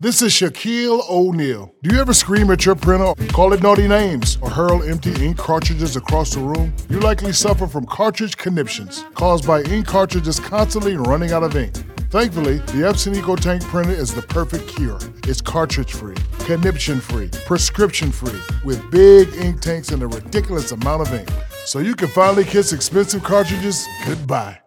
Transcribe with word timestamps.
This 0.00 0.22
is 0.22 0.32
Shaquille 0.32 1.02
O'Neal. 1.10 1.74
Do 1.82 1.92
you 1.92 2.00
ever 2.00 2.14
scream 2.14 2.52
at 2.52 2.64
your 2.64 2.76
printer, 2.76 3.14
call 3.32 3.52
it 3.52 3.64
naughty 3.64 3.88
names, 3.88 4.38
or 4.40 4.48
hurl 4.48 4.84
empty 4.84 5.12
ink 5.26 5.38
cartridges 5.38 5.96
across 5.96 6.32
the 6.32 6.38
room? 6.38 6.72
You 6.88 7.00
likely 7.00 7.32
suffer 7.32 7.66
from 7.66 7.84
cartridge 7.84 8.36
conniptions 8.36 9.04
caused 9.14 9.44
by 9.44 9.62
ink 9.62 9.88
cartridges 9.88 10.38
constantly 10.38 10.96
running 10.96 11.32
out 11.32 11.42
of 11.42 11.56
ink. 11.56 11.74
Thankfully, 12.10 12.58
the 12.58 12.86
Epson 12.86 13.12
EcoTank 13.12 13.64
printer 13.64 13.90
is 13.90 14.14
the 14.14 14.22
perfect 14.22 14.68
cure. 14.68 15.00
It's 15.24 15.40
cartridge 15.40 15.92
free, 15.94 16.16
conniption 16.38 17.00
free, 17.00 17.30
prescription 17.44 18.12
free, 18.12 18.40
with 18.64 18.88
big 18.92 19.34
ink 19.34 19.60
tanks 19.60 19.90
and 19.90 20.04
a 20.04 20.06
ridiculous 20.06 20.70
amount 20.70 21.02
of 21.02 21.12
ink. 21.12 21.28
So 21.64 21.80
you 21.80 21.96
can 21.96 22.06
finally 22.06 22.44
kiss 22.44 22.72
expensive 22.72 23.24
cartridges 23.24 23.84
goodbye. 24.06 24.60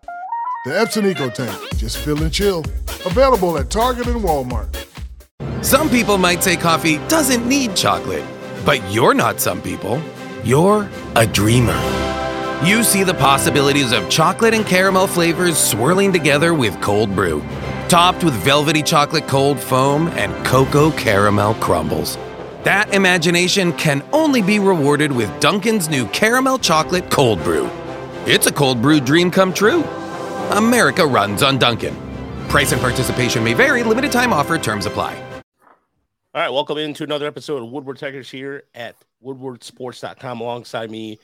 The 0.65 0.71
Epson 0.71 1.09
EcoTank, 1.09 1.77
just 1.77 1.99
fill 1.99 2.21
and 2.21 2.33
chill. 2.33 2.65
Available 3.05 3.57
at 3.57 3.69
Target 3.69 4.07
and 4.07 4.21
Walmart. 4.21 4.90
Some 5.61 5.89
people 5.89 6.17
might 6.17 6.43
say 6.43 6.55
coffee 6.55 6.97
doesn't 7.07 7.47
need 7.47 7.75
chocolate, 7.75 8.23
but 8.65 8.81
you're 8.91 9.13
not 9.13 9.39
some 9.39 9.61
people. 9.61 10.01
You're 10.43 10.89
a 11.15 11.27
dreamer. 11.27 11.79
You 12.63 12.83
see 12.83 13.03
the 13.03 13.13
possibilities 13.13 13.91
of 13.91 14.09
chocolate 14.09 14.53
and 14.53 14.65
caramel 14.65 15.07
flavors 15.07 15.57
swirling 15.57 16.11
together 16.13 16.53
with 16.53 16.79
cold 16.81 17.15
brew, 17.15 17.43
topped 17.89 18.23
with 18.23 18.33
velvety 18.35 18.83
chocolate 18.83 19.27
cold 19.27 19.59
foam 19.59 20.07
and 20.09 20.45
cocoa 20.45 20.91
caramel 20.91 21.53
crumbles. 21.55 22.17
That 22.63 22.93
imagination 22.93 23.73
can 23.73 24.03
only 24.13 24.41
be 24.41 24.59
rewarded 24.59 25.11
with 25.11 25.39
Dunkin's 25.39 25.89
new 25.89 26.05
caramel 26.07 26.59
chocolate 26.59 27.09
cold 27.09 27.43
brew. 27.43 27.69
It's 28.25 28.45
a 28.45 28.51
cold 28.51 28.81
brew 28.81 28.99
dream 28.99 29.31
come 29.31 29.53
true. 29.53 29.83
America 30.51 31.05
runs 31.05 31.41
on 31.41 31.57
Dunkin'. 31.57 31.95
Price 32.47 32.71
and 32.71 32.81
participation 32.81 33.43
may 33.43 33.53
vary, 33.53 33.83
limited 33.83 34.11
time 34.11 34.33
offer, 34.33 34.57
terms 34.59 34.85
apply. 34.85 35.30
All 36.33 36.41
right, 36.41 36.49
welcome 36.49 36.77
into 36.77 37.03
another 37.03 37.27
episode 37.27 37.61
of 37.61 37.71
Woodward 37.71 37.97
Tigers 37.97 38.31
here 38.31 38.63
at 38.73 38.95
woodwardsports.com. 39.21 40.39
Alongside 40.39 40.89
me 40.89 41.19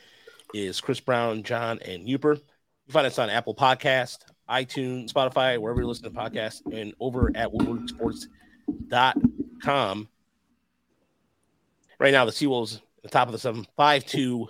is 0.54 0.82
Chris 0.82 1.00
Brown, 1.00 1.44
John, 1.44 1.80
and 1.86 2.06
Uper. 2.06 2.36
You 2.36 2.92
find 2.92 3.08
us 3.08 3.18
on 3.18 3.30
Apple 3.30 3.56
Podcast, 3.56 4.18
iTunes, 4.50 5.14
Spotify, 5.14 5.62
wherever 5.62 5.80
you 5.80 5.88
listen 5.88 6.04
to 6.04 6.10
podcasts, 6.10 6.60
and 6.74 6.94
over 7.00 7.32
at 7.36 7.50
woodwardsports.com. 7.54 10.10
Right 12.00 12.12
now, 12.12 12.26
the 12.26 12.32
Seawolves 12.32 12.76
at 12.76 12.82
the 13.04 13.08
top 13.08 13.30
of 13.30 13.32
the 13.32 13.40
seven, 13.40 13.66
five 13.78 14.06
two. 14.06 14.50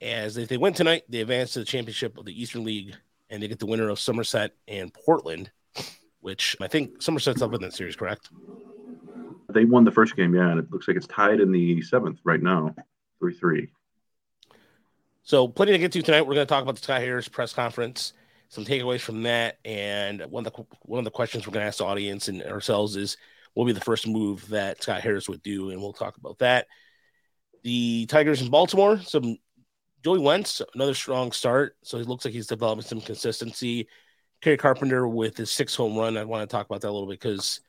As 0.00 0.36
if 0.36 0.48
they 0.48 0.58
win 0.58 0.74
tonight, 0.74 1.02
they 1.08 1.22
advance 1.22 1.54
to 1.54 1.58
the 1.58 1.64
championship 1.64 2.16
of 2.18 2.24
the 2.24 2.40
Eastern 2.40 2.62
League, 2.62 2.94
and 3.30 3.42
they 3.42 3.48
get 3.48 3.58
the 3.58 3.66
winner 3.66 3.88
of 3.88 3.98
Somerset 3.98 4.52
and 4.68 4.94
Portland, 4.94 5.50
which 6.20 6.56
I 6.60 6.68
think 6.68 7.02
Somerset's 7.02 7.42
up 7.42 7.52
in 7.52 7.62
that 7.62 7.74
series, 7.74 7.96
correct? 7.96 8.28
They 9.52 9.64
won 9.64 9.84
the 9.84 9.90
first 9.90 10.16
game, 10.16 10.34
yeah, 10.34 10.50
and 10.50 10.58
it 10.58 10.70
looks 10.70 10.88
like 10.88 10.96
it's 10.96 11.06
tied 11.06 11.40
in 11.40 11.52
the 11.52 11.82
seventh 11.82 12.20
right 12.24 12.42
now, 12.42 12.74
three 13.18 13.34
three. 13.34 13.68
So, 15.22 15.46
plenty 15.46 15.72
to 15.72 15.78
get 15.78 15.92
to 15.92 16.02
tonight. 16.02 16.22
We're 16.22 16.34
going 16.34 16.46
to 16.46 16.52
talk 16.52 16.62
about 16.62 16.74
the 16.74 16.82
Scott 16.82 17.00
Harris 17.00 17.28
press 17.28 17.52
conference, 17.52 18.12
some 18.48 18.64
takeaways 18.64 19.00
from 19.00 19.22
that, 19.22 19.58
and 19.64 20.22
one 20.30 20.46
of 20.46 20.52
the 20.52 20.64
one 20.82 20.98
of 20.98 21.04
the 21.04 21.10
questions 21.10 21.46
we're 21.46 21.52
going 21.52 21.62
to 21.62 21.68
ask 21.68 21.78
the 21.78 21.84
audience 21.84 22.28
and 22.28 22.42
ourselves 22.42 22.96
is, 22.96 23.16
what 23.54 23.64
will 23.64 23.72
be 23.72 23.78
the 23.78 23.84
first 23.84 24.06
move 24.06 24.48
that 24.48 24.82
Scott 24.82 25.02
Harris 25.02 25.28
would 25.28 25.42
do, 25.42 25.70
and 25.70 25.80
we'll 25.80 25.92
talk 25.92 26.16
about 26.16 26.38
that. 26.38 26.66
The 27.62 28.06
Tigers 28.06 28.42
in 28.42 28.50
Baltimore, 28.50 28.98
some 28.98 29.36
Joey 30.02 30.18
Wentz, 30.18 30.60
another 30.74 30.94
strong 30.94 31.30
start, 31.30 31.76
so 31.82 31.98
he 31.98 32.04
looks 32.04 32.24
like 32.24 32.34
he's 32.34 32.48
developing 32.48 32.84
some 32.84 33.00
consistency. 33.00 33.88
Kerry 34.40 34.56
Carpenter 34.56 35.06
with 35.06 35.36
his 35.36 35.52
six 35.52 35.76
home 35.76 35.96
run, 35.96 36.16
I 36.16 36.24
want 36.24 36.42
to 36.42 36.52
talk 36.52 36.66
about 36.66 36.80
that 36.80 36.90
a 36.90 36.90
little 36.90 37.06
bit 37.06 37.20
because 37.20 37.60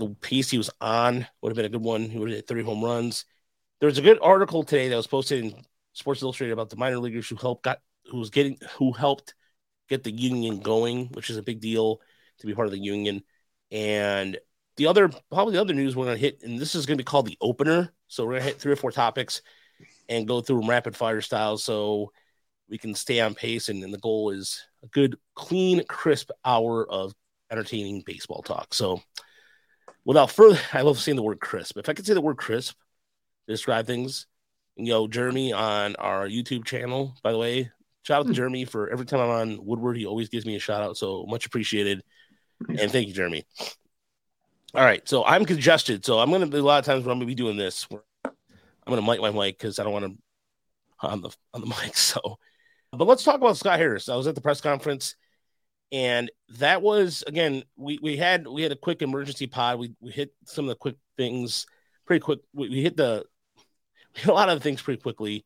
the 0.00 0.14
piece 0.20 0.50
he 0.50 0.58
was 0.58 0.70
on 0.80 1.26
would 1.40 1.50
have 1.50 1.56
been 1.56 1.66
a 1.66 1.70
good 1.70 1.82
one. 1.82 2.08
He 2.08 2.18
would 2.18 2.30
have 2.30 2.36
hit 2.36 2.48
three 2.48 2.62
home 2.62 2.82
runs. 2.82 3.24
There 3.78 3.88
was 3.88 3.98
a 3.98 4.02
good 4.02 4.18
article 4.20 4.62
today 4.62 4.88
that 4.88 4.96
was 4.96 5.06
posted 5.06 5.44
in 5.44 5.54
Sports 5.92 6.22
Illustrated 6.22 6.52
about 6.52 6.70
the 6.70 6.76
minor 6.76 6.98
leaguers 6.98 7.28
who 7.28 7.36
helped 7.36 7.64
got 7.64 7.80
who 8.06 8.18
was 8.18 8.30
getting 8.30 8.58
who 8.76 8.92
helped 8.92 9.34
get 9.88 10.02
the 10.02 10.10
union 10.10 10.60
going, 10.60 11.06
which 11.08 11.30
is 11.30 11.36
a 11.36 11.42
big 11.42 11.60
deal 11.60 12.00
to 12.38 12.46
be 12.46 12.54
part 12.54 12.66
of 12.66 12.72
the 12.72 12.78
union. 12.78 13.22
And 13.70 14.38
the 14.76 14.86
other 14.86 15.10
probably 15.30 15.54
the 15.54 15.60
other 15.60 15.74
news 15.74 15.94
we're 15.94 16.06
gonna 16.06 16.16
hit, 16.16 16.42
and 16.42 16.58
this 16.58 16.74
is 16.74 16.86
gonna 16.86 16.96
be 16.96 17.04
called 17.04 17.26
the 17.26 17.38
opener. 17.40 17.92
So 18.08 18.24
we're 18.24 18.32
gonna 18.32 18.44
hit 18.44 18.60
three 18.60 18.72
or 18.72 18.76
four 18.76 18.92
topics 18.92 19.42
and 20.08 20.26
go 20.26 20.40
through 20.40 20.60
them 20.60 20.70
rapid 20.70 20.96
fire 20.96 21.20
style 21.20 21.58
so 21.58 22.12
we 22.68 22.78
can 22.78 22.94
stay 22.94 23.20
on 23.20 23.34
pace. 23.34 23.68
And, 23.68 23.82
and 23.82 23.92
the 23.92 23.98
goal 23.98 24.30
is 24.30 24.62
a 24.82 24.86
good, 24.88 25.16
clean, 25.34 25.84
crisp 25.86 26.30
hour 26.44 26.88
of 26.90 27.14
entertaining 27.50 28.02
baseball 28.06 28.42
talk. 28.42 28.72
So 28.74 29.02
without 30.04 30.30
further, 30.30 30.58
I 30.72 30.82
love 30.82 30.98
seeing 30.98 31.16
the 31.16 31.22
word 31.22 31.40
crisp. 31.40 31.76
If 31.76 31.88
I 31.88 31.92
could 31.92 32.06
say 32.06 32.14
the 32.14 32.20
word 32.20 32.36
crisp 32.36 32.76
to 33.46 33.52
describe 33.52 33.86
things, 33.86 34.26
you 34.76 34.86
know, 34.86 35.08
Jeremy 35.08 35.52
on 35.52 35.96
our 35.96 36.28
YouTube 36.28 36.64
channel, 36.64 37.14
by 37.22 37.32
the 37.32 37.38
way, 37.38 37.70
shout 38.02 38.20
out 38.20 38.22
to 38.24 38.28
hmm. 38.28 38.34
Jeremy 38.34 38.64
for 38.64 38.88
every 38.90 39.06
time 39.06 39.20
I'm 39.20 39.30
on 39.30 39.64
Woodward, 39.64 39.96
he 39.96 40.06
always 40.06 40.28
gives 40.28 40.46
me 40.46 40.56
a 40.56 40.60
shout 40.60 40.82
out. 40.82 40.96
So 40.96 41.26
much 41.26 41.46
appreciated. 41.46 42.02
And 42.68 42.90
thank 42.90 43.08
you, 43.08 43.14
Jeremy. 43.14 43.44
All 44.74 44.84
right. 44.84 45.06
So 45.08 45.24
I'm 45.24 45.44
congested. 45.44 46.04
So 46.04 46.18
I'm 46.18 46.28
going 46.28 46.42
to 46.42 46.46
be 46.46 46.58
a 46.58 46.62
lot 46.62 46.78
of 46.78 46.84
times 46.84 47.04
when 47.04 47.12
I'm 47.12 47.18
going 47.18 47.26
to 47.26 47.26
be 47.26 47.34
doing 47.34 47.56
this, 47.56 47.86
I'm 47.90 48.32
going 48.86 49.00
to 49.00 49.06
mic 49.10 49.20
my 49.20 49.30
mic 49.30 49.58
because 49.58 49.78
I 49.78 49.84
don't 49.84 49.92
want 49.92 50.04
to 50.04 51.06
on 51.06 51.22
the, 51.22 51.30
on 51.54 51.60
the 51.62 51.66
mic. 51.82 51.96
So, 51.96 52.38
but 52.92 53.06
let's 53.06 53.24
talk 53.24 53.36
about 53.36 53.56
Scott 53.56 53.78
Harris. 53.78 54.08
I 54.08 54.16
was 54.16 54.26
at 54.26 54.34
the 54.34 54.40
press 54.40 54.60
conference 54.60 55.16
and 55.92 56.30
that 56.58 56.82
was 56.82 57.24
again 57.26 57.64
we 57.76 57.98
we 58.02 58.16
had 58.16 58.46
we 58.46 58.62
had 58.62 58.72
a 58.72 58.76
quick 58.76 59.02
emergency 59.02 59.46
pod. 59.46 59.78
We 59.78 59.94
we 60.00 60.10
hit 60.10 60.32
some 60.44 60.66
of 60.66 60.68
the 60.70 60.76
quick 60.76 60.96
things 61.16 61.66
pretty 62.06 62.20
quick. 62.20 62.40
We, 62.52 62.68
we 62.68 62.82
hit 62.82 62.96
the 62.96 63.24
we 64.14 64.20
hit 64.20 64.30
a 64.30 64.34
lot 64.34 64.48
of 64.48 64.62
things 64.62 64.82
pretty 64.82 65.00
quickly 65.00 65.44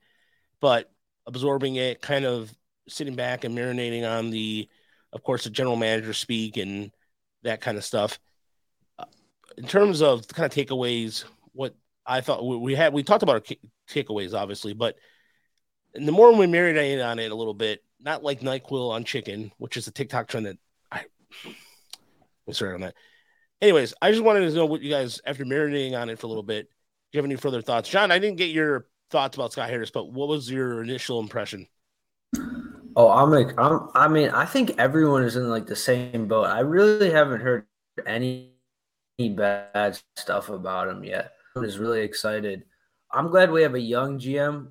but 0.65 0.91
absorbing 1.27 1.77
it 1.77 2.01
kind 2.01 2.25
of 2.25 2.51
sitting 2.89 3.15
back 3.15 3.45
and 3.45 3.55
marinating 3.55 4.11
on 4.11 4.31
the 4.31 4.67
of 5.13 5.23
course 5.23 5.45
the 5.45 5.51
general 5.51 5.77
manager 5.77 6.15
speak 6.15 6.57
and 6.57 6.91
that 7.43 7.61
kind 7.61 7.77
of 7.77 7.85
stuff. 7.85 8.19
Uh, 8.99 9.05
in 9.59 9.67
terms 9.67 10.01
of 10.01 10.27
kind 10.29 10.51
of 10.51 10.57
takeaways 10.57 11.25
what 11.53 11.75
i 12.07 12.23
thought 12.23 12.43
we 12.43 12.75
had 12.75 12.95
we 12.95 13.03
talked 13.03 13.23
about 13.23 13.35
our 13.35 13.57
takeaways 13.91 14.33
obviously 14.33 14.73
but 14.73 14.97
the 15.93 16.11
more 16.11 16.35
we 16.35 16.47
marinated 16.47 17.03
on 17.03 17.19
it 17.19 17.31
a 17.31 17.35
little 17.35 17.53
bit 17.53 17.84
not 18.05 18.23
like 18.23 18.41
NyQuil 18.41 18.91
on 18.91 19.05
chicken, 19.05 19.51
which 19.59 19.77
is 19.77 19.87
a 19.87 19.91
TikTok 19.91 20.29
trend 20.29 20.47
that 20.47 20.59
I 20.93 21.05
I'm 22.47 22.55
sorry 22.55 22.75
on 22.75 22.83
that. 22.83 22.95
Anyways, 23.63 23.95
I 24.03 24.11
just 24.11 24.23
wanted 24.23 24.49
to 24.49 24.55
know 24.55 24.67
what 24.67 24.83
you 24.83 24.91
guys, 24.91 25.21
after 25.25 25.45
marinating 25.45 25.99
on 25.99 26.11
it 26.11 26.19
for 26.19 26.27
a 26.27 26.29
little 26.29 26.43
bit, 26.43 26.67
do 26.67 26.73
you 27.13 27.19
have 27.19 27.25
any 27.25 27.37
further 27.37 27.63
thoughts? 27.63 27.89
John, 27.89 28.11
I 28.11 28.19
didn't 28.19 28.37
get 28.37 28.51
your 28.51 28.87
thoughts 29.11 29.37
about 29.37 29.53
Scott 29.53 29.71
Harris, 29.71 29.91
but 29.91 30.13
what 30.13 30.29
was 30.29 30.51
your 30.51 30.83
initial 30.83 31.21
impression? 31.21 31.67
Oh, 32.97 33.11
I'm 33.11 33.31
like, 33.31 33.59
I'm, 33.59 33.89
I 33.95 34.07
mean, 34.09 34.29
I 34.31 34.45
think 34.45 34.75
everyone 34.79 35.25
is 35.25 35.37
in 35.37 35.49
like 35.49 35.67
the 35.67 35.77
same 35.77 36.29
boat. 36.29 36.45
I 36.47 36.61
really 36.61 37.11
haven't 37.11 37.41
heard 37.41 37.67
any 38.07 38.51
bad 39.19 39.99
stuff 40.17 40.51
about 40.51 40.89
him 40.89 41.03
yet. 41.03 41.33
I'm 41.57 41.65
just 41.65 41.79
really 41.79 42.03
excited. 42.03 42.65
I'm 43.11 43.29
glad 43.29 43.51
we 43.51 43.63
have 43.63 43.75
a 43.75 43.81
young 43.81 44.19
GM 44.19 44.69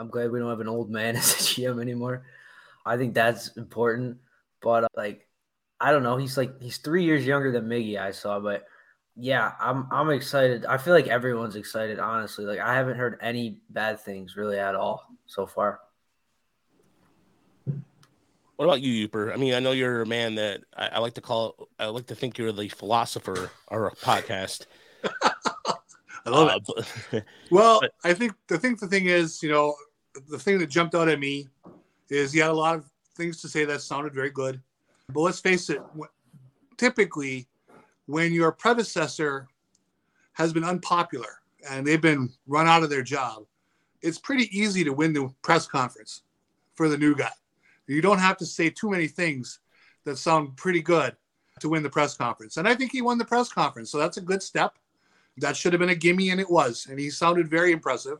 I'm 0.00 0.08
glad 0.08 0.32
we 0.32 0.38
don't 0.38 0.48
have 0.48 0.60
an 0.60 0.68
old 0.68 0.90
man 0.90 1.14
as 1.16 1.32
a 1.32 1.36
GM 1.36 1.80
anymore. 1.80 2.24
I 2.86 2.96
think 2.96 3.14
that's 3.14 3.48
important. 3.58 4.16
But 4.62 4.84
uh, 4.84 4.88
like, 4.96 5.28
I 5.78 5.92
don't 5.92 6.02
know. 6.02 6.16
He's 6.16 6.36
like 6.36 6.60
he's 6.60 6.78
three 6.78 7.04
years 7.04 7.26
younger 7.26 7.52
than 7.52 7.66
Miggy. 7.66 8.00
I 8.00 8.10
saw, 8.10 8.40
but 8.40 8.64
yeah, 9.14 9.52
I'm 9.60 9.86
I'm 9.90 10.10
excited. 10.10 10.64
I 10.64 10.78
feel 10.78 10.94
like 10.94 11.06
everyone's 11.06 11.56
excited. 11.56 11.98
Honestly, 11.98 12.46
like 12.46 12.58
I 12.58 12.74
haven't 12.74 12.96
heard 12.96 13.18
any 13.20 13.60
bad 13.68 14.00
things 14.00 14.36
really 14.36 14.58
at 14.58 14.74
all 14.74 15.06
so 15.26 15.46
far. 15.46 15.80
What 18.56 18.66
about 18.66 18.82
you, 18.82 19.08
Uper? 19.08 19.32
I 19.32 19.36
mean, 19.36 19.54
I 19.54 19.60
know 19.60 19.72
you're 19.72 20.02
a 20.02 20.06
man 20.06 20.34
that 20.34 20.60
I, 20.76 20.88
I 20.88 20.98
like 20.98 21.14
to 21.14 21.22
call. 21.22 21.68
I 21.78 21.86
like 21.86 22.06
to 22.06 22.14
think 22.14 22.36
you're 22.36 22.52
the 22.52 22.68
philosopher 22.68 23.50
of 23.68 23.82
a 23.82 23.90
podcast. 23.90 24.66
I 26.26 26.30
love 26.30 26.48
uh, 26.48 26.82
it. 27.12 27.24
well, 27.50 27.80
but, 27.82 27.92
I 28.04 28.12
think 28.12 28.34
I 28.50 28.58
think 28.58 28.80
the 28.80 28.86
thing 28.86 29.06
is, 29.06 29.42
you 29.42 29.50
know, 29.50 29.74
the 30.28 30.38
thing 30.38 30.58
that 30.58 30.68
jumped 30.68 30.94
out 30.94 31.08
at 31.08 31.20
me 31.20 31.48
is 32.08 32.32
he 32.32 32.40
had 32.40 32.50
a 32.50 32.54
lot 32.54 32.76
of 32.76 32.84
things 33.16 33.40
to 33.42 33.48
say 33.48 33.64
that 33.64 33.82
sounded 33.82 34.14
very 34.14 34.30
good. 34.30 34.60
But 35.12 35.20
let's 35.20 35.40
face 35.40 35.70
it, 35.70 35.80
typically, 36.76 37.48
when 38.06 38.32
your 38.32 38.52
predecessor 38.52 39.48
has 40.32 40.52
been 40.52 40.64
unpopular 40.64 41.40
and 41.68 41.86
they've 41.86 42.00
been 42.00 42.30
run 42.46 42.66
out 42.66 42.82
of 42.82 42.90
their 42.90 43.02
job, 43.02 43.44
it's 44.02 44.18
pretty 44.18 44.48
easy 44.56 44.82
to 44.84 44.92
win 44.92 45.12
the 45.12 45.32
press 45.42 45.66
conference 45.66 46.22
for 46.74 46.88
the 46.88 46.96
new 46.96 47.14
guy. 47.14 47.30
You 47.86 48.00
don't 48.00 48.18
have 48.18 48.36
to 48.38 48.46
say 48.46 48.70
too 48.70 48.90
many 48.90 49.08
things 49.08 49.58
that 50.04 50.16
sound 50.16 50.56
pretty 50.56 50.80
good 50.80 51.16
to 51.60 51.68
win 51.68 51.82
the 51.82 51.90
press 51.90 52.16
conference. 52.16 52.56
And 52.56 52.66
I 52.66 52.74
think 52.74 52.92
he 52.92 53.02
won 53.02 53.18
the 53.18 53.24
press 53.24 53.52
conference. 53.52 53.90
So 53.90 53.98
that's 53.98 54.16
a 54.16 54.22
good 54.22 54.42
step. 54.42 54.78
That 55.36 55.56
should 55.56 55.72
have 55.72 55.80
been 55.80 55.90
a 55.90 55.94
gimme, 55.94 56.30
and 56.30 56.40
it 56.40 56.50
was. 56.50 56.86
And 56.88 56.98
he 56.98 57.10
sounded 57.10 57.48
very 57.48 57.72
impressive 57.72 58.18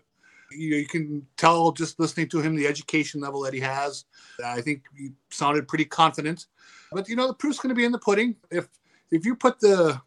you, 0.53 0.77
you 0.77 0.87
can 0.87 1.27
tell 1.37 1.73
just 1.73 1.99
listening 1.99 2.29
to 2.29 2.41
him 2.41 2.57
the 2.57 2.67
education 2.67 3.21
level 3.21 3.41
that 3.43 3.55
he 3.55 3.61
has. 3.61 4.05
I 4.45 4.61
think 4.61 4.83
he 4.97 5.11
sounded 5.31 5.69
pretty 5.69 5.85
confident. 5.85 6.47
But 6.93 7.09
you 7.09 7.17
know, 7.17 7.27
the 7.27 7.35
proof's 7.35 7.59
going 7.59 7.71
to 7.71 7.75
be 7.75 7.85
in 7.85 7.93
the 7.93 7.99
pudding. 7.99 8.37
If 8.51 8.69
if 9.11 9.25
you 9.25 9.37
put 9.37 9.61
the 9.61 10.01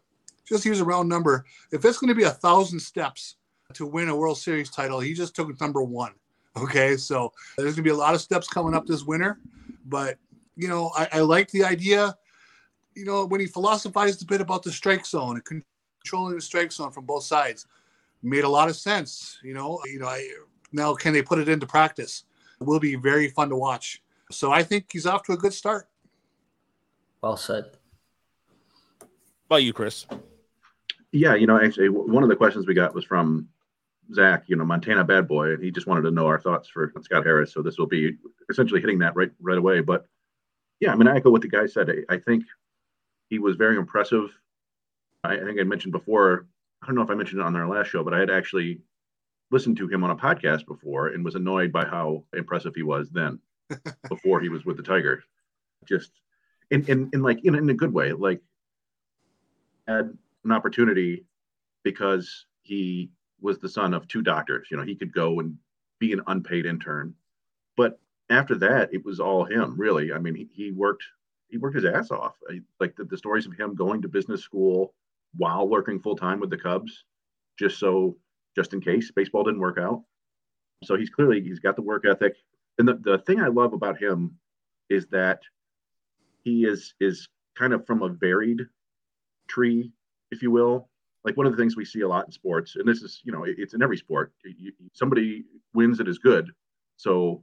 just 0.46 0.64
use 0.64 0.80
a 0.80 0.84
round 0.84 1.08
number. 1.08 1.44
If 1.72 1.84
it's 1.84 1.98
going 1.98 2.08
to 2.08 2.14
be 2.14 2.24
a 2.24 2.30
thousand 2.30 2.80
steps 2.80 3.36
to 3.74 3.86
win 3.86 4.08
a 4.08 4.16
World 4.16 4.38
Series 4.38 4.70
title, 4.70 5.00
he 5.00 5.14
just 5.14 5.34
took 5.34 5.58
number 5.60 5.82
one. 5.82 6.12
Okay, 6.56 6.96
so 6.96 7.32
there's 7.56 7.74
going 7.74 7.76
to 7.76 7.82
be 7.82 7.90
a 7.90 7.96
lot 7.96 8.14
of 8.14 8.20
steps 8.20 8.46
coming 8.46 8.74
up 8.74 8.86
this 8.86 9.02
winter, 9.02 9.40
but 9.86 10.18
you 10.56 10.68
know, 10.68 10.92
I, 10.96 11.08
I 11.14 11.20
like 11.20 11.50
the 11.50 11.64
idea. 11.64 12.16
You 12.94 13.04
know, 13.04 13.24
when 13.24 13.40
he 13.40 13.46
philosophized 13.46 14.22
a 14.22 14.26
bit 14.26 14.40
about 14.40 14.62
the 14.62 14.70
strike 14.70 15.04
zone 15.04 15.40
and 15.44 15.64
controlling 16.04 16.36
the 16.36 16.40
strike 16.40 16.70
zone 16.70 16.92
from 16.92 17.06
both 17.06 17.24
sides, 17.24 17.66
made 18.24 18.44
a 18.44 18.48
lot 18.48 18.68
of 18.68 18.76
sense. 18.76 19.38
You 19.42 19.54
know, 19.54 19.80
you 19.84 19.98
know, 19.98 20.06
I, 20.06 20.26
now 20.72 20.94
can 20.94 21.12
they 21.12 21.22
put 21.22 21.38
it 21.38 21.48
into 21.48 21.66
practice? 21.66 22.24
It 22.60 22.64
will 22.64 22.80
be 22.80 22.96
very 22.96 23.28
fun 23.28 23.50
to 23.50 23.56
watch. 23.56 24.02
So 24.30 24.50
I 24.52 24.62
think 24.62 24.86
he's 24.90 25.06
off 25.06 25.22
to 25.24 25.32
a 25.32 25.36
good 25.36 25.52
start. 25.52 25.88
Well 27.20 27.36
said. 27.36 27.64
How 29.00 29.06
about 29.46 29.62
you, 29.62 29.72
Chris? 29.72 30.06
Yeah, 31.12 31.34
you 31.34 31.46
know, 31.46 31.60
actually, 31.62 31.88
one 31.90 32.22
of 32.22 32.28
the 32.28 32.36
questions 32.36 32.66
we 32.66 32.74
got 32.74 32.94
was 32.94 33.04
from 33.04 33.48
Zach, 34.12 34.44
you 34.46 34.56
know, 34.56 34.64
Montana 34.64 35.04
bad 35.04 35.28
boy, 35.28 35.52
and 35.52 35.62
he 35.62 35.70
just 35.70 35.86
wanted 35.86 36.02
to 36.02 36.10
know 36.10 36.26
our 36.26 36.40
thoughts 36.40 36.68
for 36.68 36.92
Scott 37.02 37.24
Harris. 37.24 37.52
So 37.52 37.62
this 37.62 37.78
will 37.78 37.86
be 37.86 38.16
essentially 38.50 38.80
hitting 38.80 38.98
that 38.98 39.14
right 39.14 39.30
right 39.40 39.58
away. 39.58 39.80
But 39.80 40.06
yeah, 40.80 40.92
I 40.92 40.96
mean, 40.96 41.08
I 41.08 41.16
echo 41.16 41.30
what 41.30 41.42
the 41.42 41.48
guy 41.48 41.66
said. 41.66 41.90
I, 41.90 42.14
I 42.14 42.18
think 42.18 42.44
he 43.30 43.38
was 43.38 43.56
very 43.56 43.76
impressive. 43.76 44.36
I, 45.22 45.34
I, 45.34 45.40
think 45.40 45.60
I 45.60 45.64
mentioned 45.64 45.92
before. 45.92 46.46
I 46.84 46.86
don't 46.88 46.96
know 46.96 47.02
if 47.02 47.10
I 47.10 47.14
mentioned 47.14 47.40
it 47.40 47.46
on 47.46 47.56
our 47.56 47.66
last 47.66 47.88
show, 47.88 48.04
but 48.04 48.12
I 48.12 48.18
had 48.18 48.30
actually 48.30 48.80
listened 49.50 49.78
to 49.78 49.88
him 49.88 50.04
on 50.04 50.10
a 50.10 50.16
podcast 50.16 50.66
before 50.66 51.08
and 51.08 51.24
was 51.24 51.34
annoyed 51.34 51.72
by 51.72 51.86
how 51.86 52.24
impressive 52.36 52.74
he 52.74 52.82
was 52.82 53.08
then, 53.10 53.38
before 54.10 54.40
he 54.40 54.50
was 54.50 54.66
with 54.66 54.76
the 54.76 54.82
Tigers. 54.82 55.24
Just 55.86 56.12
in 56.70 56.84
in, 56.84 57.10
in 57.14 57.22
like 57.22 57.42
in, 57.44 57.54
in 57.54 57.70
a 57.70 57.74
good 57.74 57.92
way, 57.92 58.12
like 58.12 58.42
had 59.88 60.16
an 60.44 60.52
opportunity 60.52 61.24
because 61.84 62.44
he 62.62 63.10
was 63.40 63.58
the 63.58 63.68
son 63.68 63.94
of 63.94 64.06
two 64.06 64.20
doctors. 64.20 64.68
You 64.70 64.76
know, 64.76 64.82
he 64.82 64.94
could 64.94 65.12
go 65.12 65.40
and 65.40 65.56
be 65.98 66.12
an 66.12 66.20
unpaid 66.26 66.66
intern. 66.66 67.14
But 67.78 67.98
after 68.28 68.56
that, 68.56 68.92
it 68.92 69.04
was 69.04 69.20
all 69.20 69.44
him, 69.44 69.74
really. 69.78 70.12
I 70.12 70.18
mean, 70.18 70.34
he, 70.34 70.48
he 70.52 70.70
worked 70.70 71.04
he 71.48 71.56
worked 71.56 71.76
his 71.76 71.86
ass 71.86 72.10
off. 72.10 72.34
I, 72.50 72.60
like 72.78 72.94
the, 72.94 73.04
the 73.04 73.16
stories 73.16 73.46
of 73.46 73.54
him 73.54 73.74
going 73.74 74.02
to 74.02 74.08
business 74.08 74.42
school 74.42 74.92
while 75.36 75.68
working 75.68 76.00
full 76.00 76.16
time 76.16 76.40
with 76.40 76.50
the 76.50 76.56
Cubs, 76.56 77.04
just 77.58 77.78
so 77.78 78.16
just 78.56 78.72
in 78.72 78.80
case 78.80 79.10
baseball 79.10 79.44
didn't 79.44 79.60
work 79.60 79.78
out. 79.78 80.02
So 80.84 80.96
he's 80.96 81.10
clearly 81.10 81.40
he's 81.40 81.60
got 81.60 81.76
the 81.76 81.82
work 81.82 82.04
ethic. 82.06 82.36
And 82.78 82.86
the, 82.88 82.94
the 82.94 83.18
thing 83.18 83.40
I 83.40 83.48
love 83.48 83.72
about 83.72 84.00
him 84.00 84.36
is 84.90 85.06
that 85.08 85.40
he 86.42 86.64
is 86.64 86.94
is 87.00 87.28
kind 87.56 87.72
of 87.72 87.86
from 87.86 88.02
a 88.02 88.08
varied 88.08 88.62
tree, 89.48 89.92
if 90.30 90.42
you 90.42 90.50
will 90.50 90.88
like 91.24 91.36
one 91.36 91.46
of 91.46 91.52
the 91.52 91.58
things 91.58 91.76
we 91.76 91.84
see 91.84 92.02
a 92.02 92.08
lot 92.08 92.26
in 92.26 92.32
sports, 92.32 92.76
and 92.76 92.86
this 92.86 93.02
is, 93.02 93.20
you 93.24 93.32
know, 93.32 93.44
it's 93.46 93.74
in 93.74 93.82
every 93.82 93.96
sport. 93.96 94.32
You, 94.44 94.72
somebody 94.92 95.44
wins 95.72 95.98
that 95.98 96.08
is 96.08 96.18
good, 96.18 96.50
so 96.96 97.42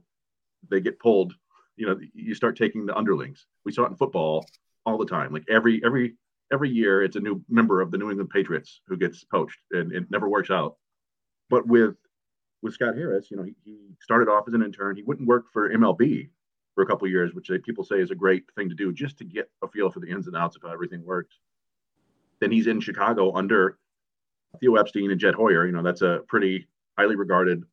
they 0.70 0.80
get 0.80 1.00
pulled. 1.00 1.34
You 1.76 1.86
know, 1.86 1.98
you 2.14 2.34
start 2.34 2.56
taking 2.56 2.86
the 2.86 2.96
underlings. 2.96 3.46
We 3.64 3.72
saw 3.72 3.84
it 3.84 3.90
in 3.90 3.96
football 3.96 4.46
all 4.86 4.98
the 4.98 5.06
time. 5.06 5.32
Like 5.32 5.44
every 5.50 5.82
every 5.84 6.14
every 6.52 6.70
year, 6.70 7.02
it's 7.02 7.16
a 7.16 7.20
new 7.20 7.42
member 7.48 7.80
of 7.80 7.90
the 7.90 7.98
New 7.98 8.10
England 8.10 8.30
Patriots 8.30 8.80
who 8.86 8.96
gets 8.96 9.24
poached, 9.24 9.58
and 9.70 9.92
it 9.92 10.10
never 10.10 10.28
works 10.28 10.50
out. 10.50 10.76
But 11.50 11.66
with 11.66 11.96
with 12.62 12.74
Scott 12.74 12.94
Harris, 12.94 13.30
you 13.30 13.36
know, 13.36 13.42
he, 13.42 13.54
he 13.64 13.76
started 14.00 14.28
off 14.28 14.44
as 14.46 14.54
an 14.54 14.62
intern. 14.62 14.96
He 14.96 15.02
wouldn't 15.02 15.26
work 15.26 15.46
for 15.52 15.70
MLB 15.70 16.28
for 16.74 16.82
a 16.82 16.86
couple 16.86 17.08
years, 17.08 17.34
which 17.34 17.48
they, 17.48 17.58
people 17.58 17.84
say 17.84 17.96
is 17.96 18.12
a 18.12 18.14
great 18.14 18.44
thing 18.54 18.68
to 18.68 18.74
do, 18.74 18.92
just 18.92 19.18
to 19.18 19.24
get 19.24 19.50
a 19.62 19.68
feel 19.68 19.90
for 19.90 20.00
the 20.00 20.08
ins 20.08 20.28
and 20.28 20.36
outs 20.36 20.56
of 20.56 20.62
how 20.62 20.72
everything 20.72 21.04
works. 21.04 21.40
Then 22.40 22.52
he's 22.52 22.68
in 22.68 22.80
Chicago 22.80 23.34
under 23.34 23.78
Theo 24.60 24.76
Epstein 24.76 25.10
and 25.10 25.20
Jed 25.20 25.34
Hoyer. 25.34 25.66
You 25.66 25.72
know, 25.72 25.82
that's 25.82 26.02
a 26.02 26.20
pretty 26.28 26.66
highly 26.98 27.16
regarded 27.16 27.64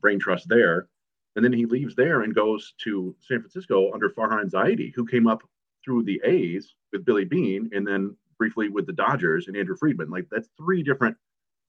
brain 0.00 0.18
trust 0.18 0.48
there. 0.48 0.88
And 1.36 1.44
then 1.44 1.52
he 1.52 1.64
leaves 1.64 1.94
there 1.94 2.22
and 2.22 2.34
goes 2.34 2.74
to 2.84 3.14
San 3.20 3.40
Francisco 3.40 3.92
under 3.92 4.10
Farhan 4.10 4.50
Zaidi, 4.50 4.92
who 4.94 5.06
came 5.06 5.26
up 5.26 5.42
through 5.84 6.04
the 6.04 6.20
A's 6.24 6.74
with 6.92 7.04
Billy 7.04 7.24
Beane 7.24 7.70
and 7.72 7.86
then 7.86 8.16
briefly 8.38 8.68
with 8.68 8.86
the 8.86 8.92
Dodgers 8.92 9.48
and 9.48 9.56
Andrew 9.56 9.76
Friedman. 9.76 10.10
Like 10.10 10.26
that's 10.30 10.48
three 10.56 10.82
different 10.82 11.16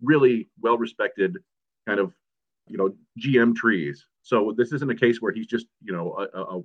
really 0.02 0.50
well 0.62 0.78
respected 0.78 1.38
kind 1.88 2.00
of 2.00 2.14
you 2.68 2.78
know 2.78 2.94
GM 3.20 3.56
trees. 3.56 4.06
So 4.22 4.54
this 4.58 4.72
isn't 4.72 4.90
a 4.90 4.96
case 4.96 5.22
where 5.22 5.34
he's 5.34 5.48
just 5.48 5.68
you 5.84 5.94
know 5.94 6.28
a, 6.34 6.40
a, 6.40 6.62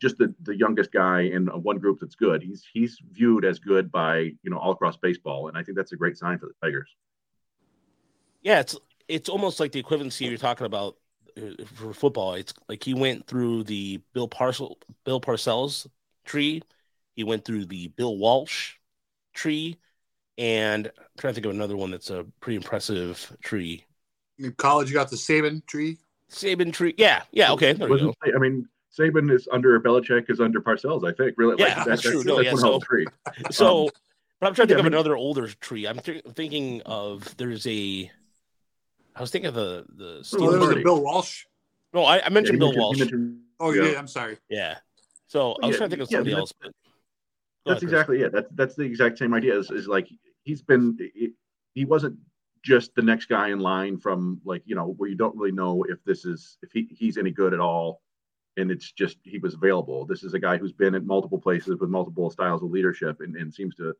just 0.00 0.18
the, 0.18 0.32
the 0.42 0.56
youngest 0.56 0.92
guy 0.92 1.22
in 1.22 1.46
one 1.46 1.78
group 1.78 1.98
that's 2.00 2.14
good. 2.14 2.42
He's 2.42 2.64
he's 2.72 2.98
viewed 3.10 3.44
as 3.44 3.58
good 3.58 3.90
by 3.90 4.18
you 4.18 4.50
know 4.50 4.58
all 4.58 4.72
across 4.72 4.96
baseball, 4.96 5.48
and 5.48 5.56
I 5.56 5.62
think 5.62 5.76
that's 5.76 5.92
a 5.92 5.96
great 5.96 6.16
sign 6.16 6.38
for 6.38 6.46
the 6.46 6.54
Tigers. 6.62 6.94
Yeah, 8.42 8.60
it's 8.60 8.76
it's 9.08 9.28
almost 9.28 9.60
like 9.60 9.72
the 9.72 9.82
equivalency 9.82 10.28
you're 10.28 10.38
talking 10.38 10.66
about 10.66 10.96
uh, 11.36 11.64
for 11.74 11.92
football. 11.92 12.34
It's 12.34 12.54
like 12.68 12.84
he 12.84 12.94
went 12.94 13.26
through 13.26 13.64
the 13.64 14.00
Bill 14.12 14.28
Parcel 14.28 14.78
Bill 15.04 15.20
Parcells 15.20 15.86
tree, 16.28 16.62
he 17.14 17.24
went 17.24 17.44
through 17.44 17.66
the 17.66 17.88
Bill 17.88 18.16
Walsh 18.16 18.74
tree, 19.34 19.78
and 20.36 20.86
I'm 20.86 21.04
trying 21.18 21.32
to 21.32 21.34
think 21.34 21.46
of 21.46 21.52
another 21.52 21.76
one 21.76 21.90
that's 21.90 22.10
a 22.10 22.26
pretty 22.40 22.56
impressive 22.56 23.36
tree. 23.42 23.84
In 24.38 24.52
college, 24.52 24.88
you 24.88 24.94
got 24.94 25.10
the 25.10 25.16
Saban 25.16 25.66
tree. 25.66 25.98
Saban 26.30 26.72
tree, 26.72 26.94
yeah, 26.98 27.22
yeah, 27.32 27.52
okay. 27.52 27.72
There 27.72 27.88
you 27.88 27.98
go. 27.98 28.14
I 28.34 28.38
mean, 28.38 28.68
Saban 28.96 29.32
is 29.32 29.48
under 29.50 29.80
Belichick 29.80 30.30
is 30.30 30.40
under 30.40 30.60
Parcells, 30.60 31.08
I 31.08 31.12
think. 31.12 31.34
Really, 31.36 31.56
yeah, 31.58 31.66
like, 31.66 31.76
that's, 31.76 31.88
that's, 31.88 32.02
true. 32.02 32.12
That's, 32.12 32.26
no, 32.26 32.36
that's 32.36 32.46
yeah, 32.46 32.54
so, 32.54 32.80
tree. 32.80 33.06
so 33.50 33.84
um, 33.84 33.90
but 34.40 34.46
I'm 34.46 34.54
trying 34.54 34.68
to 34.68 34.74
think 34.74 34.76
yeah, 34.76 34.80
of 34.80 34.86
I 34.86 34.88
mean, 34.90 34.94
another 34.94 35.16
older 35.16 35.48
tree. 35.48 35.86
I'm 35.86 35.98
th- 35.98 36.22
thinking 36.34 36.82
of 36.82 37.36
there's 37.36 37.66
a. 37.66 38.10
I 39.16 39.20
was 39.20 39.30
thinking 39.30 39.48
of 39.48 39.54
the 39.54 39.84
the. 39.88 40.24
Steel 40.24 40.46
well, 40.46 40.74
was 40.74 40.82
Bill 40.82 41.02
Walsh. 41.02 41.44
No, 41.92 42.04
I, 42.04 42.24
I 42.24 42.28
mentioned 42.28 42.60
yeah, 42.60 42.68
Bill 42.68 42.78
Walsh. 42.78 42.98
Mentioned, 42.98 43.40
oh, 43.58 43.72
yeah. 43.72 43.98
I'm 43.98 44.06
sorry. 44.06 44.36
Yeah. 44.48 44.78
So 45.28 45.56
I 45.62 45.66
was 45.66 45.76
trying 45.76 45.90
to 45.90 45.96
think 45.96 46.02
of 46.02 46.10
somebody 46.10 46.34
else, 46.34 46.52
but. 46.60 46.72
That's 47.66 47.82
ahead, 47.82 47.92
exactly 47.92 48.22
it. 48.22 48.32
That's 48.32 48.48
that's 48.54 48.74
the 48.76 48.82
exact 48.82 49.18
same 49.18 49.34
idea. 49.34 49.58
Is, 49.58 49.70
is 49.70 49.86
like 49.86 50.08
he's 50.44 50.62
been 50.62 50.96
he 51.74 51.84
wasn't 51.84 52.16
just 52.64 52.94
the 52.94 53.02
next 53.02 53.26
guy 53.26 53.48
in 53.48 53.60
line 53.60 53.98
from 53.98 54.40
like 54.44 54.62
you 54.64 54.74
know 54.74 54.94
where 54.96 55.08
you 55.08 55.16
don't 55.16 55.36
really 55.36 55.52
know 55.52 55.84
if 55.88 56.02
this 56.04 56.24
is 56.24 56.56
if 56.62 56.72
he, 56.72 56.88
he's 56.90 57.18
any 57.18 57.30
good 57.30 57.52
at 57.52 57.60
all 57.60 58.00
and 58.58 58.70
it's 58.70 58.92
just 58.92 59.18
he 59.22 59.38
was 59.38 59.54
available. 59.54 60.04
This 60.04 60.24
is 60.24 60.34
a 60.34 60.38
guy 60.38 60.56
who's 60.56 60.72
been 60.72 60.94
at 60.94 61.04
multiple 61.04 61.38
places 61.38 61.78
with 61.78 61.88
multiple 61.88 62.28
styles 62.30 62.62
of 62.62 62.70
leadership 62.70 63.20
and, 63.20 63.36
and 63.36 63.54
seems 63.54 63.74
to 63.76 63.94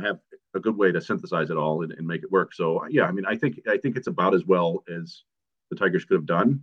have 0.00 0.18
a 0.54 0.60
good 0.60 0.76
way 0.76 0.90
to 0.90 1.00
synthesize 1.00 1.50
it 1.50 1.56
all 1.56 1.82
and, 1.82 1.92
and, 1.92 2.06
make 2.06 2.22
it 2.22 2.32
work. 2.32 2.54
So 2.54 2.84
yeah, 2.88 3.04
I 3.04 3.12
mean, 3.12 3.26
I 3.26 3.36
think 3.36 3.60
I 3.68 3.76
think 3.76 3.96
it's 3.96 4.06
about 4.06 4.34
as 4.34 4.44
well 4.44 4.82
as 4.92 5.22
the 5.70 5.76
Tigers 5.76 6.04
could 6.04 6.16
have 6.16 6.26
done. 6.26 6.62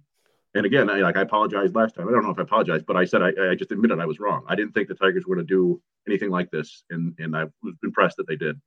And 0.53 0.65
again, 0.65 0.89
I, 0.89 0.97
like 0.97 1.15
I 1.15 1.21
apologized 1.21 1.75
last 1.75 1.95
time. 1.95 2.09
I 2.09 2.11
don't 2.11 2.23
know 2.23 2.31
if 2.31 2.39
I 2.39 2.41
apologized, 2.41 2.85
but 2.85 2.97
I 2.97 3.05
said 3.05 3.21
I, 3.21 3.51
I 3.51 3.55
just 3.55 3.71
admitted 3.71 3.99
I 3.99 4.05
was 4.05 4.19
wrong. 4.19 4.43
I 4.47 4.55
didn't 4.55 4.73
think 4.73 4.89
the 4.89 4.95
Tigers 4.95 5.25
were 5.25 5.35
going 5.35 5.47
to 5.47 5.53
do 5.53 5.81
anything 6.07 6.29
like 6.29 6.51
this, 6.51 6.83
and 6.89 7.15
and 7.19 7.35
I 7.35 7.45
was 7.63 7.75
impressed 7.83 8.17
that 8.17 8.27
they 8.27 8.35
did. 8.35 8.59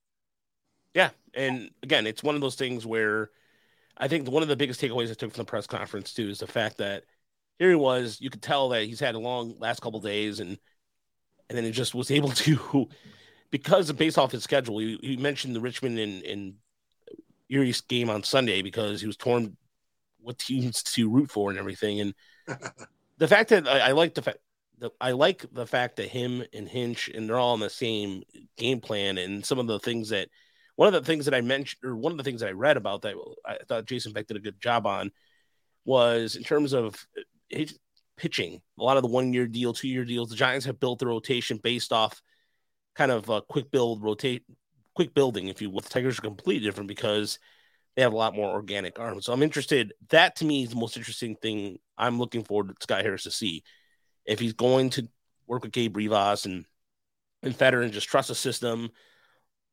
Yeah, 0.94 1.10
and 1.34 1.70
again, 1.82 2.06
it's 2.06 2.22
one 2.22 2.34
of 2.34 2.40
those 2.40 2.54
things 2.54 2.86
where 2.86 3.30
I 3.96 4.08
think 4.08 4.28
one 4.30 4.42
of 4.42 4.48
the 4.48 4.56
biggest 4.56 4.80
takeaways 4.80 5.10
I 5.10 5.14
took 5.14 5.32
from 5.32 5.42
the 5.42 5.44
press 5.44 5.66
conference 5.66 6.14
too 6.14 6.28
is 6.30 6.38
the 6.38 6.46
fact 6.46 6.78
that 6.78 7.04
here 7.58 7.68
he 7.68 7.76
was. 7.76 8.18
You 8.20 8.30
could 8.30 8.42
tell 8.42 8.70
that 8.70 8.84
he's 8.84 9.00
had 9.00 9.14
a 9.14 9.18
long 9.18 9.56
last 9.58 9.82
couple 9.82 10.00
days, 10.00 10.40
and 10.40 10.58
and 11.48 11.58
then 11.58 11.64
he 11.64 11.70
just 11.70 11.94
was 11.94 12.10
able 12.10 12.28
to, 12.30 12.88
because 13.50 13.92
based 13.92 14.18
off 14.18 14.32
his 14.32 14.42
schedule. 14.42 14.78
He, 14.78 15.16
mentioned 15.18 15.54
the 15.54 15.60
Richmond 15.60 15.98
and, 15.98 16.22
and 16.22 16.54
Erie 17.50 17.74
game 17.88 18.10
on 18.10 18.22
Sunday 18.22 18.62
because 18.62 19.00
he 19.00 19.06
was 19.06 19.16
torn 19.16 19.56
what 20.24 20.38
teams 20.38 20.82
to 20.82 21.10
root 21.10 21.30
for 21.30 21.50
and 21.50 21.58
everything. 21.58 22.00
And 22.00 22.14
the 23.18 23.28
fact 23.28 23.50
that 23.50 23.68
I, 23.68 23.88
I 23.88 23.92
like 23.92 24.14
the 24.14 24.22
fact 24.22 24.38
that 24.78 24.92
I 25.00 25.12
like 25.12 25.44
the 25.52 25.66
fact 25.66 25.96
that 25.96 26.08
him 26.08 26.42
and 26.52 26.68
Hinch 26.68 27.08
and 27.08 27.28
they're 27.28 27.38
all 27.38 27.52
on 27.52 27.60
the 27.60 27.70
same 27.70 28.22
game 28.56 28.80
plan 28.80 29.18
and 29.18 29.44
some 29.44 29.58
of 29.58 29.66
the 29.66 29.78
things 29.78 30.08
that 30.08 30.28
one 30.76 30.92
of 30.92 30.94
the 30.94 31.06
things 31.06 31.26
that 31.26 31.34
I 31.34 31.40
mentioned 31.40 31.84
or 31.84 31.94
one 31.94 32.12
of 32.12 32.18
the 32.18 32.24
things 32.24 32.40
that 32.40 32.48
I 32.48 32.52
read 32.52 32.76
about 32.76 33.02
that 33.02 33.14
I 33.46 33.58
thought 33.68 33.86
Jason 33.86 34.12
Beck 34.12 34.26
did 34.26 34.36
a 34.36 34.40
good 34.40 34.60
job 34.60 34.86
on 34.86 35.12
was 35.84 36.36
in 36.36 36.42
terms 36.42 36.72
of 36.72 37.06
pitching. 38.16 38.60
A 38.78 38.82
lot 38.82 38.96
of 38.96 39.02
the 39.02 39.08
one 39.08 39.32
year 39.32 39.46
deal, 39.46 39.72
two 39.72 39.88
year 39.88 40.04
deals, 40.04 40.30
the 40.30 40.36
Giants 40.36 40.66
have 40.66 40.80
built 40.80 40.98
the 40.98 41.06
rotation 41.06 41.60
based 41.62 41.92
off 41.92 42.20
kind 42.94 43.10
of 43.10 43.28
a 43.28 43.42
quick 43.42 43.70
build, 43.70 44.02
rotate, 44.02 44.44
quick 44.94 45.14
building, 45.14 45.48
if 45.48 45.60
you 45.60 45.70
will. 45.70 45.80
The 45.80 45.88
Tigers 45.88 46.18
are 46.18 46.22
completely 46.22 46.66
different 46.66 46.88
because 46.88 47.38
they 47.94 48.02
have 48.02 48.12
a 48.12 48.16
lot 48.16 48.34
more 48.34 48.50
organic 48.50 48.98
arms. 48.98 49.26
So 49.26 49.32
I'm 49.32 49.42
interested. 49.42 49.92
That 50.10 50.36
to 50.36 50.44
me 50.44 50.64
is 50.64 50.70
the 50.70 50.76
most 50.76 50.96
interesting 50.96 51.36
thing 51.36 51.78
I'm 51.96 52.18
looking 52.18 52.44
forward 52.44 52.68
to 52.68 52.74
Scott 52.80 53.02
Harris 53.02 53.24
to 53.24 53.30
see. 53.30 53.62
If 54.24 54.40
he's 54.40 54.54
going 54.54 54.90
to 54.90 55.08
work 55.46 55.62
with 55.62 55.72
Gabe 55.72 55.96
Ribas 55.96 56.46
and 56.46 56.64
and 57.42 57.54
Fetter 57.54 57.82
and 57.82 57.92
just 57.92 58.08
trust 58.08 58.28
the 58.28 58.34
system, 58.34 58.90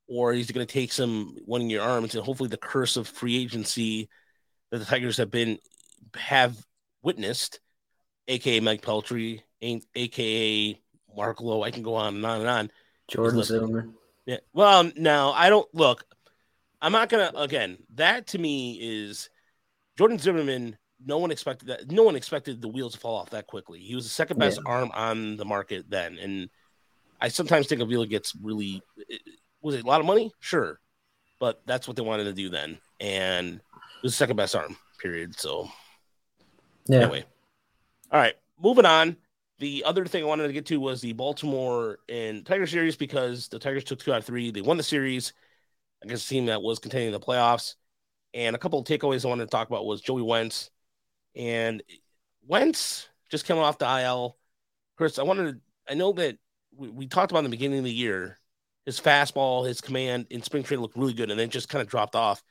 or 0.07 0.33
he's 0.33 0.51
going 0.51 0.65
to 0.65 0.71
take 0.71 0.91
some 0.91 1.37
one 1.45 1.69
year 1.69 1.81
arms 1.81 2.13
and 2.15 2.23
hopefully 2.23 2.49
the 2.49 2.57
curse 2.57 2.97
of 2.97 3.07
free 3.07 3.41
agency 3.41 4.09
that 4.69 4.79
the 4.79 4.85
Tigers 4.85 5.17
have 5.17 5.31
been 5.31 5.57
have 6.15 6.57
witnessed, 7.01 7.59
aka 8.27 8.59
Mike 8.59 8.81
Pelfrey, 8.81 9.41
aka 9.61 10.79
Mark 11.15 11.41
Lowe. 11.41 11.63
I 11.63 11.71
can 11.71 11.83
go 11.83 11.95
on 11.95 12.15
and 12.15 12.25
on 12.25 12.39
and 12.41 12.49
on. 12.49 12.71
Jordan 13.09 13.43
Zimmermann. 13.43 13.93
Yeah. 14.25 14.37
Well, 14.53 14.91
no, 14.95 15.31
I 15.31 15.49
don't 15.49 15.67
look. 15.73 16.05
I'm 16.81 16.91
not 16.91 17.09
gonna 17.09 17.31
again. 17.35 17.77
That 17.95 18.27
to 18.27 18.39
me 18.39 18.79
is 18.81 19.29
Jordan 19.97 20.17
Zimmermann. 20.17 20.77
No 21.03 21.17
one 21.17 21.31
expected 21.31 21.67
that. 21.67 21.91
No 21.91 22.03
one 22.03 22.15
expected 22.15 22.61
the 22.61 22.67
wheels 22.67 22.93
to 22.93 22.99
fall 22.99 23.15
off 23.15 23.31
that 23.31 23.47
quickly. 23.47 23.79
He 23.79 23.95
was 23.95 24.03
the 24.03 24.09
second 24.09 24.39
best 24.39 24.59
yeah. 24.63 24.71
arm 24.71 24.91
on 24.93 25.37
the 25.37 25.45
market 25.45 25.85
then, 25.89 26.17
and 26.17 26.49
I 27.19 27.27
sometimes 27.27 27.67
think 27.67 27.81
Avila 27.81 28.07
gets 28.07 28.35
really. 28.35 28.81
Was 29.61 29.75
it 29.75 29.83
a 29.83 29.87
lot 29.87 29.99
of 29.99 30.07
money? 30.07 30.31
Sure, 30.39 30.79
but 31.39 31.61
that's 31.65 31.87
what 31.87 31.95
they 31.95 32.03
wanted 32.03 32.25
to 32.25 32.33
do 32.33 32.49
then, 32.49 32.79
and 32.99 33.55
it 33.55 34.03
was 34.03 34.13
the 34.13 34.17
second 34.17 34.37
best 34.37 34.55
arm. 34.55 34.75
Period. 34.99 35.39
So, 35.39 35.69
yeah. 36.87 36.99
Anyway, 36.99 37.25
all 38.11 38.19
right, 38.19 38.35
moving 38.61 38.85
on. 38.85 39.17
The 39.59 39.83
other 39.85 40.05
thing 40.05 40.23
I 40.23 40.27
wanted 40.27 40.47
to 40.47 40.53
get 40.53 40.65
to 40.67 40.79
was 40.79 41.01
the 41.01 41.13
Baltimore 41.13 41.99
and 42.09 42.43
Tiger 42.43 42.65
series 42.65 42.95
because 42.95 43.47
the 43.47 43.59
Tigers 43.59 43.83
took 43.83 43.99
two 43.99 44.11
out 44.11 44.19
of 44.19 44.25
three. 44.25 44.49
They 44.49 44.61
won 44.61 44.77
the 44.77 44.83
series 44.83 45.33
against 46.03 46.25
a 46.25 46.29
team 46.29 46.47
that 46.47 46.61
was 46.61 46.79
contending 46.79 47.11
the 47.11 47.19
playoffs. 47.19 47.75
And 48.33 48.55
a 48.55 48.59
couple 48.59 48.79
of 48.79 48.85
takeaways 48.85 49.25
I 49.25 49.29
wanted 49.29 49.45
to 49.45 49.51
talk 49.51 49.67
about 49.67 49.85
was 49.85 50.01
Joey 50.01 50.21
Wentz. 50.21 50.69
And 51.35 51.83
Wentz 52.47 53.07
just 53.29 53.45
coming 53.45 53.63
off 53.63 53.77
the 53.77 54.01
IL. 54.01 54.37
Chris, 54.97 55.19
I 55.19 55.23
wanted 55.23 55.53
to, 55.53 55.61
I 55.89 55.95
know 55.95 56.13
that 56.13 56.37
we, 56.75 56.89
we 56.89 57.07
talked 57.07 57.31
about 57.31 57.39
in 57.39 57.45
the 57.45 57.49
beginning 57.49 57.79
of 57.79 57.85
the 57.85 57.93
year, 57.93 58.39
his 58.85 58.99
fastball, 58.99 59.67
his 59.67 59.81
command 59.81 60.27
in 60.29 60.41
spring 60.41 60.63
training 60.63 60.81
looked 60.81 60.97
really 60.97 61.13
good 61.13 61.29
and 61.29 61.39
then 61.39 61.49
just 61.49 61.69
kind 61.69 61.81
of 61.81 61.87
dropped 61.87 62.15
off. 62.15 62.41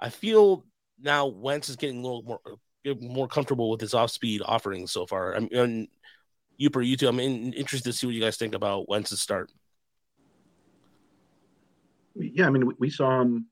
I 0.00 0.08
feel 0.08 0.64
now 1.00 1.26
Wentz 1.26 1.68
is 1.68 1.76
getting 1.76 2.00
a 2.00 2.02
little 2.02 2.22
more 2.22 2.40
more 3.00 3.28
comfortable 3.28 3.70
with 3.70 3.80
his 3.80 3.94
off 3.94 4.10
speed 4.10 4.42
offerings 4.44 4.90
so 4.90 5.06
far. 5.06 5.36
I 5.36 5.40
mean, 5.40 5.88
you 6.56 6.70
per 6.70 6.80
YouTube. 6.80 7.08
I'm 7.08 7.20
in, 7.20 7.52
interested 7.52 7.90
to 7.90 7.96
see 7.96 8.06
what 8.06 8.14
you 8.14 8.20
guys 8.20 8.36
think 8.36 8.54
about 8.54 8.88
Wentz's 8.88 9.20
start. 9.20 9.50
Yeah, 12.14 12.46
I 12.46 12.50
mean, 12.50 12.66
we, 12.66 12.74
we, 12.78 12.90
saw 12.90 13.20
him 13.20 13.46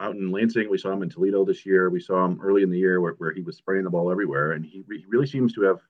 out 0.00 0.16
in 0.16 0.30
Lansing. 0.30 0.70
We 0.70 0.78
saw 0.78 0.92
him 0.92 1.02
in 1.02 1.10
Toledo 1.10 1.44
this 1.44 1.66
year. 1.66 1.90
We 1.90 2.00
saw 2.00 2.24
him 2.24 2.40
early 2.42 2.62
in 2.62 2.70
the 2.70 2.78
year 2.78 3.00
where, 3.00 3.12
where 3.12 3.32
he 3.32 3.42
was 3.42 3.56
spraying 3.56 3.84
the 3.84 3.90
ball 3.90 4.10
everywhere, 4.10 4.52
and 4.52 4.64
he, 4.64 4.84
re- 4.86 4.98
he 4.98 5.06
really 5.06 5.26
seems 5.26 5.52
to 5.54 5.62
have, 5.62 5.80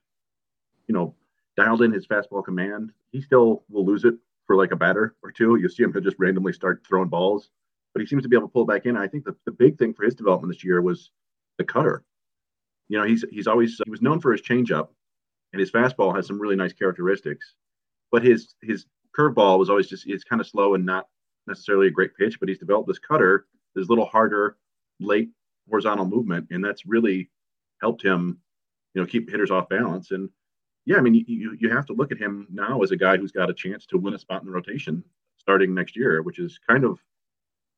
you 0.86 0.94
know, 0.94 1.14
dialed 1.56 1.82
in 1.82 1.92
his 1.92 2.06
fastball 2.06 2.44
command. 2.44 2.92
He 3.12 3.20
still 3.20 3.64
will 3.68 3.84
lose 3.84 4.04
it 4.04 4.14
for 4.46 4.56
like 4.56 4.72
a 4.72 4.76
batter 4.76 5.14
or 5.22 5.30
two. 5.30 5.56
You 5.56 5.68
see 5.68 5.82
him 5.82 5.92
just 6.02 6.16
randomly 6.18 6.52
start 6.52 6.84
throwing 6.86 7.08
balls, 7.08 7.50
but 7.92 8.00
he 8.00 8.06
seems 8.06 8.22
to 8.22 8.28
be 8.28 8.36
able 8.36 8.48
to 8.48 8.52
pull 8.52 8.64
back 8.64 8.86
in. 8.86 8.96
I 8.96 9.06
think 9.06 9.24
the, 9.24 9.36
the 9.44 9.52
big 9.52 9.78
thing 9.78 9.94
for 9.94 10.04
his 10.04 10.14
development 10.14 10.52
this 10.52 10.64
year 10.64 10.80
was 10.80 11.10
the 11.58 11.64
cutter. 11.64 12.04
You 12.88 12.98
know, 12.98 13.04
he's 13.04 13.24
he's 13.30 13.46
always 13.46 13.80
he 13.84 13.90
was 13.90 14.02
known 14.02 14.20
for 14.20 14.32
his 14.32 14.40
changeup, 14.40 14.88
and 15.52 15.60
his 15.60 15.70
fastball 15.70 16.16
has 16.16 16.26
some 16.26 16.40
really 16.40 16.56
nice 16.56 16.72
characteristics. 16.72 17.54
But 18.10 18.24
his 18.24 18.54
his 18.62 18.86
curveball 19.16 19.58
was 19.58 19.68
always 19.68 19.88
just 19.88 20.06
it's 20.06 20.24
kind 20.24 20.40
of 20.40 20.48
slow 20.48 20.74
and 20.74 20.86
not 20.86 21.06
necessarily 21.48 21.88
a 21.88 21.90
great 21.90 22.14
pitch. 22.16 22.38
But 22.40 22.48
he's 22.48 22.58
developed 22.58 22.88
this 22.88 22.98
cutter, 22.98 23.46
this 23.74 23.88
little 23.88 24.06
harder 24.06 24.56
late 25.00 25.30
horizontal 25.68 26.06
movement, 26.06 26.48
and 26.50 26.64
that's 26.64 26.86
really 26.86 27.30
helped 27.80 28.02
him, 28.02 28.38
you 28.94 29.00
know, 29.00 29.06
keep 29.06 29.30
hitters 29.30 29.50
off 29.50 29.68
balance. 29.68 30.10
And 30.10 30.30
yeah, 30.86 30.96
I 30.96 31.00
mean, 31.00 31.14
you 31.14 31.56
you 31.58 31.70
have 31.70 31.86
to 31.86 31.92
look 31.92 32.12
at 32.12 32.18
him 32.18 32.46
now 32.50 32.80
as 32.82 32.90
a 32.90 32.96
guy 32.96 33.16
who's 33.16 33.32
got 33.32 33.50
a 33.50 33.54
chance 33.54 33.86
to 33.86 33.98
win 33.98 34.14
a 34.14 34.18
spot 34.18 34.42
in 34.42 34.46
the 34.46 34.52
rotation 34.52 35.04
starting 35.38 35.74
next 35.74 35.96
year, 35.96 36.22
which 36.22 36.38
is 36.38 36.58
kind 36.68 36.84
of 36.84 36.98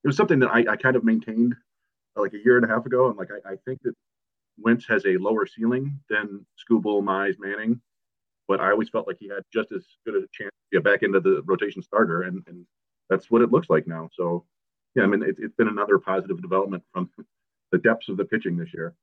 it 0.02 0.06
was 0.06 0.16
something 0.16 0.38
that 0.40 0.50
I, 0.50 0.64
I 0.72 0.76
kind 0.76 0.96
of 0.96 1.04
maintained 1.04 1.54
like 2.16 2.34
a 2.34 2.44
year 2.44 2.56
and 2.56 2.64
a 2.64 2.68
half 2.68 2.86
ago. 2.86 3.08
And 3.08 3.18
like 3.18 3.30
I, 3.30 3.52
I 3.52 3.56
think 3.64 3.80
that 3.82 3.94
Wentz 4.58 4.86
has 4.86 5.04
a 5.06 5.16
lower 5.16 5.46
ceiling 5.46 5.98
than 6.08 6.44
Skubal, 6.58 7.02
Mize, 7.02 7.36
Manning, 7.38 7.80
but 8.48 8.60
I 8.60 8.70
always 8.70 8.88
felt 8.88 9.06
like 9.06 9.18
he 9.18 9.28
had 9.28 9.42
just 9.52 9.72
as 9.72 9.86
good 10.04 10.16
a 10.16 10.26
chance 10.32 10.50
to 10.50 10.76
get 10.76 10.84
back 10.84 11.02
into 11.02 11.20
the 11.20 11.42
rotation 11.46 11.82
starter, 11.82 12.22
and, 12.22 12.42
and 12.46 12.66
that's 13.10 13.30
what 13.30 13.42
it 13.42 13.52
looks 13.52 13.68
like 13.68 13.86
now. 13.86 14.08
So, 14.16 14.44
yeah, 14.94 15.02
I 15.02 15.06
mean, 15.06 15.22
it, 15.22 15.36
it's 15.38 15.54
been 15.56 15.68
another 15.68 15.98
positive 15.98 16.40
development 16.40 16.82
from 16.92 17.10
the 17.72 17.78
depths 17.78 18.08
of 18.08 18.16
the 18.16 18.24
pitching 18.24 18.56
this 18.56 18.72
year. 18.72 18.94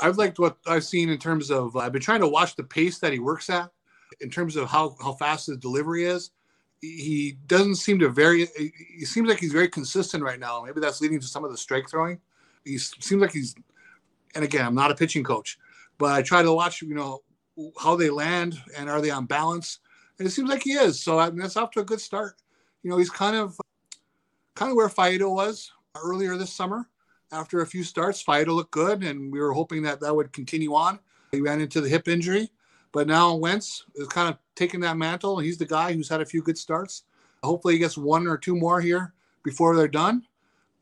I've 0.00 0.16
liked 0.16 0.38
what 0.38 0.56
I've 0.66 0.84
seen 0.84 1.10
in 1.10 1.18
terms 1.18 1.50
of 1.50 1.76
uh, 1.76 1.80
I've 1.80 1.92
been 1.92 2.02
trying 2.02 2.20
to 2.20 2.28
watch 2.28 2.56
the 2.56 2.64
pace 2.64 2.98
that 2.98 3.12
he 3.12 3.18
works 3.18 3.50
at 3.50 3.70
in 4.20 4.30
terms 4.30 4.56
of 4.56 4.68
how, 4.68 4.96
how 5.00 5.12
fast 5.12 5.46
his 5.46 5.58
delivery 5.58 6.04
is. 6.04 6.30
He 6.80 7.36
doesn't 7.46 7.76
seem 7.76 7.98
to 7.98 8.08
vary. 8.08 8.48
He 8.56 9.04
seems 9.04 9.28
like 9.28 9.38
he's 9.38 9.52
very 9.52 9.68
consistent 9.68 10.24
right 10.24 10.40
now. 10.40 10.62
Maybe 10.64 10.80
that's 10.80 11.02
leading 11.02 11.20
to 11.20 11.26
some 11.26 11.44
of 11.44 11.50
the 11.50 11.58
strike 11.58 11.88
throwing 11.90 12.18
he 12.64 12.78
seems 12.78 13.20
like 13.20 13.32
he's 13.32 13.54
and 14.34 14.44
again 14.44 14.64
i'm 14.64 14.74
not 14.74 14.90
a 14.90 14.94
pitching 14.94 15.24
coach 15.24 15.58
but 15.98 16.12
i 16.12 16.22
try 16.22 16.42
to 16.42 16.52
watch 16.52 16.82
you 16.82 16.94
know 16.94 17.20
how 17.78 17.96
they 17.96 18.10
land 18.10 18.60
and 18.76 18.88
are 18.88 19.00
they 19.00 19.10
on 19.10 19.26
balance 19.26 19.80
and 20.20 20.28
it 20.28 20.32
seems 20.32 20.50
like 20.50 20.62
he 20.62 20.72
is. 20.72 21.02
So 21.02 21.18
I 21.18 21.30
mean, 21.30 21.38
that's 21.38 21.56
off 21.56 21.70
to 21.72 21.80
a 21.80 21.84
good 21.84 22.00
start. 22.00 22.36
You 22.82 22.90
know 22.90 22.98
he's 22.98 23.10
kind 23.10 23.34
of 23.34 23.58
kind 24.54 24.70
of 24.70 24.76
where 24.76 24.88
Faedo 24.88 25.34
was 25.34 25.72
earlier 25.96 26.36
this 26.36 26.52
summer. 26.52 26.88
After 27.32 27.60
a 27.62 27.66
few 27.66 27.84
starts 27.84 28.22
Faedo 28.22 28.48
looked 28.48 28.72
good 28.72 29.02
and 29.02 29.32
we 29.32 29.40
were 29.40 29.52
hoping 29.52 29.82
that 29.82 30.00
that 30.00 30.14
would 30.14 30.32
continue 30.32 30.74
on. 30.74 30.98
He 31.32 31.40
ran 31.40 31.60
into 31.60 31.80
the 31.80 31.88
hip 31.88 32.06
injury 32.06 32.50
but 32.92 33.06
now 33.06 33.34
Wentz 33.34 33.84
is 33.94 34.08
kind 34.08 34.28
of 34.28 34.38
taking 34.56 34.80
that 34.80 34.96
mantle 34.96 35.38
he's 35.38 35.56
the 35.56 35.66
guy 35.66 35.92
who's 35.92 36.08
had 36.08 36.20
a 36.20 36.26
few 36.26 36.42
good 36.42 36.58
starts. 36.58 37.04
Hopefully 37.42 37.74
he 37.74 37.78
gets 37.78 37.96
one 37.96 38.26
or 38.26 38.36
two 38.36 38.56
more 38.56 38.80
here 38.80 39.14
before 39.44 39.76
they're 39.76 39.88
done 39.88 40.26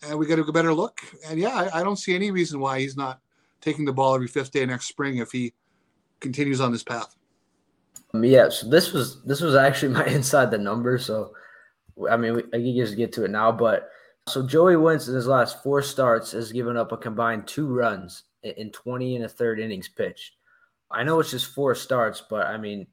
and 0.02 0.18
we 0.18 0.26
get 0.26 0.38
a 0.38 0.52
better 0.52 0.75
look. 0.75 1.00
And 1.26 1.38
yeah, 1.38 1.54
I, 1.54 1.80
I, 1.80 1.83
don't 1.83 1.97
see 1.97 2.14
any 2.14 2.30
reason 2.30 2.61
why 2.61 2.80
he's 2.80 2.97
not 2.97 3.21
taking 3.61 3.85
the 3.85 3.92
ball 3.92 4.14
every 4.14 4.26
fifth 4.26 4.52
day 4.52 4.64
next 4.64 4.88
spring 4.88 5.18
if 5.18 5.33
he 5.33 5.52
continues 6.21 6.61
on 6.61 6.73
this 6.73 6.83
path. 6.83 7.18
Um, 8.15 8.25
yeah, 8.25 8.49
so 8.49 8.69
this 8.69 8.93
was 8.93 9.23
this 9.25 9.41
was 9.41 9.55
actually 9.55 9.95
my 9.95 10.07
inside 10.07 10.50
the 10.50 10.59
number. 10.59 10.99
So 10.99 11.33
I 12.11 12.17
mean, 12.17 12.35
we, 12.35 12.43
I 12.53 12.59
can 12.59 12.77
just 12.77 12.97
get 12.97 13.12
to 13.15 13.25
it 13.25 13.31
now, 13.31 13.53
but 13.53 13.91
so 14.29 14.47
Joey 14.47 14.77
Wentz 14.77 15.09
in 15.09 15.15
his 15.15 15.27
last 15.27 15.62
four 15.62 15.83
starts 15.83 16.33
has 16.33 16.53
given 16.53 16.77
up 16.77 16.93
a 16.93 16.97
combined 16.97 17.47
two 17.47 17.67
runs 17.67 18.25
in 18.43 18.71
20 18.71 19.17
and 19.17 19.25
a 19.25 19.29
third 19.29 19.59
innings 19.59 19.88
pitched. 19.88 20.37
I 20.91 21.03
know 21.03 21.19
it's 21.21 21.31
just 21.31 21.55
four 21.55 21.75
starts, 21.75 22.23
but 22.29 22.47
I 22.47 22.57
mean, 22.57 22.87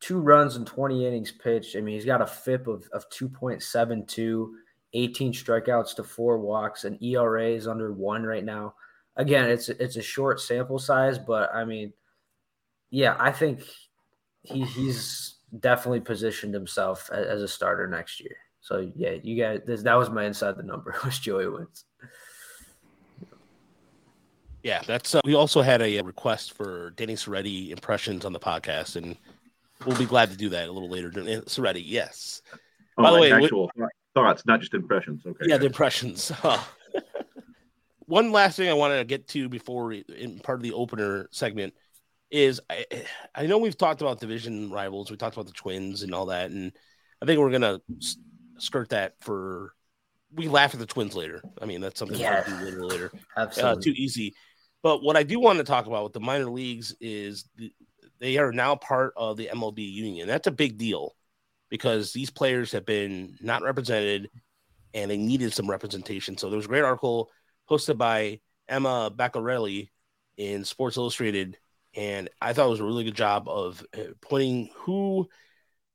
two 0.00 0.20
runs 0.20 0.56
in 0.56 0.64
20 0.64 1.06
innings 1.06 1.32
pitched. 1.32 1.76
I 1.76 1.80
mean, 1.80 1.94
he's 1.94 2.04
got 2.04 2.22
a 2.22 2.26
FIP 2.26 2.66
of, 2.66 2.88
of 2.92 3.08
2.72 3.10 4.48
18 4.96 5.32
strikeouts 5.32 5.96
to 5.96 6.04
four 6.04 6.38
walks, 6.38 6.84
and 6.84 7.02
ERA 7.02 7.48
is 7.48 7.66
under 7.66 7.92
one 7.92 8.22
right 8.22 8.44
now. 8.44 8.74
Again, 9.16 9.50
it's 9.50 9.68
it's 9.68 9.96
a 9.96 10.02
short 10.02 10.40
sample 10.40 10.78
size, 10.78 11.18
but 11.18 11.52
I 11.54 11.64
mean, 11.64 11.92
yeah, 12.90 13.16
I 13.18 13.32
think 13.32 13.62
he 14.44 14.64
he's 14.64 15.34
definitely 15.60 16.00
positioned 16.00 16.54
himself 16.54 17.10
as, 17.12 17.26
as 17.26 17.42
a 17.42 17.48
starter 17.48 17.86
next 17.86 18.20
year. 18.20 18.36
So 18.60 18.90
yeah, 18.96 19.14
you 19.22 19.40
guys, 19.40 19.60
this, 19.66 19.82
that 19.82 19.94
was 19.94 20.10
my 20.10 20.24
inside 20.24 20.56
the 20.56 20.62
number 20.62 20.94
was 21.04 21.18
Joey 21.18 21.48
Wentz. 21.48 21.84
Yeah, 24.62 24.80
that's. 24.86 25.14
Uh, 25.14 25.20
we 25.24 25.34
also 25.34 25.60
had 25.60 25.82
a, 25.82 25.98
a, 25.98 26.02
request 26.02 26.54
for 26.54 26.90
Danny 26.96 27.14
Serretti 27.14 27.68
impressions 27.68 28.24
on 28.24 28.32
the 28.32 28.40
podcast, 28.40 28.96
and 28.96 29.14
we'll 29.84 29.98
be 29.98 30.06
glad 30.06 30.30
to 30.30 30.36
do 30.38 30.48
that 30.48 30.70
a 30.70 30.72
little 30.72 30.88
later. 30.88 31.10
Serretti, 31.10 31.82
yes. 31.84 32.40
Oh, 32.96 33.02
By 33.02 33.10
the 33.12 33.20
way, 33.20 33.32
actual, 33.32 33.70
thoughts, 34.14 34.46
not 34.46 34.60
just 34.60 34.72
impressions. 34.72 35.26
Okay. 35.26 35.44
Yeah, 35.46 35.58
the 35.58 35.66
impressions. 35.66 36.32
One 38.06 38.32
last 38.32 38.56
thing 38.56 38.70
I 38.70 38.74
wanted 38.74 38.98
to 38.98 39.04
get 39.04 39.28
to 39.28 39.50
before 39.50 39.92
in 39.92 40.38
part 40.40 40.58
of 40.58 40.62
the 40.62 40.72
opener 40.72 41.28
segment 41.30 41.74
is 42.34 42.60
I, 42.68 42.84
I 43.34 43.46
know 43.46 43.58
we've 43.58 43.78
talked 43.78 44.02
about 44.02 44.20
division 44.20 44.70
rivals, 44.70 45.10
we 45.10 45.16
talked 45.16 45.36
about 45.36 45.46
the 45.46 45.52
Twins 45.52 46.02
and 46.02 46.14
all 46.14 46.26
that, 46.26 46.50
and 46.50 46.72
I 47.22 47.26
think 47.26 47.38
we're 47.38 47.50
gonna 47.50 47.80
skirt 48.58 48.90
that 48.90 49.14
for. 49.20 49.72
We 50.32 50.48
laugh 50.48 50.74
at 50.74 50.80
the 50.80 50.86
Twins 50.86 51.14
later. 51.14 51.40
I 51.62 51.64
mean, 51.64 51.80
that's 51.80 51.96
something 51.96 52.18
yeah. 52.18 52.42
we'll 52.48 52.58
do 52.58 52.64
later. 52.64 52.82
later. 52.82 53.12
Absolutely, 53.36 53.70
uh, 53.70 53.80
too 53.80 53.94
easy. 53.96 54.34
But 54.82 55.00
what 55.00 55.16
I 55.16 55.22
do 55.22 55.38
want 55.38 55.58
to 55.58 55.64
talk 55.64 55.86
about 55.86 56.02
with 56.02 56.12
the 56.12 56.20
minor 56.20 56.50
leagues 56.50 56.92
is 57.00 57.48
the, 57.56 57.72
they 58.18 58.36
are 58.38 58.50
now 58.50 58.74
part 58.74 59.14
of 59.16 59.36
the 59.36 59.48
MLB 59.52 59.78
union. 59.78 60.26
That's 60.26 60.48
a 60.48 60.52
big 60.52 60.76
deal 60.76 61.14
because 61.70 62.12
these 62.12 62.30
players 62.30 62.72
have 62.72 62.84
been 62.84 63.36
not 63.40 63.62
represented 63.62 64.28
and 64.92 65.10
they 65.10 65.16
needed 65.16 65.52
some 65.52 65.70
representation. 65.70 66.36
So 66.36 66.48
there 66.48 66.56
was 66.56 66.66
a 66.66 66.68
great 66.68 66.84
article 66.84 67.30
posted 67.68 67.96
by 67.96 68.40
Emma 68.68 69.12
Baccellieri 69.14 69.90
in 70.36 70.64
Sports 70.64 70.96
Illustrated, 70.96 71.58
and 71.96 72.28
I 72.40 72.52
thought 72.52 72.66
it 72.66 72.70
was 72.70 72.80
a 72.80 72.84
really 72.84 73.04
good 73.04 73.16
job 73.16 73.48
of 73.48 73.84
uh, 73.96 74.12
pointing 74.20 74.70
who 74.74 75.28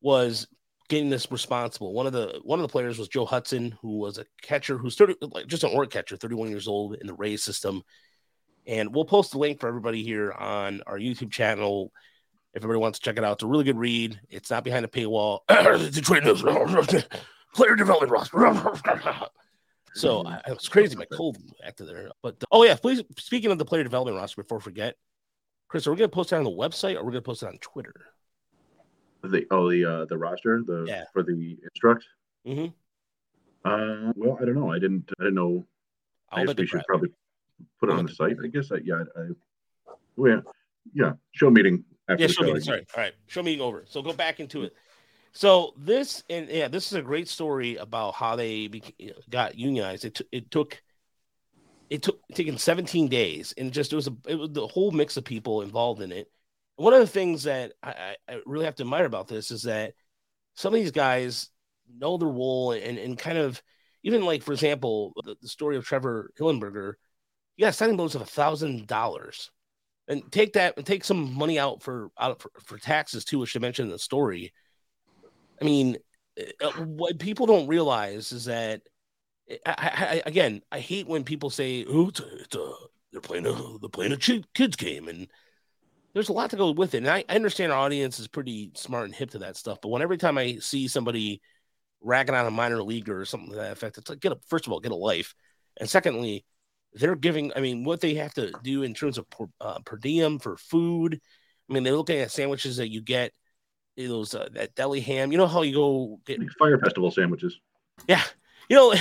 was 0.01 0.48
getting 0.88 1.10
this 1.10 1.32
responsible. 1.32 1.94
One 1.94 2.08
of 2.08 2.13
the 2.13 2.39
one 2.44 2.60
of 2.60 2.63
the 2.63 2.72
players 2.72 2.98
was 2.98 3.08
Joe 3.08 3.25
Hudson, 3.25 3.77
who 3.82 3.98
was 3.98 4.18
a 4.18 4.25
catcher 4.41 4.77
who's 4.77 4.96
30, 4.96 5.15
like 5.22 5.48
just 5.48 5.63
an 5.63 5.72
org 5.72 5.89
catcher, 5.89 6.18
31 6.18 6.50
years 6.50 6.68
old 6.68 6.96
in 6.96 7.08
the 7.08 7.13
Rays 7.13 7.44
system. 7.44 7.84
And 8.68 8.94
we'll 8.94 9.06
post 9.06 9.32
the 9.32 9.39
link 9.39 9.60
for 9.60 9.68
everybody 9.68 10.03
here 10.03 10.32
on 10.32 10.84
our 10.86 11.00
YouTube 11.00 11.32
channel 11.32 11.91
if 12.53 12.63
everybody 12.63 12.82
wants 12.82 13.00
to 13.00 13.06
check 13.06 13.18
it 13.18 13.24
out, 13.24 13.34
it's 13.34 13.44
a 13.44 13.48
really 13.48 13.63
good 13.63 13.77
read. 13.77 14.20
It's 14.29 14.50
not 14.50 14.63
behind 14.63 14.84
a 14.84 14.88
paywall. 14.88 15.41
Detroit 15.94 16.24
News 16.24 16.41
player 17.53 17.75
development 17.75 18.12
roster. 18.12 18.38
so 19.94 20.25
I, 20.25 20.41
it 20.48 20.53
was 20.56 20.68
crazy. 20.68 20.96
My 20.96 21.06
cold 21.06 21.38
acted 21.63 21.88
there. 21.88 22.10
But 22.24 22.44
oh 22.51 22.63
yeah, 22.63 22.75
please. 22.75 23.03
Speaking 23.18 23.51
of 23.51 23.60
the 23.60 23.65
player 23.65 23.84
development 23.84 24.18
roster, 24.18 24.41
before 24.41 24.58
I 24.58 24.62
forget, 24.62 24.96
Chris, 25.70 25.86
are 25.88 25.92
we 25.92 25.98
going 25.98 26.10
to 26.10 26.14
post 26.14 26.34
it 26.34 26.36
on 26.36 26.44
the 26.44 26.50
website 26.50 26.96
or 26.96 27.00
are 27.00 27.04
we 27.06 27.12
going 27.12 27.22
to 27.24 27.26
post 27.26 27.44
it 27.44 27.48
on 27.48 27.58
Twitter? 27.60 27.94
The 29.24 29.46
oh 29.52 29.70
the 29.70 29.86
uh, 29.86 30.06
the 30.06 30.18
roster 30.18 30.62
the 30.66 30.86
Yeah. 30.88 31.04
for 31.14 31.24
the 31.24 31.58
instruct. 31.64 32.06
Mm-hmm. 32.46 32.68
Uh, 33.66 34.14
well, 34.16 34.38
I 34.42 34.46
don't 34.46 34.56
know. 34.56 34.72
I 34.72 34.80
didn't. 34.80 35.10
I 35.20 35.24
didn't 35.26 35.36
know. 35.36 35.66
I 36.32 36.40
I'll 36.42 36.48
guess 36.48 36.56
we 36.58 36.66
should 36.68 36.84
probably 36.88 37.10
put 37.80 37.90
it 37.90 37.94
I'll 37.94 38.00
on 38.00 38.06
the 38.06 38.14
site. 38.14 38.38
I 38.44 38.48
guess. 38.48 38.72
I, 38.72 38.78
yeah. 38.84 39.04
I, 39.18 39.22
well, 40.16 40.32
yeah. 40.32 40.42
Yeah. 40.94 41.12
Show 41.34 41.50
meeting 41.52 41.84
after 42.08 42.24
Yeah, 42.24 42.28
show 42.30 42.44
meeting. 42.44 42.62
Sorry. 42.62 42.86
All 42.96 43.04
right. 43.04 43.14
Show 43.28 43.44
meeting 43.44 43.62
over. 43.62 43.84
So 43.88 44.02
go 44.02 44.14
back 44.14 44.40
into 44.40 44.64
it. 44.64 44.74
So 45.34 45.74
this 45.78 46.24
and 46.30 46.48
yeah, 46.50 46.70
this 46.70 46.88
is 46.88 46.94
a 46.94 47.02
great 47.02 47.28
story 47.28 47.76
about 47.76 48.16
how 48.16 48.38
they 48.38 48.72
got 49.30 49.56
unionized. 49.56 50.06
It, 50.06 50.16
t- 50.16 50.28
it 50.32 50.50
took 50.50 50.82
it 51.89 52.03
took 52.03 52.19
taken 52.34 52.58
17 52.58 53.08
days, 53.08 53.53
and 53.58 53.74
just 53.74 53.93
it 53.93 53.96
was 53.96 54.08
a 54.08 54.15
it 54.27 54.36
was 54.36 54.51
the 54.51 54.67
whole 54.67 54.91
mix 54.91 55.17
of 55.17 55.25
people 55.25 55.62
involved 55.62 56.01
in 56.01 56.12
it. 56.12 56.31
One 56.75 56.93
of 56.93 57.00
the 57.00 57.08
things 57.08 57.43
that 57.43 57.74
I, 57.84 58.15
I, 58.27 58.39
really 58.46 58.65
have 58.65 58.75
to 58.75 58.84
admire 58.84 59.05
about 59.05 59.27
this 59.27 59.51
is 59.51 59.63
that 59.63 59.93
some 60.55 60.74
of 60.74 60.79
these 60.79 60.91
guys 60.91 61.50
know 61.98 62.17
their 62.17 62.29
role 62.29 62.72
and 62.72 62.98
and 62.98 63.17
kind 63.17 63.38
of 63.38 63.62
even 64.03 64.24
like 64.24 64.43
for 64.43 64.53
example 64.53 65.13
the, 65.25 65.36
the 65.41 65.48
story 65.48 65.77
of 65.77 65.86
Trevor 65.86 66.31
Hildenberger, 66.39 66.93
you 67.58 67.65
got 67.65 67.69
a 67.69 67.74
signing 67.74 67.98
bonus 67.98 68.15
of 68.15 68.22
a 68.22 68.25
thousand 68.25 68.88
dollars 68.88 69.51
and 70.08 70.31
take 70.31 70.53
that 70.53 70.75
and 70.77 70.86
take 70.86 71.03
some 71.03 71.34
money 71.34 71.60
out 71.60 71.81
for 71.84 72.12
out 72.19 72.41
for, 72.41 72.51
for 72.63 72.77
taxes 72.77 73.25
too, 73.25 73.39
which 73.39 73.55
I 73.55 73.60
mentioned 73.60 73.88
in 73.88 73.91
the 73.91 74.00
story. 74.00 74.53
I 75.62 75.65
mean, 75.65 75.98
uh, 76.62 76.72
what 76.84 77.19
people 77.19 77.46
don't 77.46 77.67
realize 77.67 78.31
is 78.31 78.46
that 78.46 78.81
I, 79.65 79.74
I, 79.75 80.22
again, 80.25 80.62
I 80.72 80.79
hate 80.79 81.08
when 81.08 81.24
people 81.24 81.50
say, 81.50 81.86
"Oh, 81.88 82.10
it's 82.10 82.20
a, 82.20 82.38
it's 82.39 82.56
a 82.56 82.72
they're 83.12 83.22
playing 83.22 83.46
a 83.46 83.53
they're 83.79 83.89
playing 83.89 84.12
a 84.12 84.18
kids 84.18 84.75
game," 84.75 85.08
and 85.08 85.27
there's 86.13 86.29
a 86.29 86.34
lot 86.34 86.50
to 86.51 86.58
go 86.58 86.72
with 86.72 86.94
it. 86.94 87.00
And 87.00 87.10
I, 87.10 87.24
I 87.29 87.36
understand 87.36 87.72
our 87.72 87.79
audience 87.79 88.20
is 88.20 88.27
pretty 88.27 88.72
smart 88.75 89.06
and 89.06 89.15
hip 89.15 89.32
to 89.32 89.39
that 89.39 89.58
stuff, 89.58 89.79
but 89.82 89.89
when 89.89 90.01
every 90.01 90.18
time 90.18 90.38
I 90.38 90.58
see 90.58 90.88
somebody 90.88 91.41
ragging 92.01 92.36
on 92.36 92.46
a 92.46 92.51
minor 92.51 92.82
leaguer 92.84 93.20
or 93.20 93.25
something 93.25 93.50
to 93.50 93.56
that 93.56 93.72
effect, 93.72 93.98
it's 93.98 94.10
like 94.10 94.20
get 94.20 94.32
a 94.32 94.39
first 94.48 94.68
of 94.68 94.74
all 94.74 94.79
get 94.79 94.91
a 94.91 94.96
life, 94.96 95.34
and 95.77 95.89
secondly, 95.89 96.46
they're 96.94 97.15
giving. 97.15 97.51
I 97.56 97.60
mean, 97.60 97.84
what 97.84 98.01
they 98.01 98.15
have 98.15 98.34
to 98.36 98.51
do 98.63 98.84
in 98.84 98.94
terms 98.94 99.18
of 99.18 99.29
per, 99.29 99.46
uh, 99.60 99.79
per 99.79 99.98
diem 99.98 100.39
for 100.39 100.58
food. 100.58 101.20
I 101.70 101.74
mean, 101.74 101.84
they're 101.84 101.96
looking 101.96 102.20
at 102.20 102.32
sandwiches 102.32 102.77
that 102.77 102.89
you 102.89 103.01
get. 103.01 103.32
Those 103.98 104.34
uh, 104.34 104.48
that 104.53 104.75
deli 104.75 105.01
ham. 105.01 105.32
You 105.32 105.38
know 105.38 105.48
how 105.48 105.62
you 105.62 105.74
go 105.74 106.20
get 106.25 106.39
Fire 106.58 106.77
festival 106.77 107.12
sandwiches. 107.12 107.60
yeah. 108.08 108.24
You 108.70 108.77
know 108.77 108.94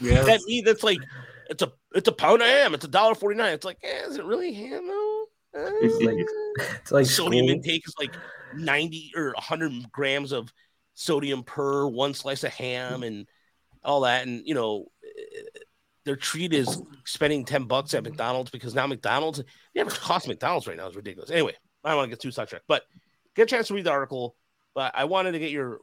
Yeah. 0.00 0.22
that 0.22 0.40
meat 0.46 0.64
that's 0.64 0.82
like 0.82 0.98
it's 1.50 1.62
a 1.62 1.72
it's 1.94 2.08
a 2.08 2.12
pound 2.12 2.40
of 2.42 2.48
ham. 2.48 2.74
It's 2.74 2.84
a 2.84 2.88
dollar 2.88 3.14
forty 3.14 3.36
nine. 3.36 3.52
It's 3.52 3.64
like 3.64 3.78
eh, 3.82 4.06
is 4.06 4.16
it 4.16 4.24
really 4.24 4.52
ham 4.52 4.86
though? 4.86 5.24
It's 5.52 6.02
like 6.02 6.16
it's 6.80 6.92
like 6.92 7.06
sodium 7.06 7.46
school. 7.46 7.56
intake 7.56 7.82
is 7.86 7.94
like 7.98 8.14
ninety 8.54 9.12
or 9.16 9.34
hundred 9.36 9.72
grams 9.90 10.32
of 10.32 10.52
sodium 10.94 11.42
per 11.42 11.86
one 11.86 12.14
slice 12.14 12.44
of 12.44 12.54
ham 12.54 13.02
and 13.02 13.26
all 13.84 14.02
that. 14.02 14.26
And 14.26 14.42
you 14.46 14.54
know 14.54 14.86
eh, 15.04 15.60
their 16.04 16.16
treat 16.16 16.52
is 16.52 16.80
spending 17.04 17.44
ten 17.44 17.64
bucks 17.64 17.94
at 17.94 18.04
McDonald's 18.04 18.50
because 18.50 18.74
now 18.74 18.86
McDonald's 18.86 19.42
the 19.74 19.80
average 19.80 19.98
cost 19.98 20.26
of 20.26 20.30
McDonald's 20.30 20.66
right 20.66 20.76
now 20.76 20.88
is 20.88 20.96
ridiculous. 20.96 21.30
Anyway, 21.30 21.54
I 21.84 21.90
don't 21.90 21.98
want 21.98 22.06
to 22.10 22.16
get 22.16 22.22
too 22.22 22.30
sidetracked, 22.30 22.64
but 22.68 22.84
get 23.34 23.42
a 23.42 23.46
chance 23.46 23.68
to 23.68 23.74
read 23.74 23.84
the 23.84 23.90
article. 23.90 24.36
But 24.74 24.92
I 24.94 25.04
wanted 25.04 25.32
to 25.32 25.40
get 25.40 25.50
your 25.50 25.80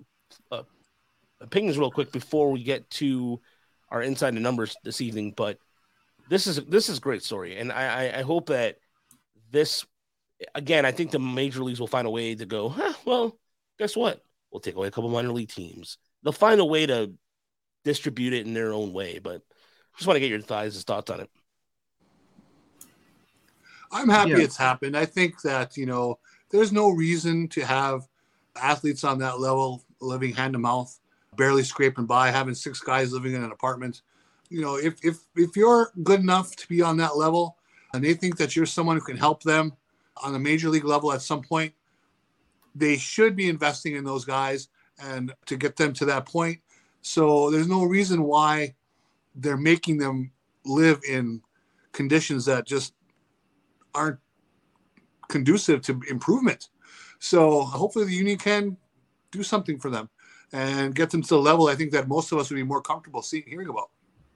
uh, 0.50 0.63
opinions 1.41 1.77
real 1.77 1.91
quick 1.91 2.12
before 2.12 2.51
we 2.51 2.63
get 2.63 2.89
to 2.91 3.41
our 3.89 4.01
inside 4.01 4.36
the 4.36 4.39
numbers 4.39 4.75
this 4.84 5.01
evening. 5.01 5.34
But 5.36 5.58
this 6.29 6.48
is 6.48 6.63
this 6.65 6.89
is 6.89 6.98
a 6.98 7.01
great 7.01 7.24
story, 7.24 7.58
and 7.58 7.72
I 7.72 8.08
I, 8.08 8.20
I 8.20 8.22
hope 8.22 8.48
that 8.48 8.77
this 9.51 9.86
again. 10.56 10.86
I 10.86 10.91
think 10.91 11.12
the 11.12 11.20
major 11.20 11.63
leagues 11.63 11.79
will 11.79 11.88
find 11.88 12.08
a 12.08 12.12
way 12.12 12.36
to 12.36 12.46
go. 12.46 12.70
Huh, 12.70 12.94
well, 13.06 13.38
guess 13.79 13.96
what? 13.96 14.22
We'll 14.51 14.60
take 14.62 14.75
away 14.75 14.88
a 14.88 14.91
couple 14.91 15.10
minor 15.10 15.32
league 15.32 15.50
teams. 15.50 15.98
They'll 16.24 16.34
find 16.34 16.60
a 16.60 16.65
way 16.65 16.86
to 16.86 17.12
distribute 17.84 18.34
it 18.34 18.46
in 18.46 18.53
their 18.53 18.74
own 18.74 18.94
way. 18.94 19.20
But 19.20 19.41
just 19.98 20.08
want 20.08 20.15
to 20.15 20.20
get 20.20 20.29
your 20.29 20.41
thoughts 20.41 20.84
thoughts 20.84 21.12
on 21.12 21.22
it. 21.22 21.29
I'm 23.92 24.09
happy 24.09 24.31
Yeah. 24.31 24.40
it's 24.40 24.57
happened. 24.57 24.98
I 24.98 25.05
think 25.05 25.42
that, 25.44 25.77
you 25.77 25.85
know, 25.85 26.20
there's 26.50 26.72
no 26.72 26.90
reason 26.90 27.48
to 27.50 27.62
have 27.66 28.07
athletes 28.62 29.03
on 29.03 29.20
that 29.20 29.40
level 29.40 29.83
living 30.01 30.33
hand 30.33 30.53
to 30.53 30.59
mouth, 30.59 30.98
barely 31.38 31.64
scraping 31.64 32.06
by, 32.06 32.32
having 32.32 32.56
six 32.56 32.80
guys 32.82 33.14
living 33.14 33.34
in 33.34 33.44
an 33.44 33.52
apartment. 33.52 34.02
You 34.50 34.62
know, 34.62 34.76
if 34.76 34.96
if 35.04 35.20
if 35.36 35.56
you're 35.56 35.92
good 36.04 36.20
enough 36.20 36.56
to 36.58 36.68
be 36.68 36.82
on 36.82 36.98
that 36.98 37.16
level 37.16 37.58
and 37.94 38.04
they 38.04 38.14
think 38.14 38.38
that 38.38 38.56
you're 38.56 38.66
someone 38.66 38.98
who 38.98 39.04
can 39.04 39.18
help 39.18 39.44
them 39.44 39.74
on 40.24 40.36
a 40.36 40.40
major 40.40 40.70
league 40.70 40.86
level 40.86 41.14
at 41.14 41.22
some 41.22 41.42
point, 41.42 41.74
they 42.76 42.98
should 42.98 43.36
be 43.36 43.50
investing 43.50 43.96
in 43.96 44.04
those 44.04 44.26
guys 44.26 44.70
and 45.02 45.34
to 45.46 45.56
get 45.56 45.76
them 45.76 45.94
to 45.94 46.06
that 46.06 46.26
point. 46.26 46.60
So 47.02 47.52
there's 47.52 47.68
no 47.68 47.84
reason 47.84 48.24
why 48.24 48.76
they're 49.36 49.58
making 49.58 49.98
them 49.98 50.32
live 50.66 51.00
in 51.08 51.42
conditions 51.92 52.46
that 52.46 52.66
just 52.66 52.94
aren't 53.94 54.20
conducive 55.28 55.82
to 55.84 56.02
improvement. 56.10 56.70
So 57.20 57.62
hopefully 57.62 58.06
the 58.06 58.14
union 58.14 58.38
can 58.38 58.78
do 59.32 59.44
something 59.44 59.78
for 59.78 59.90
them 59.90 60.10
and 60.53 60.96
get 60.96 61.10
them 61.10 61.22
to 61.22 61.29
the 61.29 61.40
level 61.40 61.68
I 61.68 61.75
think 61.75 61.92
that 61.92 62.07
most 62.07 62.31
of 62.31 62.38
us 62.40 62.50
would 62.50 62.55
be 62.55 62.64
more 62.64 62.81
comfortable 62.81 63.22
seeing 63.22 63.44
hearing 63.48 63.70
about. 63.70 63.90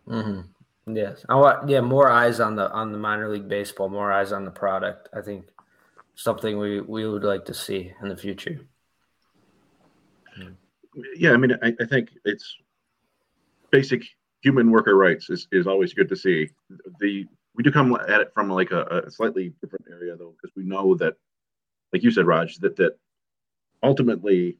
hmm 0.07 0.41
Yes, 0.87 1.23
I 1.29 1.35
want 1.35 1.69
yeah 1.69 1.81
more 1.81 2.09
eyes 2.09 2.39
on 2.39 2.55
the 2.55 2.71
on 2.71 2.91
the 2.91 2.97
minor 2.97 3.29
league 3.29 3.47
baseball, 3.47 3.87
more 3.87 4.11
eyes 4.11 4.31
on 4.31 4.45
the 4.45 4.51
product. 4.51 5.09
I 5.13 5.21
think 5.21 5.45
something 6.15 6.57
we 6.57 6.81
we 6.81 7.07
would 7.07 7.23
like 7.23 7.45
to 7.45 7.53
see 7.53 7.93
in 8.01 8.09
the 8.09 8.17
future. 8.17 8.59
Yeah, 11.15 11.31
I 11.31 11.37
mean, 11.37 11.53
I, 11.61 11.73
I 11.79 11.85
think 11.85 12.09
it's 12.25 12.57
basic 13.69 14.03
human 14.41 14.71
worker 14.71 14.97
rights 14.97 15.29
is, 15.29 15.47
is 15.51 15.67
always 15.67 15.93
good 15.93 16.09
to 16.09 16.15
see. 16.15 16.49
The 16.99 17.25
we 17.55 17.63
do 17.63 17.71
come 17.71 17.95
at 17.95 18.21
it 18.21 18.31
from 18.33 18.49
like 18.49 18.71
a, 18.71 19.03
a 19.05 19.11
slightly 19.11 19.53
different 19.61 19.85
area 19.89 20.15
though, 20.15 20.33
because 20.41 20.55
we 20.55 20.63
know 20.63 20.95
that, 20.95 21.15
like 21.93 22.03
you 22.03 22.11
said, 22.11 22.25
Raj, 22.25 22.57
that 22.57 22.75
that 22.77 22.97
ultimately, 23.83 24.57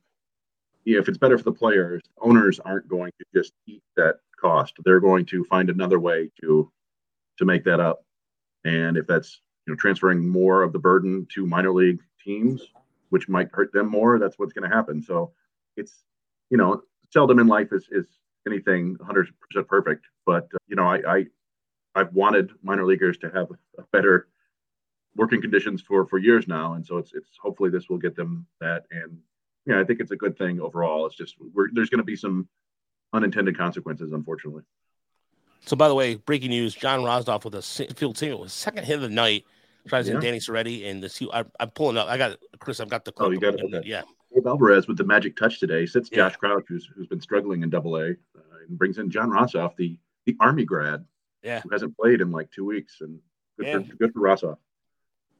yeah, 0.85 0.99
if 0.99 1.07
it's 1.07 1.17
better 1.17 1.37
for 1.37 1.43
the 1.43 1.51
players, 1.51 2.01
owners 2.21 2.59
aren't 2.59 2.87
going 2.87 3.11
to 3.19 3.25
just 3.33 3.53
eat 3.67 3.83
that 3.95 4.19
cost. 4.39 4.73
They're 4.83 4.99
going 4.99 5.25
to 5.27 5.43
find 5.45 5.69
another 5.69 5.99
way 5.99 6.31
to 6.41 6.71
to 7.37 7.45
make 7.45 7.63
that 7.65 7.79
up. 7.79 8.03
And 8.65 8.97
if 8.97 9.07
that's 9.07 9.41
you 9.65 9.73
know 9.73 9.77
transferring 9.77 10.27
more 10.27 10.63
of 10.63 10.73
the 10.73 10.79
burden 10.79 11.27
to 11.33 11.45
minor 11.45 11.71
league 11.71 12.01
teams, 12.23 12.61
which 13.09 13.29
might 13.29 13.49
hurt 13.51 13.71
them 13.73 13.89
more, 13.89 14.19
that's 14.19 14.37
what's 14.39 14.53
going 14.53 14.69
to 14.69 14.75
happen. 14.75 15.01
So 15.01 15.31
it's 15.77 16.03
you 16.49 16.57
know 16.57 16.81
seldom 17.11 17.39
in 17.39 17.47
life 17.47 17.69
is 17.71 17.87
is 17.91 18.07
anything 18.47 18.97
100% 18.97 19.27
perfect, 19.67 20.05
but 20.25 20.45
uh, 20.53 20.57
you 20.67 20.75
know 20.75 20.85
I, 20.85 21.17
I 21.17 21.25
I've 21.95 22.13
wanted 22.13 22.51
minor 22.63 22.85
leaguers 22.85 23.17
to 23.19 23.29
have 23.29 23.47
better 23.91 24.27
working 25.15 25.41
conditions 25.41 25.81
for 25.81 26.07
for 26.07 26.17
years 26.17 26.47
now, 26.47 26.73
and 26.73 26.85
so 26.85 26.97
it's 26.97 27.13
it's 27.13 27.29
hopefully 27.41 27.69
this 27.69 27.89
will 27.89 27.97
get 27.97 28.15
them 28.15 28.45
that. 28.59 28.85
And 28.91 29.17
yeah, 29.65 29.79
I 29.79 29.83
think 29.83 29.99
it's 29.99 30.11
a 30.11 30.15
good 30.15 30.37
thing 30.37 30.59
overall. 30.59 31.05
It's 31.05 31.15
just 31.15 31.35
we're, 31.53 31.69
there's 31.71 31.89
going 31.89 31.99
to 31.99 32.03
be 32.05 32.15
some 32.15 32.47
unintended 33.13 33.57
consequences, 33.57 34.11
unfortunately. 34.11 34.63
So, 35.65 35.75
by 35.75 35.87
the 35.87 35.95
way, 35.95 36.15
breaking 36.15 36.49
news: 36.49 36.73
John 36.73 37.01
Rosdoff 37.01 37.45
with 37.45 37.55
a 37.55 37.61
field 37.93 38.17
single, 38.17 38.39
was 38.39 38.53
second 38.53 38.85
hit 38.85 38.95
of 38.95 39.01
the 39.01 39.09
night. 39.09 39.45
Tries 39.87 40.09
in 40.09 40.19
Danny 40.19 40.37
Serretti, 40.37 40.89
and 40.89 41.01
this. 41.01 41.21
I, 41.33 41.43
I'm 41.59 41.71
pulling 41.71 41.97
up. 41.97 42.07
I 42.07 42.17
got 42.17 42.37
Chris. 42.59 42.79
I've 42.79 42.89
got 42.89 43.03
the. 43.03 43.13
Oh, 43.17 43.31
you 43.31 43.39
got 43.39 43.55
it, 43.55 43.61
okay. 43.63 43.81
Yeah. 43.83 44.03
Dave 44.33 44.45
Alvarez 44.45 44.87
with 44.87 44.97
the 44.97 45.03
magic 45.03 45.35
touch 45.35 45.59
today 45.59 45.85
sits 45.85 46.09
Yeah. 46.11 46.29
Josh 46.29 46.37
Crouch, 46.37 46.65
who's 46.67 46.87
who's 46.95 47.07
been 47.07 47.19
struggling 47.19 47.63
in 47.63 47.69
Double 47.69 47.97
A, 47.97 48.11
uh, 48.11 48.13
and 48.67 48.77
brings 48.77 48.97
in 48.99 49.09
John 49.09 49.29
Rossoff, 49.29 49.75
the 49.75 49.97
the 50.25 50.37
Army 50.39 50.65
grad, 50.65 51.03
Yeah. 51.43 51.61
who 51.61 51.69
hasn't 51.69 51.97
played 51.97 52.21
in 52.21 52.31
like 52.31 52.51
two 52.51 52.63
weeks, 52.63 53.01
and 53.01 53.19
good 53.57 53.65
Man. 53.65 53.83
for 53.85 53.95
good 53.95 54.13
for 54.13 54.19
Rossoff. 54.19 54.57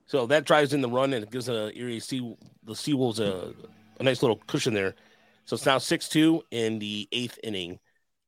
So 0.08 0.26
that 0.26 0.46
drives 0.46 0.74
in 0.74 0.82
the 0.82 0.90
run 0.90 1.14
and 1.14 1.24
it 1.24 1.30
gives 1.30 1.48
a 1.48 1.72
Erie 1.78 2.00
Sea 2.00 2.36
the 2.64 2.74
Seawolves 2.74 3.20
a, 3.20 3.54
a 4.02 4.06
nice 4.06 4.24
little 4.24 4.38
cushion 4.48 4.74
there. 4.76 4.96
So 5.46 5.56
it's 5.56 5.68
now 5.68 5.80
six 5.80 6.10
two 6.10 6.44
in 6.52 6.80
the 6.80 7.10
eighth 7.14 7.40
inning. 7.44 7.80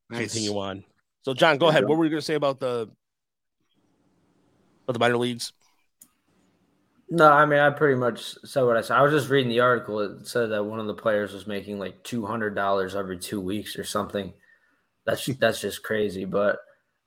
Nice. 0.09 0.33
Continue 0.33 0.57
on. 0.59 0.85
So 1.23 1.33
John, 1.33 1.57
go 1.57 1.67
Yeah, 1.67 1.69
ahead. 1.69 1.85
John. 1.85 1.89
What 1.89 1.97
were 1.97 2.05
you 2.05 2.11
going 2.11 2.21
to 2.21 2.25
say 2.25 2.35
about 2.35 2.59
the 2.59 2.89
about 4.87 4.93
the 4.93 4.99
minor 4.99 5.17
leagues? 5.17 5.53
No, 7.09 7.29
I 7.31 7.45
mean 7.45 7.59
I 7.59 7.69
pretty 7.69 7.95
much 7.95 8.35
said 8.45 8.63
what 8.63 8.77
I 8.77 8.81
said. 8.81 8.97
I 8.97 9.01
was 9.03 9.11
just 9.11 9.29
reading 9.29 9.49
the 9.49 9.59
article. 9.59 9.99
It 9.99 10.25
said 10.27 10.49
that 10.51 10.63
one 10.65 10.79
of 10.79 10.87
the 10.87 10.93
players 10.93 11.33
was 11.33 11.45
making 11.45 11.77
like 11.79 12.03
two 12.03 12.25
hundred 12.25 12.55
dollars 12.55 12.95
every 12.95 13.17
two 13.19 13.39
weeks 13.41 13.77
or 13.77 13.83
something. 13.83 14.33
That's 15.05 15.25
that's 15.39 15.61
just 15.61 15.83
crazy. 15.83 16.25
But 16.25 16.59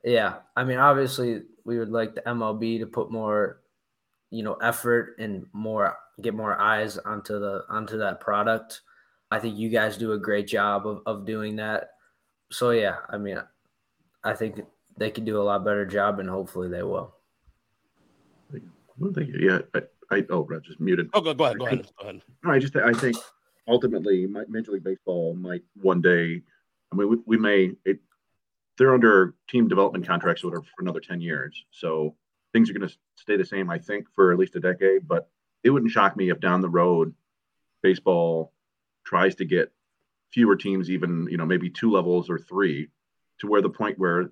yeah, 0.05 0.37
I 0.57 0.65
mean 0.65 0.79
obviously 0.79 1.43
we 1.65 1.79
would 1.79 1.91
like 1.91 2.15
the 2.15 2.29
MLB 2.29 2.79
to 2.81 2.87
put 2.87 3.11
more, 3.13 3.61
you 4.31 4.43
know, 4.45 4.55
effort 4.55 5.17
and 5.19 5.47
more 5.53 5.97
get 6.23 6.35
more 6.35 6.59
eyes 6.61 6.99
onto 6.99 7.39
the 7.39 7.65
onto 7.69 7.99
that 7.99 8.21
product. 8.21 8.83
I 9.31 9.39
think 9.39 9.59
you 9.59 9.69
guys 9.69 9.97
do 9.97 10.13
a 10.13 10.19
great 10.19 10.47
job 10.47 10.87
of, 10.87 11.01
of 11.07 11.27
doing 11.27 11.57
that. 11.57 11.91
So 12.51 12.71
yeah, 12.71 12.97
I 13.09 13.19
mean 13.19 13.39
I 14.25 14.35
think 14.35 14.61
they 14.97 15.11
could 15.11 15.25
do 15.25 15.41
a 15.41 15.45
lot 15.45 15.65
better 15.65 15.85
job 15.85 16.19
and 16.19 16.29
hopefully 16.29 16.69
they 16.69 16.83
will. 16.83 17.15
Well, 18.99 19.13
thank 19.15 19.29
you. 19.29 19.39
Yeah, 19.39 19.59
I, 19.75 20.17
I 20.17 20.25
oh, 20.31 20.45
Raj 20.45 20.63
just 20.65 20.81
muted. 20.81 21.11
Oh, 21.13 21.21
go, 21.21 21.35
go 21.35 21.45
ahead. 21.45 21.59
Go 21.59 21.67
ahead. 21.67 21.91
Go 21.99 22.09
ahead. 22.09 22.23
No, 22.43 22.51
I 22.51 22.59
just 22.59 22.75
I 22.77 22.93
think 22.93 23.17
ultimately, 23.69 24.27
Major 24.49 24.73
League 24.73 24.85
Baseball 24.85 25.35
might 25.35 25.63
one 25.75 26.01
day. 26.01 26.43
I 26.93 26.97
mean, 26.97 27.11
we, 27.11 27.17
we 27.27 27.37
may. 27.37 27.73
It, 27.85 28.01
they're 28.79 28.95
under 28.95 29.35
team 29.49 29.69
development 29.69 30.07
contracts 30.07 30.43
for 30.43 30.63
another 30.79 31.01
ten 31.01 31.21
years, 31.21 31.65
so 31.71 32.15
things 32.53 32.71
are 32.71 32.73
going 32.73 32.89
to 32.89 32.95
stay 33.17 33.37
the 33.37 33.45
same, 33.45 33.71
I 33.71 33.79
think, 33.79 34.07
for 34.15 34.33
at 34.33 34.39
least 34.39 34.57
a 34.57 34.61
decade. 34.61 35.07
But 35.07 35.29
it 35.67 35.71
wouldn't 35.71 35.91
shock 35.91 36.17
me 36.17 36.31
if 36.31 36.39
down 36.39 36.61
the 36.61 36.69
road, 36.69 37.13
baseball 37.83 38.53
tries 39.05 39.35
to 39.35 39.45
get 39.45 39.73
fewer 40.33 40.55
teams, 40.55 40.91
even 40.91 41.27
you 41.29 41.37
know 41.37 41.45
maybe 41.45 41.69
two 41.69 41.91
levels 41.91 42.31
or 42.31 42.39
three, 42.39 42.89
to 43.41 43.49
where 43.49 43.61
the 43.61 43.69
point 43.69 43.99
where 43.99 44.31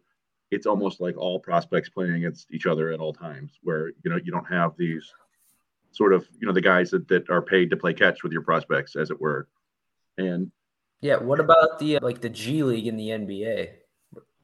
it's 0.53 0.64
almost 0.64 1.01
like 1.01 1.16
all 1.18 1.40
prospects 1.40 1.88
playing 1.88 2.14
against 2.14 2.53
each 2.53 2.66
other 2.66 2.92
at 2.92 3.01
all 3.01 3.12
times, 3.12 3.59
where 3.64 3.88
you 3.88 4.11
know 4.11 4.16
you 4.25 4.31
don't 4.31 4.47
have 4.47 4.77
these 4.79 5.12
sort 5.90 6.12
of 6.12 6.25
you 6.38 6.47
know 6.47 6.53
the 6.53 6.61
guys 6.61 6.92
that, 6.92 7.09
that 7.09 7.29
are 7.29 7.42
paid 7.42 7.68
to 7.70 7.77
play 7.77 7.92
catch 7.92 8.23
with 8.23 8.31
your 8.31 8.42
prospects, 8.42 8.94
as 8.94 9.11
it 9.11 9.20
were. 9.20 9.49
And 10.16 10.53
yeah, 11.01 11.16
what 11.16 11.40
about 11.40 11.81
the 11.81 11.97
uh, 11.97 12.01
like 12.01 12.20
the 12.20 12.29
G 12.29 12.62
League 12.62 12.87
in 12.87 12.97
the 12.97 13.09
NBA? 13.09 13.70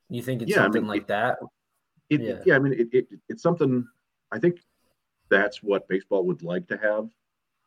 You 0.09 0.23
think 0.23 0.43
it's 0.43 0.51
yeah, 0.51 0.57
something 0.57 0.81
I 0.81 0.83
mean, 0.83 0.89
like 0.89 1.03
it, 1.03 1.09
that? 1.09 1.39
It, 2.09 2.21
yeah. 2.21 2.35
yeah, 2.45 2.57
I 2.57 2.59
mean, 2.59 2.73
it, 2.73 2.89
it, 2.91 3.07
it's 3.29 3.45
something. 3.45 3.87
I 4.33 4.41
think 4.41 4.59
that's 5.31 5.63
what 5.63 5.89
baseball 5.89 6.27
would 6.27 6.43
like 6.43 6.67
to 6.69 6.77
have, 6.77 7.09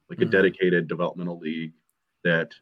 like 0.09 0.19
mm-hmm. 0.19 0.23
a 0.23 0.31
dedicated 0.31 0.87
developmental 0.87 1.39
league 1.39 1.73
that, 2.23 2.53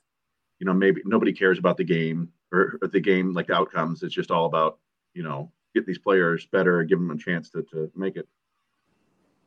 you 0.60 0.66
know, 0.66 0.74
maybe 0.74 1.02
nobody 1.06 1.34
cares 1.34 1.60
about 1.60 1.78
the 1.78 1.84
game 1.84 2.30
or, 2.52 2.78
or 2.82 2.88
the 2.88 3.00
game 3.00 3.34
like 3.34 3.48
the 3.48 3.56
outcomes. 3.56 4.04
It's 4.04 4.16
just 4.16 4.32
all 4.32 4.46
about 4.46 4.80
you 5.14 5.24
know 5.24 5.52
get 5.74 5.86
these 5.86 5.98
players 5.98 6.46
better, 6.48 6.84
give 6.84 7.00
them 7.00 7.12
a 7.12 7.18
chance 7.18 7.50
to, 7.52 7.64
to 7.64 7.92
make 7.96 8.16
it. 8.16 8.28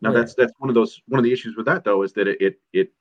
Now 0.01 0.13
yeah. 0.13 0.19
that's 0.19 0.35
that's 0.35 0.53
one 0.59 0.69
of 0.69 0.75
those 0.75 1.01
one 1.07 1.19
of 1.19 1.25
the 1.25 1.33
issues 1.33 1.57
with 1.57 1.67
that 1.67 1.85
though 1.85 2.03
is 2.03 2.13
that 2.15 2.29
it, 2.29 2.41
it 2.41 2.61
it 2.73 2.93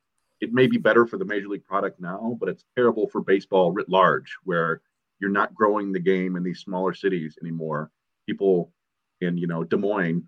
it 0.41 0.53
may 0.53 0.67
be 0.67 0.77
better 0.77 1.05
for 1.05 1.17
the 1.17 1.25
major 1.25 1.47
league 1.47 1.65
product 1.65 1.99
now, 1.99 2.37
but 2.39 2.49
it's 2.49 2.65
terrible 2.75 3.07
for 3.07 3.21
baseball 3.21 3.71
writ 3.71 3.89
large, 3.89 4.35
where 4.43 4.81
you're 5.19 5.29
not 5.29 5.55
growing 5.55 5.91
the 5.91 5.99
game 5.99 6.35
in 6.35 6.43
these 6.43 6.59
smaller 6.59 6.93
cities 6.93 7.37
anymore. 7.41 7.91
People 8.27 8.71
in 9.21 9.37
you 9.37 9.47
know 9.47 9.63
Des 9.63 9.77
Moines, 9.77 10.23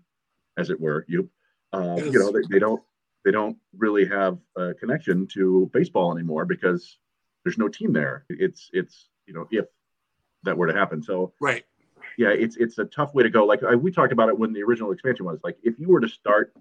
as 0.56 0.70
it 0.70 0.80
were, 0.80 1.04
you 1.08 1.28
uh, 1.72 1.96
yes. 1.98 2.12
you 2.12 2.18
know 2.18 2.32
they, 2.32 2.40
they 2.50 2.58
don't 2.58 2.82
they 3.24 3.30
don't 3.30 3.56
really 3.76 4.06
have 4.06 4.38
a 4.56 4.74
connection 4.74 5.26
to 5.34 5.70
baseball 5.72 6.16
anymore 6.16 6.44
because 6.44 6.98
there's 7.44 7.58
no 7.58 7.68
team 7.68 7.92
there. 7.92 8.24
It's 8.28 8.70
it's 8.72 9.08
you 9.26 9.34
know 9.34 9.46
if 9.50 9.66
that 10.44 10.56
were 10.56 10.66
to 10.66 10.74
happen. 10.74 11.02
So 11.02 11.32
right 11.40 11.64
yeah, 12.16 12.28
it's 12.30 12.56
it's 12.56 12.78
a 12.78 12.84
tough 12.84 13.14
way 13.14 13.22
to 13.22 13.30
go. 13.30 13.44
Like 13.44 13.62
I, 13.62 13.74
we 13.74 13.90
talked 13.90 14.12
about 14.12 14.28
it 14.28 14.38
when 14.38 14.52
the 14.52 14.62
original 14.62 14.92
expansion 14.92 15.26
was. 15.26 15.40
Like 15.44 15.56
if 15.62 15.78
you 15.78 15.88
were 15.88 16.00
to 16.00 16.08
start 16.08 16.52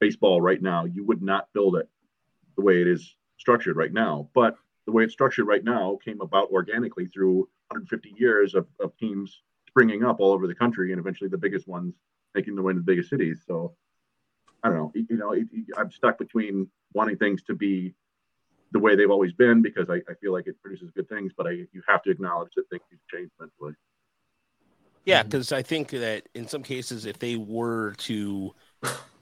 baseball 0.00 0.40
right 0.40 0.60
now, 0.60 0.84
you 0.84 1.04
would 1.04 1.22
not 1.22 1.48
build 1.54 1.76
it 1.76 1.88
the 2.56 2.62
way 2.62 2.80
it 2.80 2.88
is 2.88 3.14
structured 3.38 3.76
right 3.76 3.92
now. 3.92 4.28
But 4.34 4.56
the 4.86 4.92
way 4.92 5.04
it's 5.04 5.12
structured 5.12 5.46
right 5.46 5.62
now 5.62 5.98
came 6.04 6.20
about 6.20 6.50
organically 6.50 7.06
through 7.06 7.48
150 7.68 8.14
years 8.16 8.54
of, 8.54 8.66
of 8.80 8.96
teams 8.96 9.42
springing 9.68 10.04
up 10.04 10.18
all 10.18 10.32
over 10.32 10.46
the 10.46 10.54
country, 10.54 10.92
and 10.92 11.00
eventually 11.00 11.30
the 11.30 11.38
biggest 11.38 11.68
ones 11.68 11.94
making 12.34 12.54
their 12.54 12.64
way 12.64 12.72
to 12.72 12.78
the 12.78 12.84
biggest 12.84 13.10
cities. 13.10 13.42
So 13.46 13.74
I 14.62 14.68
don't 14.68 14.78
know. 14.78 14.92
You 14.94 15.16
know, 15.16 15.32
it, 15.32 15.46
it, 15.52 15.66
I'm 15.76 15.90
stuck 15.90 16.18
between 16.18 16.68
wanting 16.94 17.16
things 17.16 17.42
to 17.44 17.54
be 17.54 17.94
the 18.72 18.78
way 18.78 18.94
they've 18.94 19.10
always 19.10 19.32
been 19.32 19.62
because 19.62 19.88
I, 19.90 19.96
I 20.08 20.14
feel 20.20 20.32
like 20.32 20.46
it 20.46 20.60
produces 20.62 20.90
good 20.94 21.08
things, 21.08 21.32
but 21.36 21.46
I 21.46 21.50
you 21.50 21.82
have 21.88 22.02
to 22.04 22.10
acknowledge 22.10 22.52
that 22.56 22.68
things 22.70 22.82
change 23.12 23.30
eventually. 23.38 23.74
Yeah, 25.04 25.22
because 25.22 25.46
mm-hmm. 25.46 25.56
I 25.56 25.62
think 25.62 25.90
that 25.90 26.28
in 26.34 26.46
some 26.46 26.62
cases, 26.62 27.06
if 27.06 27.18
they 27.18 27.36
were 27.36 27.94
to 27.98 28.54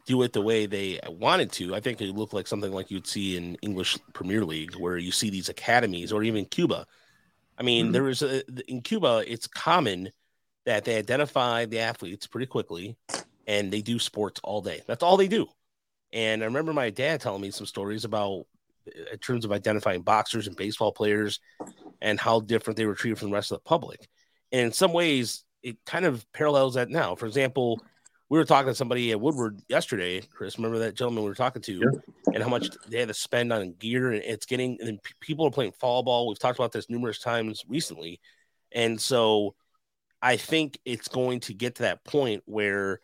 do 0.06 0.22
it 0.22 0.32
the 0.32 0.42
way 0.42 0.66
they 0.66 0.98
wanted 1.06 1.52
to, 1.52 1.74
I 1.74 1.80
think 1.80 2.00
it 2.00 2.06
would 2.06 2.16
look 2.16 2.32
like 2.32 2.46
something 2.46 2.72
like 2.72 2.90
you'd 2.90 3.06
see 3.06 3.36
in 3.36 3.56
English 3.56 3.98
Premier 4.12 4.44
League, 4.44 4.74
where 4.74 4.96
you 4.96 5.12
see 5.12 5.30
these 5.30 5.48
academies, 5.48 6.12
or 6.12 6.22
even 6.22 6.44
Cuba. 6.46 6.86
I 7.56 7.62
mean, 7.62 7.86
mm-hmm. 7.86 7.92
there 7.92 8.08
is 8.08 8.22
a 8.22 8.42
in 8.70 8.82
Cuba, 8.82 9.24
it's 9.26 9.46
common 9.46 10.10
that 10.66 10.84
they 10.84 10.98
identify 10.98 11.64
the 11.64 11.78
athletes 11.78 12.26
pretty 12.26 12.46
quickly, 12.46 12.96
and 13.48 13.72
they 13.72 13.82
do 13.82 13.98
sports 13.98 14.40
all 14.44 14.60
day. 14.60 14.82
That's 14.86 15.02
all 15.02 15.16
they 15.16 15.26
do. 15.26 15.48
And 16.12 16.42
I 16.42 16.46
remember 16.46 16.72
my 16.72 16.90
dad 16.90 17.20
telling 17.20 17.42
me 17.42 17.50
some 17.50 17.66
stories 17.66 18.04
about 18.04 18.44
uh, 18.86 19.12
in 19.12 19.18
terms 19.18 19.44
of 19.44 19.50
identifying 19.50 20.02
boxers 20.02 20.46
and 20.46 20.56
baseball 20.56 20.92
players 20.92 21.40
and 22.00 22.20
how 22.20 22.40
different 22.40 22.76
they 22.76 22.86
were 22.86 22.94
treated 22.94 23.18
from 23.18 23.30
the 23.30 23.34
rest 23.34 23.50
of 23.50 23.58
the 23.58 23.68
public. 23.68 24.06
And 24.52 24.66
in 24.66 24.72
some 24.72 24.92
ways, 24.92 25.44
it 25.62 25.78
kind 25.84 26.04
of 26.04 26.24
parallels 26.32 26.74
that 26.74 26.90
now. 26.90 27.16
For 27.16 27.26
example, 27.26 27.82
we 28.28 28.38
were 28.38 28.44
talking 28.44 28.70
to 28.70 28.74
somebody 28.74 29.10
at 29.10 29.20
Woodward 29.20 29.60
yesterday, 29.68 30.20
Chris. 30.20 30.58
Remember 30.58 30.78
that 30.80 30.94
gentleman 30.94 31.24
we 31.24 31.30
were 31.30 31.34
talking 31.34 31.62
to, 31.62 31.72
yeah. 31.72 32.32
and 32.34 32.42
how 32.42 32.48
much 32.48 32.68
they 32.88 33.00
had 33.00 33.08
to 33.08 33.14
spend 33.14 33.52
on 33.52 33.72
gear, 33.78 34.12
and 34.12 34.22
it's 34.22 34.46
getting. 34.46 34.78
And 34.80 35.00
people 35.20 35.46
are 35.46 35.50
playing 35.50 35.72
fall 35.72 36.02
ball. 36.02 36.28
We've 36.28 36.38
talked 36.38 36.58
about 36.58 36.72
this 36.72 36.90
numerous 36.90 37.18
times 37.18 37.64
recently, 37.68 38.20
and 38.70 39.00
so 39.00 39.54
I 40.20 40.36
think 40.36 40.78
it's 40.84 41.08
going 41.08 41.40
to 41.40 41.54
get 41.54 41.76
to 41.76 41.82
that 41.84 42.04
point 42.04 42.42
where, 42.44 43.00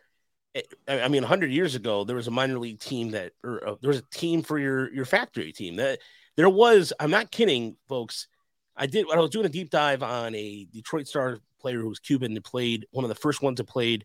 I 0.86 1.08
mean, 1.08 1.22
hundred 1.24 1.50
years 1.50 1.74
ago, 1.74 2.04
there 2.04 2.16
was 2.16 2.28
a 2.28 2.32
minor 2.32 2.58
league 2.58 2.78
team 2.78 3.10
that, 3.10 3.32
or 3.42 3.68
uh, 3.68 3.74
there 3.80 3.88
was 3.88 3.98
a 3.98 4.16
team 4.16 4.42
for 4.42 4.58
your 4.58 4.92
your 4.94 5.04
factory 5.04 5.52
team 5.52 5.76
that 5.76 5.98
there 6.36 6.48
was. 6.48 6.92
I'm 7.00 7.10
not 7.10 7.32
kidding, 7.32 7.76
folks. 7.88 8.28
I 8.76 8.86
did. 8.86 9.06
I 9.12 9.18
was 9.18 9.30
doing 9.30 9.46
a 9.46 9.50
deep 9.50 9.70
dive 9.70 10.02
on 10.02 10.34
a 10.34 10.66
Detroit 10.72 11.08
Star 11.08 11.38
player 11.60 11.80
who 11.80 11.88
was 11.88 11.98
Cuban 11.98 12.32
and 12.32 12.44
played 12.44 12.86
one 12.90 13.04
of 13.04 13.08
the 13.08 13.14
first 13.14 13.42
ones 13.42 13.56
that 13.56 13.64
played 13.64 14.04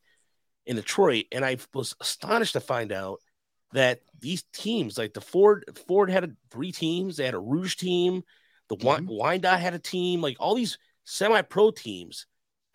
in 0.65 0.75
Detroit. 0.75 1.25
And 1.31 1.45
I 1.45 1.57
was 1.73 1.95
astonished 1.99 2.53
to 2.53 2.59
find 2.59 2.91
out 2.91 3.19
that 3.73 4.01
these 4.19 4.43
teams, 4.53 4.97
like 4.97 5.13
the 5.13 5.21
Ford, 5.21 5.65
Ford 5.87 6.09
had 6.09 6.23
a, 6.23 6.29
three 6.49 6.71
teams. 6.71 7.17
They 7.17 7.25
had 7.25 7.35
a 7.35 7.39
Rouge 7.39 7.75
team. 7.75 8.23
The 8.69 8.77
mm-hmm. 8.77 9.07
Wyandotte 9.07 9.59
had 9.59 9.73
a 9.73 9.79
team. 9.79 10.21
Like 10.21 10.37
all 10.39 10.55
these 10.55 10.77
semi-pro 11.03 11.71
teams. 11.71 12.25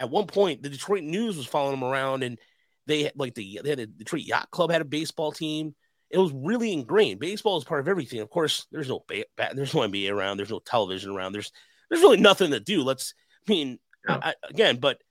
At 0.00 0.10
one 0.10 0.26
point, 0.26 0.62
the 0.62 0.68
Detroit 0.68 1.04
News 1.04 1.36
was 1.36 1.46
following 1.46 1.78
them 1.78 1.88
around, 1.88 2.24
and 2.24 2.38
they 2.86 3.04
had 3.04 3.12
like 3.16 3.34
the 3.34 3.60
they 3.62 3.70
had 3.70 3.80
a 3.80 3.86
Detroit 3.86 4.22
Yacht 4.22 4.50
Club 4.50 4.70
had 4.70 4.82
a 4.82 4.86
baseball 4.86 5.32
team. 5.32 5.74
It 6.10 6.18
was 6.18 6.32
really 6.32 6.72
ingrained. 6.72 7.18
Baseball 7.18 7.56
is 7.56 7.64
part 7.64 7.80
of 7.80 7.88
everything. 7.88 8.20
Of 8.20 8.30
course, 8.30 8.66
there's 8.70 8.88
no 8.88 9.04
ba- 9.08 9.24
there's 9.54 9.74
no 9.74 9.80
NBA 9.80 10.12
around. 10.12 10.36
There's 10.36 10.50
no 10.50 10.60
television 10.60 11.10
around. 11.10 11.32
There's 11.32 11.50
there's 11.88 12.02
really 12.02 12.20
nothing 12.20 12.50
to 12.50 12.60
do. 12.60 12.82
Let's 12.82 13.14
I 13.48 13.52
mean, 13.52 13.78
yeah. 14.08 14.20
I, 14.22 14.34
again, 14.48 14.76
but 14.76 15.02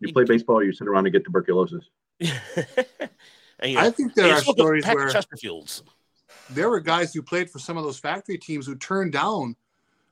you 0.00 0.12
play 0.12 0.24
baseball, 0.24 0.62
you 0.64 0.72
sit 0.72 0.88
around 0.88 1.06
and 1.06 1.12
get 1.12 1.24
tuberculosis. 1.24 1.84
and, 2.20 2.30
you 3.64 3.74
know, 3.74 3.80
I 3.80 3.90
think 3.90 4.14
there 4.14 4.34
are 4.34 4.40
stories 4.40 4.86
where 4.86 5.08
Chesterfields. 5.10 5.82
There 6.50 6.68
were 6.68 6.80
guys 6.80 7.14
who 7.14 7.22
played 7.22 7.50
for 7.50 7.58
some 7.58 7.76
of 7.76 7.84
those 7.84 7.98
factory 7.98 8.38
teams 8.38 8.66
who 8.66 8.74
turned 8.76 9.12
down 9.12 9.54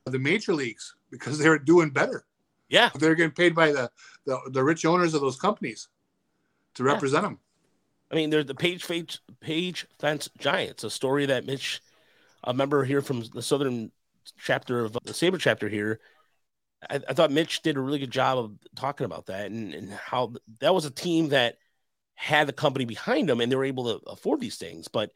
the 0.05 0.19
major 0.19 0.53
leagues 0.53 0.95
because 1.11 1.37
they 1.37 1.49
were 1.49 1.59
doing 1.59 1.89
better. 1.89 2.25
Yeah, 2.69 2.89
they're 2.95 3.15
getting 3.15 3.31
paid 3.31 3.55
by 3.55 3.71
the 3.71 3.91
the, 4.25 4.39
the 4.51 4.63
rich 4.63 4.85
owners 4.85 5.13
of 5.13 5.21
those 5.21 5.37
companies 5.37 5.89
to 6.79 6.85
yeah. 6.85 6.93
represent 6.93 7.23
them. 7.23 7.39
I 8.11 8.15
mean, 8.15 8.29
there's 8.31 8.47
the 8.47 8.55
Page 8.55 8.87
Page 8.87 9.19
Page 9.39 9.85
Fence 9.99 10.29
Giants, 10.37 10.83
a 10.83 10.89
story 10.89 11.27
that 11.27 11.45
Mitch, 11.45 11.81
a 12.43 12.53
member 12.53 12.83
here 12.83 13.01
from 13.01 13.23
the 13.33 13.41
Southern 13.41 13.91
chapter 14.37 14.85
of 14.85 14.93
the 14.93 15.13
SABR 15.13 15.39
chapter 15.39 15.69
here, 15.69 15.99
I, 16.89 16.95
I, 17.07 17.13
thought 17.13 17.31
Mitch 17.31 17.61
did 17.61 17.77
a 17.77 17.81
really 17.81 17.99
good 17.99 18.11
job 18.11 18.37
of 18.37 18.51
talking 18.75 19.05
about 19.05 19.27
that 19.27 19.51
and, 19.51 19.73
and 19.73 19.91
how 19.91 20.33
that 20.61 20.73
was 20.73 20.85
a 20.85 20.91
team 20.91 21.29
that 21.29 21.57
had 22.15 22.47
the 22.47 22.53
company 22.53 22.85
behind 22.85 23.29
them 23.29 23.41
and 23.41 23.51
they 23.51 23.55
were 23.55 23.65
able 23.65 23.99
to 23.99 24.09
afford 24.09 24.39
these 24.39 24.57
things, 24.57 24.87
but 24.87 25.11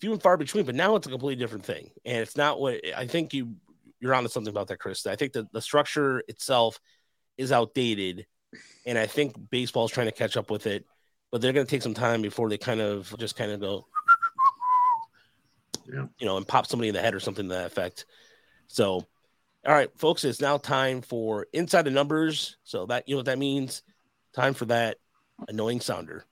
few 0.00 0.12
and 0.12 0.22
far 0.22 0.36
between. 0.36 0.64
But 0.64 0.74
now 0.74 0.96
it's 0.96 1.06
a 1.06 1.10
completely 1.10 1.42
different 1.42 1.64
thing, 1.64 1.90
and 2.04 2.18
it's 2.18 2.36
not 2.36 2.60
what 2.60 2.80
I 2.96 3.06
think 3.06 3.34
you 3.34 3.56
you're 4.00 4.14
onto 4.14 4.28
something 4.28 4.50
about 4.50 4.68
that, 4.68 4.80
Chris. 4.80 5.06
I 5.06 5.16
think 5.16 5.32
that 5.32 5.52
the 5.52 5.60
structure 5.60 6.22
itself 6.28 6.80
is 7.38 7.52
outdated, 7.52 8.26
and 8.86 8.98
I 8.98 9.06
think 9.06 9.50
baseball 9.50 9.84
is 9.84 9.90
trying 9.90 10.08
to 10.08 10.12
catch 10.12 10.36
up 10.36 10.50
with 10.50 10.66
it, 10.66 10.84
but 11.30 11.40
they're 11.40 11.52
going 11.52 11.66
to 11.66 11.70
take 11.70 11.82
some 11.82 11.94
time 11.94 12.22
before 12.22 12.48
they 12.48 12.58
kind 12.58 12.80
of 12.80 13.14
just 13.18 13.36
kind 13.36 13.52
of 13.52 13.60
go, 13.60 13.86
yeah. 15.92 16.06
you 16.18 16.26
know, 16.26 16.36
and 16.36 16.46
pop 16.46 16.66
somebody 16.66 16.88
in 16.88 16.94
the 16.94 17.00
head 17.00 17.14
or 17.14 17.20
something 17.20 17.48
to 17.48 17.54
that 17.54 17.66
effect. 17.66 18.06
So 18.66 19.06
all 19.64 19.72
right, 19.72 19.96
folks, 19.96 20.24
it's 20.24 20.40
now 20.40 20.58
time 20.58 21.02
for 21.02 21.46
Inside 21.52 21.82
the 21.82 21.90
Numbers. 21.92 22.56
So 22.64 22.86
that 22.86 23.08
you 23.08 23.14
know 23.14 23.18
what 23.18 23.26
that 23.26 23.38
means? 23.38 23.82
Time 24.34 24.54
for 24.54 24.64
that 24.64 24.96
annoying 25.48 25.80
sounder. 25.80 26.24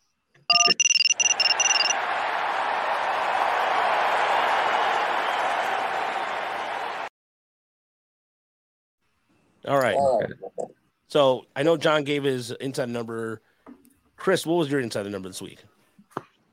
All 9.69 9.79
right. 9.79 9.95
So 11.11 11.45
I 11.57 11.65
know 11.65 11.77
John 11.77 12.05
gave 12.05 12.23
his 12.23 12.53
inside 12.53 12.89
number. 12.89 13.43
Chris, 14.17 14.47
what 14.47 14.55
was 14.59 14.71
your 14.71 14.81
inside 14.81 15.11
number 15.11 15.29
this 15.29 15.43
week? 15.43 15.65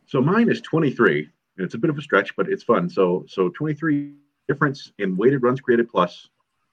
So 0.08 0.20
mine 0.20 0.50
is 0.50 0.62
23. 0.62 1.30
It's 1.58 1.76
a 1.76 1.78
bit 1.78 1.92
of 1.92 1.98
a 1.98 2.02
stretch, 2.02 2.36
but 2.36 2.50
it's 2.50 2.64
fun. 2.64 2.90
So 2.90 3.24
so 3.28 3.50
23 3.50 4.14
difference 4.48 4.92
in 4.98 5.16
weighted 5.16 5.44
runs 5.44 5.62
created 5.62 5.88
plus 5.90 6.28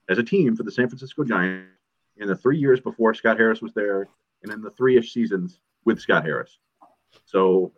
as 0.09 0.16
a 0.16 0.23
team 0.23 0.57
for 0.57 0.62
the 0.62 0.73
San 0.73 0.88
Francisco 0.88 1.25
Giants 1.25 1.68
in 2.16 2.27
the 2.29 2.37
three 2.37 2.57
years 2.59 2.81
before 2.81 3.12
Scott 3.12 3.37
Harris 3.37 3.61
was 3.61 3.75
there, 3.75 4.09
and 4.42 4.51
in 4.51 4.62
the 4.62 4.70
three 4.70 4.97
ish 4.97 5.12
seasons 5.12 5.61
with 5.85 6.01
Scott 6.01 6.25
Harris. 6.25 6.59
So 7.27 7.73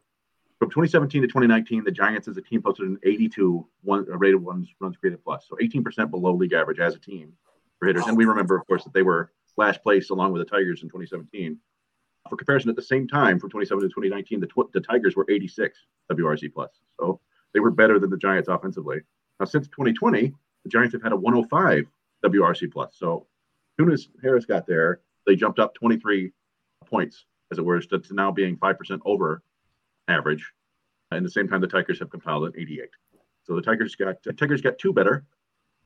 from 0.61 0.71
2017 0.71 1.23
to 1.23 1.27
2019, 1.27 1.83
the 1.83 1.91
Giants 1.91 2.29
as 2.29 2.37
a 2.37 2.43
team 2.43 2.63
posted 2.63 2.87
an 2.87 3.01
82 3.03 3.67
one 3.83 4.05
rated 4.09 4.41
ones 4.41 4.69
runs 4.79 4.97
created 4.99 5.25
plus, 5.25 5.47
so 5.49 5.57
18% 5.61 6.13
below 6.13 6.33
league 6.33 6.53
average 6.53 6.79
as 6.79 6.95
a 6.95 7.01
team 7.01 7.33
for 7.81 7.89
hitters. 7.89 8.07
And 8.07 8.17
we 8.17 8.25
remember, 8.25 8.57
of 8.57 8.65
course, 8.69 8.85
that 8.85 8.93
they 8.93 9.03
were 9.03 9.33
last 9.57 9.83
place 9.83 10.11
along 10.11 10.33
with 10.33 10.41
the 10.41 10.51
Tigers 10.51 10.83
in 10.83 10.89
2017. 10.89 11.59
For 12.29 12.37
comparison, 12.37 12.71
at 12.71 12.77
the 12.77 12.83
same 12.83 13.07
time 13.07 13.39
from 13.39 13.51
2017 13.51 13.89
to 13.89 13.95
2019, 13.95 14.41
the, 14.41 14.47
tw- 14.47 14.73
the 14.73 14.81
Tigers 14.81 15.15
were 15.15 15.27
86 15.29 15.79
WRC 16.11 16.53
plus, 16.53 16.71
so 16.99 17.21
they 17.55 17.61
were 17.61 17.71
better 17.71 17.99
than 17.99 18.11
the 18.11 18.17
Giants 18.17 18.49
offensively. 18.49 18.99
Now, 19.39 19.47
since 19.47 19.69
2020, 19.69 20.33
the 20.65 20.69
Giants 20.69 20.93
have 20.95 21.03
had 21.03 21.13
a 21.13 21.17
105 21.17 21.87
WRC 22.25 22.73
plus. 22.73 22.97
So, 22.99 23.27
as 23.79 23.85
soon 23.85 23.93
as 23.93 24.09
Harris 24.23 24.45
got 24.45 24.67
there, 24.67 25.01
they 25.27 25.37
jumped 25.37 25.59
up 25.59 25.75
23 25.75 26.33
points, 26.87 27.27
as 27.53 27.59
it 27.59 27.65
were, 27.65 27.81
to, 27.81 27.99
to 27.99 28.15
now 28.15 28.33
being 28.33 28.57
5% 28.57 29.01
over 29.05 29.43
average. 30.09 30.53
And 31.11 31.25
the 31.25 31.31
same 31.31 31.49
time, 31.49 31.61
the 31.61 31.69
Tigers 31.69 31.99
have 32.01 32.11
compiled 32.11 32.45
an 32.45 32.53
88. 32.59 32.89
So 33.45 33.55
the 33.55 33.63
Tigers 33.63 33.95
got 33.95 34.17
uh, 34.29 34.33
Tigers 34.37 34.61
got 34.61 34.79
two 34.79 34.93
better, 34.93 35.25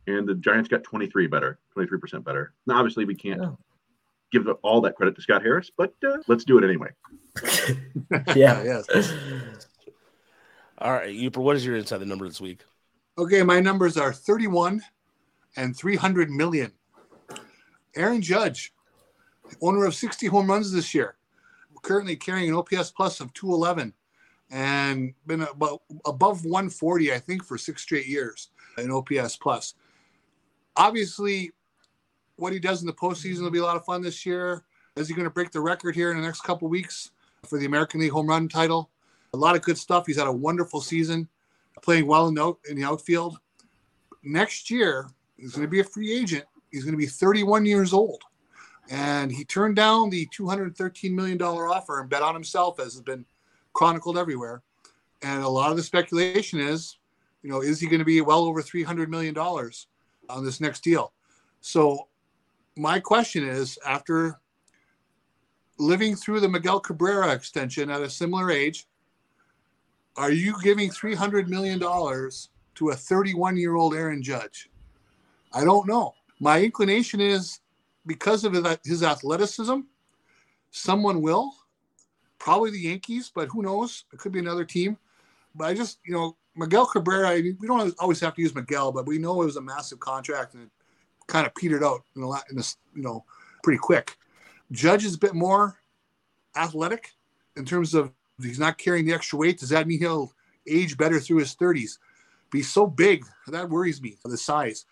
and 0.06 0.28
the 0.28 0.34
Giants 0.34 0.68
got 0.68 0.82
23 0.82 1.26
better, 1.26 1.58
23% 1.76 2.24
better. 2.24 2.52
Now, 2.66 2.78
obviously, 2.78 3.04
we 3.04 3.14
can't 3.14 3.42
yeah. 3.42 3.50
give 4.32 4.48
all 4.62 4.80
that 4.82 4.96
credit 4.96 5.14
to 5.16 5.22
Scott 5.22 5.42
Harris, 5.42 5.70
but 5.76 5.94
uh, 6.06 6.18
let's 6.26 6.44
do 6.44 6.58
it 6.58 6.64
anyway. 6.64 6.90
yeah. 8.34 8.62
yes. 8.90 9.12
All 10.78 10.92
right, 10.92 11.14
Uper, 11.14 11.38
what 11.38 11.56
is 11.56 11.64
your 11.64 11.76
inside 11.76 11.98
the 11.98 12.06
number 12.06 12.26
this 12.26 12.40
week? 12.40 12.64
Okay, 13.18 13.42
my 13.42 13.60
numbers 13.60 13.96
are 13.96 14.12
31 14.12 14.82
and 15.56 15.76
300 15.76 16.30
million. 16.30 16.72
Aaron 17.96 18.22
Judge, 18.22 18.72
owner 19.60 19.84
of 19.84 19.94
60 19.94 20.26
home 20.28 20.48
runs 20.48 20.72
this 20.72 20.94
year, 20.94 21.16
currently 21.82 22.16
carrying 22.16 22.50
an 22.50 22.54
OPS 22.54 22.92
plus 22.92 23.20
of 23.20 23.32
211 23.34 23.92
and 24.50 25.14
been 25.26 25.42
about 25.42 25.82
above 26.04 26.44
140, 26.44 27.12
I 27.12 27.18
think, 27.18 27.44
for 27.44 27.56
six 27.56 27.82
straight 27.82 28.06
years 28.06 28.48
in 28.78 28.90
OPS 28.90 29.36
plus. 29.36 29.74
Obviously, 30.76 31.52
what 32.36 32.52
he 32.52 32.58
does 32.58 32.80
in 32.80 32.86
the 32.86 32.92
postseason 32.92 33.42
will 33.42 33.50
be 33.50 33.58
a 33.58 33.64
lot 33.64 33.76
of 33.76 33.84
fun 33.84 34.02
this 34.02 34.24
year. 34.24 34.64
Is 34.96 35.08
he 35.08 35.14
going 35.14 35.24
to 35.24 35.30
break 35.30 35.50
the 35.52 35.60
record 35.60 35.94
here 35.94 36.10
in 36.10 36.16
the 36.16 36.26
next 36.26 36.42
couple 36.42 36.68
weeks 36.68 37.10
for 37.46 37.58
the 37.58 37.66
American 37.66 38.00
League 38.00 38.12
home 38.12 38.26
run 38.26 38.48
title? 38.48 38.90
A 39.34 39.36
lot 39.36 39.54
of 39.54 39.62
good 39.62 39.78
stuff. 39.78 40.06
He's 40.06 40.18
had 40.18 40.26
a 40.26 40.32
wonderful 40.32 40.80
season, 40.80 41.28
playing 41.82 42.06
well 42.06 42.28
in 42.28 42.34
the, 42.34 42.54
in 42.68 42.76
the 42.76 42.84
outfield. 42.84 43.38
Next 44.22 44.70
year, 44.70 45.08
he's 45.36 45.52
going 45.52 45.66
to 45.66 45.70
be 45.70 45.80
a 45.80 45.84
free 45.84 46.12
agent. 46.12 46.44
He's 46.70 46.84
going 46.84 46.92
to 46.92 46.98
be 46.98 47.06
31 47.06 47.66
years 47.66 47.92
old. 47.92 48.22
And 48.90 49.30
he 49.30 49.44
turned 49.44 49.76
down 49.76 50.10
the 50.10 50.26
$213 50.36 51.12
million 51.12 51.40
offer 51.40 52.00
and 52.00 52.10
bet 52.10 52.22
on 52.22 52.34
himself, 52.34 52.80
as 52.80 52.94
has 52.94 53.02
been 53.02 53.24
chronicled 53.72 54.18
everywhere. 54.18 54.62
And 55.22 55.42
a 55.42 55.48
lot 55.48 55.70
of 55.70 55.76
the 55.76 55.82
speculation 55.82 56.58
is, 56.58 56.98
you 57.42 57.50
know, 57.50 57.62
is 57.62 57.80
he 57.80 57.86
going 57.86 58.00
to 58.00 58.04
be 58.04 58.20
well 58.20 58.44
over 58.44 58.62
$300 58.62 59.08
million 59.08 59.34
on 60.30 60.44
this 60.44 60.60
next 60.60 60.82
deal? 60.82 61.12
So, 61.60 62.08
my 62.76 63.00
question 63.00 63.44
is 63.44 63.78
after 63.84 64.38
living 65.78 66.14
through 66.14 66.40
the 66.40 66.48
Miguel 66.48 66.80
Cabrera 66.80 67.32
extension 67.32 67.90
at 67.90 68.02
a 68.02 68.10
similar 68.10 68.50
age, 68.50 68.86
are 70.16 70.30
you 70.30 70.54
giving 70.62 70.90
$300 70.90 71.48
million 71.48 71.78
to 71.78 72.88
a 72.88 72.94
31 72.94 73.56
year 73.56 73.74
old 73.74 73.94
Aaron 73.94 74.22
Judge? 74.22 74.70
I 75.52 75.64
don't 75.64 75.88
know. 75.88 76.14
My 76.38 76.62
inclination 76.62 77.20
is 77.20 77.60
because 78.06 78.44
of 78.44 78.54
his 78.84 79.02
athleticism, 79.02 79.80
someone 80.70 81.22
will, 81.22 81.52
probably 82.38 82.70
the 82.70 82.80
Yankees, 82.80 83.30
but 83.34 83.48
who 83.48 83.62
knows? 83.62 84.04
It 84.12 84.18
could 84.18 84.32
be 84.32 84.38
another 84.38 84.64
team. 84.64 84.96
But 85.54 85.68
I 85.68 85.74
just, 85.74 85.98
you 86.04 86.12
know, 86.14 86.36
Miguel 86.56 86.86
Cabrera, 86.86 87.40
we 87.58 87.66
don't 87.66 87.94
always 87.98 88.20
have 88.20 88.34
to 88.34 88.42
use 88.42 88.54
Miguel, 88.54 88.92
but 88.92 89.06
we 89.06 89.18
know 89.18 89.42
it 89.42 89.46
was 89.46 89.56
a 89.56 89.62
massive 89.62 90.00
contract 90.00 90.54
and 90.54 90.64
it 90.64 90.70
kind 91.26 91.46
of 91.46 91.54
petered 91.54 91.84
out 91.84 92.02
in 92.16 92.22
a 92.22 92.28
lot, 92.28 92.44
in 92.50 92.56
this, 92.56 92.76
you 92.94 93.02
know, 93.02 93.24
pretty 93.62 93.78
quick. 93.78 94.16
Judge 94.72 95.04
is 95.04 95.14
a 95.14 95.18
bit 95.18 95.34
more 95.34 95.80
athletic 96.56 97.12
in 97.56 97.64
terms 97.64 97.94
of 97.94 98.12
he's 98.42 98.58
not 98.58 98.78
carrying 98.78 99.06
the 99.06 99.12
extra 99.12 99.38
weight. 99.38 99.58
Does 99.58 99.68
that 99.70 99.86
mean 99.86 100.00
he'll 100.00 100.32
age 100.68 100.96
better 100.96 101.20
through 101.20 101.38
his 101.38 101.54
30s? 101.54 101.98
Be 102.50 102.62
so 102.62 102.86
big, 102.86 103.24
that 103.46 103.68
worries 103.68 104.02
me, 104.02 104.16
the 104.24 104.36
size. 104.36 104.86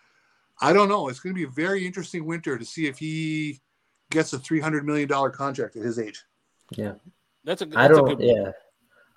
I 0.61 0.73
don't 0.73 0.89
know. 0.89 1.09
It's 1.09 1.19
going 1.19 1.33
to 1.33 1.39
be 1.39 1.45
a 1.45 1.49
very 1.49 1.85
interesting 1.85 2.25
winter 2.25 2.57
to 2.57 2.65
see 2.65 2.87
if 2.87 2.97
he 2.97 3.59
gets 4.11 4.33
a 4.33 4.37
$300 4.37 4.83
million 4.83 5.09
contract 5.31 5.75
at 5.75 5.83
his 5.83 5.99
age. 5.99 6.23
Yeah. 6.71 6.93
That's 7.43 7.61
a. 7.61 7.65
That's 7.65 7.77
I 7.77 7.87
don't. 7.87 8.09
A 8.09 8.15
good, 8.15 8.25
yeah. 8.25 8.51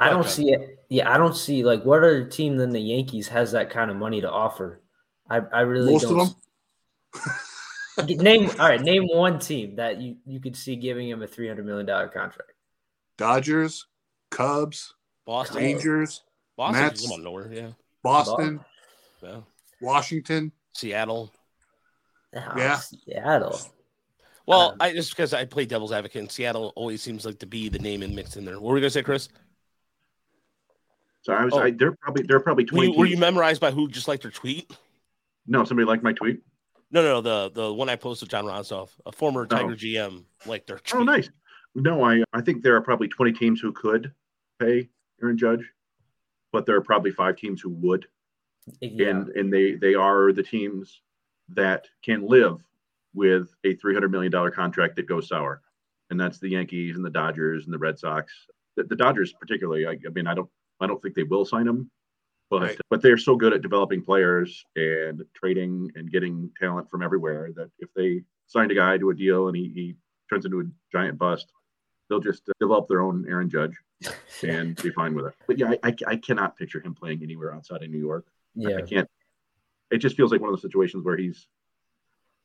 I 0.03 0.11
don't 0.11 0.27
see 0.27 0.53
it. 0.53 0.85
Yeah, 0.88 1.12
I 1.12 1.17
don't 1.17 1.37
see 1.37 1.65
like 1.65 1.85
what 1.85 1.99
other 1.99 2.25
team 2.25 2.57
than 2.57 2.71
the 2.71 2.81
Yankees 2.81 3.29
has 3.29 3.53
that 3.53 3.71
kind 3.71 3.91
of 3.91 3.97
money 3.97 4.21
to 4.21 4.31
offer. 4.31 4.81
I, 5.29 5.41
I 5.53 5.61
really 5.61 5.93
most 5.93 6.03
don't. 6.03 6.21
of 6.21 6.35
them. 8.07 8.19
name 8.19 8.51
all 8.59 8.69
right. 8.69 8.81
Name 8.81 9.07
one 9.07 9.38
team 9.38 9.77
that 9.77 10.01
you 10.01 10.17
you 10.27 10.41
could 10.41 10.57
see 10.57 10.77
giving 10.77 11.09
him 11.09 11.23
a 11.23 11.27
three 11.27 11.49
hundred 11.49 11.67
million 11.67 11.87
dollar 11.87 12.09
contract. 12.09 12.53
Dodgers, 13.17 13.87
Cubs, 14.31 14.95
Boston, 15.27 15.59
Rangers, 15.59 16.23
Boston, 16.57 16.83
Mets, 16.83 17.19
nowhere. 17.19 17.53
Yeah, 17.53 17.71
Boston, 18.03 18.61
yeah. 19.23 19.41
Washington, 19.81 20.53
Seattle. 20.73 21.33
Oh, 22.35 22.53
yeah, 22.57 22.77
Seattle. 22.79 23.61
Well, 24.47 24.71
um, 24.71 24.77
I 24.81 24.93
just 24.93 25.11
because 25.11 25.33
I 25.33 25.45
play 25.45 25.67
devil's 25.67 25.93
advocate, 25.93 26.21
and 26.21 26.31
Seattle 26.31 26.73
always 26.75 27.03
seems 27.03 27.25
like 27.25 27.38
to 27.41 27.47
be 27.47 27.69
the 27.69 27.79
name 27.79 28.03
and 28.03 28.15
mixed 28.15 28.37
in 28.37 28.45
there. 28.45 28.55
What 28.55 28.71
were 28.71 28.75
we 28.75 28.81
gonna 28.81 28.91
say, 28.91 29.03
Chris? 29.03 29.29
So 31.23 31.33
I 31.33 31.45
was. 31.45 31.55
Oh. 31.55 31.61
I, 31.61 31.71
they're 31.71 31.93
probably 31.93 32.25
they're 32.25 32.41
probably 32.41 32.65
twenty. 32.65 32.89
Were 32.89 32.95
you, 32.95 32.99
were 32.99 33.07
you, 33.07 33.17
memorized 33.17 33.61
by 33.61 33.71
who 33.71 33.89
just 33.89 34.09
liked 34.09 34.23
their 34.23 34.31
tweet? 34.31 34.71
No, 35.47 35.65
somebody 35.65 35.87
liked 35.87 36.03
my 36.03 36.13
tweet. 36.13 36.41
No, 36.91 37.03
no, 37.03 37.21
the 37.21 37.51
the 37.51 37.73
one 37.73 37.89
I 37.89 37.97
posted, 37.97 38.29
John 38.29 38.45
Ronsoff, 38.45 38.91
a 39.07 39.13
former 39.13 39.43
oh. 39.43 39.47
Tiger 39.47 39.73
oh. 39.73 39.77
GM, 39.77 40.25
liked 40.47 40.67
their. 40.67 40.77
Oh, 40.77 40.81
tweet. 40.85 41.01
Oh, 41.01 41.05
nice. 41.05 41.31
No, 41.75 42.05
I 42.05 42.23
I 42.33 42.41
think 42.41 42.63
there 42.63 42.77
are 42.77 42.83
probably 42.83 43.09
twenty 43.09 43.33
teams 43.33 43.61
who 43.61 43.73
could 43.73 44.13
pay 44.61 44.89
Aaron 45.23 45.39
Judge, 45.39 45.65
but 46.53 46.67
there 46.67 46.77
are 46.77 46.83
probably 46.83 47.13
five 47.13 47.37
teams 47.37 47.61
who 47.61 47.71
would, 47.71 48.07
yeah. 48.81 49.09
and 49.09 49.29
and 49.31 49.53
they 49.53 49.75
they 49.75 49.95
are 49.95 50.33
the 50.33 50.43
teams 50.43 51.01
that 51.55 51.87
can 52.03 52.27
live 52.27 52.63
with 53.15 53.55
a 53.65 53.75
$300 53.77 54.11
million 54.11 54.51
contract 54.53 54.97
that 54.97 55.07
goes 55.07 55.29
sour. 55.29 55.63
And 56.11 56.21
that's 56.21 56.39
the 56.39 56.51
Yankees 56.51 56.97
and 56.97 57.05
the 57.05 57.11
Dodgers 57.11 57.65
and 57.65 57.73
the 57.73 57.79
Red 57.79 57.99
Sox. 57.99 58.33
The, 58.77 58.85
the 58.85 58.97
Dodgers, 58.97 59.33
particularly, 59.33 59.87
I, 59.87 59.93
I, 59.93 60.11
mean, 60.15 60.27
I 60.27 60.35
don't, 60.35 60.49
I 60.83 60.87
don't 60.87 61.01
think 61.01 61.14
they 61.14 61.23
will 61.23 61.45
sign 61.45 61.66
him, 61.66 61.90
but, 62.51 62.62
right. 62.62 62.79
but 62.90 63.03
they're 63.03 63.18
so 63.18 63.37
good 63.37 63.53
at 63.53 63.62
developing 63.62 64.03
players 64.03 64.64
and 64.77 65.25
trading 65.35 65.90
and 65.95 66.11
getting 66.11 66.51
talent 66.59 66.90
from 66.90 67.03
everywhere 67.03 67.51
that 67.57 67.71
if 67.79 67.88
they 67.95 68.23
signed 68.47 68.71
a 68.71 68.75
guy 68.75 68.99
to 68.99 69.11
a 69.11 69.14
deal 69.14 69.49
and 69.49 69.57
he, 69.57 69.71
he 69.75 69.97
turns 70.29 70.45
into 70.45 70.61
a 70.61 70.64
giant 70.90 71.18
bust, 71.18 71.53
they'll 72.09 72.21
just 72.21 72.42
develop 72.61 72.88
their 72.88 73.01
own 73.01 73.25
Aaron 73.29 73.49
Judge 73.49 73.77
and 74.42 74.81
be 74.83 74.90
fine 74.90 75.14
with 75.14 75.27
it. 75.27 75.35
But 75.47 75.59
yeah, 75.59 75.73
I, 75.83 75.88
I, 75.88 75.95
I, 76.09 76.16
cannot 76.16 76.57
picture 76.57 76.81
him 76.81 76.95
playing 76.95 77.23
anywhere 77.23 77.55
outside 77.55 77.83
of 77.83 77.90
New 77.90 77.99
York. 77.99 78.27
Yeah. 78.55 78.77
I 78.77 78.83
can't. 78.83 79.09
It 79.90 79.99
just 79.99 80.16
feels 80.16 80.33
like 80.33 80.40
one 80.40 80.51
of 80.51 80.57
those 80.57 80.62
situations 80.62 81.05
where 81.05 81.16
he's 81.16 81.47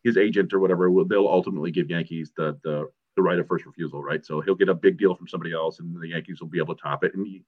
his 0.04 0.18
agent 0.18 0.54
or 0.54 0.60
whatever 0.60 0.90
will 0.90 1.06
they'll 1.06 1.28
ultimately 1.28 1.72
give 1.72 1.90
Yankees 1.90 2.32
the 2.38 2.58
the 2.64 2.88
the 3.16 3.22
right 3.22 3.40
of 3.40 3.48
first 3.48 3.66
refusal, 3.66 4.02
right? 4.02 4.24
So 4.24 4.42
he'll 4.42 4.56
get 4.56 4.70
a 4.70 4.76
big 4.76 4.98
deal 4.98 5.16
from 5.16 5.28
somebody 5.28 5.52
else, 5.52 5.80
and 5.80 6.00
the 6.00 6.08
Yankees 6.08 6.40
will 6.40 6.48
be 6.48 6.60
able 6.60 6.76
to 6.76 6.82
top 6.82 7.04
it. 7.04 7.16
And 7.16 7.26
he, 7.26 7.44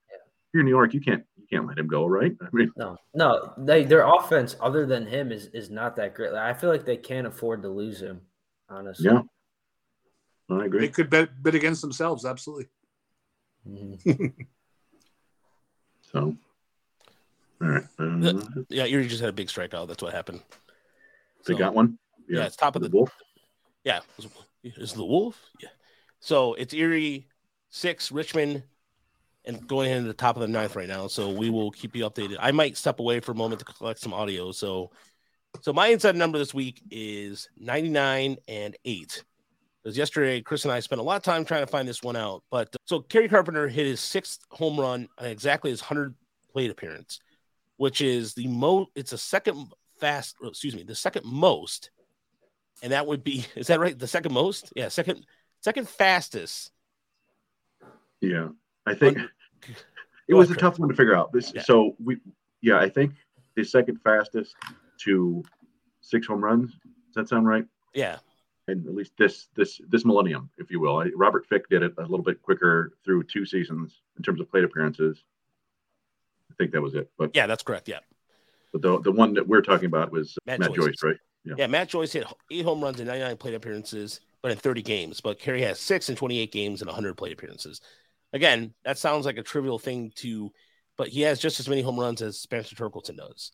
you're 0.53 0.61
in 0.61 0.65
New 0.65 0.71
York, 0.71 0.93
you 0.93 1.01
can't 1.01 1.23
you 1.37 1.45
can't 1.49 1.67
let 1.67 1.77
him 1.77 1.87
go, 1.87 2.05
right? 2.05 2.35
I 2.41 2.47
mean, 2.51 2.71
no, 2.75 2.97
no, 3.13 3.53
they 3.57 3.83
their 3.83 4.05
offense 4.05 4.55
other 4.61 4.85
than 4.85 5.05
him 5.05 5.31
is 5.31 5.47
is 5.47 5.69
not 5.69 5.95
that 5.97 6.15
great. 6.15 6.33
Like, 6.33 6.43
I 6.43 6.53
feel 6.57 6.69
like 6.69 6.85
they 6.85 6.97
can't 6.97 7.27
afford 7.27 7.61
to 7.63 7.69
lose 7.69 8.01
him, 8.01 8.21
honestly. 8.69 9.05
Yeah, 9.05 9.21
I 10.49 10.65
agree. 10.65 10.81
They 10.81 10.87
could 10.89 11.09
bet 11.09 11.29
bet 11.41 11.55
against 11.55 11.81
themselves, 11.81 12.25
absolutely. 12.25 12.67
Mm-hmm. 13.67 14.25
so, 16.01 16.35
all 17.61 17.67
right. 17.67 17.83
Um, 17.99 18.65
yeah, 18.69 18.85
you 18.85 19.03
just 19.05 19.21
had 19.21 19.29
a 19.29 19.33
big 19.33 19.47
strikeout. 19.47 19.87
That's 19.87 20.01
what 20.01 20.13
happened. 20.13 20.41
They 21.45 21.53
so, 21.53 21.59
got 21.59 21.73
one. 21.73 21.97
Yeah. 22.27 22.39
yeah, 22.39 22.45
it's 22.45 22.55
top 22.55 22.75
of 22.75 22.81
the, 22.81 22.89
the 22.89 22.97
wolf. 22.97 23.13
Yeah, 23.83 23.99
is 24.63 24.93
the 24.93 25.05
wolf. 25.05 25.39
Yeah. 25.59 25.69
So 26.19 26.53
it's 26.55 26.73
Erie 26.73 27.27
six, 27.69 28.11
Richmond, 28.11 28.63
and 29.49 29.67
going 29.67 29.91
into 29.91 30.07
the 30.07 30.13
top 30.13 30.35
of 30.35 30.41
the 30.41 30.47
ninth 30.47 30.75
right 30.75 30.87
now. 30.87 31.07
So 31.07 31.29
we 31.29 31.49
will 31.49 31.71
keep 31.71 31.95
you 31.95 32.07
updated. 32.09 32.37
I 32.39 32.51
might 32.51 32.77
step 32.77 32.99
away 32.99 33.19
for 33.19 33.33
a 33.33 33.35
moment 33.35 33.59
to 33.59 33.65
collect 33.65 33.99
some 33.99 34.13
audio. 34.13 34.51
So, 34.51 34.91
so 35.61 35.73
my 35.73 35.87
inside 35.87 36.15
number 36.15 36.37
this 36.37 36.53
week 36.53 36.81
is 36.91 37.49
ninety 37.57 37.89
nine 37.89 38.37
and 38.47 38.77
eight. 38.85 39.23
Because 39.83 39.97
yesterday, 39.97 40.41
Chris 40.41 40.65
and 40.65 40.71
I 40.71 40.81
spent 40.81 41.01
a 41.01 41.03
lot 41.03 41.17
of 41.17 41.23
time 41.23 41.45
trying 41.45 41.65
to 41.65 41.71
find 41.71 41.87
this 41.87 42.03
one 42.03 42.15
out. 42.15 42.43
But 42.51 42.75
so 42.85 42.99
Kerry 42.99 43.27
Carpenter 43.27 43.67
hit 43.67 43.85
his 43.85 43.99
sixth 43.99 44.39
home 44.51 44.79
run 44.79 45.07
exactly 45.19 45.71
his 45.71 45.81
hundred 45.81 46.15
plate 46.53 46.69
appearance, 46.69 47.19
which 47.77 48.01
is 48.01 48.33
the 48.33 48.47
most. 48.47 48.89
It's 48.95 49.13
a 49.13 49.17
second 49.17 49.67
fast, 49.99 50.35
oh, 50.43 50.49
excuse 50.49 50.75
me, 50.75 50.83
the 50.83 50.95
second 50.95 51.25
most, 51.25 51.91
and 52.83 52.91
that 52.91 53.07
would 53.07 53.23
be 53.23 53.45
is 53.55 53.67
that 53.67 53.79
right? 53.79 53.97
The 53.97 54.07
second 54.07 54.33
most? 54.33 54.71
Yeah, 54.75 54.89
second 54.89 55.25
second 55.61 55.89
fastest. 55.89 56.71
Yeah, 58.21 58.49
I 58.85 58.95
think 58.95 59.17
It 60.27 60.35
was 60.35 60.51
a 60.51 60.55
tough 60.55 60.77
one 60.77 60.89
to 60.89 60.95
figure 60.95 61.15
out. 61.15 61.31
This, 61.33 61.51
yeah. 61.55 61.63
So 61.63 61.95
we, 62.03 62.17
yeah, 62.61 62.77
I 62.77 62.87
think 62.87 63.13
the 63.55 63.63
second 63.63 63.99
fastest 64.03 64.55
to 64.99 65.43
six 66.01 66.27
home 66.27 66.43
runs. 66.43 66.71
Does 66.71 67.15
that 67.15 67.29
sound 67.29 67.47
right? 67.47 67.65
Yeah. 67.93 68.17
And 68.67 68.85
at 68.85 68.93
least 68.93 69.13
this 69.17 69.47
this 69.55 69.81
this 69.89 70.05
millennium, 70.05 70.51
if 70.59 70.69
you 70.69 70.79
will. 70.79 70.99
I, 70.99 71.09
Robert 71.15 71.47
Fick 71.47 71.67
did 71.69 71.81
it 71.81 71.93
a 71.97 72.01
little 72.01 72.21
bit 72.21 72.41
quicker 72.43 72.93
through 73.03 73.23
two 73.23 73.45
seasons 73.45 74.01
in 74.17 74.23
terms 74.23 74.39
of 74.39 74.49
plate 74.51 74.63
appearances. 74.63 75.23
I 76.51 76.53
think 76.55 76.71
that 76.73 76.81
was 76.81 76.93
it. 76.93 77.09
But 77.17 77.31
yeah, 77.33 77.47
that's 77.47 77.63
correct. 77.63 77.87
Yeah. 77.87 77.99
But 78.71 78.83
the 78.83 78.99
the 78.99 79.11
one 79.11 79.33
that 79.33 79.47
we're 79.47 79.61
talking 79.61 79.87
about 79.87 80.11
was 80.11 80.37
Matt, 80.45 80.59
Matt 80.59 80.75
Joyce, 80.75 81.01
right? 81.01 81.17
Yeah. 81.45 81.55
yeah, 81.57 81.67
Matt 81.67 81.87
Joyce 81.87 82.11
hit 82.11 82.27
eight 82.51 82.65
home 82.65 82.81
runs 82.81 82.99
in 82.99 83.07
99 83.07 83.37
plate 83.37 83.55
appearances, 83.55 84.19
but 84.41 84.51
in 84.51 84.57
30 84.57 84.81
games. 84.83 85.21
But 85.21 85.39
Kerry 85.39 85.61
has 85.61 85.79
six 85.79 86.09
in 86.09 86.15
28 86.15 86.51
games 86.51 86.81
and 86.81 86.87
100 86.87 87.15
plate 87.15 87.31
appearances. 87.31 87.81
Again, 88.33 88.73
that 88.83 88.97
sounds 88.97 89.25
like 89.25 89.37
a 89.37 89.43
trivial 89.43 89.79
thing 89.79 90.11
to, 90.17 90.51
but 90.97 91.07
he 91.07 91.21
has 91.21 91.39
just 91.39 91.59
as 91.59 91.67
many 91.67 91.81
home 91.81 91.99
runs 91.99 92.21
as 92.21 92.39
Spencer 92.39 92.75
Torkelson 92.75 93.17
does. 93.17 93.51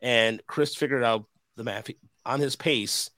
And 0.00 0.42
Chris 0.46 0.74
figured 0.74 1.04
out 1.04 1.24
the 1.56 1.64
math 1.64 1.90
on 2.24 2.40
his 2.40 2.56
pace. 2.56 3.10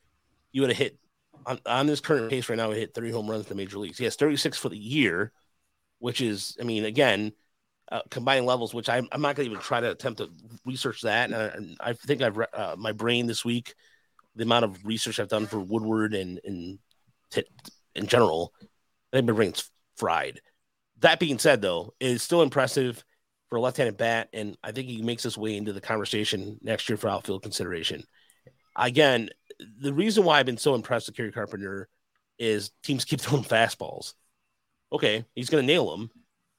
You 0.53 0.63
would 0.63 0.71
have 0.71 0.79
hit 0.79 0.99
on, 1.47 1.61
on 1.67 1.89
his 1.89 2.01
current 2.01 2.31
pace 2.31 2.49
right 2.49 2.57
now. 2.57 2.69
Would 2.69 2.77
hit 2.77 2.95
three 2.95 3.11
home 3.11 3.29
runs 3.31 3.45
in 3.45 3.49
the 3.49 3.55
major 3.55 3.79
leagues. 3.79 3.99
He 3.99 4.05
has 4.05 4.17
36 4.17 4.59
for 4.59 4.69
the 4.69 4.79
year, 4.79 5.33
which 5.99 6.21
is, 6.21 6.57
I 6.61 6.65
mean, 6.65 6.85
again, 6.85 7.33
uh, 7.91 8.03
combining 8.11 8.47
levels, 8.47 8.75
which 8.75 8.89
I'm, 8.89 9.09
I'm 9.13 9.23
not 9.23 9.35
going 9.35 9.47
to 9.47 9.53
even 9.53 9.63
try 9.63 9.81
to 9.81 9.91
attempt 9.91 10.19
to 10.19 10.31
research 10.67 11.03
that. 11.03 11.31
And 11.31 11.77
I, 11.81 11.91
I 11.91 11.93
think 11.95 12.23
I've 12.23 12.39
uh, 12.53 12.77
my 12.79 12.93
brain 12.93 13.27
this 13.27 13.45
week, 13.45 13.75
the 14.37 14.45
amount 14.45 14.67
of 14.67 14.85
research 14.85 15.19
I've 15.19 15.29
done 15.29 15.47
for 15.47 15.59
Woodward 15.59 16.15
and 16.15 16.41
and 16.45 16.79
t- 17.31 17.45
in 17.95 18.07
general, 18.07 18.53
I 19.13 19.17
think 19.17 19.27
my 19.27 19.33
brain's 19.33 19.71
fried. 19.97 20.41
That 21.01 21.21
being 21.21 21.39
said, 21.39 21.63
though, 21.63 21.95
is 22.01 22.23
still 22.23 22.43
impressive 22.43 23.05
for 23.49 23.57
a 23.57 23.61
left-handed 23.61 23.97
bat, 23.97 24.29
and 24.33 24.57
I 24.63 24.73
think 24.73 24.89
he 24.89 25.03
makes 25.03 25.23
his 25.23 25.39
way 25.39 25.57
into 25.57 25.73
the 25.73 25.81
conversation 25.81 26.59
next 26.63 26.89
year 26.89 26.97
for 26.97 27.09
outfield 27.09 27.43
consideration. 27.43 28.05
Again, 28.77 29.31
the 29.81 29.93
reason 29.93 30.25
why 30.25 30.39
I've 30.39 30.47
been 30.47 30.59
so 30.59 30.75
impressed 30.75 31.07
with 31.07 31.17
Kerry 31.17 31.33
Carpenter 31.33 31.89
is 32.39 32.71
teams 32.83 33.05
keep 33.05 33.21
throwing 33.23 33.45
fastballs. 33.45 34.15
Okay, 34.93 35.25
he's 35.35 35.51
going 35.51 35.63
to 35.63 35.67
nail 35.67 35.91
them 35.91 36.11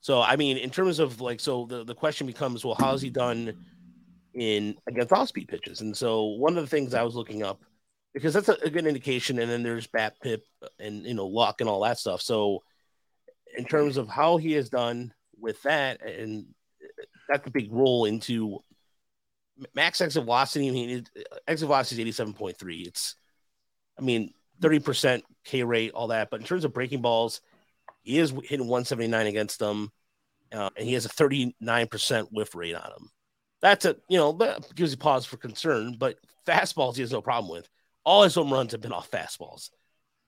so 0.01 0.21
I 0.21 0.35
mean, 0.35 0.57
in 0.57 0.69
terms 0.69 0.99
of 0.99 1.21
like, 1.21 1.39
so 1.39 1.65
the, 1.65 1.83
the 1.83 1.95
question 1.95 2.27
becomes, 2.27 2.63
well, 2.63 2.75
how's 2.79 3.01
he 3.01 3.09
done 3.09 3.53
in 4.33 4.75
against 4.87 5.11
off 5.11 5.27
speed 5.27 5.47
pitches? 5.47 5.81
And 5.81 5.95
so 5.95 6.23
one 6.23 6.57
of 6.57 6.63
the 6.63 6.69
things 6.69 6.93
I 6.93 7.03
was 7.03 7.15
looking 7.15 7.43
up 7.43 7.61
because 8.13 8.33
that's 8.33 8.49
a, 8.49 8.57
a 8.63 8.69
good 8.69 8.87
indication, 8.87 9.39
and 9.39 9.51
then 9.51 9.61
there's 9.61 9.87
BABIP 9.87 10.41
and 10.79 11.05
you 11.05 11.13
know 11.13 11.27
luck 11.27 11.61
and 11.61 11.69
all 11.69 11.81
that 11.81 11.99
stuff. 11.99 12.21
So 12.21 12.63
in 13.57 13.65
terms 13.65 13.97
of 13.97 14.07
how 14.07 14.37
he 14.37 14.53
has 14.53 14.69
done 14.69 15.13
with 15.39 15.61
that, 15.63 16.05
and 16.05 16.45
that's 17.27 17.47
a 17.47 17.51
big 17.51 17.71
role 17.71 18.05
into 18.05 18.59
max 19.73 20.01
exit 20.01 20.23
velocity. 20.23 20.69
I 20.69 20.71
mean, 20.71 21.05
exit 21.47 21.67
velocity 21.67 21.95
is 21.95 21.99
eighty 21.99 22.11
seven 22.11 22.33
point 22.33 22.57
three. 22.57 22.81
It's, 22.81 23.15
I 23.97 24.01
mean, 24.01 24.33
thirty 24.61 24.79
percent 24.79 25.23
K 25.43 25.63
rate, 25.63 25.91
all 25.91 26.07
that. 26.07 26.29
But 26.29 26.41
in 26.41 26.45
terms 26.45 26.65
of 26.65 26.73
breaking 26.73 27.01
balls, 27.01 27.41
he 28.01 28.19
is 28.19 28.31
hitting 28.31 28.67
179 28.67 29.27
against 29.27 29.59
them, 29.59 29.91
uh, 30.51 30.69
and 30.75 30.87
he 30.87 30.93
has 30.93 31.05
a 31.05 31.09
39% 31.09 32.27
whiff 32.31 32.55
rate 32.55 32.75
on 32.75 32.91
him. 32.91 33.09
That's 33.61 33.85
a 33.85 33.95
you 34.07 34.17
know 34.17 34.31
that 34.33 34.73
gives 34.75 34.91
you 34.91 34.97
pause 34.97 35.25
for 35.25 35.37
concern, 35.37 35.95
but 35.99 36.17
fastballs 36.47 36.95
he 36.95 37.01
has 37.01 37.11
no 37.11 37.21
problem 37.21 37.51
with. 37.51 37.67
All 38.05 38.23
his 38.23 38.35
home 38.35 38.51
runs 38.51 38.71
have 38.71 38.81
been 38.81 38.93
off 38.93 39.11
fastballs. 39.11 39.69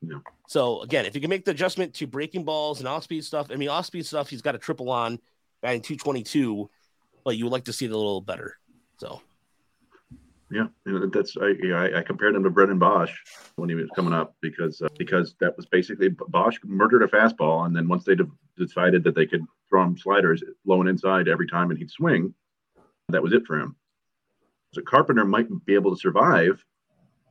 Yeah. 0.01 0.17
So 0.47 0.81
again, 0.81 1.05
if 1.05 1.15
you 1.15 1.21
can 1.21 1.29
make 1.29 1.45
the 1.45 1.51
adjustment 1.51 1.93
to 1.95 2.07
breaking 2.07 2.43
balls 2.43 2.79
and 2.79 2.87
off 2.87 3.03
speed 3.03 3.23
stuff, 3.23 3.47
I 3.51 3.55
mean 3.55 3.69
off 3.69 3.85
speed 3.85 4.05
stuff, 4.05 4.29
he's 4.29 4.41
got 4.41 4.55
a 4.55 4.57
triple 4.57 4.89
on 4.89 5.19
batting 5.61 5.81
222, 5.81 6.69
but 7.23 7.37
you 7.37 7.45
would 7.45 7.53
like 7.53 7.65
to 7.65 7.73
see 7.73 7.85
it 7.85 7.91
a 7.91 7.97
little 7.97 8.21
better. 8.21 8.57
So 8.97 9.21
yeah, 10.51 10.67
that's 10.85 11.37
I, 11.37 11.53
I, 11.67 11.99
I 11.99 12.01
compared 12.01 12.35
him 12.35 12.43
to 12.43 12.49
Brennan 12.49 12.79
Boesch 12.79 13.13
when 13.55 13.69
he 13.69 13.75
was 13.75 13.89
coming 13.95 14.13
up 14.13 14.35
because 14.41 14.81
uh, 14.81 14.89
because 14.97 15.33
that 15.39 15.55
was 15.55 15.65
basically 15.65 16.09
Boesch 16.09 16.57
murdered 16.63 17.03
a 17.03 17.07
fastball, 17.07 17.65
and 17.65 17.75
then 17.75 17.87
once 17.87 18.03
they 18.03 18.15
de- 18.15 18.29
decided 18.57 19.03
that 19.05 19.15
they 19.15 19.25
could 19.25 19.45
throw 19.69 19.83
him 19.83 19.97
sliders 19.97 20.43
low 20.65 20.81
and 20.81 20.89
inside 20.89 21.29
every 21.29 21.47
time, 21.47 21.69
and 21.69 21.79
he'd 21.79 21.89
swing, 21.89 22.33
that 23.09 23.23
was 23.23 23.31
it 23.31 23.45
for 23.45 23.59
him. 23.59 23.75
So 24.73 24.81
Carpenter 24.81 25.25
might 25.25 25.47
be 25.65 25.73
able 25.73 25.95
to 25.95 25.99
survive 25.99 26.63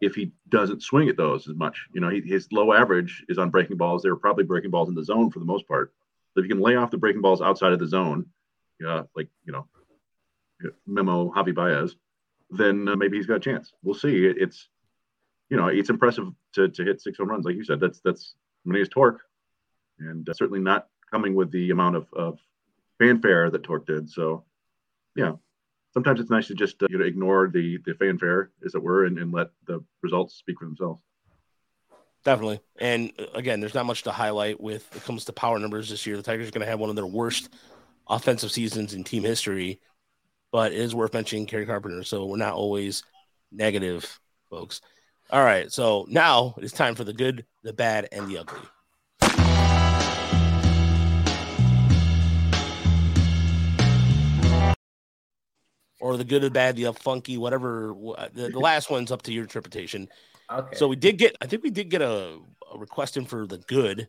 if 0.00 0.14
he 0.14 0.32
doesn't 0.48 0.82
swing 0.82 1.08
at 1.08 1.16
those 1.16 1.48
as 1.48 1.54
much. 1.54 1.86
You 1.92 2.00
know, 2.00 2.08
he, 2.08 2.20
his 2.20 2.48
low 2.52 2.72
average 2.72 3.24
is 3.28 3.38
on 3.38 3.50
breaking 3.50 3.76
balls. 3.76 4.02
They 4.02 4.10
were 4.10 4.16
probably 4.16 4.44
breaking 4.44 4.70
balls 4.70 4.88
in 4.88 4.94
the 4.94 5.04
zone 5.04 5.30
for 5.30 5.38
the 5.38 5.44
most 5.44 5.68
part. 5.68 5.92
So 6.32 6.40
if 6.40 6.44
you 6.44 6.54
can 6.54 6.62
lay 6.62 6.76
off 6.76 6.90
the 6.90 6.98
breaking 6.98 7.22
balls 7.22 7.42
outside 7.42 7.72
of 7.72 7.78
the 7.78 7.86
zone, 7.86 8.26
yeah, 8.80 9.02
like 9.14 9.28
you 9.44 9.52
know, 9.52 9.66
memo 10.86 11.30
Javi 11.32 11.54
Baez 11.54 11.96
then 12.50 12.88
uh, 12.88 12.96
maybe 12.96 13.16
he's 13.16 13.26
got 13.26 13.36
a 13.36 13.40
chance. 13.40 13.72
We'll 13.82 13.94
see. 13.94 14.26
It, 14.26 14.36
it's 14.38 14.68
you 15.48 15.56
know 15.56 15.68
it's 15.68 15.90
impressive 15.90 16.28
to, 16.54 16.68
to 16.68 16.84
hit 16.84 17.00
six 17.00 17.18
home 17.18 17.28
runs 17.28 17.44
like 17.44 17.56
you 17.56 17.64
said. 17.64 17.80
That's 17.80 18.00
that's 18.00 18.34
I 18.66 18.70
mean, 18.70 18.84
torque, 18.86 19.20
and 19.98 20.28
uh, 20.28 20.34
certainly 20.34 20.60
not 20.60 20.88
coming 21.10 21.34
with 21.34 21.50
the 21.50 21.70
amount 21.70 21.96
of, 21.96 22.06
of 22.12 22.38
fanfare 22.98 23.50
that 23.50 23.62
Torque 23.62 23.86
did. 23.86 24.10
So 24.10 24.44
yeah, 25.16 25.32
sometimes 25.92 26.20
it's 26.20 26.30
nice 26.30 26.48
to 26.48 26.54
just 26.54 26.82
uh, 26.82 26.86
you 26.90 26.98
know 26.98 27.04
ignore 27.04 27.48
the 27.48 27.78
the 27.84 27.94
fanfare 27.94 28.50
as 28.64 28.74
it 28.74 28.82
were 28.82 29.04
and, 29.04 29.18
and 29.18 29.32
let 29.32 29.48
the 29.66 29.84
results 30.02 30.34
speak 30.36 30.58
for 30.58 30.66
themselves. 30.66 31.00
Definitely. 32.24 32.60
And 32.78 33.12
uh, 33.18 33.26
again, 33.34 33.60
there's 33.60 33.74
not 33.74 33.86
much 33.86 34.02
to 34.02 34.12
highlight 34.12 34.60
with 34.60 34.94
it 34.94 35.04
comes 35.04 35.24
to 35.24 35.32
power 35.32 35.58
numbers 35.58 35.88
this 35.88 36.06
year. 36.06 36.16
The 36.16 36.22
Tigers 36.22 36.48
are 36.48 36.52
going 36.52 36.64
to 36.64 36.70
have 36.70 36.80
one 36.80 36.90
of 36.90 36.96
their 36.96 37.06
worst 37.06 37.48
offensive 38.08 38.50
seasons 38.50 38.92
in 38.92 39.04
team 39.04 39.22
history 39.22 39.80
but 40.52 40.72
it 40.72 40.78
is 40.78 40.94
worth 40.94 41.14
mentioning 41.14 41.46
Kerry 41.46 41.66
Carpenter. 41.66 42.02
So 42.02 42.26
we're 42.26 42.36
not 42.36 42.54
always 42.54 43.02
negative, 43.52 44.20
folks. 44.48 44.80
All 45.30 45.44
right. 45.44 45.70
So 45.70 46.06
now 46.08 46.54
it's 46.58 46.72
time 46.72 46.94
for 46.94 47.04
the 47.04 47.12
good, 47.12 47.46
the 47.62 47.72
bad, 47.72 48.08
and 48.12 48.28
the 48.28 48.38
ugly. 48.38 48.60
Or 56.00 56.16
the 56.16 56.24
good, 56.24 56.42
the 56.42 56.50
bad, 56.50 56.76
the 56.76 56.92
funky, 56.92 57.36
whatever. 57.36 57.94
The, 58.32 58.48
the 58.48 58.58
last 58.58 58.90
one's 58.90 59.12
up 59.12 59.22
to 59.22 59.32
your 59.32 59.42
interpretation. 59.42 60.08
Okay. 60.50 60.76
So 60.76 60.88
we 60.88 60.96
did 60.96 61.18
get, 61.18 61.36
I 61.40 61.46
think 61.46 61.62
we 61.62 61.70
did 61.70 61.90
get 61.90 62.02
a, 62.02 62.38
a 62.72 62.78
request 62.78 63.16
in 63.16 63.26
for 63.26 63.46
the 63.46 63.58
good 63.58 64.08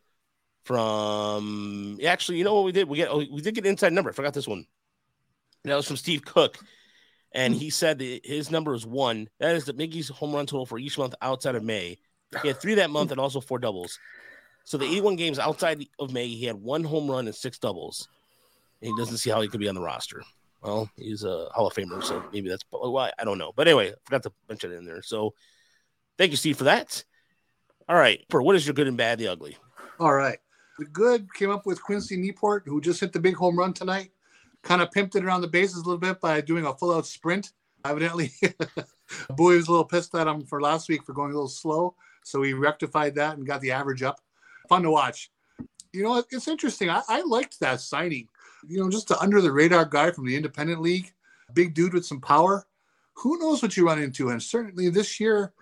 from. 0.63 1.99
Actually, 2.05 2.37
you 2.37 2.43
know 2.43 2.55
what 2.55 2.63
we 2.63 2.71
did? 2.71 2.87
We 2.87 2.97
get, 2.97 3.09
oh, 3.09 3.17
we 3.17 3.41
did 3.41 3.55
get 3.55 3.65
inside 3.65 3.93
number. 3.93 4.09
I 4.09 4.13
forgot 4.13 4.33
this 4.33 4.47
one. 4.47 4.65
That 5.65 5.75
was 5.75 5.87
from 5.87 5.97
Steve 5.97 6.25
Cook. 6.25 6.57
And 7.33 7.53
he 7.53 7.69
said 7.69 7.99
that 7.99 8.25
his 8.25 8.51
number 8.51 8.73
is 8.73 8.85
one. 8.85 9.29
That 9.39 9.55
is 9.55 9.65
the 9.65 9.73
Miggy's 9.73 10.09
home 10.09 10.33
run 10.33 10.45
total 10.45 10.65
for 10.65 10.79
each 10.79 10.97
month 10.97 11.15
outside 11.21 11.55
of 11.55 11.63
May. 11.63 11.97
He 12.41 12.47
had 12.47 12.59
three 12.59 12.75
that 12.75 12.89
month 12.89 13.11
and 13.11 13.19
also 13.19 13.41
four 13.41 13.59
doubles. 13.59 13.99
So 14.63 14.77
the 14.77 14.85
81 14.85 15.15
games 15.15 15.39
outside 15.39 15.85
of 15.99 16.13
May, 16.13 16.27
he 16.27 16.45
had 16.45 16.55
one 16.55 16.83
home 16.83 17.09
run 17.09 17.27
and 17.27 17.35
six 17.35 17.57
doubles. 17.57 18.07
And 18.81 18.89
he 18.89 18.97
doesn't 18.97 19.17
see 19.17 19.29
how 19.29 19.41
he 19.41 19.47
could 19.47 19.59
be 19.59 19.69
on 19.69 19.75
the 19.75 19.81
roster. 19.81 20.23
Well, 20.61 20.89
he's 20.95 21.23
a 21.23 21.47
Hall 21.53 21.67
of 21.67 21.73
Famer, 21.73 22.03
so 22.03 22.23
maybe 22.31 22.49
that's 22.49 22.63
why 22.69 23.11
I 23.17 23.23
don't 23.23 23.37
know. 23.37 23.51
But 23.55 23.67
anyway, 23.67 23.89
I 23.89 23.93
forgot 24.05 24.23
to 24.23 24.31
mention 24.47 24.71
it 24.71 24.75
in 24.75 24.85
there. 24.85 25.01
So 25.01 25.33
thank 26.17 26.31
you, 26.31 26.37
Steve, 26.37 26.57
for 26.57 26.65
that. 26.65 27.03
All 27.89 27.95
right. 27.95 28.23
For 28.29 28.41
what 28.41 28.55
is 28.55 28.65
your 28.65 28.75
good 28.75 28.87
and 28.87 28.97
bad, 28.97 29.17
the 29.17 29.27
ugly? 29.27 29.57
All 29.99 30.13
right. 30.13 30.37
The 30.77 30.85
good 30.85 31.33
came 31.33 31.49
up 31.49 31.65
with 31.65 31.81
Quincy 31.81 32.15
Nieporte, 32.15 32.61
who 32.65 32.79
just 32.79 32.99
hit 32.99 33.11
the 33.11 33.19
big 33.19 33.35
home 33.35 33.57
run 33.57 33.73
tonight 33.73 34.11
kind 34.63 34.81
of 34.81 34.89
pimped 34.91 35.15
it 35.15 35.23
around 35.23 35.41
the 35.41 35.47
bases 35.47 35.77
a 35.77 35.83
little 35.83 35.97
bit 35.97 36.19
by 36.21 36.41
doing 36.41 36.65
a 36.65 36.73
full 36.73 36.93
out 36.95 37.05
sprint. 37.05 37.51
Evidently, 37.83 38.31
Bowie 39.31 39.57
was 39.57 39.67
a 39.67 39.71
little 39.71 39.85
pissed 39.85 40.13
at 40.13 40.27
him 40.27 40.45
for 40.45 40.61
last 40.61 40.87
week 40.87 41.03
for 41.03 41.13
going 41.13 41.31
a 41.31 41.33
little 41.33 41.47
slow. 41.47 41.95
So 42.23 42.43
he 42.43 42.53
rectified 42.53 43.15
that 43.15 43.37
and 43.37 43.47
got 43.47 43.61
the 43.61 43.71
average 43.71 44.03
up. 44.03 44.21
Fun 44.69 44.83
to 44.83 44.91
watch. 44.91 45.31
You 45.91 46.03
know, 46.03 46.23
it's 46.29 46.47
interesting. 46.47 46.89
I, 46.89 47.01
I 47.09 47.21
liked 47.21 47.59
that 47.59 47.81
signing. 47.81 48.27
You 48.67 48.79
know, 48.79 48.89
just 48.89 49.07
the 49.07 49.19
under 49.19 49.41
the 49.41 49.51
radar 49.51 49.85
guy 49.85 50.11
from 50.11 50.25
the 50.25 50.35
independent 50.35 50.81
league, 50.81 51.11
big 51.53 51.73
dude 51.73 51.93
with 51.93 52.05
some 52.05 52.21
power. 52.21 52.67
Who 53.15 53.39
knows 53.39 53.61
what 53.61 53.75
you 53.75 53.85
run 53.85 54.01
into? 54.01 54.29
And 54.29 54.41
certainly 54.41 54.89
this 54.89 55.19
year, 55.19 55.53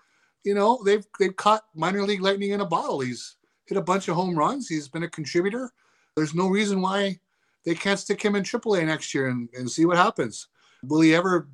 you 0.44 0.54
know, 0.54 0.82
they've 0.86 1.06
they've 1.20 1.36
caught 1.36 1.66
minor 1.76 2.04
league 2.04 2.22
lightning 2.22 2.52
in 2.52 2.62
a 2.62 2.66
bottle. 2.66 3.00
He's 3.00 3.38
hit 3.66 3.78
a 3.78 3.82
bunch 3.82 4.08
of 4.08 4.16
home 4.16 4.38
runs. 4.38 4.68
He's 4.68 4.88
been 4.88 5.04
a 5.04 5.10
contributor. 5.10 5.72
There's 6.16 6.34
no 6.34 6.48
reason 6.48 6.82
why 6.82 7.20
they 7.66 7.76
can't 7.76 8.00
stick 8.00 8.22
him 8.22 8.36
in 8.36 8.44
AAA 8.44 8.86
next 8.86 9.14
year 9.14 9.28
and, 9.28 9.50
and 9.54 9.70
see 9.70 9.86
what 9.86 9.98
happens. 9.98 10.48
Will 10.84 11.02
he 11.02 11.14
ever 11.14 11.50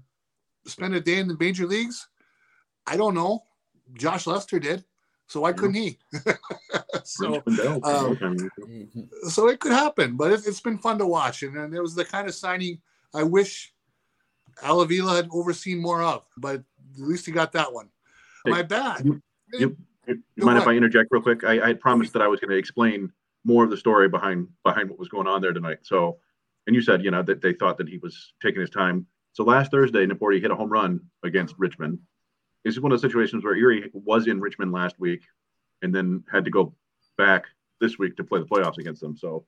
spend 0.65 0.95
a 0.95 1.01
day 1.01 1.19
in 1.19 1.27
the 1.27 1.37
major 1.39 1.65
leagues? 1.65 2.07
I 2.87 2.97
don't 2.97 3.15
know. 3.15 3.43
Josh 3.93 4.27
Lester 4.27 4.59
did, 4.59 4.83
so 5.27 5.41
why 5.41 5.53
couldn't 5.53 5.75
he? 5.75 5.99
so, 7.05 7.41
um, 7.83 8.49
so 9.29 9.47
it 9.47 9.59
could 9.59 9.71
happen, 9.71 10.15
but 10.15 10.31
it, 10.31 10.43
has 10.45 10.59
been 10.59 10.77
fun 10.77 10.97
to 10.97 11.05
watch, 11.05 11.43
and, 11.43 11.55
and 11.55 11.73
it 11.73 11.81
was 11.81 11.95
the 11.95 12.05
kind 12.05 12.27
of 12.27 12.35
signing 12.35 12.79
I 13.13 13.23
wish 13.23 13.73
Al 14.61 14.81
Avila 14.81 15.15
had 15.15 15.29
overseen 15.31 15.79
more 15.79 16.01
of, 16.01 16.23
but 16.37 16.55
at 16.55 16.63
least 16.99 17.25
he 17.25 17.31
got 17.31 17.53
that 17.53 17.73
one. 17.73 17.89
My 18.45 18.61
bad. 18.61 19.05
You, 19.05 19.21
you, 19.53 19.77
you 20.07 20.45
mind 20.45 20.59
if 20.59 20.67
I 20.67 20.73
interject 20.73 21.09
real 21.11 21.21
quick? 21.21 21.43
I, 21.43 21.69
I 21.69 21.73
promised 21.73 22.13
that 22.13 22.21
I 22.21 22.27
was 22.27 22.39
going 22.39 22.51
to 22.51 22.57
explain 22.57 23.11
more 23.43 23.63
of 23.63 23.69
the 23.69 23.77
story 23.77 24.09
behind 24.09 24.47
behind 24.63 24.89
what 24.89 24.99
was 24.99 25.07
going 25.07 25.27
on 25.27 25.41
there 25.41 25.53
tonight. 25.53 25.79
So 25.83 26.19
And 26.67 26.75
you 26.75 26.81
said, 26.81 27.03
you 27.03 27.11
know, 27.11 27.23
that 27.23 27.41
they 27.41 27.53
thought 27.53 27.77
that 27.77 27.87
he 27.87 27.97
was 27.97 28.33
taking 28.41 28.61
his 28.61 28.69
time. 28.69 29.05
So 29.33 29.43
last 29.43 29.71
Thursday, 29.71 30.05
Nieporte 30.05 30.41
hit 30.41 30.51
a 30.51 30.55
home 30.55 30.69
run 30.69 30.99
against 31.23 31.55
Richmond. 31.57 31.99
This 32.63 32.75
is 32.75 32.81
one 32.81 32.91
of 32.91 32.99
the 32.99 33.07
situations 33.07 33.43
where 33.43 33.55
Erie 33.55 33.89
was 33.93 34.27
in 34.27 34.39
Richmond 34.39 34.71
last 34.71 34.99
week 34.99 35.23
and 35.81 35.93
then 35.93 36.23
had 36.31 36.45
to 36.45 36.51
go 36.51 36.73
back 37.17 37.45
this 37.81 37.97
week 37.97 38.15
to 38.17 38.23
play 38.23 38.39
the 38.39 38.45
playoffs 38.45 38.77
against 38.77 39.01
them. 39.01 39.17
So 39.17 39.45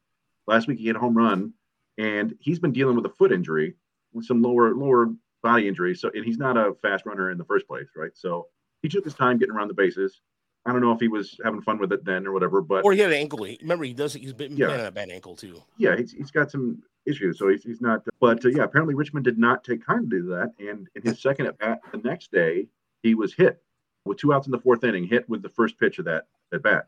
last 0.47 0.67
week 0.67 0.79
he 0.79 0.85
hit 0.85 0.95
a 0.95 0.99
home 0.99 1.17
run 1.17 1.53
and 1.97 2.35
he's 2.39 2.59
been 2.59 2.73
dealing 2.73 2.95
with 2.95 3.05
a 3.05 3.09
foot 3.09 3.31
injury 3.31 3.75
with 4.13 4.25
some 4.25 4.41
lower 4.41 4.73
lower 4.73 5.09
body 5.43 5.67
injury. 5.67 5.95
So 5.95 6.09
and 6.13 6.25
he's 6.25 6.37
not 6.37 6.57
a 6.57 6.73
fast 6.81 7.05
runner 7.05 7.31
in 7.31 7.37
the 7.37 7.45
first 7.45 7.67
place, 7.67 7.87
right? 7.95 8.11
So 8.15 8.47
he 8.81 8.89
took 8.89 9.03
his 9.03 9.13
time 9.13 9.37
getting 9.37 9.55
around 9.55 9.69
the 9.69 9.73
bases. 9.73 10.21
I 10.65 10.73
don't 10.73 10.81
know 10.81 10.91
if 10.91 10.99
he 10.99 11.07
was 11.07 11.39
having 11.45 11.61
fun 11.61 11.79
with 11.79 11.93
it 11.93 12.03
then 12.03 12.27
or 12.27 12.33
whatever, 12.33 12.61
but 12.61 12.83
or 12.83 12.91
he 12.91 12.99
had 12.99 13.11
an 13.11 13.17
ankle. 13.17 13.47
Remember, 13.61 13.85
he 13.85 13.93
does. 13.93 14.13
He's 14.13 14.33
been 14.33 14.57
yeah. 14.57 14.87
a 14.87 14.91
bad 14.91 15.09
ankle 15.09 15.35
too. 15.35 15.63
Yeah, 15.77 15.95
he's, 15.95 16.11
he's 16.11 16.29
got 16.29 16.51
some 16.51 16.83
issues, 17.05 17.39
so 17.39 17.47
he's, 17.47 17.63
he's 17.63 17.79
not. 17.79 18.03
But 18.19 18.43
uh, 18.43 18.49
yeah, 18.49 18.63
apparently 18.63 18.93
Richmond 18.93 19.23
did 19.23 19.37
not 19.37 19.63
take 19.63 19.85
time 19.85 20.09
to 20.09 20.17
do 20.17 20.27
that, 20.27 20.51
and 20.59 20.89
in 20.93 21.01
his 21.03 21.21
second 21.21 21.47
at 21.47 21.57
bat 21.57 21.79
the 21.93 21.99
next 21.99 22.33
day, 22.33 22.67
he 23.01 23.15
was 23.15 23.33
hit 23.33 23.63
with 24.03 24.17
two 24.17 24.33
outs 24.33 24.47
in 24.47 24.51
the 24.51 24.59
fourth 24.59 24.83
inning, 24.83 25.05
hit 25.05 25.27
with 25.29 25.41
the 25.41 25.49
first 25.49 25.79
pitch 25.79 25.99
of 25.99 26.05
that 26.05 26.27
at 26.53 26.63
bat, 26.63 26.87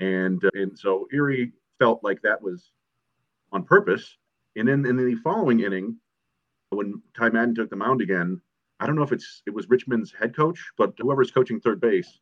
and 0.00 0.44
uh, 0.44 0.50
and 0.54 0.78
so 0.78 1.06
Erie 1.12 1.52
felt 1.78 2.02
like 2.02 2.22
that 2.22 2.40
was 2.40 2.70
on 3.52 3.64
purpose, 3.64 4.16
and 4.56 4.66
then 4.68 4.84
in 4.84 4.96
the 4.96 5.14
following 5.16 5.60
inning, 5.60 5.96
when 6.70 7.02
Ty 7.16 7.30
Madden 7.30 7.54
took 7.54 7.70
the 7.70 7.76
mound 7.76 8.00
again, 8.00 8.40
I 8.80 8.86
don't 8.86 8.96
know 8.96 9.02
if 9.02 9.12
it's 9.12 9.42
it 9.46 9.54
was 9.54 9.68
Richmond's 9.68 10.12
head 10.12 10.34
coach, 10.34 10.70
but 10.76 10.94
whoever's 10.98 11.30
coaching 11.30 11.60
third 11.60 11.80
base 11.80 12.20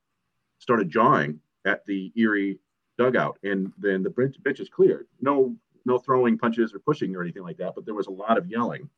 started 0.59 0.91
jawing 0.91 1.41
at 1.65 1.85
the 1.87 2.13
Erie 2.17 2.59
dugout, 2.99 3.39
and 3.43 3.73
then 3.79 4.03
the 4.03 4.11
pitch 4.11 4.61
is 4.61 4.69
cleared. 4.69 5.07
No, 5.21 5.57
no 5.85 5.99
throwing 5.99 6.39
punches 6.39 6.75
or 6.75 6.79
pushing 6.79 7.15
or 7.17 7.23
anything 7.23 7.43
like 7.43 7.57
that, 7.59 7.75
but 7.75 7.85
there 7.85 7.95
was 7.95 8.07
a 8.07 8.13
lot 8.13 8.39
of 8.39 8.49
yelling, 8.49 8.89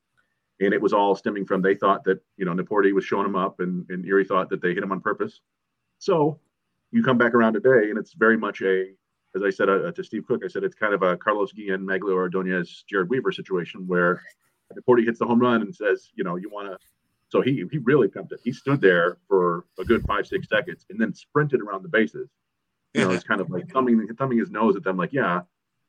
and 0.61 0.75
it 0.75 0.81
was 0.81 0.93
all 0.93 1.15
stemming 1.15 1.47
from 1.47 1.63
they 1.63 1.75
thought 1.75 2.05
that 2.05 2.21
you 2.37 2.45
know 2.45 2.53
Nieporte 2.53 2.93
was 2.93 3.05
showing 3.05 3.27
him 3.27 3.37
up, 3.37 3.61
and, 3.61 3.89
and 3.91 4.05
Erie 4.05 4.25
thought 4.25 4.51
that 4.51 4.61
they 4.61 4.75
hit 4.75 4.83
him 4.83 4.93
on 4.93 5.01
purpose. 5.01 5.41
So 5.99 6.41
you 6.97 7.03
come 7.03 7.19
back 7.19 7.35
around 7.35 7.53
today, 7.53 7.91
and 7.91 7.99
it's 7.99 8.15
very 8.15 8.37
much 8.37 8.63
a, 8.63 8.87
as 9.35 9.43
I 9.43 9.51
said 9.51 9.69
uh, 9.69 9.93
to 9.93 10.03
Steve 10.03 10.27
Cook, 10.27 10.43
I 10.45 10.49
said 10.49 10.65
it's 10.65 10.75
kind 10.75 10.95
of 10.95 11.03
a 11.03 11.17
Carlos 11.17 11.53
Guillen, 11.53 11.85
Magglio 11.85 12.15
Ordonez, 12.15 12.85
Jered 12.91 13.09
Weaver 13.09 13.33
situation 13.33 13.87
where 13.87 14.23
Nieporte 14.75 15.05
hits 15.05 15.19
the 15.19 15.27
home 15.27 15.39
run 15.39 15.61
and 15.63 15.75
says, 15.75 16.11
you 16.15 16.25
know, 16.25 16.37
you 16.37 16.49
want 16.51 16.69
to 16.69 16.79
so 17.29 17.41
he 17.41 17.65
he 17.71 17.79
really 17.79 18.09
pumped 18.09 18.33
it. 18.33 18.41
He 18.45 18.53
stood 18.53 18.81
there 18.81 19.19
for 19.29 19.67
a 19.79 19.85
good 19.85 20.03
five 20.07 20.27
six 20.27 20.49
seconds 20.49 20.87
and 20.91 21.01
then 21.01 21.13
sprinted 21.13 21.61
around 21.61 21.83
the 21.83 21.89
bases. 21.89 22.31
You 22.95 23.03
know, 23.03 23.11
it's 23.11 23.25
kind 23.25 23.41
of 23.41 23.51
like 23.51 23.69
thumbing 23.73 24.07
thumbing 24.17 24.39
his 24.39 24.51
nose 24.51 24.77
at 24.77 24.85
them, 24.85 24.97
like, 24.97 25.13
yeah, 25.13 25.41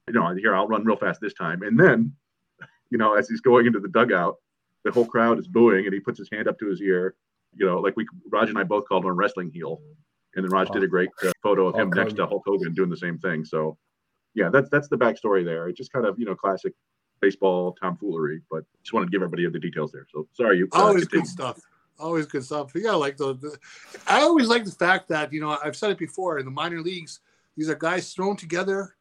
you 0.07 0.13
know, 0.13 0.33
here 0.33 0.55
I'll 0.55 0.67
run 0.67 0.83
real 0.83 0.97
fast 0.97 1.21
this 1.21 1.33
time. 1.33 1.61
And 1.61 1.79
then, 1.79 2.13
you 2.89 2.97
know, 2.97 3.13
as 3.13 3.29
he's 3.29 3.41
going 3.41 3.65
into 3.65 3.79
the 3.79 3.87
dugout, 3.87 4.37
the 4.83 4.91
whole 4.91 5.05
crowd 5.05 5.39
is 5.39 5.47
booing, 5.47 5.85
and 5.85 5.93
he 5.93 5.99
puts 5.99 6.17
his 6.17 6.29
hand 6.31 6.47
up 6.47 6.57
to 6.59 6.67
his 6.67 6.81
ear. 6.81 7.15
You 7.55 7.65
know, 7.65 7.79
like 7.79 7.95
we 7.95 8.05
Raj 8.29 8.49
and 8.49 8.57
I 8.57 8.63
both 8.63 8.87
called 8.87 9.03
him 9.03 9.09
a 9.09 9.13
wrestling 9.13 9.51
heel, 9.53 9.79
and 10.37 10.45
then 10.45 10.51
Raj 10.51 10.69
did 10.69 10.83
a 10.83 10.87
great 10.87 11.09
uh, 11.23 11.31
photo 11.41 11.67
of 11.67 11.75
him 11.75 11.89
next 11.89 12.13
to 12.13 12.27
Hulk 12.27 12.43
Hogan 12.45 12.73
doing 12.73 12.89
the 12.89 12.97
same 12.97 13.17
thing. 13.17 13.43
So, 13.43 13.77
yeah, 14.35 14.49
that's 14.49 14.69
that's 14.69 14.87
the 14.87 14.95
backstory 14.95 15.43
there. 15.43 15.67
It's 15.67 15.77
just 15.77 15.91
kind 15.91 16.05
of 16.05 16.17
you 16.17 16.25
know 16.25 16.35
classic 16.35 16.73
baseball 17.19 17.75
tomfoolery, 17.81 18.41
but 18.49 18.63
just 18.83 18.93
wanted 18.93 19.07
to 19.07 19.11
give 19.11 19.23
everybody 19.23 19.49
the 19.49 19.59
details 19.59 19.91
there. 19.91 20.05
So 20.13 20.27
sorry, 20.33 20.59
you 20.59 20.69
uh, 20.73 20.83
always 20.83 21.05
continue. 21.05 21.23
good 21.23 21.29
stuff. 21.29 21.59
Always 21.99 22.27
good 22.27 22.45
stuff. 22.45 22.71
Yeah, 22.75 22.91
like 22.91 23.17
the, 23.17 23.33
the, 23.33 23.57
I 24.05 24.21
always 24.21 24.47
like 24.47 24.63
the 24.63 24.71
fact 24.71 25.09
that 25.09 25.33
you 25.33 25.41
know 25.41 25.57
I've 25.63 25.75
said 25.75 25.89
it 25.89 25.97
before 25.97 26.37
in 26.37 26.45
the 26.45 26.51
minor 26.51 26.81
leagues, 26.81 27.19
these 27.57 27.69
are 27.69 27.75
guys 27.75 28.13
thrown 28.13 28.37
together 28.37 28.95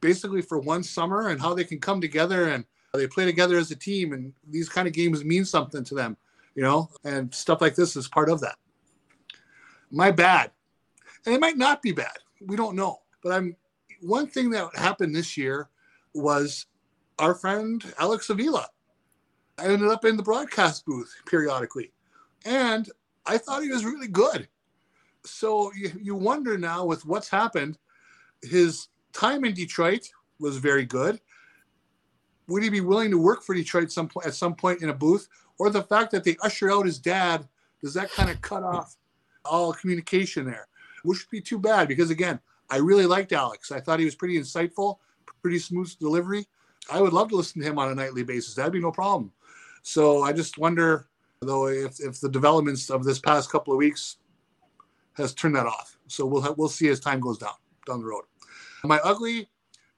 basically 0.00 0.42
for 0.42 0.58
one 0.58 0.82
summer, 0.82 1.28
and 1.28 1.40
how 1.40 1.54
they 1.54 1.64
can 1.64 1.78
come 1.78 2.00
together 2.00 2.48
and 2.48 2.64
they 2.94 3.06
play 3.06 3.24
together 3.24 3.56
as 3.56 3.70
a 3.70 3.76
team, 3.76 4.12
and 4.12 4.32
these 4.48 4.68
kind 4.68 4.88
of 4.88 4.94
games 4.94 5.24
mean 5.24 5.44
something 5.44 5.84
to 5.84 5.94
them, 5.94 6.16
you 6.56 6.64
know, 6.64 6.90
and 7.04 7.32
stuff 7.32 7.60
like 7.60 7.76
this 7.76 7.94
is 7.94 8.08
part 8.08 8.28
of 8.28 8.40
that. 8.40 8.56
My 9.92 10.10
bad, 10.10 10.50
and 11.26 11.34
it 11.34 11.40
might 11.40 11.56
not 11.56 11.82
be 11.82 11.92
bad. 11.92 12.16
We 12.40 12.56
don't 12.56 12.76
know, 12.76 13.00
but 13.22 13.32
I'm 13.32 13.56
one 14.00 14.26
thing 14.26 14.50
that 14.50 14.74
happened 14.76 15.14
this 15.14 15.36
year 15.36 15.68
was 16.14 16.66
our 17.18 17.34
friend 17.34 17.84
Alex 17.98 18.30
Avila. 18.30 18.66
I 19.58 19.64
ended 19.64 19.88
up 19.88 20.04
in 20.04 20.16
the 20.16 20.22
broadcast 20.22 20.86
booth 20.86 21.14
periodically, 21.26 21.92
and 22.46 22.88
I 23.26 23.36
thought 23.38 23.62
he 23.62 23.70
was 23.70 23.84
really 23.84 24.08
good. 24.08 24.48
So 25.24 25.70
you, 25.76 25.92
you 26.00 26.14
wonder 26.14 26.56
now 26.56 26.86
with 26.86 27.04
what's 27.04 27.28
happened, 27.28 27.76
his 28.42 28.88
time 29.12 29.44
in 29.44 29.52
Detroit 29.52 30.08
was 30.38 30.56
very 30.56 30.86
good. 30.86 31.20
Would 32.48 32.62
he 32.62 32.70
be 32.70 32.80
willing 32.80 33.10
to 33.10 33.18
work 33.18 33.42
for 33.42 33.54
Detroit 33.54 33.92
some 33.92 34.10
at 34.24 34.34
some 34.34 34.54
point 34.54 34.82
in 34.82 34.88
a 34.88 34.94
booth, 34.94 35.28
or 35.58 35.68
the 35.68 35.82
fact 35.82 36.10
that 36.12 36.24
they 36.24 36.36
usher 36.42 36.72
out 36.72 36.86
his 36.86 36.98
dad? 36.98 37.46
Does 37.82 37.94
that 37.94 38.10
kind 38.10 38.30
of 38.30 38.40
cut 38.40 38.62
off 38.62 38.96
all 39.44 39.72
communication 39.72 40.46
there? 40.46 40.68
Which 41.02 41.20
would 41.20 41.30
be 41.30 41.40
too 41.40 41.58
bad 41.58 41.88
because 41.88 42.10
again, 42.10 42.40
I 42.68 42.76
really 42.76 43.06
liked 43.06 43.32
Alex. 43.32 43.72
I 43.72 43.80
thought 43.80 43.98
he 43.98 44.04
was 44.04 44.14
pretty 44.14 44.38
insightful, 44.38 44.98
pretty 45.42 45.58
smooth 45.58 45.92
delivery. 45.98 46.46
I 46.90 47.00
would 47.00 47.12
love 47.12 47.28
to 47.30 47.36
listen 47.36 47.60
to 47.60 47.66
him 47.66 47.78
on 47.78 47.90
a 47.90 47.94
nightly 47.94 48.22
basis. 48.22 48.54
That'd 48.54 48.72
be 48.72 48.80
no 48.80 48.92
problem. 48.92 49.32
So 49.82 50.22
I 50.22 50.32
just 50.32 50.58
wonder, 50.58 51.06
though, 51.40 51.68
if, 51.68 52.00
if 52.00 52.20
the 52.20 52.28
developments 52.28 52.90
of 52.90 53.04
this 53.04 53.18
past 53.18 53.50
couple 53.50 53.72
of 53.72 53.78
weeks 53.78 54.16
has 55.14 55.34
turned 55.34 55.56
that 55.56 55.66
off. 55.66 55.98
So 56.06 56.26
we'll 56.26 56.42
have, 56.42 56.58
we'll 56.58 56.68
see 56.68 56.88
as 56.88 57.00
time 57.00 57.20
goes 57.20 57.38
down 57.38 57.54
down 57.86 58.00
the 58.00 58.06
road. 58.06 58.24
My 58.84 58.98
ugly, 59.04 59.48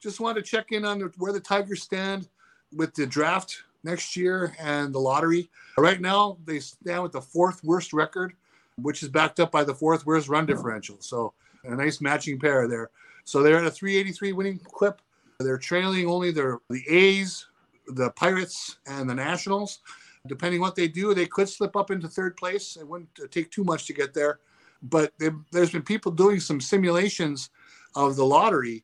just 0.01 0.19
wanted 0.19 0.43
to 0.43 0.49
check 0.49 0.71
in 0.71 0.83
on 0.83 0.99
where 1.17 1.31
the 1.31 1.39
Tigers 1.39 1.83
stand 1.83 2.27
with 2.73 2.93
the 2.93 3.05
draft 3.05 3.63
next 3.83 4.15
year 4.15 4.55
and 4.59 4.93
the 4.93 4.99
lottery. 4.99 5.49
Right 5.77 6.01
now, 6.01 6.37
they 6.45 6.59
stand 6.59 7.03
with 7.03 7.13
the 7.13 7.21
fourth 7.21 7.63
worst 7.63 7.93
record, 7.93 8.33
which 8.77 9.03
is 9.03 9.09
backed 9.09 9.39
up 9.39 9.51
by 9.51 9.63
the 9.63 9.73
fourth 9.73 10.05
worst 10.05 10.27
run 10.27 10.45
differential. 10.45 10.97
So 10.99 11.33
a 11.63 11.75
nice 11.75 12.01
matching 12.01 12.39
pair 12.39 12.67
there. 12.67 12.89
So 13.25 13.41
they're 13.41 13.57
at 13.57 13.65
a 13.65 13.71
383 13.71 14.33
winning 14.33 14.59
clip. 14.59 15.01
They're 15.39 15.57
trailing 15.57 16.07
only 16.07 16.31
their 16.31 16.59
the 16.69 16.83
A's, 16.89 17.47
the 17.87 18.11
Pirates, 18.11 18.77
and 18.87 19.09
the 19.09 19.15
Nationals. 19.15 19.79
Depending 20.27 20.61
what 20.61 20.75
they 20.75 20.87
do, 20.87 21.13
they 21.13 21.25
could 21.25 21.49
slip 21.49 21.75
up 21.75 21.91
into 21.91 22.07
third 22.07 22.37
place. 22.37 22.77
It 22.79 22.87
wouldn't 22.87 23.09
take 23.31 23.51
too 23.51 23.63
much 23.63 23.85
to 23.87 23.93
get 23.93 24.13
there. 24.13 24.39
But 24.81 25.13
there's 25.51 25.71
been 25.71 25.81
people 25.81 26.11
doing 26.11 26.39
some 26.39 26.59
simulations 26.59 27.49
of 27.95 28.15
the 28.15 28.25
lottery, 28.25 28.83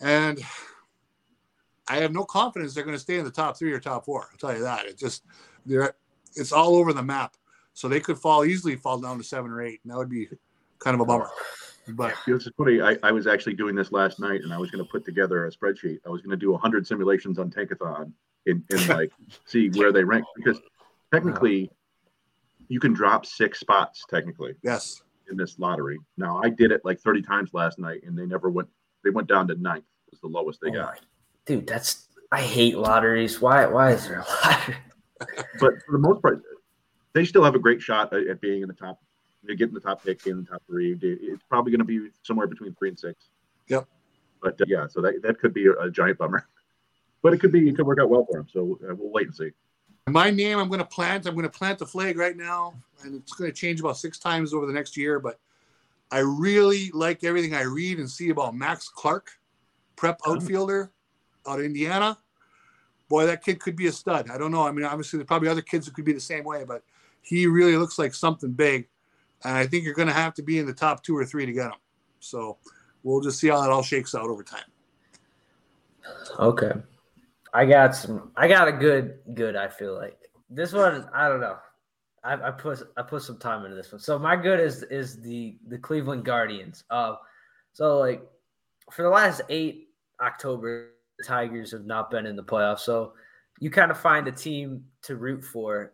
and 0.00 0.40
I 1.88 1.96
have 1.96 2.12
no 2.12 2.24
confidence 2.24 2.74
they're 2.74 2.84
going 2.84 2.96
to 2.96 3.00
stay 3.00 3.18
in 3.18 3.24
the 3.24 3.30
top 3.30 3.56
three 3.56 3.72
or 3.72 3.80
top 3.80 4.04
four. 4.04 4.28
I'll 4.30 4.38
tell 4.38 4.56
you 4.56 4.62
that. 4.62 4.86
It 4.86 4.98
just 4.98 5.24
they're 5.66 5.94
it's 6.36 6.52
all 6.52 6.76
over 6.76 6.92
the 6.92 7.02
map. 7.02 7.36
So 7.74 7.88
they 7.88 8.00
could 8.00 8.18
fall 8.18 8.44
easily 8.44 8.76
fall 8.76 8.98
down 8.98 9.18
to 9.18 9.24
seven 9.24 9.50
or 9.50 9.62
eight, 9.62 9.80
and 9.82 9.92
that 9.92 9.96
would 9.96 10.10
be 10.10 10.28
kind 10.78 10.94
of 10.94 11.00
a 11.00 11.04
bummer. 11.04 11.30
But 11.88 12.14
this 12.26 12.46
is 12.46 12.52
funny. 12.56 12.80
I, 12.80 12.96
I 13.02 13.10
was 13.10 13.26
actually 13.26 13.54
doing 13.54 13.74
this 13.74 13.92
last 13.92 14.20
night, 14.20 14.42
and 14.42 14.52
I 14.52 14.58
was 14.58 14.70
going 14.70 14.84
to 14.84 14.90
put 14.90 15.04
together 15.04 15.46
a 15.46 15.50
spreadsheet. 15.50 15.98
I 16.06 16.10
was 16.10 16.20
going 16.20 16.30
to 16.30 16.36
do 16.36 16.56
hundred 16.56 16.86
simulations 16.86 17.38
on 17.38 17.50
Tankathon 17.50 18.12
and, 18.46 18.62
and 18.70 18.88
like 18.88 19.12
see 19.46 19.70
where 19.70 19.92
they 19.92 20.04
rank 20.04 20.24
because 20.36 20.60
technically 21.12 21.70
you 22.68 22.80
can 22.80 22.92
drop 22.92 23.26
six 23.26 23.60
spots 23.60 24.04
technically. 24.08 24.54
Yes. 24.62 25.02
In 25.30 25.36
this 25.36 25.58
lottery. 25.58 25.98
Now 26.16 26.40
I 26.42 26.50
did 26.50 26.72
it 26.72 26.80
like 26.84 27.00
thirty 27.00 27.22
times 27.22 27.50
last 27.54 27.78
night, 27.78 28.00
and 28.04 28.18
they 28.18 28.26
never 28.26 28.50
went. 28.50 28.68
They 29.04 29.10
went 29.10 29.28
down 29.28 29.46
to 29.48 29.54
ninth. 29.54 29.84
Was 30.10 30.20
the 30.20 30.26
lowest 30.26 30.60
they 30.60 30.70
oh 30.70 30.74
got. 30.74 31.00
Dude, 31.46 31.68
that's 31.68 32.08
I 32.32 32.42
hate 32.42 32.76
lotteries. 32.76 33.40
Why? 33.40 33.66
Why 33.66 33.92
is 33.92 34.08
there 34.08 34.20
a 34.20 34.26
lottery? 34.44 34.76
but 35.18 35.72
for 35.86 35.92
the 35.92 35.98
most 35.98 36.20
part, 36.20 36.42
they 37.12 37.24
still 37.24 37.44
have 37.44 37.54
a 37.54 37.58
great 37.58 37.82
shot 37.82 38.12
at, 38.12 38.26
at 38.26 38.40
being 38.40 38.62
in 38.62 38.68
the 38.68 38.74
top 38.74 39.00
they 39.42 39.54
get 39.54 39.68
in 39.68 39.74
the 39.74 39.80
top 39.80 40.04
pick, 40.04 40.26
in 40.26 40.44
the 40.44 40.50
top 40.50 40.62
three. 40.66 40.98
It's 41.00 41.42
probably 41.48 41.72
going 41.72 41.80
to 41.80 41.84
be 41.84 42.10
somewhere 42.22 42.46
between 42.46 42.74
three 42.74 42.90
and 42.90 42.98
six. 42.98 43.28
Yep. 43.68 43.86
But 44.42 44.60
uh, 44.60 44.64
yeah, 44.68 44.86
so 44.86 45.00
that, 45.00 45.22
that 45.22 45.38
could 45.38 45.54
be 45.54 45.66
a, 45.66 45.72
a, 45.72 45.90
giant 45.90 46.18
bummer. 46.18 46.46
But 47.22 47.34
it 47.34 47.40
could 47.40 47.52
be 47.52 47.68
it 47.68 47.76
could 47.76 47.86
work 47.86 47.98
out 48.00 48.08
well 48.08 48.24
for 48.24 48.38
them. 48.38 48.46
So 48.50 48.78
uh, 48.82 48.94
we'll 48.94 49.10
wait 49.10 49.26
and 49.26 49.36
see. 49.36 49.50
My 50.08 50.30
name, 50.30 50.58
I'm 50.58 50.68
going 50.68 50.80
to 50.80 50.86
plant. 50.86 51.26
I'm 51.26 51.34
going 51.34 51.42
to 51.42 51.50
plant 51.50 51.78
the 51.78 51.84
flag 51.84 52.16
right 52.16 52.34
now, 52.34 52.72
and 53.02 53.14
it's 53.14 53.34
going 53.34 53.50
to 53.50 53.54
change 53.54 53.78
about 53.78 53.98
six 53.98 54.18
times 54.18 54.54
over 54.54 54.64
the 54.64 54.72
next 54.72 54.96
year. 54.96 55.20
But 55.20 55.38
I 56.10 56.20
really 56.20 56.90
like 56.94 57.22
everything 57.22 57.54
I 57.54 57.64
read 57.64 57.98
and 57.98 58.08
see 58.08 58.30
about 58.30 58.54
Max 58.54 58.88
Clark, 58.88 59.32
prep 59.96 60.18
oh. 60.24 60.36
outfielder 60.36 60.92
out 61.46 61.58
of 61.58 61.64
Indiana. 61.66 62.16
Boy, 63.10 63.26
that 63.26 63.44
kid 63.44 63.60
could 63.60 63.76
be 63.76 63.88
a 63.88 63.92
stud. 63.92 64.30
I 64.30 64.38
don't 64.38 64.50
know. 64.50 64.66
I 64.66 64.72
mean, 64.72 64.86
obviously, 64.86 65.18
there's 65.18 65.26
probably 65.26 65.50
other 65.50 65.60
kids 65.60 65.86
who 65.86 65.92
could 65.92 66.06
be 66.06 66.14
the 66.14 66.20
same 66.20 66.44
way, 66.44 66.64
but 66.66 66.82
he 67.22 67.46
really 67.46 67.76
looks 67.76 67.98
like 67.98 68.14
something 68.14 68.52
big 68.52 68.88
and 69.44 69.56
I 69.56 69.66
think 69.66 69.84
you're 69.84 69.94
going 69.94 70.08
to 70.08 70.14
have 70.14 70.34
to 70.34 70.42
be 70.42 70.58
in 70.58 70.66
the 70.66 70.72
top 70.72 71.02
two 71.02 71.16
or 71.16 71.24
three 71.24 71.46
to 71.46 71.52
get 71.52 71.66
him. 71.66 71.78
So 72.20 72.58
we'll 73.02 73.20
just 73.20 73.38
see 73.38 73.48
how 73.48 73.60
that 73.60 73.70
all 73.70 73.82
shakes 73.82 74.14
out 74.14 74.28
over 74.28 74.42
time. 74.42 74.60
Okay, 76.38 76.72
I 77.54 77.64
got 77.66 77.94
some. 77.94 78.32
I 78.36 78.48
got 78.48 78.68
a 78.68 78.72
good, 78.72 79.18
good. 79.34 79.56
I 79.56 79.68
feel 79.68 79.94
like 79.94 80.18
this 80.48 80.72
one. 80.72 81.08
I 81.14 81.28
don't 81.28 81.40
know. 81.40 81.56
I, 82.22 82.34
I 82.34 82.50
put 82.50 82.82
I 82.96 83.02
put 83.02 83.22
some 83.22 83.38
time 83.38 83.64
into 83.64 83.76
this 83.76 83.92
one. 83.92 84.00
So 84.00 84.18
my 84.18 84.36
good 84.36 84.60
is 84.60 84.82
is 84.84 85.20
the 85.20 85.56
the 85.68 85.78
Cleveland 85.78 86.24
Guardians. 86.24 86.84
Uh, 86.90 87.16
so 87.72 87.98
like 87.98 88.22
for 88.90 89.02
the 89.02 89.08
last 89.08 89.42
eight 89.48 89.88
October, 90.20 90.90
the 91.18 91.24
Tigers 91.24 91.70
have 91.72 91.86
not 91.86 92.10
been 92.10 92.26
in 92.26 92.36
the 92.36 92.44
playoffs. 92.44 92.80
So 92.80 93.12
you 93.60 93.70
kind 93.70 93.90
of 93.90 93.98
find 93.98 94.26
a 94.26 94.32
team 94.32 94.84
to 95.02 95.16
root 95.16 95.44
for, 95.44 95.92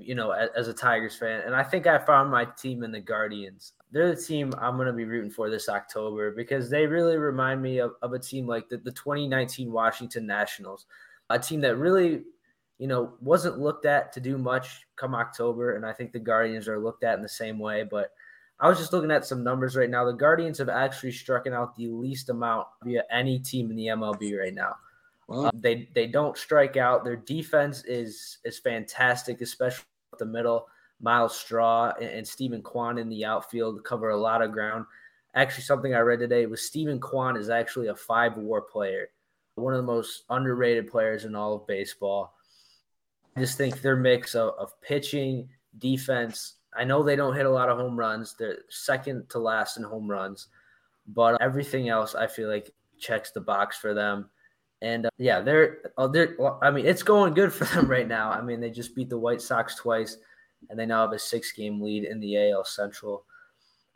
you 0.00 0.14
know, 0.14 0.30
as, 0.32 0.48
as, 0.56 0.68
a 0.68 0.74
Tigers 0.74 1.16
fan. 1.16 1.42
And 1.44 1.54
I 1.54 1.62
think 1.62 1.86
I 1.86 1.98
found 1.98 2.30
my 2.30 2.44
team 2.44 2.82
in 2.82 2.92
the 2.92 3.00
Guardians. 3.00 3.72
They're 3.92 4.14
the 4.14 4.20
team 4.20 4.52
I'm 4.58 4.76
going 4.76 4.86
to 4.86 4.92
be 4.92 5.04
rooting 5.04 5.30
for 5.30 5.50
this 5.50 5.68
October 5.68 6.30
because 6.30 6.70
they 6.70 6.86
really 6.86 7.16
remind 7.16 7.62
me 7.62 7.78
of, 7.78 7.92
of 8.02 8.12
a 8.12 8.18
team 8.18 8.46
like 8.46 8.68
the, 8.68 8.78
the 8.78 8.92
2019 8.92 9.70
Washington 9.70 10.26
Nationals, 10.26 10.86
a 11.28 11.38
team 11.38 11.60
that 11.62 11.76
really, 11.76 12.22
you 12.78 12.86
know, 12.86 13.14
wasn't 13.20 13.58
looked 13.58 13.86
at 13.86 14.12
to 14.12 14.20
do 14.20 14.38
much 14.38 14.86
come 14.96 15.14
October. 15.14 15.76
And 15.76 15.84
I 15.84 15.92
think 15.92 16.12
the 16.12 16.18
Guardians 16.18 16.68
are 16.68 16.78
looked 16.78 17.04
at 17.04 17.16
in 17.16 17.22
the 17.22 17.28
same 17.28 17.58
way. 17.58 17.82
But 17.82 18.12
I 18.60 18.68
was 18.68 18.78
just 18.78 18.92
looking 18.92 19.10
at 19.10 19.24
some 19.24 19.42
numbers 19.42 19.76
right 19.76 19.90
now. 19.90 20.04
The 20.04 20.12
Guardians 20.12 20.58
have 20.58 20.68
actually 20.68 21.12
struck 21.12 21.46
out 21.46 21.74
the 21.76 21.88
least 21.88 22.28
amount 22.28 22.68
via 22.84 23.04
any 23.10 23.38
team 23.38 23.70
in 23.70 23.76
the 23.76 23.86
MLB 23.86 24.38
right 24.38 24.54
now. 24.54 24.76
Um, 25.30 25.50
they 25.54 25.88
they 25.94 26.08
don't 26.08 26.36
strike 26.36 26.76
out. 26.76 27.04
Their 27.04 27.16
defense 27.16 27.84
is 27.84 28.38
is 28.44 28.58
fantastic, 28.58 29.40
especially 29.40 29.84
the 30.20 30.26
middle. 30.26 30.68
Myles 31.00 31.36
Straw 31.36 31.92
and, 32.00 32.26
Steven 32.26 32.62
Kwan 32.62 32.98
in 32.98 33.08
the 33.08 33.24
outfield 33.24 33.82
cover 33.84 34.10
a 34.10 34.16
lot 34.16 34.42
of 34.42 34.52
ground. 34.52 34.84
Actually, 35.34 35.64
something 35.64 35.94
I 35.94 36.00
read 36.00 36.18
today 36.18 36.46
was 36.46 36.62
Steven 36.62 37.00
Kwan 37.00 37.36
is 37.36 37.48
actually 37.48 37.88
a 37.88 37.94
five 37.94 38.36
WAR 38.36 38.60
player, 38.60 39.08
one 39.54 39.72
of 39.72 39.78
the 39.78 39.92
most 39.92 40.24
underrated 40.28 40.88
players 40.88 41.24
in 41.24 41.34
all 41.34 41.54
of 41.54 41.66
baseball. 41.66 42.34
I 43.36 43.40
just 43.40 43.56
think 43.56 43.80
their 43.80 43.96
mix 43.96 44.34
of, 44.34 44.54
of 44.58 44.80
pitching, 44.82 45.48
defense. 45.78 46.54
I 46.76 46.84
know 46.84 47.02
they 47.02 47.16
don't 47.16 47.36
hit 47.36 47.46
a 47.46 47.50
lot 47.50 47.68
of 47.68 47.78
home 47.78 47.98
runs. 47.98 48.34
They're 48.38 48.58
second 48.68 49.30
to 49.30 49.38
last 49.38 49.76
in 49.76 49.82
home 49.82 50.10
runs, 50.10 50.48
but 51.06 51.40
everything 51.40 51.88
else 51.88 52.14
I 52.14 52.26
feel 52.26 52.48
like 52.48 52.70
checks 52.98 53.30
the 53.30 53.40
box 53.40 53.78
for 53.78 53.94
them. 53.94 54.28
And 54.82 55.06
uh, 55.06 55.10
yeah, 55.18 55.40
they're 55.40 55.92
uh, 55.98 56.08
they're. 56.08 56.36
I 56.62 56.70
mean, 56.70 56.86
it's 56.86 57.02
going 57.02 57.34
good 57.34 57.52
for 57.52 57.64
them 57.74 57.88
right 57.88 58.08
now. 58.08 58.30
I 58.30 58.40
mean, 58.40 58.60
they 58.60 58.70
just 58.70 58.94
beat 58.94 59.10
the 59.10 59.18
White 59.18 59.42
Sox 59.42 59.74
twice, 59.74 60.16
and 60.68 60.78
they 60.78 60.86
now 60.86 61.02
have 61.02 61.12
a 61.12 61.18
six-game 61.18 61.80
lead 61.80 62.04
in 62.04 62.20
the 62.20 62.50
AL 62.50 62.64
Central. 62.64 63.24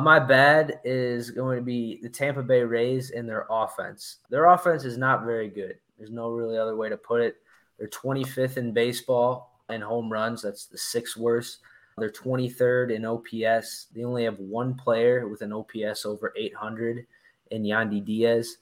My 0.00 0.18
bad 0.18 0.80
is 0.84 1.30
going 1.30 1.56
to 1.58 1.64
be 1.64 2.00
the 2.02 2.08
Tampa 2.08 2.42
Bay 2.42 2.62
Rays 2.62 3.12
and 3.12 3.28
their 3.28 3.46
offense. 3.48 4.16
Their 4.28 4.46
offense 4.46 4.84
is 4.84 4.98
not 4.98 5.24
very 5.24 5.48
good. 5.48 5.76
There's 5.96 6.10
no 6.10 6.30
really 6.30 6.58
other 6.58 6.74
way 6.74 6.88
to 6.88 6.96
put 6.96 7.20
it. 7.20 7.36
They're 7.78 7.88
25th 7.88 8.56
in 8.56 8.72
baseball 8.72 9.60
in 9.70 9.80
home 9.80 10.10
runs. 10.10 10.42
That's 10.42 10.66
the 10.66 10.78
sixth 10.78 11.16
worst. 11.16 11.60
They're 11.96 12.10
23rd 12.10 12.92
in 12.92 13.04
OPS. 13.04 13.86
They 13.94 14.02
only 14.02 14.24
have 14.24 14.38
one 14.38 14.74
player 14.74 15.28
with 15.28 15.42
an 15.42 15.52
OPS 15.52 16.04
over 16.04 16.32
800 16.36 17.06
in 17.52 17.62
Yandy 17.62 18.04
Diaz. 18.04 18.56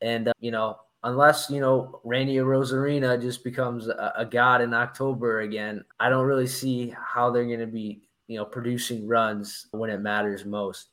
And, 0.00 0.28
uh, 0.28 0.32
you 0.38 0.52
know, 0.52 0.78
unless 1.04 1.50
you 1.50 1.60
know 1.60 2.00
Randy 2.04 2.36
Arozarena 2.36 3.20
just 3.20 3.44
becomes 3.44 3.88
a, 3.88 4.12
a, 4.16 4.24
god 4.24 4.60
in 4.60 4.74
October 4.74 5.40
again, 5.40 5.84
I 6.00 6.08
don't 6.08 6.26
really 6.26 6.46
see 6.46 6.94
how 6.98 7.30
they're 7.30 7.46
going 7.46 7.60
to 7.60 7.66
be 7.66 8.02
you 8.26 8.38
know 8.38 8.44
producing 8.44 9.06
runs 9.06 9.66
when 9.70 9.90
it 9.90 10.00
matters 10.00 10.44
most. 10.44 10.90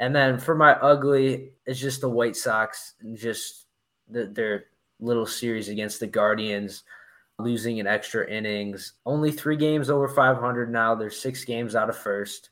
And 0.00 0.14
then 0.14 0.38
for 0.38 0.54
my 0.54 0.72
ugly, 0.74 1.52
it's 1.64 1.78
just 1.78 2.00
the 2.00 2.08
White 2.08 2.36
Sox 2.36 2.94
and 3.02 3.16
just 3.16 3.66
the, 4.08 4.26
their 4.26 4.64
little 4.98 5.26
series 5.26 5.68
against 5.68 6.00
the 6.00 6.06
Guardians, 6.06 6.82
losing 7.38 7.78
in 7.78 7.86
extra 7.86 8.28
innings. 8.28 8.94
Only 9.06 9.30
three 9.30 9.56
games 9.56 9.90
over 9.90 10.08
500 10.08 10.72
now. 10.72 10.94
They're 10.94 11.10
six 11.10 11.44
games 11.44 11.76
out 11.76 11.88
of 11.88 11.96
first. 11.96 12.50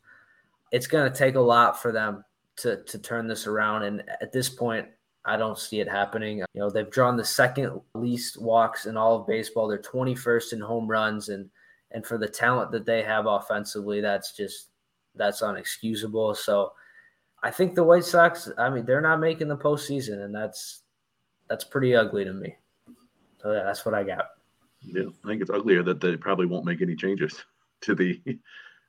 It's 0.70 0.86
going 0.86 1.10
to 1.10 1.18
take 1.18 1.34
a 1.34 1.40
lot 1.40 1.80
for 1.80 1.90
them 1.90 2.24
to 2.58 2.82
to 2.84 2.98
turn 2.98 3.26
this 3.26 3.46
around. 3.46 3.82
And 3.82 4.02
at 4.20 4.32
this 4.32 4.48
point, 4.48 4.86
I 5.24 5.36
don't 5.36 5.58
see 5.58 5.80
it 5.80 5.88
happening. 5.88 6.38
You 6.38 6.46
know, 6.54 6.70
they've 6.70 6.90
drawn 6.90 7.16
the 7.16 7.24
second 7.24 7.80
least 7.94 8.40
walks 8.40 8.86
in 8.86 8.96
all 8.96 9.16
of 9.16 9.26
baseball. 9.26 9.68
They're 9.68 9.78
21st 9.78 10.54
in 10.54 10.60
home 10.60 10.86
runs 10.86 11.28
and 11.28 11.50
and 11.92 12.06
for 12.06 12.18
the 12.18 12.28
talent 12.28 12.70
that 12.72 12.86
they 12.86 13.02
have 13.02 13.26
offensively, 13.26 14.00
that's 14.00 14.36
just 14.36 14.68
that's 15.14 15.42
unexcusable. 15.42 16.36
So 16.36 16.72
I 17.42 17.50
think 17.50 17.74
the 17.74 17.84
White 17.84 18.04
Sox, 18.04 18.50
I 18.58 18.70
mean, 18.70 18.84
they're 18.84 19.00
not 19.00 19.20
making 19.20 19.48
the 19.48 19.56
postseason, 19.56 20.24
and 20.24 20.34
that's 20.34 20.82
that's 21.48 21.64
pretty 21.64 21.96
ugly 21.96 22.24
to 22.24 22.32
me. 22.32 22.54
So 23.42 23.52
yeah, 23.52 23.64
that's 23.64 23.84
what 23.84 23.94
I 23.94 24.04
got. 24.04 24.26
Yeah, 24.82 25.08
I 25.24 25.28
think 25.28 25.42
it's 25.42 25.50
uglier 25.50 25.82
that 25.82 26.00
they 26.00 26.16
probably 26.16 26.46
won't 26.46 26.64
make 26.64 26.82
any 26.82 26.96
changes 26.96 27.44
to 27.82 27.94
the. 27.94 28.20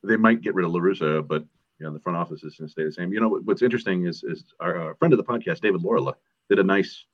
They 0.03 0.17
might 0.17 0.41
get 0.41 0.55
rid 0.55 0.65
of 0.65 0.71
La 0.71 0.79
Russa, 0.79 1.27
but 1.27 1.45
you 1.81 1.87
know, 1.87 1.93
the 1.93 1.99
front 1.99 2.15
office 2.15 2.43
is 2.43 2.55
going 2.55 2.67
to 2.67 2.71
stay 2.71 2.83
the 2.83 2.91
same. 2.91 3.11
You 3.11 3.19
know, 3.19 3.41
what's 3.43 3.63
interesting 3.63 4.05
is 4.05 4.23
is 4.23 4.43
our, 4.59 4.93
friend 4.95 5.13
of 5.13 5.17
the 5.17 5.23
podcast, 5.23 5.61
David 5.61 5.81
Laurila, 5.81 6.13
did 6.47 6.59
a 6.59 6.63
nice 6.63 7.05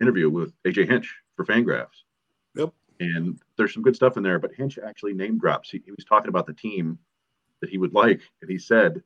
interview 0.00 0.30
with 0.30 0.54
AJ 0.66 0.88
Hinch 0.88 1.14
for 1.36 1.44
Fangraphs. 1.44 2.04
Yep. 2.54 2.72
And 3.00 3.38
there's 3.58 3.74
some 3.74 3.82
good 3.82 3.94
stuff 3.94 4.16
in 4.16 4.22
there, 4.22 4.38
but 4.38 4.54
Hinch 4.54 4.78
actually 4.78 5.12
name 5.12 5.38
drops. 5.38 5.70
He, 5.70 5.82
he 5.84 5.90
was 5.90 6.04
talking 6.06 6.30
about 6.30 6.46
the 6.46 6.54
team 6.54 6.98
that 7.60 7.68
he 7.68 7.76
would 7.76 7.92
like, 7.92 8.22
and 8.40 8.50
he 8.50 8.58
said 8.58 9.02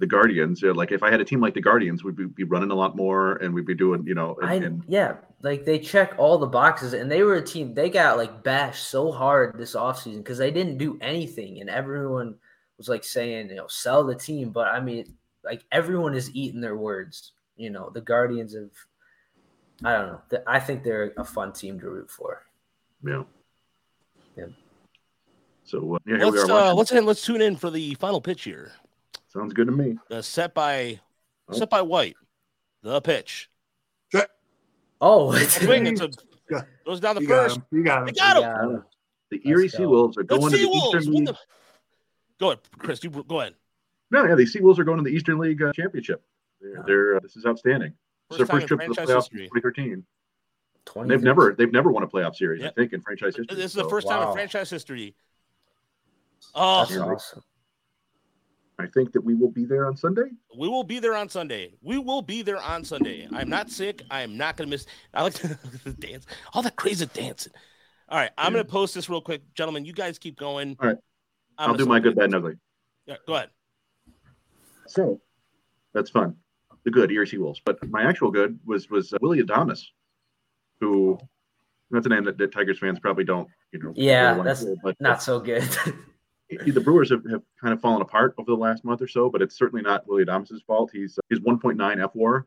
the 0.00 0.06
Guardians. 0.06 0.62
like 0.62 0.92
if 0.92 1.02
I 1.02 1.10
had 1.10 1.22
a 1.22 1.24
team 1.24 1.40
like 1.40 1.54
the 1.54 1.62
Guardians, 1.62 2.04
we'd 2.04 2.16
be, 2.16 2.26
be 2.26 2.44
running 2.44 2.70
a 2.70 2.74
lot 2.74 2.94
more, 2.94 3.36
and 3.36 3.54
we'd 3.54 3.64
be 3.64 3.74
doing, 3.74 4.04
you 4.06 4.14
know, 4.14 4.36
and, 4.42 4.50
I, 4.50 4.54
and, 4.56 4.84
yeah, 4.86 5.14
like 5.40 5.64
they 5.64 5.78
check 5.78 6.14
all 6.18 6.36
the 6.36 6.46
boxes, 6.46 6.92
and 6.92 7.10
they 7.10 7.22
were 7.22 7.36
a 7.36 7.42
team. 7.42 7.72
They 7.72 7.88
got 7.88 8.18
like 8.18 8.42
bashed 8.42 8.86
so 8.86 9.12
hard 9.12 9.56
this 9.56 9.74
offseason 9.74 10.18
because 10.18 10.36
they 10.36 10.50
didn't 10.50 10.76
do 10.76 10.98
anything, 11.00 11.62
and 11.62 11.70
everyone 11.70 12.34
was 12.82 12.88
like 12.88 13.04
saying, 13.04 13.48
you 13.48 13.54
know, 13.54 13.68
sell 13.68 14.02
the 14.02 14.14
team. 14.14 14.50
But 14.50 14.66
I 14.68 14.80
mean, 14.80 15.14
like 15.44 15.64
everyone 15.70 16.14
is 16.14 16.34
eating 16.34 16.60
their 16.60 16.76
words. 16.76 17.32
You 17.56 17.70
know, 17.70 17.90
the 17.90 18.00
Guardians 18.00 18.54
of, 18.54 18.70
I 19.84 19.92
don't 19.92 20.08
know. 20.08 20.20
I 20.48 20.58
think 20.58 20.82
they're 20.82 21.12
a 21.16 21.24
fun 21.24 21.52
team 21.52 21.78
to 21.78 21.88
root 21.88 22.10
for. 22.10 22.42
Yeah. 23.04 23.22
Yeah. 24.36 24.46
So 25.64 25.94
uh, 25.94 25.98
yeah, 26.06 26.24
let's 26.24 26.50
uh, 26.50 26.74
let's 26.74 26.92
let's 26.92 27.24
tune 27.24 27.40
in 27.40 27.56
for 27.56 27.70
the 27.70 27.94
final 27.94 28.20
pitch 28.20 28.42
here. 28.42 28.72
Sounds 29.28 29.52
good 29.52 29.66
to 29.66 29.72
me. 29.72 29.96
Uh, 30.10 30.20
set 30.20 30.54
by 30.54 30.98
oh. 31.48 31.52
set 31.56 31.70
by 31.70 31.82
White. 31.82 32.16
The 32.82 33.00
pitch. 33.00 33.48
Oh, 35.00 35.32
it's 35.32 35.60
swing. 35.60 35.86
It's 35.88 36.00
a, 36.00 36.10
goes 36.86 37.00
down 37.00 37.16
the 37.16 37.22
you 37.22 37.28
first. 37.28 37.58
Got 37.58 37.66
you 37.72 37.84
got 37.84 38.08
him. 38.08 38.14
got 38.14 38.64
him. 38.64 38.84
The 39.30 39.40
Erie 39.48 39.68
Seawolves 39.68 40.16
are 40.16 40.22
going 40.22 40.52
to 40.52 40.58
the 40.58 40.68
Eastern 40.68 41.12
League. 41.12 41.36
The... 42.42 42.46
Go 42.46 42.50
ahead, 42.50 42.60
Chris. 42.78 43.04
You 43.04 43.10
go 43.10 43.40
ahead. 43.40 43.54
No, 44.10 44.24
yeah, 44.26 44.34
the 44.34 44.42
Seawolves 44.42 44.78
are 44.78 44.84
going 44.84 44.98
to 44.98 45.04
the 45.04 45.14
Eastern 45.14 45.38
League 45.38 45.62
uh, 45.62 45.72
Championship. 45.72 46.22
They're, 46.60 46.84
they're 46.86 47.16
uh, 47.16 47.20
this 47.20 47.36
is 47.36 47.46
outstanding. 47.46 47.92
First 48.28 48.40
it's 48.40 48.50
their 48.50 48.60
first 48.60 48.68
trip 48.68 48.80
to 48.80 48.88
the 48.88 48.94
playoffs 48.94 49.32
in 49.32 49.38
2013. 49.38 50.04
They've 51.06 51.22
never 51.22 51.54
they've 51.56 51.72
never 51.72 51.90
won 51.90 52.02
a 52.02 52.08
playoff 52.08 52.34
series, 52.34 52.62
yep. 52.62 52.72
I 52.72 52.80
think, 52.80 52.92
in 52.92 53.00
franchise 53.00 53.36
history. 53.36 53.56
This 53.56 53.66
is 53.66 53.72
so. 53.72 53.84
the 53.84 53.88
first 53.88 54.06
wow. 54.06 54.18
time 54.18 54.28
in 54.28 54.34
franchise 54.34 54.68
history. 54.68 55.14
Oh, 56.54 56.84
That's 56.84 56.96
awesome. 57.00 57.42
I 58.78 58.86
think 58.86 59.12
that 59.12 59.20
we 59.22 59.34
will 59.34 59.50
be 59.50 59.64
there 59.64 59.86
on 59.86 59.96
Sunday. 59.96 60.30
We 60.56 60.68
will 60.68 60.82
be 60.82 60.98
there 60.98 61.14
on 61.14 61.28
Sunday. 61.28 61.74
We 61.82 61.98
will 61.98 62.22
be 62.22 62.42
there 62.42 62.60
on 62.60 62.84
Sunday. 62.84 63.28
I'm 63.32 63.48
not 63.48 63.70
sick. 63.70 64.02
I 64.10 64.22
am 64.22 64.36
not 64.36 64.56
going 64.56 64.68
to 64.68 64.70
miss. 64.70 64.86
I 65.14 65.22
like 65.22 65.34
to 65.34 65.56
dance, 65.98 66.26
all 66.52 66.62
that 66.62 66.74
crazy 66.74 67.06
dancing. 67.06 67.52
All 68.08 68.18
right, 68.18 68.30
I'm 68.36 68.52
yeah. 68.52 68.56
going 68.58 68.66
to 68.66 68.72
post 68.72 68.94
this 68.94 69.08
real 69.08 69.20
quick, 69.20 69.42
gentlemen. 69.54 69.84
You 69.84 69.92
guys 69.92 70.18
keep 70.18 70.36
going. 70.36 70.76
All 70.80 70.88
right. 70.88 70.98
I 71.58 71.70
will 71.70 71.76
do 71.76 71.86
my 71.86 72.00
good, 72.00 72.16
bad, 72.16 72.26
and 72.26 72.34
ugly. 72.34 72.54
Yeah, 73.06 73.16
go 73.26 73.34
ahead. 73.34 73.50
So 74.86 75.20
that's 75.92 76.10
fun. 76.10 76.36
The 76.84 76.90
good 76.90 77.10
Erie 77.10 77.38
Wolves. 77.38 77.60
but 77.64 77.78
my 77.88 78.02
actual 78.02 78.30
good 78.30 78.58
was 78.64 78.90
was 78.90 79.12
uh, 79.12 79.18
Willy 79.20 79.42
Adames, 79.42 79.82
who 80.80 81.18
that's 81.90 82.06
a 82.06 82.08
name 82.08 82.24
that, 82.24 82.38
that 82.38 82.52
Tigers 82.52 82.78
fans 82.78 82.98
probably 82.98 83.24
don't, 83.24 83.48
you 83.72 83.78
know. 83.78 83.92
Yeah, 83.94 84.42
that's 84.42 84.62
hear, 84.62 84.76
but, 84.82 84.96
not 85.00 85.22
so 85.22 85.38
good. 85.38 85.62
the 86.66 86.80
Brewers 86.80 87.10
have, 87.10 87.22
have 87.30 87.42
kind 87.60 87.72
of 87.72 87.80
fallen 87.80 88.02
apart 88.02 88.34
over 88.38 88.50
the 88.50 88.56
last 88.56 88.84
month 88.84 89.00
or 89.00 89.08
so, 89.08 89.30
but 89.30 89.42
it's 89.42 89.56
certainly 89.56 89.82
not 89.82 90.06
Willy 90.08 90.24
Adames' 90.24 90.64
fault. 90.66 90.90
He's 90.92 91.18
his 91.30 91.40
1.9 91.40 91.76
fWAR 91.76 92.44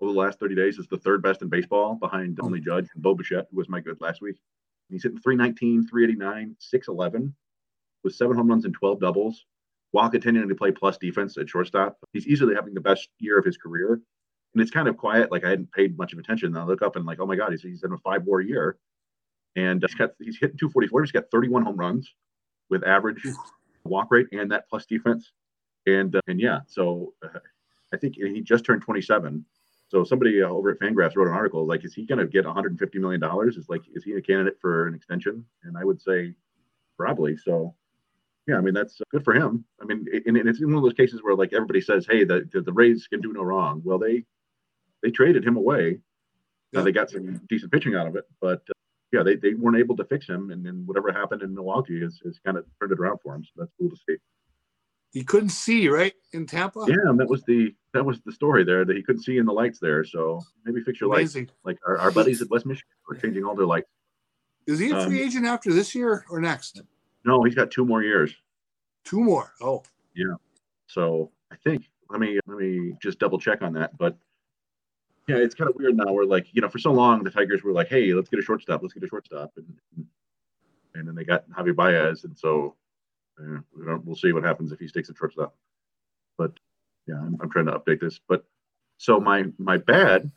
over 0.00 0.12
the 0.12 0.18
last 0.18 0.40
30 0.40 0.54
days 0.54 0.78
is 0.78 0.86
the 0.88 0.98
third 0.98 1.22
best 1.22 1.42
in 1.42 1.48
baseball 1.48 1.94
behind 1.94 2.38
only 2.42 2.60
Judge 2.60 2.88
and 2.94 3.02
Bo 3.02 3.14
Bichette, 3.14 3.46
who 3.50 3.56
was 3.56 3.68
my 3.68 3.80
good 3.80 4.00
last 4.00 4.20
week. 4.20 4.36
He's 4.88 5.02
hitting 5.02 5.18
319, 5.18 5.86
389, 5.86 6.56
611 6.58 7.34
with 8.04 8.14
seven 8.14 8.36
home 8.36 8.48
runs 8.48 8.64
and 8.64 8.74
12 8.74 9.00
doubles 9.00 9.46
while 9.92 10.10
continuing 10.10 10.48
to 10.48 10.54
play 10.54 10.70
plus 10.70 10.98
defense 10.98 11.36
at 11.36 11.48
shortstop. 11.48 11.98
He's 12.12 12.26
easily 12.26 12.54
having 12.54 12.74
the 12.74 12.80
best 12.80 13.08
year 13.18 13.38
of 13.38 13.44
his 13.44 13.56
career. 13.56 14.00
And 14.54 14.62
it's 14.62 14.70
kind 14.70 14.88
of 14.88 14.96
quiet. 14.96 15.30
Like 15.30 15.44
I 15.44 15.50
hadn't 15.50 15.72
paid 15.72 15.96
much 15.96 16.12
of 16.12 16.18
attention. 16.18 16.48
And 16.48 16.58
I 16.58 16.64
look 16.64 16.82
up 16.82 16.96
and 16.96 17.04
like, 17.04 17.20
oh 17.20 17.26
my 17.26 17.36
God, 17.36 17.52
he's, 17.52 17.62
he's 17.62 17.82
in 17.82 17.92
a 17.92 17.98
five 17.98 18.24
war 18.24 18.40
year. 18.40 18.78
And 19.56 19.82
he's 19.82 19.94
got 19.94 20.10
he's 20.20 20.38
hitting 20.38 20.58
244. 20.58 21.02
He's 21.02 21.12
got 21.12 21.30
31 21.30 21.64
home 21.64 21.76
runs 21.76 22.12
with 22.68 22.84
average 22.84 23.26
walk 23.84 24.08
rate 24.10 24.28
and 24.32 24.50
that 24.52 24.68
plus 24.68 24.86
defense. 24.86 25.32
And 25.86 26.14
uh, 26.14 26.20
and 26.26 26.40
yeah, 26.40 26.60
so 26.66 27.14
uh, 27.24 27.38
I 27.92 27.96
think 27.96 28.16
he 28.16 28.40
just 28.40 28.64
turned 28.64 28.82
27. 28.82 29.44
So 29.88 30.04
somebody 30.04 30.40
uh, 30.40 30.46
over 30.46 30.70
at 30.70 30.78
Fangraphs 30.78 31.16
wrote 31.16 31.26
an 31.26 31.34
article 31.34 31.66
like, 31.66 31.84
is 31.84 31.94
he 31.94 32.06
going 32.06 32.20
to 32.20 32.26
get 32.26 32.44
150 32.44 32.98
million 33.00 33.20
dollars? 33.20 33.56
Is 33.56 33.68
like, 33.68 33.82
is 33.92 34.04
he 34.04 34.12
a 34.12 34.20
candidate 34.20 34.58
for 34.60 34.86
an 34.86 34.94
extension? 34.94 35.44
And 35.64 35.76
I 35.76 35.84
would 35.84 36.00
say 36.00 36.34
probably. 36.96 37.36
So 37.36 37.74
yeah, 38.46 38.56
I 38.56 38.60
mean 38.60 38.74
that's 38.74 39.00
good 39.10 39.24
for 39.24 39.34
him. 39.34 39.64
I 39.80 39.84
mean, 39.84 40.06
and, 40.26 40.36
and 40.36 40.48
it's 40.48 40.60
in 40.60 40.68
one 40.68 40.76
of 40.76 40.82
those 40.82 40.94
cases 40.94 41.22
where 41.22 41.34
like 41.34 41.52
everybody 41.52 41.80
says, 41.80 42.06
hey, 42.08 42.24
the 42.24 42.48
the 42.52 42.72
Rays 42.72 43.06
can 43.06 43.20
do 43.20 43.32
no 43.32 43.42
wrong. 43.42 43.82
Well, 43.84 43.98
they 43.98 44.24
they 45.02 45.10
traded 45.10 45.44
him 45.44 45.56
away. 45.56 46.00
Now 46.72 46.82
they 46.82 46.92
got 46.92 47.10
some 47.10 47.40
decent 47.48 47.72
pitching 47.72 47.96
out 47.96 48.06
of 48.06 48.14
it, 48.14 48.24
but 48.40 48.62
uh, 48.70 48.74
yeah, 49.12 49.22
they, 49.24 49.34
they 49.34 49.54
weren't 49.54 49.76
able 49.76 49.96
to 49.96 50.04
fix 50.04 50.28
him, 50.28 50.50
and 50.50 50.64
then 50.64 50.84
whatever 50.86 51.12
happened 51.12 51.42
in 51.42 51.52
Milwaukee 51.52 52.00
is, 52.00 52.20
is 52.24 52.38
kind 52.44 52.56
of 52.56 52.64
turned 52.78 52.92
it 52.92 53.00
around 53.00 53.18
for 53.22 53.34
him. 53.34 53.42
So 53.42 53.50
that's 53.56 53.72
cool 53.78 53.90
to 53.90 53.96
see. 54.08 54.16
He 55.12 55.24
couldn't 55.24 55.48
see 55.48 55.88
right 55.88 56.14
in 56.32 56.46
Tampa. 56.46 56.84
Yeah, 56.86 56.94
and 57.06 57.18
that 57.18 57.28
was 57.28 57.42
the 57.42 57.74
that 57.92 58.04
was 58.04 58.20
the 58.24 58.30
story 58.30 58.62
there 58.62 58.84
that 58.84 58.96
he 58.96 59.02
couldn't 59.02 59.22
see 59.22 59.38
in 59.38 59.46
the 59.46 59.52
lights 59.52 59.80
there. 59.80 60.04
So 60.04 60.40
maybe 60.64 60.80
fix 60.82 61.00
your 61.00 61.12
Amazing. 61.12 61.46
lights, 61.46 61.54
like 61.64 61.78
our, 61.86 61.98
our 61.98 62.12
buddies 62.12 62.40
at 62.40 62.50
West 62.50 62.66
Michigan 62.66 62.88
are 63.10 63.16
changing 63.16 63.44
all 63.44 63.56
their 63.56 63.66
lights. 63.66 63.88
Is 64.68 64.78
he 64.78 64.90
a 64.90 65.04
free 65.04 65.20
um, 65.20 65.26
agent 65.26 65.46
after 65.46 65.72
this 65.72 65.96
year 65.96 66.24
or 66.30 66.40
next? 66.40 66.80
No, 67.24 67.42
he's 67.42 67.54
got 67.54 67.70
two 67.70 67.84
more 67.84 68.02
years. 68.02 68.34
Two 69.04 69.20
more. 69.20 69.52
Oh, 69.60 69.82
yeah. 70.14 70.34
So 70.86 71.30
I 71.52 71.56
think 71.56 71.84
let 72.08 72.20
me 72.20 72.38
let 72.46 72.58
me 72.58 72.94
just 73.00 73.18
double 73.18 73.38
check 73.38 73.62
on 73.62 73.72
that. 73.74 73.96
But 73.96 74.16
yeah, 75.28 75.36
it's 75.36 75.54
kind 75.54 75.70
of 75.70 75.76
weird 75.76 75.96
now. 75.96 76.12
We're 76.12 76.24
like, 76.24 76.46
you 76.52 76.60
know, 76.60 76.68
for 76.68 76.78
so 76.78 76.92
long 76.92 77.22
the 77.22 77.30
Tigers 77.30 77.62
were 77.62 77.72
like, 77.72 77.88
hey, 77.88 78.12
let's 78.12 78.28
get 78.28 78.40
a 78.40 78.42
shortstop, 78.42 78.82
let's 78.82 78.94
get 78.94 79.04
a 79.04 79.08
shortstop, 79.08 79.52
and 79.56 80.06
and 80.94 81.06
then 81.06 81.14
they 81.14 81.24
got 81.24 81.48
Javi 81.50 81.74
Baez, 81.74 82.24
and 82.24 82.36
so 82.36 82.74
uh, 83.40 83.60
we 83.76 83.84
don't, 83.84 84.04
we'll 84.04 84.16
see 84.16 84.32
what 84.32 84.44
happens 84.44 84.72
if 84.72 84.80
he 84.80 84.88
sticks 84.88 85.08
at 85.08 85.16
shortstop. 85.16 85.54
But 86.36 86.52
yeah, 87.06 87.16
I'm, 87.16 87.38
I'm 87.40 87.50
trying 87.50 87.66
to 87.66 87.72
update 87.72 88.00
this. 88.00 88.20
But 88.28 88.44
so 88.98 89.20
my 89.20 89.44
my 89.58 89.76
bad 89.76 90.30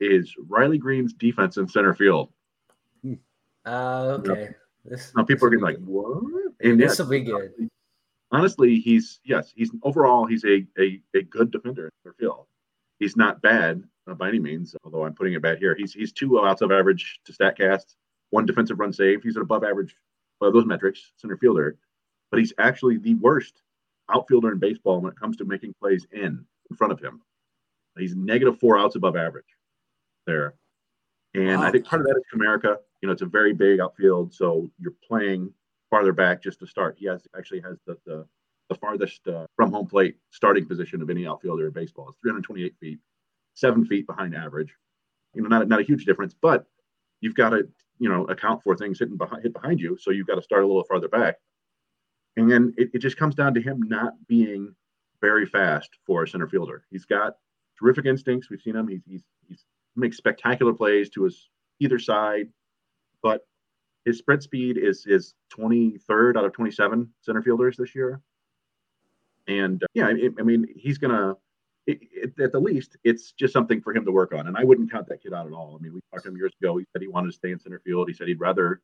is 0.00 0.34
Riley 0.48 0.78
Greene's 0.78 1.12
defense 1.12 1.56
in 1.56 1.68
center 1.68 1.94
field. 1.94 2.32
Uh, 3.64 4.18
okay. 4.18 4.54
This, 4.84 5.12
now 5.16 5.24
people 5.24 5.46
are 5.46 5.50
getting 5.50 5.64
like, 5.64 5.78
what? 5.78 6.22
And 6.60 6.80
this 6.80 6.98
will 6.98 7.06
be 7.06 7.20
good. 7.20 7.52
Honestly, 8.30 8.80
he's 8.80 9.20
yes, 9.24 9.52
he's 9.54 9.70
overall 9.82 10.26
he's 10.26 10.44
a 10.44 10.66
a, 10.78 11.00
a 11.14 11.22
good 11.22 11.50
defender 11.50 11.86
in 11.86 11.90
center 12.02 12.16
field. 12.18 12.46
He's 12.98 13.16
not 13.16 13.42
bad 13.42 13.82
uh, 14.08 14.14
by 14.14 14.28
any 14.28 14.38
means, 14.38 14.74
although 14.84 15.04
I'm 15.04 15.14
putting 15.14 15.34
it 15.34 15.42
bad 15.42 15.58
here. 15.58 15.74
He's 15.76 15.92
he's 15.92 16.12
two 16.12 16.40
outs 16.44 16.62
of 16.62 16.72
average 16.72 17.20
to 17.26 17.32
Statcast, 17.32 17.94
one 18.30 18.46
defensive 18.46 18.78
run 18.78 18.92
saved. 18.92 19.24
He's 19.24 19.36
an 19.36 19.42
above 19.42 19.64
average 19.64 19.94
by 20.40 20.50
those 20.50 20.66
metrics 20.66 21.12
center 21.16 21.36
fielder, 21.36 21.76
but 22.30 22.40
he's 22.40 22.52
actually 22.58 22.98
the 22.98 23.14
worst 23.14 23.62
outfielder 24.12 24.52
in 24.52 24.58
baseball 24.58 25.00
when 25.00 25.12
it 25.12 25.20
comes 25.20 25.36
to 25.36 25.44
making 25.44 25.74
plays 25.80 26.06
in 26.12 26.44
in 26.70 26.76
front 26.76 26.92
of 26.92 27.00
him. 27.00 27.20
He's 27.98 28.16
negative 28.16 28.58
four 28.58 28.78
outs 28.78 28.96
above 28.96 29.16
average 29.16 29.44
there. 30.26 30.54
And 31.34 31.60
wow. 31.60 31.66
I 31.66 31.70
think 31.70 31.84
part 31.84 32.00
of 32.00 32.08
that 32.08 32.16
is 32.16 32.24
Comerica. 32.32 32.78
You 33.02 33.08
know, 33.08 33.12
it's 33.12 33.22
a 33.22 33.26
very 33.26 33.52
big 33.52 33.80
outfield, 33.80 34.32
so 34.32 34.70
you're 34.78 34.94
playing 35.06 35.52
farther 35.90 36.12
back 36.12 36.42
just 36.42 36.60
to 36.60 36.66
start. 36.66 36.96
He 36.98 37.06
has 37.06 37.26
actually 37.36 37.60
has 37.60 37.78
the 37.86 37.98
the, 38.06 38.26
the 38.68 38.76
farthest 38.76 39.26
uh, 39.26 39.46
from 39.56 39.72
home 39.72 39.86
plate 39.86 40.16
starting 40.30 40.66
position 40.66 41.02
of 41.02 41.10
any 41.10 41.26
outfielder 41.26 41.66
in 41.66 41.72
baseball. 41.72 42.08
It's 42.08 42.18
328 42.22 42.74
feet, 42.80 42.98
seven 43.54 43.84
feet 43.84 44.06
behind 44.06 44.34
average. 44.34 44.72
You 45.34 45.42
know, 45.42 45.48
not 45.48 45.68
not 45.68 45.80
a 45.80 45.84
huge 45.84 46.04
difference, 46.04 46.34
but 46.40 46.64
you've 47.20 47.34
got 47.34 47.50
to 47.50 47.68
you 47.98 48.08
know 48.08 48.24
account 48.26 48.62
for 48.62 48.76
things 48.76 48.98
hitting 49.00 49.16
behind 49.16 49.42
hit 49.42 49.52
behind 49.52 49.80
you, 49.80 49.98
so 50.00 50.10
you've 50.10 50.28
got 50.28 50.36
to 50.36 50.42
start 50.42 50.62
a 50.62 50.66
little 50.66 50.84
farther 50.84 51.08
back. 51.08 51.36
And 52.36 52.50
then 52.50 52.72
it, 52.78 52.90
it 52.94 52.98
just 53.00 53.18
comes 53.18 53.34
down 53.34 53.52
to 53.54 53.60
him 53.60 53.82
not 53.82 54.14
being 54.26 54.74
very 55.20 55.44
fast 55.44 55.90
for 56.06 56.22
a 56.22 56.28
center 56.28 56.48
fielder. 56.48 56.84
He's 56.90 57.04
got 57.04 57.34
terrific 57.78 58.06
instincts. 58.06 58.48
We've 58.48 58.62
seen 58.62 58.76
him. 58.76 58.88
He's 58.88 59.02
he's 59.06 59.22
he's 59.48 59.64
makes 59.96 60.16
spectacular 60.16 60.72
plays 60.72 61.10
to 61.10 61.24
his 61.24 61.50
either 61.80 61.98
side, 61.98 62.48
but 63.22 63.46
his 64.04 64.18
sprint 64.18 64.42
speed 64.42 64.78
is 64.78 65.06
is 65.06 65.34
23rd 65.56 66.36
out 66.36 66.44
of 66.44 66.52
27 66.52 67.08
center 67.20 67.42
fielders 67.42 67.76
this 67.76 67.94
year. 67.94 68.20
And 69.48 69.82
uh, 69.82 69.86
yeah, 69.94 70.08
it, 70.10 70.34
I 70.38 70.42
mean, 70.42 70.66
he's 70.76 70.98
gonna 70.98 71.36
it, 71.86 72.00
it, 72.12 72.40
at 72.40 72.52
the 72.52 72.60
least, 72.60 72.96
it's 73.04 73.32
just 73.32 73.52
something 73.52 73.80
for 73.80 73.94
him 73.94 74.04
to 74.04 74.12
work 74.12 74.32
on. 74.32 74.46
And 74.46 74.56
I 74.56 74.64
wouldn't 74.64 74.90
count 74.90 75.08
that 75.08 75.22
kid 75.22 75.32
out 75.32 75.46
at 75.46 75.52
all. 75.52 75.76
I 75.78 75.82
mean, 75.82 75.94
we 75.94 76.00
talked 76.12 76.24
to 76.24 76.28
him 76.28 76.36
years 76.36 76.52
ago. 76.60 76.76
He 76.76 76.84
said 76.92 77.02
he 77.02 77.08
wanted 77.08 77.28
to 77.28 77.36
stay 77.36 77.50
in 77.50 77.58
center 77.58 77.80
field. 77.84 78.08
He 78.08 78.14
said 78.14 78.28
he'd 78.28 78.40
rather 78.40 78.80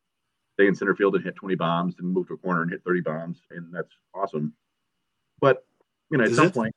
stay 0.54 0.66
in 0.66 0.74
center 0.74 0.96
field 0.96 1.14
and 1.14 1.24
hit 1.24 1.36
20 1.36 1.54
bombs 1.54 1.96
than 1.96 2.06
move 2.06 2.26
to 2.28 2.34
a 2.34 2.36
corner 2.36 2.62
and 2.62 2.70
hit 2.70 2.82
30 2.84 3.02
bombs. 3.02 3.40
And 3.50 3.72
that's 3.72 3.92
awesome. 4.14 4.52
But, 5.40 5.64
you 6.10 6.18
know, 6.18 6.24
at 6.24 6.30
is 6.30 6.36
some 6.36 6.48
it? 6.48 6.54
point, 6.54 6.74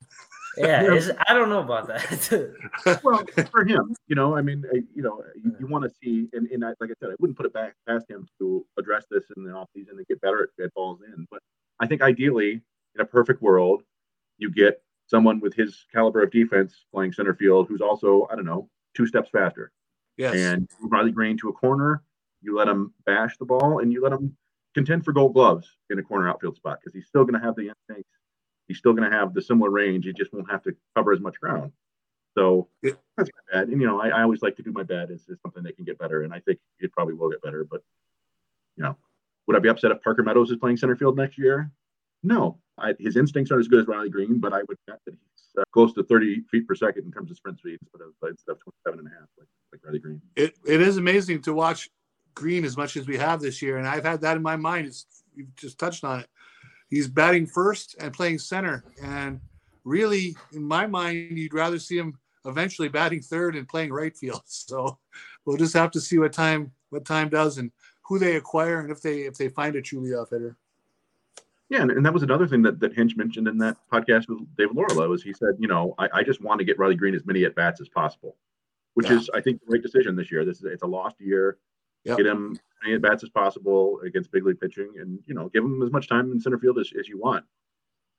yeah, 0.57 0.99
I 1.27 1.33
don't 1.33 1.49
know 1.49 1.59
about 1.59 1.87
that. 1.87 2.99
well, 3.03 3.23
for 3.51 3.65
him, 3.65 3.95
you 4.07 4.15
know, 4.15 4.35
I 4.35 4.41
mean, 4.41 4.63
you 4.93 5.01
know, 5.01 5.23
you, 5.41 5.55
you 5.59 5.67
want 5.67 5.83
to 5.85 5.91
see, 6.01 6.27
and, 6.33 6.47
and 6.47 6.65
I, 6.65 6.69
like 6.79 6.89
I 6.91 6.93
said, 6.99 7.11
I 7.11 7.15
wouldn't 7.19 7.37
put 7.37 7.45
it 7.45 7.53
back 7.53 7.75
past 7.87 8.09
him 8.09 8.27
to 8.39 8.65
address 8.77 9.05
this 9.09 9.23
in 9.35 9.43
the 9.43 9.51
offseason 9.51 9.91
and 9.91 10.07
get 10.07 10.21
better 10.21 10.49
at, 10.59 10.63
at 10.63 10.73
balls 10.73 10.99
in. 11.05 11.25
But 11.31 11.41
I 11.79 11.87
think 11.87 12.01
ideally, 12.01 12.61
in 12.95 13.01
a 13.01 13.05
perfect 13.05 13.41
world, 13.41 13.83
you 14.37 14.51
get 14.51 14.81
someone 15.07 15.39
with 15.39 15.53
his 15.53 15.85
caliber 15.93 16.23
of 16.23 16.31
defense 16.31 16.85
playing 16.93 17.13
center 17.13 17.33
field 17.33 17.67
who's 17.67 17.81
also, 17.81 18.27
I 18.31 18.35
don't 18.35 18.45
know, 18.45 18.69
two 18.95 19.07
steps 19.07 19.29
faster. 19.29 19.71
Yes. 20.17 20.35
And 20.35 20.69
Riley 20.81 21.11
Greene 21.11 21.37
to 21.37 21.49
a 21.49 21.53
corner, 21.53 22.03
you 22.41 22.55
let 22.55 22.67
him 22.67 22.93
bash 23.05 23.37
the 23.37 23.45
ball 23.45 23.79
and 23.79 23.91
you 23.91 24.01
let 24.01 24.13
him 24.13 24.35
contend 24.73 25.03
for 25.03 25.13
gold 25.13 25.33
gloves 25.33 25.77
in 25.89 25.99
a 25.99 26.03
corner 26.03 26.29
outfield 26.29 26.55
spot 26.55 26.79
because 26.79 26.93
he's 26.93 27.07
still 27.07 27.23
going 27.23 27.39
to 27.39 27.45
have 27.45 27.55
the 27.55 27.69
instincts 27.69 28.11
he's 28.71 28.77
still 28.77 28.93
going 28.93 29.09
to 29.09 29.15
have 29.15 29.33
the 29.33 29.41
similar 29.41 29.69
range. 29.69 30.05
He 30.05 30.13
just 30.13 30.31
won't 30.31 30.49
have 30.49 30.63
to 30.63 30.73
cover 30.95 31.11
as 31.11 31.19
much 31.19 31.37
ground. 31.41 31.73
So 32.37 32.69
yeah. 32.81 32.93
that's 33.17 33.29
my 33.35 33.59
bad. 33.59 33.67
And 33.67 33.81
you 33.81 33.85
know, 33.85 33.99
I, 33.99 34.07
I 34.07 34.21
always 34.21 34.41
like 34.41 34.55
to 34.55 34.63
do 34.63 34.71
my 34.71 34.83
bad 34.83 35.11
is, 35.11 35.27
is 35.27 35.37
something 35.41 35.61
that 35.63 35.75
can 35.75 35.83
get 35.83 35.99
better, 35.99 36.23
and 36.23 36.33
I 36.33 36.39
think 36.39 36.59
it 36.79 36.93
probably 36.93 37.15
will 37.15 37.29
get 37.29 37.41
better. 37.41 37.67
But 37.69 37.83
you 38.77 38.83
know, 38.83 38.95
would 39.45 39.57
I 39.57 39.59
be 39.59 39.67
upset 39.67 39.91
if 39.91 40.01
Parker 40.01 40.23
Meadows 40.23 40.51
is 40.51 40.57
playing 40.57 40.77
center 40.77 40.95
field 40.95 41.17
next 41.17 41.37
year? 41.37 41.69
No, 42.23 42.59
I, 42.77 42.93
his 42.97 43.17
instincts 43.17 43.51
aren't 43.51 43.61
as 43.61 43.67
good 43.67 43.81
as 43.81 43.87
Riley 43.87 44.09
Greene, 44.09 44.39
but 44.39 44.53
I 44.53 44.59
would 44.59 44.77
bet 44.87 44.99
that 45.05 45.11
he's 45.11 45.43
uh, 45.59 45.63
close 45.73 45.91
to 45.95 46.03
30 46.03 46.43
feet 46.49 46.65
per 46.65 46.75
second 46.75 47.03
in 47.03 47.11
terms 47.11 47.29
of 47.29 47.35
sprint 47.35 47.59
speed 47.59 47.79
instead 47.81 48.01
of 48.01 48.29
instead 48.29 48.53
of 48.53 48.59
27 48.61 48.99
and 48.99 49.07
a 49.09 49.11
half 49.11 49.27
like, 49.37 49.47
like 49.73 49.81
Riley 49.83 49.99
Greene. 49.99 50.21
It 50.37 50.55
it 50.65 50.79
is 50.79 50.95
amazing 50.95 51.41
to 51.41 51.53
watch 51.53 51.89
Greene 52.35 52.63
as 52.63 52.77
much 52.77 52.95
as 52.95 53.05
we 53.05 53.17
have 53.17 53.41
this 53.41 53.61
year, 53.61 53.77
and 53.77 53.85
I've 53.85 54.05
had 54.05 54.21
that 54.21 54.37
in 54.37 54.41
my 54.41 54.55
mind. 54.55 54.87
It's, 54.87 55.05
you've 55.35 55.53
just 55.57 55.77
touched 55.77 56.05
on 56.05 56.21
it 56.21 56.29
he's 56.91 57.07
batting 57.07 57.47
first 57.47 57.95
and 57.99 58.13
playing 58.13 58.37
center. 58.37 58.83
And 59.01 59.39
really, 59.83 60.35
in 60.53 60.61
my 60.61 60.85
mind, 60.85 61.37
you'd 61.37 61.55
rather 61.55 61.79
see 61.79 61.97
him 61.97 62.19
eventually 62.45 62.89
batting 62.89 63.21
third 63.21 63.55
and 63.55 63.67
playing 63.67 63.91
right 63.91 64.15
field. 64.15 64.43
So 64.47 64.99
we'll 65.45 65.57
just 65.57 65.73
have 65.73 65.89
to 65.91 66.01
see 66.01 66.19
what 66.19 66.33
time 66.33 66.71
what 66.91 67.05
time 67.05 67.29
does 67.29 67.57
and 67.57 67.71
who 68.03 68.19
they 68.19 68.35
acquire 68.35 68.81
and 68.81 68.91
if 68.91 69.01
they 69.01 69.21
if 69.21 69.35
they 69.35 69.49
find 69.49 69.75
a 69.75 69.81
true 69.81 70.01
leadoff 70.01 70.29
hitter. 70.29 70.57
Yeah, 71.69 71.83
and, 71.83 71.91
and 71.91 72.05
that 72.05 72.13
was 72.13 72.23
another 72.23 72.47
thing 72.47 72.61
that, 72.63 72.81
that 72.81 72.93
Hinch 72.93 73.15
mentioned 73.15 73.47
in 73.47 73.57
that 73.59 73.77
podcast 73.91 74.27
with 74.27 74.39
David 74.57 74.75
Laurila 74.75 75.07
was 75.07 75.23
he 75.23 75.31
said, 75.31 75.55
you 75.57 75.69
know, 75.69 75.95
I, 75.97 76.09
I 76.15 76.23
just 76.23 76.41
want 76.41 76.59
to 76.59 76.65
get 76.65 76.77
Riley 76.77 76.95
Greene 76.95 77.15
as 77.15 77.25
many 77.25 77.45
at 77.45 77.55
bats 77.55 77.79
as 77.79 77.87
possible, 77.87 78.35
which 78.95 79.09
yeah. 79.09 79.17
is 79.17 79.29
I 79.33 79.39
think 79.39 79.61
the 79.61 79.71
right 79.71 79.81
decision 79.81 80.17
this 80.17 80.31
year. 80.31 80.43
This 80.43 80.57
is 80.57 80.65
it's 80.65 80.83
a 80.83 80.87
lost 80.87 81.15
year. 81.19 81.57
Yep. 82.05 82.17
Get 82.17 82.25
him 82.25 82.51
as 82.53 82.59
many 82.83 82.95
at 82.95 83.01
bats 83.01 83.23
as 83.23 83.29
possible 83.29 83.99
against 84.05 84.31
big 84.31 84.45
league 84.45 84.59
pitching, 84.59 84.93
and 84.99 85.19
you 85.25 85.35
know, 85.35 85.49
give 85.49 85.63
him 85.63 85.81
as 85.83 85.91
much 85.91 86.07
time 86.07 86.31
in 86.31 86.39
center 86.39 86.57
field 86.57 86.79
as, 86.79 86.91
as 86.99 87.07
you 87.07 87.19
want. 87.19 87.45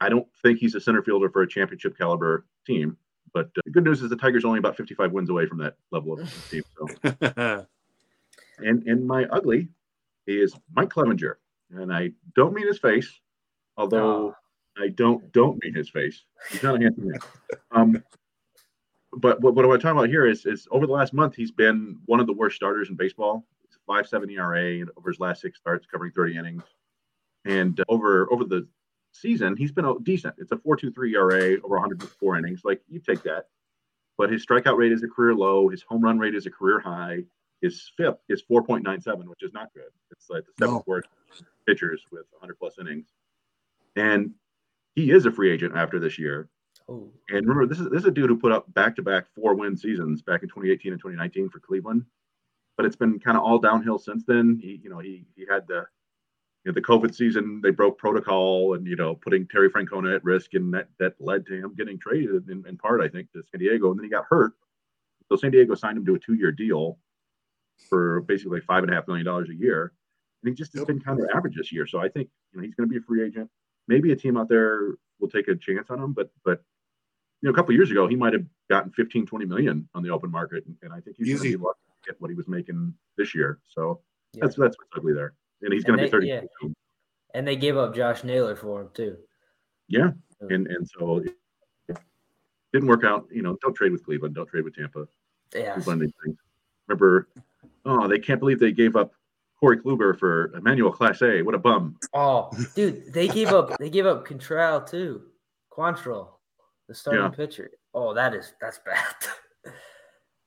I 0.00 0.08
don't 0.08 0.26
think 0.42 0.58
he's 0.58 0.74
a 0.74 0.80
center 0.80 1.02
fielder 1.02 1.28
for 1.30 1.42
a 1.42 1.48
championship 1.48 1.96
caliber 1.96 2.46
team, 2.66 2.96
but 3.32 3.46
uh, 3.46 3.62
the 3.64 3.70
good 3.70 3.84
news 3.84 4.02
is 4.02 4.10
the 4.10 4.16
Tigers 4.16 4.44
only 4.44 4.58
about 4.58 4.76
55 4.76 5.12
wins 5.12 5.30
away 5.30 5.46
from 5.46 5.58
that 5.58 5.76
level 5.90 6.20
of 6.20 6.48
team. 6.50 6.62
So. 6.76 7.16
and 8.58 8.86
and 8.86 9.06
my 9.06 9.24
ugly 9.26 9.68
is 10.26 10.54
Mike 10.74 10.90
Clevinger, 10.90 11.34
and 11.70 11.92
I 11.92 12.12
don't 12.36 12.54
mean 12.54 12.66
his 12.66 12.78
face, 12.78 13.20
although 13.76 14.28
oh. 14.28 14.34
I 14.78 14.88
don't 14.88 15.32
don't 15.32 15.62
mean 15.62 15.74
his 15.74 15.90
face. 15.90 16.22
He's 16.50 16.62
not 16.62 16.76
a 16.76 16.82
handsome 16.82 17.08
man. 17.08 17.18
Um, 17.72 18.02
but 19.14 19.40
what, 19.40 19.54
what 19.54 19.64
I 19.64 19.68
want 19.68 19.80
to 19.80 19.86
talk 19.86 19.92
about 19.94 20.08
here 20.08 20.26
is, 20.26 20.46
is 20.46 20.66
over 20.70 20.86
the 20.86 20.92
last 20.92 21.12
month, 21.12 21.34
he's 21.34 21.50
been 21.50 21.98
one 22.06 22.18
of 22.18 22.26
the 22.26 22.32
worst 22.32 22.56
starters 22.56 22.88
in 22.88 22.96
baseball 22.96 23.44
five 23.92 24.08
seven 24.08 24.30
ERA 24.30 24.84
over 24.96 25.10
his 25.10 25.20
last 25.20 25.42
six 25.42 25.58
starts, 25.58 25.86
covering 25.86 26.12
30 26.12 26.36
innings. 26.36 26.62
And 27.44 27.78
uh, 27.78 27.84
over 27.88 28.32
over 28.32 28.44
the 28.44 28.66
season, 29.12 29.56
he's 29.56 29.72
been 29.72 30.02
decent. 30.02 30.34
It's 30.38 30.52
a 30.52 30.56
4.23 30.56 31.14
ERA 31.14 31.58
over 31.62 31.74
104 31.78 32.38
innings. 32.38 32.62
Like 32.64 32.80
you 32.88 33.00
take 33.00 33.22
that, 33.24 33.46
but 34.16 34.30
his 34.30 34.46
strikeout 34.46 34.78
rate 34.78 34.92
is 34.92 35.02
a 35.02 35.08
career 35.08 35.34
low. 35.34 35.68
His 35.68 35.82
home 35.82 36.02
run 36.02 36.18
rate 36.18 36.34
is 36.34 36.46
a 36.46 36.50
career 36.50 36.80
high. 36.80 37.24
His 37.60 37.92
FIP 37.96 38.20
is 38.28 38.42
4.97, 38.50 39.28
which 39.28 39.42
is 39.42 39.52
not 39.52 39.72
good. 39.72 39.84
It's 40.10 40.28
like 40.28 40.44
the 40.44 40.52
seventh 40.58 40.78
no. 40.78 40.84
worst 40.86 41.08
pitchers 41.66 42.02
with 42.10 42.24
100 42.32 42.58
plus 42.58 42.74
innings. 42.80 43.06
And 43.94 44.32
he 44.96 45.12
is 45.12 45.26
a 45.26 45.30
free 45.30 45.52
agent 45.52 45.76
after 45.76 46.00
this 46.00 46.18
year. 46.18 46.48
Oh. 46.88 47.08
And 47.28 47.46
remember, 47.46 47.66
this 47.66 47.78
is 47.78 47.88
this 47.90 48.00
is 48.00 48.06
a 48.06 48.10
dude 48.10 48.30
who 48.30 48.38
put 48.38 48.52
up 48.52 48.72
back 48.74 48.96
to 48.96 49.02
back 49.02 49.26
four 49.34 49.54
win 49.54 49.76
seasons 49.76 50.22
back 50.22 50.42
in 50.42 50.48
2018 50.48 50.92
and 50.92 51.00
2019 51.00 51.50
for 51.50 51.60
Cleveland 51.60 52.04
but 52.82 52.88
it's 52.88 52.96
been 52.96 53.20
kind 53.20 53.36
of 53.36 53.44
all 53.44 53.60
downhill 53.60 53.96
since 53.96 54.24
then. 54.26 54.58
He, 54.60 54.80
you 54.82 54.90
know, 54.90 54.98
he 54.98 55.24
he 55.36 55.46
had 55.48 55.68
the 55.68 55.84
you 56.64 56.72
know, 56.72 56.72
the 56.72 56.82
COVID 56.82 57.14
season. 57.14 57.60
They 57.62 57.70
broke 57.70 57.96
protocol 57.96 58.74
and 58.74 58.84
you 58.88 58.96
know 58.96 59.14
putting 59.14 59.46
Terry 59.46 59.70
Francona 59.70 60.16
at 60.16 60.24
risk, 60.24 60.54
and 60.54 60.74
that 60.74 60.88
that 60.98 61.14
led 61.20 61.46
to 61.46 61.54
him 61.54 61.76
getting 61.76 61.96
traded 61.96 62.48
in, 62.48 62.64
in 62.66 62.76
part, 62.76 63.00
I 63.00 63.06
think, 63.06 63.30
to 63.32 63.42
San 63.48 63.60
Diego. 63.60 63.90
And 63.90 64.00
then 64.00 64.04
he 64.04 64.10
got 64.10 64.24
hurt, 64.28 64.54
so 65.28 65.36
San 65.36 65.52
Diego 65.52 65.76
signed 65.76 65.96
him 65.96 66.04
to 66.06 66.16
a 66.16 66.18
two-year 66.18 66.50
deal 66.50 66.98
for 67.88 68.22
basically 68.22 68.60
five 68.60 68.82
and 68.82 68.90
a 68.90 68.96
half 68.96 69.06
million 69.06 69.26
dollars 69.26 69.48
a 69.48 69.54
year. 69.54 69.92
And 70.42 70.50
he 70.50 70.56
just 70.56 70.74
has 70.74 70.84
been 70.84 70.98
kind 70.98 71.20
of 71.20 71.28
average 71.32 71.54
this 71.56 71.70
year. 71.70 71.86
So 71.86 72.00
I 72.00 72.08
think 72.08 72.30
you 72.52 72.58
know 72.58 72.64
he's 72.64 72.74
going 72.74 72.88
to 72.88 72.92
be 72.92 72.98
a 72.98 73.06
free 73.06 73.24
agent. 73.24 73.48
Maybe 73.86 74.10
a 74.10 74.16
team 74.16 74.36
out 74.36 74.48
there 74.48 74.96
will 75.20 75.30
take 75.30 75.46
a 75.46 75.54
chance 75.54 75.88
on 75.88 76.00
him, 76.00 76.14
but 76.14 76.32
but 76.44 76.64
you 77.42 77.48
know 77.48 77.52
a 77.52 77.54
couple 77.54 77.74
years 77.74 77.92
ago 77.92 78.08
he 78.08 78.16
might 78.16 78.32
have 78.32 78.44
gotten 78.68 78.90
15, 78.90 79.26
20 79.26 79.44
million 79.44 79.88
on 79.94 80.02
the 80.02 80.10
open 80.10 80.32
market, 80.32 80.66
and, 80.66 80.74
and 80.82 80.92
I 80.92 80.98
think 80.98 81.16
he's 81.16 81.40
be 81.40 81.54
lucky 81.54 81.78
get 82.04 82.20
what 82.20 82.30
he 82.30 82.34
was 82.34 82.48
making 82.48 82.94
this 83.16 83.34
year. 83.34 83.60
So 83.66 84.00
Yeah. 84.34 84.40
That's 84.42 84.56
that's 84.56 84.76
what's 84.78 84.90
ugly 84.96 85.12
there, 85.12 85.34
and 85.62 85.72
he's 85.72 85.84
going 85.84 85.98
to 85.98 86.04
be 86.04 86.10
thirty. 86.10 86.28
Yeah. 86.28 86.40
And 87.34 87.46
they 87.46 87.56
gave 87.56 87.76
up 87.76 87.94
Josh 87.94 88.24
Naylor 88.24 88.56
for 88.56 88.82
him 88.82 88.90
too. 88.94 89.16
Yeah, 89.88 90.10
and 90.40 90.66
and 90.66 90.88
so 90.88 91.22
it 91.88 91.98
didn't 92.72 92.88
work 92.88 93.04
out. 93.04 93.26
You 93.30 93.42
know, 93.42 93.56
don't 93.62 93.74
trade 93.74 93.92
with 93.92 94.04
Cleveland. 94.04 94.34
Don't 94.34 94.46
trade 94.46 94.64
with 94.64 94.74
Tampa. 94.74 95.06
Yeah. 95.54 95.78
Remember, 96.88 97.28
oh, 97.84 98.08
they 98.08 98.18
can't 98.18 98.40
believe 98.40 98.58
they 98.58 98.72
gave 98.72 98.96
up 98.96 99.12
Corey 99.60 99.78
Kluber 99.78 100.18
for 100.18 100.52
Emmanuel 100.56 100.92
Clase. 100.92 101.44
What 101.44 101.54
a 101.54 101.58
bum. 101.58 101.96
Oh, 102.14 102.50
dude, 102.74 103.12
they 103.12 103.28
gave 103.28 103.48
up 103.48 103.76
they 103.78 103.90
gave 103.90 104.06
up 104.06 104.26
Quantrill 104.26 104.88
too. 104.88 105.22
Quantrill, 105.70 106.28
the 106.88 106.94
starting 106.94 107.22
yeah. 107.22 107.28
pitcher. 107.28 107.70
Oh, 107.94 108.14
that 108.14 108.34
is 108.34 108.54
that's 108.60 108.80
bad. 108.84 109.04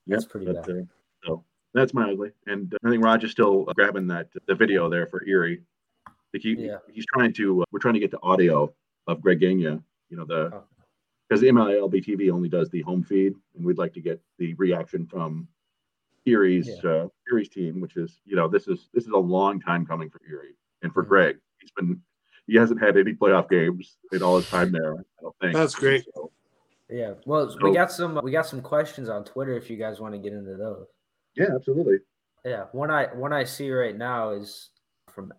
that's 0.07 0.23
yep, 0.23 0.29
pretty 0.29 0.47
bad. 0.47 0.69
Uh, 0.69 0.81
so 1.25 1.43
that's 1.73 1.93
my 1.93 2.11
ugly. 2.11 2.31
And 2.47 2.73
uh, 2.73 2.77
I 2.85 2.89
think 2.89 3.03
Roger's 3.03 3.31
still 3.31 3.65
grabbing 3.75 4.07
that 4.07 4.27
the 4.47 4.55
video 4.55 4.89
there 4.89 5.07
for 5.07 5.25
Erie. 5.25 5.61
He, 6.33 6.55
yeah. 6.57 6.77
he's 6.91 7.05
trying 7.05 7.31
to. 7.33 7.61
Uh, 7.61 7.65
we're 7.71 7.79
trying 7.79 7.93
to 7.93 7.99
get 7.99 8.11
the 8.11 8.21
audio 8.21 8.73
of 9.07 9.21
Greg 9.21 9.39
Gania. 9.39 9.81
You 10.09 10.17
know 10.17 10.25
the 10.25 10.61
because 11.29 11.43
oh. 11.43 11.47
MLB 11.47 12.05
TV 12.05 12.31
only 12.31 12.49
does 12.49 12.69
the 12.69 12.81
home 12.81 13.03
feed, 13.03 13.33
and 13.55 13.65
we'd 13.65 13.77
like 13.77 13.93
to 13.93 14.01
get 14.01 14.21
the 14.37 14.53
reaction 14.55 15.05
from 15.05 15.47
Erie's 16.27 16.67
yeah. 16.83 16.89
uh, 16.89 17.07
Erie's 17.31 17.49
team, 17.49 17.79
which 17.79 17.97
is 17.97 18.19
you 18.25 18.35
know 18.35 18.47
this 18.47 18.67
is 18.67 18.89
this 18.93 19.05
is 19.05 19.11
a 19.11 19.17
long 19.17 19.61
time 19.61 19.85
coming 19.85 20.09
for 20.09 20.21
Erie 20.29 20.55
and 20.81 20.93
for 20.93 21.03
mm-hmm. 21.03 21.09
Greg. 21.09 21.37
He's 21.61 21.71
been 21.71 22.01
he 22.47 22.55
hasn't 22.55 22.81
had 22.81 22.97
any 22.97 23.13
playoff 23.13 23.49
games 23.49 23.97
in 24.11 24.21
all 24.21 24.37
his 24.37 24.49
time 24.49 24.71
there. 24.71 24.93
I 24.93 25.03
don't 25.21 25.35
think 25.41 25.53
that's 25.53 25.75
great. 25.75 26.05
So, 26.13 26.31
yeah, 26.89 27.13
well, 27.25 27.49
so, 27.49 27.57
we 27.61 27.73
got 27.73 27.91
some 27.91 28.19
we 28.23 28.31
got 28.31 28.45
some 28.45 28.61
questions 28.61 29.09
on 29.09 29.23
Twitter 29.23 29.57
if 29.57 29.69
you 29.69 29.77
guys 29.77 29.99
want 29.99 30.13
to 30.13 30.19
get 30.19 30.33
into 30.33 30.55
those. 30.55 30.87
Yeah, 31.35 31.55
absolutely. 31.55 31.97
Yeah, 32.43 32.65
one 32.71 32.91
I 32.91 33.05
one 33.13 33.33
I 33.33 33.43
see 33.43 33.71
right 33.71 33.97
now 33.97 34.31
is 34.31 34.69
from 35.09 35.33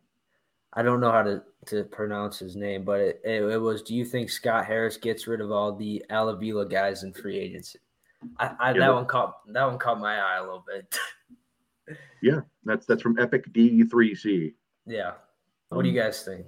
I 0.73 0.83
don't 0.83 1.01
know 1.01 1.11
how 1.11 1.23
to, 1.23 1.43
to 1.67 1.85
pronounce 1.85 2.39
his 2.39 2.55
name, 2.55 2.85
but 2.85 3.01
it, 3.01 3.21
it, 3.25 3.43
it 3.43 3.59
was 3.59 3.83
Do 3.83 3.95
you 3.95 4.05
think 4.05 4.29
Scott 4.29 4.67
Harris 4.67 4.97
gets 4.97 5.27
rid 5.27 5.41
of 5.41 5.51
all 5.51 5.75
the 5.75 6.05
Al 6.11 6.29
Avila 6.29 6.69
guys 6.69 7.03
in 7.03 7.13
free 7.13 7.39
agency? 7.39 7.79
I, 8.39 8.55
I 8.61 8.73
yeah. 8.73 8.81
that 8.81 8.95
one 8.95 9.07
caught 9.07 9.53
that 9.53 9.65
one 9.65 9.79
caught 9.79 10.01
my 10.01 10.17
eye 10.19 10.39
a 10.39 10.43
little 10.43 10.65
bit. 10.67 10.99
yeah, 12.23 12.41
that's 12.65 12.87
that's 12.87 13.03
from 13.03 13.19
Epic 13.19 13.53
D3C. 13.53 14.55
Yeah. 14.87 15.13
What 15.69 15.79
um, 15.79 15.85
do 15.85 15.91
you 15.91 16.01
guys 16.01 16.23
think? 16.23 16.47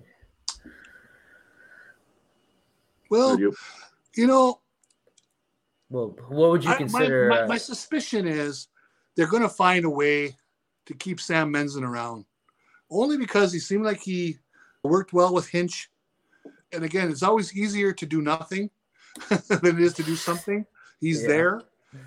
Well, 3.11 3.39
you? 3.39 3.55
you? 4.15 4.27
know, 4.27 4.61
well, 5.89 6.15
what 6.29 6.51
would 6.51 6.65
you 6.65 6.75
consider? 6.75 7.33
I, 7.33 7.35
my, 7.35 7.37
my, 7.37 7.45
uh, 7.45 7.49
my, 7.49 7.59
suspicion 7.59 8.29
is 8.29 8.69
they're 9.19 9.27
going 9.27 9.43
to 9.43 9.49
find 9.49 9.85
a 9.85 9.91
way 9.91 10.37
to 10.87 10.95
keep 10.95 11.21
Sam 11.21 11.53
Menzin 11.53 11.83
around, 11.83 12.25
only 12.89 13.17
because 13.17 13.53
he 13.53 13.59
seemed 13.59 13.85
like 13.85 13.99
he 13.99 14.39
worked 14.85 15.13
well 15.13 15.35
with 15.35 15.49
Hinch. 15.49 15.91
And 16.73 16.85
again, 16.85 17.11
it's 17.11 17.25
always 17.25 17.53
easier 17.53 17.93
to 17.93 18.07
do 18.07 18.23
nothing 18.23 18.71
than 19.29 19.77
it 19.77 19.81
is 19.81 19.95
to 19.95 20.05
do 20.05 20.15
something. 20.15 20.65
He's 21.01 21.23
yeah. 21.23 21.29
there. 21.29 21.63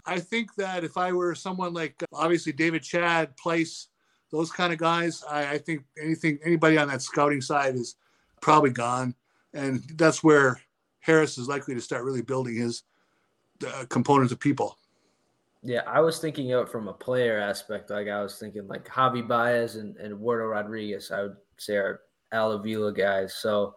I 0.05 0.21
think 0.21 0.55
that 0.55 0.85
if 0.85 0.95
I 0.95 1.11
were 1.11 1.35
someone 1.35 1.73
like 1.73 2.01
obviously 2.13 2.53
David 2.53 2.81
Chadd, 2.81 3.35
Pleis, 3.35 3.87
those 4.31 4.49
kind 4.49 4.71
of 4.71 4.79
guys, 4.79 5.21
I, 5.29 5.55
I 5.55 5.57
think 5.57 5.83
anything 6.01 6.39
anybody 6.45 6.77
on 6.77 6.87
that 6.87 7.01
scouting 7.01 7.41
side 7.41 7.75
is 7.75 7.95
probably 8.41 8.69
gone, 8.69 9.15
and 9.53 9.83
that's 9.95 10.23
where 10.23 10.61
Harris 11.01 11.37
is 11.37 11.49
likely 11.49 11.75
to 11.75 11.81
start 11.81 12.05
really 12.05 12.21
building 12.21 12.55
his 12.55 12.83
uh, 13.67 13.83
components 13.89 14.31
of 14.31 14.39
people. 14.39 14.77
Yeah, 15.63 15.81
I 15.85 15.99
was 15.99 16.19
thinking 16.19 16.51
of 16.53 16.67
it 16.67 16.71
from 16.71 16.87
a 16.87 16.93
player 16.93 17.39
aspect. 17.39 17.89
Like 17.89 18.07
I 18.07 18.21
was 18.21 18.39
thinking 18.39 18.67
like 18.67 18.87
Javi 18.87 19.27
Baez 19.27 19.75
and, 19.75 19.95
and 19.97 20.13
Eduardo 20.13 20.45
Rodriguez, 20.45 21.11
I 21.11 21.23
would 21.23 21.37
say 21.57 21.75
are 21.75 22.01
Al 22.31 22.53
Avila 22.53 22.93
guys. 22.93 23.35
So 23.35 23.75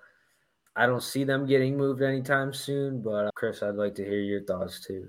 I 0.77 0.87
don't 0.87 1.03
see 1.03 1.25
them 1.25 1.47
getting 1.47 1.77
moved 1.77 2.03
anytime 2.03 2.53
soon. 2.55 3.03
But 3.03 3.27
uh, 3.27 3.31
Chris, 3.35 3.63
I'd 3.63 3.75
like 3.75 3.95
to 3.97 4.05
hear 4.05 4.21
your 4.21 4.45
thoughts 4.45 4.81
too. 4.81 5.09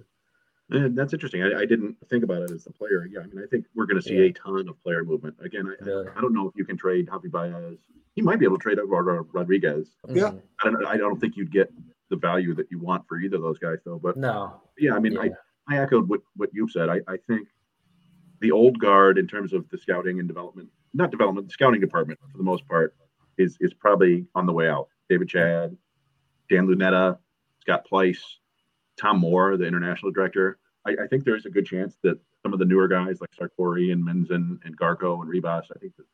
And 0.71 0.97
that's 0.97 1.13
interesting. 1.13 1.43
I, 1.43 1.59
I, 1.59 1.65
didn't 1.65 1.95
think 2.09 2.23
about 2.23 2.41
it 2.41 2.51
as 2.51 2.65
a 2.65 2.71
player. 2.71 3.07
Yeah, 3.11 3.19
I 3.19 3.28
mean, 3.28 3.43
I 3.43 3.47
think 3.47 3.65
we're 3.76 3.86
going 3.86 4.01
to 4.01 4.07
see 4.07 4.15
yeah. 4.15 4.26
a 4.26 4.32
ton 4.32 4.67
of 4.67 4.82
player 4.82 5.03
movement. 5.03 5.36
Again, 5.43 5.67
I, 5.67 5.86
really? 5.86 6.07
I, 6.15 6.19
don't 6.19 6.34
know 6.34 6.47
if 6.47 6.55
you 6.55 6.65
can 6.65 6.76
trade 6.76 7.07
Javi 7.07 7.30
Baez. 7.30 7.78
He 8.15 8.23
might 8.23 8.39
be 8.39 8.45
able 8.45 8.57
to 8.57 8.63
trade 8.63 8.80
Eduardo 8.80 9.28
Rodriguez. 9.32 9.89
Yeah, 10.09 10.32
I 10.63 10.71
don't. 10.71 10.86
I 10.88 10.97
don't 10.97 11.19
think 11.19 11.38
you'd 11.38 11.51
get 11.51 11.71
the 12.09 12.15
value 12.15 12.55
that 12.55 12.71
you 12.71 12.80
want 12.80 13.07
for 13.07 13.19
either 13.19 13.36
of 13.36 13.43
those 13.43 13.59
guys, 13.59 13.78
though. 13.86 13.99
But 14.01 14.17
no, 14.17 14.61
yeah, 14.80 14.95
I 14.95 14.99
mean, 14.99 15.13
yeah. 15.13 15.21
I, 15.21 15.30
I 15.70 15.78
echoed 15.78 16.07
what 16.09 16.22
what 16.36 16.49
you 16.53 16.68
said. 16.68 16.89
I, 16.89 17.01
I 17.07 17.18
think 17.28 17.47
the 18.41 18.51
old 18.51 18.80
guard 18.80 19.18
in 19.18 19.28
terms 19.28 19.53
of 19.53 19.68
the 19.70 19.78
scouting 19.78 20.20
and 20.20 20.28
development, 20.28 20.70
not 20.93 21.11
development, 21.11 21.47
the 21.47 21.53
scouting 21.53 21.82
department 21.82 22.20
for 22.32 22.38
the 22.38 22.43
most 22.43 22.68
part 22.68 22.95
is 23.38 23.57
is 23.59 23.74
probably 23.74 24.26
on 24.36 24.45
the 24.45 24.53
way 24.53 24.70
out. 24.70 24.88
David 25.09 25.30
Chadd, 25.30 25.76
Dan 26.49 26.68
Lunetta, 26.68 27.18
Scott 27.61 27.86
Pleis, 27.86 28.20
Tom 28.99 29.20
Moore, 29.20 29.57
the 29.57 29.66
international 29.66 30.11
director. 30.11 30.57
I, 30.86 30.91
I 31.03 31.07
think 31.07 31.24
there's 31.24 31.45
a 31.45 31.49
good 31.49 31.66
chance 31.66 31.97
that 32.03 32.20
some 32.43 32.53
of 32.53 32.59
the 32.59 32.66
newer 32.66 32.88
guys 32.88 33.20
like 33.22 33.32
Sartori 33.32 33.91
and 33.91 34.03
Menzin 34.03 34.59
and 34.63 34.78
Garko 34.78 35.22
and 35.22 35.32
Ribas, 35.32 35.66
I 35.76 35.80
think 35.80 35.95
that, 35.97 36.05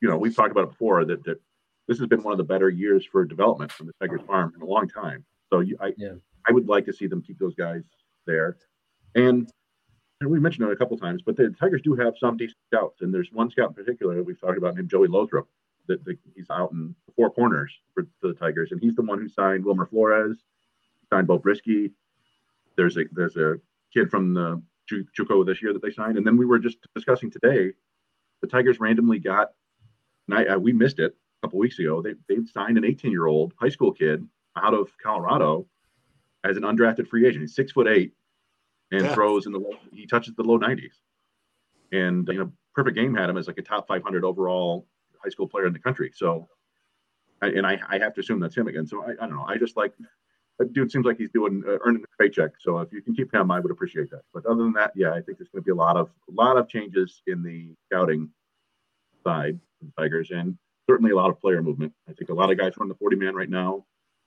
you 0.00 0.08
know, 0.08 0.16
we've 0.16 0.34
talked 0.34 0.50
about 0.50 0.64
it 0.64 0.70
before 0.70 1.04
that, 1.04 1.24
that 1.24 1.40
this 1.86 1.98
has 1.98 2.06
been 2.06 2.22
one 2.22 2.32
of 2.32 2.38
the 2.38 2.44
better 2.44 2.70
years 2.70 3.04
for 3.04 3.24
development 3.24 3.70
from 3.72 3.86
the 3.86 3.92
Tigers 4.00 4.22
farm 4.26 4.52
in 4.56 4.62
a 4.62 4.64
long 4.64 4.88
time. 4.88 5.24
So 5.52 5.60
you, 5.60 5.76
I, 5.80 5.92
yeah. 5.96 6.14
I 6.48 6.52
would 6.52 6.68
like 6.68 6.86
to 6.86 6.92
see 6.92 7.06
them 7.06 7.22
keep 7.22 7.38
those 7.38 7.54
guys 7.54 7.82
there. 8.26 8.56
And, 9.18 9.50
and 10.20 10.30
we 10.30 10.38
mentioned 10.38 10.68
it 10.68 10.72
a 10.72 10.76
couple 10.76 10.96
times, 10.96 11.22
but 11.24 11.36
the 11.36 11.50
Tigers 11.50 11.82
do 11.82 11.94
have 11.94 12.14
some 12.18 12.36
decent 12.36 12.58
scouts. 12.72 13.02
And 13.02 13.12
there's 13.12 13.30
one 13.32 13.50
scout 13.50 13.68
in 13.68 13.74
particular 13.74 14.16
that 14.16 14.24
we've 14.24 14.40
talked 14.40 14.58
about 14.58 14.74
named 14.74 14.90
Joey 14.90 15.08
Lothrop 15.08 15.48
that, 15.88 16.04
that 16.04 16.18
he's 16.34 16.50
out 16.50 16.72
in 16.72 16.94
the 17.06 17.12
four 17.14 17.30
corners 17.30 17.72
for, 17.94 18.06
for, 18.20 18.28
the 18.28 18.34
Tigers. 18.34 18.72
And 18.72 18.80
he's 18.80 18.94
the 18.94 19.02
one 19.02 19.18
who 19.18 19.28
signed 19.28 19.64
Wilmer 19.64 19.86
Flores, 19.86 20.38
signed 21.10 21.26
Beau 21.26 21.38
Brieske. 21.38 21.90
There's 22.76 22.96
a, 22.96 23.04
there's 23.12 23.36
a 23.36 23.56
kid 23.92 24.10
from 24.10 24.34
the 24.34 24.62
JUCO 24.90 25.44
this 25.44 25.62
year 25.62 25.72
that 25.72 25.82
they 25.82 25.90
signed. 25.90 26.16
And 26.16 26.26
then 26.26 26.36
we 26.36 26.46
were 26.46 26.58
just 26.58 26.78
discussing 26.94 27.30
today, 27.30 27.72
the 28.40 28.46
Tigers 28.46 28.80
randomly 28.80 29.18
got, 29.18 29.48
I, 30.30 30.44
I 30.44 30.56
we 30.56 30.72
missed 30.72 30.98
it, 30.98 31.16
a 31.42 31.46
couple 31.46 31.58
weeks 31.58 31.78
ago, 31.78 32.02
they 32.02 32.14
they 32.28 32.44
signed 32.52 32.78
an 32.78 32.84
18 32.84 33.10
year 33.10 33.26
old 33.26 33.54
high 33.60 33.68
school 33.68 33.92
kid 33.92 34.26
out 34.56 34.74
of 34.74 34.90
Colorado 35.02 35.66
as 36.44 36.56
an 36.56 36.64
undrafted 36.64 37.06
free 37.08 37.26
agent. 37.26 37.42
He's 37.42 37.54
six 37.54 37.72
foot 37.72 37.86
eight 37.86 38.12
and 38.90 39.02
yeah. 39.02 39.14
throws 39.14 39.46
in 39.46 39.52
the 39.52 39.58
low, 39.58 39.74
he 39.92 40.06
touches 40.06 40.34
the 40.34 40.42
low 40.42 40.58
90s. 40.58 40.94
And 41.92 42.26
you 42.28 42.38
know, 42.38 42.52
perfect 42.74 42.96
game 42.96 43.14
had 43.14 43.30
him 43.30 43.36
as 43.36 43.46
like 43.46 43.58
a 43.58 43.62
top 43.62 43.86
500 43.88 44.24
overall 44.24 44.86
high 45.22 45.30
school 45.30 45.48
player 45.48 45.66
in 45.66 45.72
the 45.72 45.78
country. 45.78 46.12
So, 46.14 46.48
and 47.40 47.66
I, 47.66 47.80
I 47.88 47.98
have 47.98 48.14
to 48.14 48.20
assume 48.20 48.40
that's 48.40 48.56
him 48.56 48.68
again. 48.68 48.86
So 48.86 49.02
I, 49.02 49.10
I 49.12 49.26
don't 49.26 49.36
know. 49.36 49.46
I 49.46 49.56
just 49.56 49.76
like 49.76 49.92
that 50.58 50.72
dude 50.72 50.90
seems 50.90 51.06
like 51.06 51.18
he's 51.18 51.30
doing 51.30 51.62
uh, 51.66 51.78
earning 51.84 52.02
a 52.02 52.22
paycheck. 52.22 52.52
So 52.60 52.78
if 52.78 52.92
you 52.92 53.00
can 53.00 53.14
keep 53.14 53.32
him, 53.32 53.50
I 53.50 53.60
would 53.60 53.70
appreciate 53.70 54.10
that. 54.10 54.22
But 54.34 54.44
other 54.46 54.62
than 54.62 54.72
that, 54.72 54.92
yeah, 54.94 55.10
I 55.10 55.20
think 55.20 55.38
there's 55.38 55.48
going 55.48 55.62
to 55.62 55.66
be 55.66 55.70
a 55.70 55.74
lot 55.74 55.96
of 55.96 56.10
a 56.28 56.32
lot 56.32 56.56
of 56.56 56.68
changes 56.68 57.22
in 57.26 57.42
the 57.42 57.74
scouting 57.86 58.30
side 59.24 59.58
of 59.80 59.86
the 59.86 60.02
Tigers, 60.02 60.30
and 60.30 60.58
certainly 60.88 61.12
a 61.12 61.16
lot 61.16 61.30
of 61.30 61.40
player 61.40 61.62
movement. 61.62 61.92
I 62.08 62.12
think 62.12 62.30
a 62.30 62.34
lot 62.34 62.50
of 62.50 62.58
guys 62.58 62.72
run 62.76 62.88
the 62.88 62.94
40 62.94 63.16
man 63.16 63.34
right 63.34 63.50
now. 63.50 63.84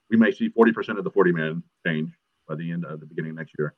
We 0.10 0.18
may 0.18 0.32
see 0.32 0.50
40% 0.50 0.98
of 0.98 1.04
the 1.04 1.12
40 1.12 1.32
man 1.32 1.64
change 1.86 2.12
by 2.48 2.56
the 2.56 2.72
end 2.72 2.86
of 2.86 3.00
the 3.00 3.06
beginning 3.06 3.32
of 3.32 3.38
next 3.38 3.54
year. 3.58 3.74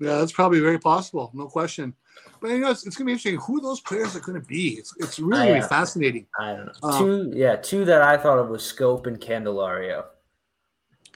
Yeah, 0.00 0.18
that's 0.18 0.32
probably 0.32 0.60
very 0.60 0.78
possible, 0.78 1.30
no 1.34 1.46
question. 1.46 1.94
But 2.40 2.50
you 2.50 2.58
know, 2.58 2.70
it's, 2.70 2.86
it's 2.86 2.96
going 2.96 3.04
to 3.04 3.06
be 3.06 3.12
interesting 3.12 3.38
who 3.40 3.60
those 3.60 3.80
players 3.80 4.16
are 4.16 4.20
going 4.20 4.40
to 4.40 4.46
be. 4.46 4.70
It's 4.70 4.92
it's 4.98 5.18
really, 5.20 5.48
really 5.48 5.60
fascinating. 5.60 6.26
I 6.38 6.54
don't 6.54 6.66
know. 6.66 6.88
Um, 6.88 6.98
two, 7.04 7.32
yeah, 7.36 7.56
two 7.56 7.84
that 7.84 8.02
I 8.02 8.16
thought 8.16 8.38
of 8.38 8.48
was 8.48 8.62
Schoop 8.62 9.06
and 9.06 9.20
Candelario. 9.20 10.04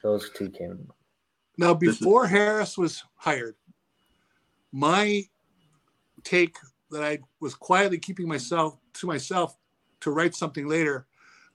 Those 0.01 0.29
two 0.29 0.49
came. 0.49 0.89
Now, 1.57 1.73
before 1.73 2.25
is- 2.25 2.31
Harris 2.31 2.77
was 2.77 3.03
hired, 3.15 3.55
my 4.71 5.23
take 6.23 6.57
that 6.91 7.03
I 7.03 7.19
was 7.39 7.55
quietly 7.55 7.97
keeping 7.97 8.27
myself 8.27 8.77
to 8.93 9.07
myself 9.07 9.57
to 10.01 10.11
write 10.11 10.35
something 10.35 10.67
later 10.67 11.07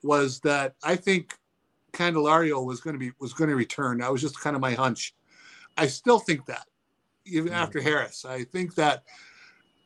was 0.02 0.40
that 0.40 0.74
I 0.82 0.96
think 0.96 1.38
Candelario 1.92 2.64
was 2.64 2.80
going 2.80 2.94
to 2.94 2.98
be 2.98 3.12
was 3.20 3.32
going 3.32 3.50
to 3.50 3.56
return. 3.56 3.98
That 3.98 4.12
was 4.12 4.20
just 4.20 4.40
kind 4.40 4.56
of 4.56 4.60
my 4.60 4.72
hunch. 4.72 5.14
I 5.76 5.86
still 5.86 6.18
think 6.18 6.44
that 6.46 6.66
even 7.24 7.52
after 7.52 7.80
Harris, 7.80 8.24
I 8.24 8.44
think 8.44 8.74
that 8.76 9.04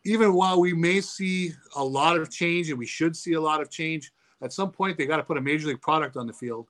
even 0.04 0.34
while 0.34 0.60
we 0.60 0.72
may 0.72 1.00
see 1.00 1.52
a 1.74 1.84
lot 1.84 2.16
of 2.16 2.30
change 2.30 2.70
and 2.70 2.78
we 2.78 2.86
should 2.86 3.16
see 3.16 3.34
a 3.34 3.40
lot 3.40 3.60
of 3.60 3.70
change, 3.70 4.12
at 4.42 4.52
some 4.52 4.70
point 4.70 4.96
they 4.96 5.06
got 5.06 5.16
to 5.16 5.24
put 5.24 5.36
a 5.36 5.40
major 5.40 5.68
league 5.68 5.80
product 5.80 6.16
on 6.16 6.26
the 6.26 6.32
field. 6.32 6.68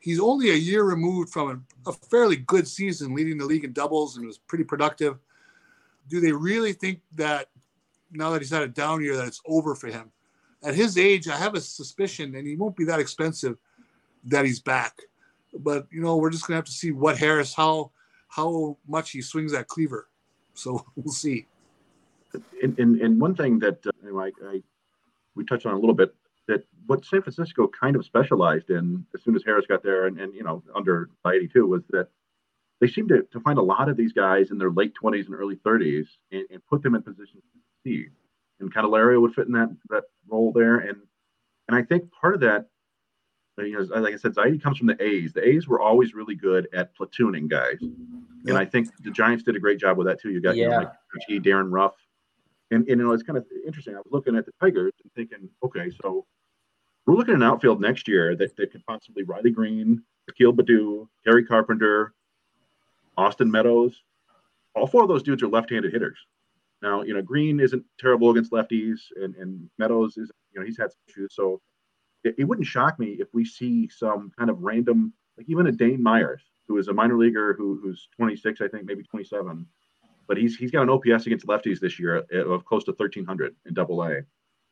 He's 0.00 0.20
only 0.20 0.50
a 0.50 0.54
year 0.54 0.84
removed 0.84 1.30
from 1.30 1.66
a, 1.86 1.90
a 1.90 1.92
fairly 1.92 2.36
good 2.36 2.68
season, 2.68 3.14
leading 3.14 3.36
the 3.36 3.44
league 3.44 3.64
in 3.64 3.72
doubles 3.72 4.16
and 4.16 4.26
was 4.26 4.38
pretty 4.38 4.64
productive. 4.64 5.18
Do 6.08 6.20
they 6.20 6.32
really 6.32 6.72
think 6.72 7.00
that 7.16 7.48
now 8.12 8.30
that 8.30 8.40
he's 8.40 8.50
had 8.50 8.62
a 8.62 8.68
down 8.68 9.02
year 9.02 9.16
that 9.16 9.26
it's 9.26 9.42
over 9.46 9.74
for 9.74 9.88
him? 9.88 10.12
at 10.62 10.74
his 10.74 10.98
age, 10.98 11.28
I 11.28 11.36
have 11.36 11.54
a 11.54 11.60
suspicion, 11.60 12.34
and 12.34 12.46
he 12.46 12.56
won't 12.56 12.76
be 12.76 12.84
that 12.84 13.00
expensive, 13.00 13.56
that 14.24 14.44
he's 14.44 14.60
back. 14.60 15.00
But 15.54 15.86
you 15.90 16.00
know, 16.00 16.16
we're 16.16 16.30
just 16.30 16.46
gonna 16.46 16.56
have 16.56 16.64
to 16.64 16.72
see 16.72 16.92
what 16.92 17.18
Harris, 17.18 17.54
how 17.54 17.90
how 18.28 18.76
much 18.86 19.10
he 19.10 19.22
swings 19.22 19.52
that 19.52 19.68
cleaver. 19.68 20.08
So 20.54 20.84
we'll 20.96 21.12
see. 21.12 21.46
And, 22.62 22.78
and, 22.78 23.00
and 23.00 23.20
one 23.20 23.34
thing 23.34 23.58
that 23.60 23.78
uh, 23.86 24.18
I, 24.18 24.30
I 24.46 24.62
we 25.34 25.44
touched 25.44 25.66
on 25.66 25.74
a 25.74 25.78
little 25.78 25.94
bit 25.94 26.14
that 26.46 26.64
what 26.86 27.04
San 27.04 27.22
Francisco 27.22 27.68
kind 27.68 27.96
of 27.96 28.04
specialized 28.04 28.70
in 28.70 29.06
as 29.14 29.22
soon 29.22 29.36
as 29.36 29.42
Harris 29.44 29.66
got 29.66 29.82
there 29.82 30.06
and, 30.06 30.18
and 30.18 30.34
you 30.34 30.42
know 30.42 30.62
under 30.74 31.10
by 31.22 31.34
82 31.34 31.66
was 31.66 31.82
that 31.90 32.08
they 32.80 32.88
seemed 32.88 33.08
to, 33.08 33.22
to 33.32 33.40
find 33.40 33.58
a 33.58 33.62
lot 33.62 33.88
of 33.88 33.96
these 33.96 34.12
guys 34.12 34.50
in 34.50 34.58
their 34.58 34.70
late 34.70 34.92
20s 35.02 35.26
and 35.26 35.34
early 35.34 35.56
30s 35.56 36.06
and, 36.32 36.44
and 36.50 36.66
put 36.66 36.82
them 36.82 36.94
in 36.94 37.02
positions 37.02 37.42
to 37.52 37.58
succeed. 37.76 38.10
And 38.60 38.72
Candelario 38.72 39.20
would 39.20 39.34
fit 39.34 39.46
in 39.46 39.52
that 39.52 39.74
that 39.90 40.04
role 40.28 40.52
there. 40.52 40.78
And 40.78 40.98
and 41.68 41.76
I 41.76 41.82
think 41.82 42.10
part 42.12 42.34
of 42.34 42.40
that, 42.40 42.68
you 43.66 43.78
uh, 43.78 43.82
know, 43.82 44.00
like 44.00 44.14
I 44.14 44.16
said, 44.16 44.34
Zaidi 44.34 44.62
comes 44.62 44.78
from 44.78 44.86
the 44.86 45.02
A's. 45.02 45.32
The 45.32 45.46
A's 45.46 45.66
were 45.66 45.80
always 45.80 46.14
really 46.14 46.34
good 46.34 46.68
at 46.72 46.96
platooning 46.96 47.48
guys. 47.48 47.78
And 48.46 48.56
I 48.56 48.64
think 48.64 48.88
the 49.02 49.10
Giants 49.10 49.44
did 49.44 49.56
a 49.56 49.60
great 49.60 49.78
job 49.78 49.96
with 49.96 50.06
that 50.06 50.20
too. 50.20 50.30
You 50.30 50.40
got 50.40 50.56
yeah. 50.56 50.64
you 50.64 50.70
know, 50.70 50.76
like 50.78 51.28
G, 51.28 51.38
Darin 51.38 51.70
Ruf. 51.70 51.94
And, 52.70 52.86
and 52.88 53.00
you 53.00 53.06
know, 53.06 53.12
it's 53.12 53.22
kind 53.22 53.38
of 53.38 53.46
interesting. 53.66 53.94
I 53.94 53.98
was 53.98 54.12
looking 54.12 54.36
at 54.36 54.46
the 54.46 54.52
Tigers 54.60 54.92
and 55.02 55.12
thinking, 55.14 55.48
okay, 55.62 55.90
so 56.02 56.26
we're 57.06 57.14
looking 57.14 57.34
at 57.34 57.40
an 57.40 57.42
outfield 57.42 57.80
next 57.80 58.06
year 58.06 58.36
that, 58.36 58.54
that 58.56 58.70
could 58.70 58.84
possibly 58.86 59.22
Riley 59.22 59.50
Greene, 59.50 60.02
Akil 60.28 60.52
Baddoo, 60.52 61.08
Kerry 61.24 61.44
Carpenter, 61.44 62.12
Austin 63.16 63.50
Meadows. 63.50 64.02
All 64.74 64.86
four 64.86 65.02
of 65.02 65.08
those 65.08 65.22
dudes 65.22 65.42
are 65.42 65.48
left-handed 65.48 65.92
hitters. 65.92 66.18
Now, 66.82 67.02
you 67.02 67.14
know, 67.14 67.22
Greene 67.22 67.58
isn't 67.58 67.84
terrible 67.98 68.30
against 68.30 68.52
lefties, 68.52 69.00
and, 69.16 69.34
and 69.36 69.68
Meadows 69.78 70.16
is, 70.16 70.30
you 70.52 70.60
know, 70.60 70.66
he's 70.66 70.78
had 70.78 70.92
some 70.92 71.00
issues. 71.08 71.34
So 71.34 71.60
it, 72.24 72.34
it 72.38 72.44
wouldn't 72.44 72.66
shock 72.66 72.98
me 72.98 73.16
if 73.18 73.28
we 73.32 73.44
see 73.44 73.88
some 73.88 74.32
kind 74.36 74.50
of 74.50 74.62
random, 74.62 75.12
like 75.36 75.48
even 75.48 75.66
a 75.66 75.72
Dane 75.72 76.02
Myers, 76.02 76.42
who 76.66 76.78
is 76.78 76.88
a 76.88 76.92
minor 76.92 77.18
leaguer 77.18 77.54
who, 77.54 77.78
who's 77.82 78.08
26, 78.16 78.60
I 78.60 78.68
think, 78.68 78.84
maybe 78.84 79.02
27, 79.02 79.66
but 80.26 80.36
he's 80.36 80.56
he's 80.56 80.70
got 80.70 80.82
an 80.82 80.90
OPS 80.90 81.26
against 81.26 81.46
lefties 81.46 81.80
this 81.80 81.98
year 81.98 82.18
of 82.18 82.64
close 82.64 82.84
to 82.84 82.92
1300 82.92 83.54
in 83.66 83.74
Double 83.74 84.02
A. 84.02 84.22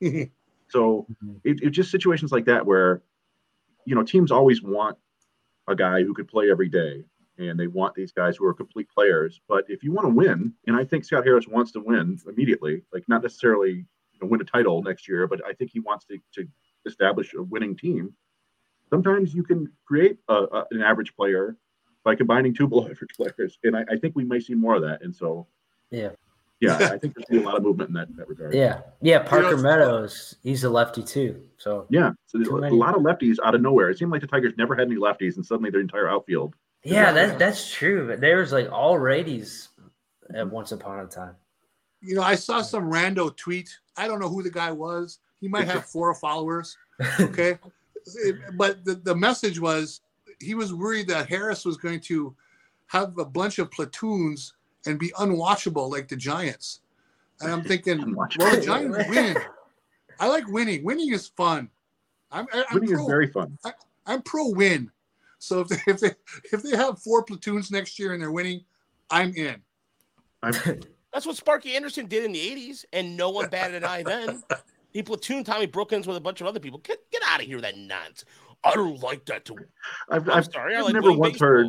So 0.68 1.06
mm-hmm. 1.10 1.36
it, 1.44 1.62
it 1.62 1.70
just 1.70 1.90
situations 1.90 2.32
like 2.32 2.46
that 2.46 2.66
where, 2.66 3.02
you 3.84 3.94
know, 3.94 4.02
teams 4.02 4.32
always 4.32 4.62
want 4.62 4.96
a 5.68 5.76
guy 5.76 6.02
who 6.02 6.14
could 6.14 6.28
play 6.28 6.50
every 6.50 6.68
day 6.68 7.04
and 7.38 7.58
they 7.58 7.66
want 7.66 7.94
these 7.94 8.12
guys 8.12 8.36
who 8.36 8.46
are 8.46 8.54
complete 8.54 8.88
players. 8.88 9.40
But 9.48 9.64
if 9.68 9.82
you 9.82 9.92
want 9.92 10.06
to 10.06 10.14
win, 10.14 10.54
and 10.66 10.76
I 10.76 10.84
think 10.84 11.04
Scott 11.04 11.24
Harris 11.24 11.46
wants 11.46 11.72
to 11.72 11.80
win 11.80 12.18
immediately, 12.26 12.82
like 12.92 13.04
not 13.08 13.22
necessarily 13.22 13.72
you 14.12 14.18
know, 14.20 14.28
win 14.28 14.40
a 14.40 14.44
title 14.44 14.82
next 14.82 15.06
year, 15.06 15.26
but 15.26 15.40
I 15.46 15.52
think 15.52 15.70
he 15.72 15.80
wants 15.80 16.06
to, 16.06 16.18
to 16.34 16.48
establish 16.86 17.34
a 17.34 17.42
winning 17.42 17.76
team. 17.76 18.14
Sometimes 18.90 19.34
you 19.34 19.42
can 19.42 19.70
create 19.84 20.18
a, 20.28 20.34
a, 20.34 20.66
an 20.70 20.82
average 20.82 21.14
player 21.16 21.56
by 22.04 22.14
combining 22.14 22.54
two 22.54 22.66
below 22.68 22.84
average 22.84 23.14
players, 23.16 23.58
and 23.64 23.76
I, 23.76 23.84
I, 23.90 23.96
think 23.96 24.14
we 24.14 24.24
may 24.24 24.40
see 24.40 24.54
more 24.54 24.76
of 24.76 24.82
that. 24.82 25.02
And 25.02 25.14
so, 25.14 25.46
yeah, 25.90 26.10
yeah, 26.60 26.76
I 26.76 26.98
think 26.98 27.14
there's 27.14 27.26
be 27.28 27.38
a 27.38 27.42
lot 27.42 27.56
of 27.56 27.62
movement 27.62 27.88
in 27.90 27.94
that, 27.94 28.16
that 28.16 28.28
regard. 28.28 28.54
Yeah, 28.54 28.80
yeah. 29.02 29.18
Parker 29.18 29.50
you 29.50 29.56
know, 29.56 29.62
Meadows, 29.62 30.36
he's 30.42 30.64
a 30.64 30.70
lefty 30.70 31.02
too. 31.02 31.42
So 31.58 31.86
yeah, 31.90 32.12
so 32.26 32.38
a 32.38 32.70
lot 32.70 32.96
of 32.96 33.02
lefties 33.02 33.36
out 33.44 33.54
of 33.54 33.60
nowhere. 33.60 33.90
It 33.90 33.98
seemed 33.98 34.10
like 34.10 34.22
the 34.22 34.26
Tigers 34.26 34.54
never 34.56 34.74
had 34.74 34.86
any 34.86 34.96
lefties, 34.96 35.36
and 35.36 35.44
suddenly 35.44 35.70
their 35.70 35.82
entire 35.82 36.08
outfield. 36.08 36.54
Yeah, 36.82 37.12
that, 37.12 37.38
that's 37.38 37.72
true. 37.72 38.06
But 38.06 38.20
there 38.20 38.38
was 38.38 38.52
like 38.52 38.70
all 38.70 38.94
righties 38.94 39.68
at 40.34 40.48
once 40.48 40.72
upon 40.72 41.00
a 41.00 41.06
time. 41.06 41.34
You 42.00 42.14
know, 42.14 42.22
I 42.22 42.36
saw 42.36 42.62
some 42.62 42.90
rando 42.90 43.36
tweet. 43.36 43.68
I 43.96 44.06
don't 44.06 44.20
know 44.20 44.28
who 44.28 44.42
the 44.42 44.50
guy 44.50 44.70
was. 44.72 45.18
He 45.40 45.48
might 45.48 45.66
have 45.66 45.86
four 45.86 46.14
followers. 46.14 46.76
Okay, 47.20 47.58
but 48.54 48.82
the, 48.86 48.94
the 48.94 49.14
message 49.14 49.60
was 49.60 50.00
he 50.40 50.54
was 50.54 50.72
worried 50.72 51.08
that 51.08 51.28
Harris 51.28 51.64
was 51.64 51.76
going 51.76 52.00
to 52.00 52.34
have 52.86 53.18
a 53.18 53.24
bunch 53.24 53.58
of 53.58 53.70
platoons 53.70 54.54
and 54.86 54.98
be 54.98 55.10
unwatchable 55.18 55.90
like 55.90 56.08
the 56.08 56.16
Giants. 56.16 56.80
And 57.40 57.52
I'm 57.52 57.62
thinking, 57.62 58.14
well, 58.16 58.28
the 58.28 58.62
Giants 58.64 59.08
win. 59.08 59.36
I 60.18 60.28
like 60.28 60.48
winning. 60.48 60.84
Winning 60.84 61.12
is 61.12 61.26
fun. 61.26 61.68
I'm, 62.30 62.46
I'm 62.52 62.64
winning 62.72 62.90
pro, 62.90 63.02
is 63.02 63.06
very 63.06 63.26
fun. 63.28 63.58
I, 63.64 63.72
am 64.06 64.22
pro 64.22 64.48
win. 64.48 64.90
So 65.38 65.60
if 65.60 65.68
they, 65.68 65.76
if 65.86 66.00
they 66.00 66.10
if 66.52 66.62
they 66.62 66.76
have 66.76 67.00
four 67.02 67.22
platoons 67.22 67.70
next 67.70 67.98
year 67.98 68.12
and 68.14 68.22
they're 68.22 68.32
winning, 68.32 68.64
I'm 69.10 69.34
in. 69.34 69.56
I'm, 70.42 70.54
That's 71.12 71.26
what 71.26 71.36
Sparky 71.36 71.76
Anderson 71.76 72.06
did 72.06 72.24
in 72.24 72.32
the 72.32 72.38
'80s, 72.38 72.84
and 72.92 73.16
no 73.16 73.30
one 73.30 73.48
batted 73.48 73.76
an 73.76 73.84
eye 73.84 74.02
then. 74.02 74.42
He 74.96 75.02
platooned 75.02 75.44
Tommy 75.44 75.66
Brookens 75.66 76.06
with 76.06 76.16
a 76.16 76.20
bunch 76.20 76.40
of 76.40 76.46
other 76.46 76.58
people. 76.58 76.78
Get 76.78 76.98
get 77.10 77.20
out 77.28 77.40
of 77.40 77.46
here, 77.46 77.60
that 77.60 77.76
nonsense. 77.76 78.24
I 78.64 78.72
don't 78.72 78.98
like 79.02 79.26
that. 79.26 79.44
To 79.44 79.56
I've, 80.08 80.26
I've, 80.26 80.46
sorry, 80.46 80.74
I've 80.74 80.84
like 80.84 80.94
never 80.94 81.12
once 81.12 81.34
baseball. 81.34 81.48
heard 81.48 81.66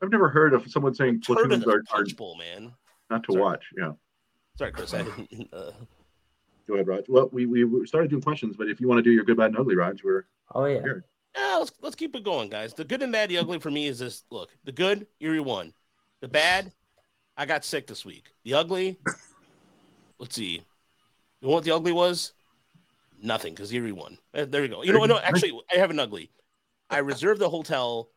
I've 0.00 0.10
never 0.12 0.28
heard 0.28 0.54
of 0.54 0.70
someone 0.70 0.94
saying 0.94 1.22
platoons 1.26 1.66
are, 1.66 1.82
are 1.92 2.04
bowl, 2.16 2.36
man. 2.36 2.72
Not 3.10 3.24
to 3.24 3.32
Sorry. 3.32 3.42
watch. 3.42 3.64
Yeah. 3.76 3.92
Sorry, 4.56 4.70
Chris. 4.70 4.94
I 4.94 5.02
didn't. 5.30 5.52
Uh... 5.52 5.72
Go 6.68 6.74
ahead, 6.74 6.86
Raj. 6.86 7.06
Well, 7.08 7.28
we, 7.32 7.46
we 7.46 7.84
started 7.88 8.08
doing 8.08 8.22
questions, 8.22 8.54
but 8.56 8.68
if 8.68 8.80
you 8.80 8.86
want 8.86 8.98
to 8.98 9.02
do 9.02 9.10
your 9.10 9.24
good, 9.24 9.36
bad, 9.36 9.46
and 9.46 9.58
ugly, 9.58 9.74
Raj, 9.74 10.04
we're 10.04 10.26
oh 10.54 10.66
yeah. 10.66 10.80
Here. 10.80 11.04
Yeah, 11.36 11.56
let's 11.56 11.72
let's 11.82 11.96
keep 11.96 12.14
it 12.14 12.22
going, 12.22 12.50
guys. 12.50 12.72
The 12.72 12.84
good 12.84 13.02
and 13.02 13.10
bad, 13.10 13.30
the 13.30 13.38
ugly 13.38 13.58
for 13.58 13.72
me 13.72 13.88
is 13.88 13.98
this. 13.98 14.22
Look, 14.30 14.50
the 14.62 14.70
good, 14.70 15.08
Erie 15.18 15.40
won. 15.40 15.72
The 16.20 16.28
bad, 16.28 16.70
I 17.36 17.46
got 17.46 17.64
sick 17.64 17.88
this 17.88 18.04
week. 18.04 18.28
The 18.44 18.54
ugly, 18.54 18.96
let's 20.20 20.36
see. 20.36 20.62
You 21.40 21.48
know 21.48 21.54
what 21.54 21.64
the 21.64 21.74
ugly 21.74 21.90
was? 21.90 22.32
Nothing, 23.22 23.54
because 23.54 23.72
Erie 23.72 23.92
won. 23.92 24.18
Uh, 24.34 24.46
there 24.46 24.62
you 24.62 24.68
go. 24.68 24.82
You 24.82 24.92
know, 24.92 25.04
no, 25.04 25.18
actually, 25.18 25.52
I 25.72 25.78
have 25.78 25.90
an 25.90 26.00
ugly. 26.00 26.30
I 26.88 26.98
reserved 26.98 27.40
the 27.40 27.50
hotel 27.50 28.10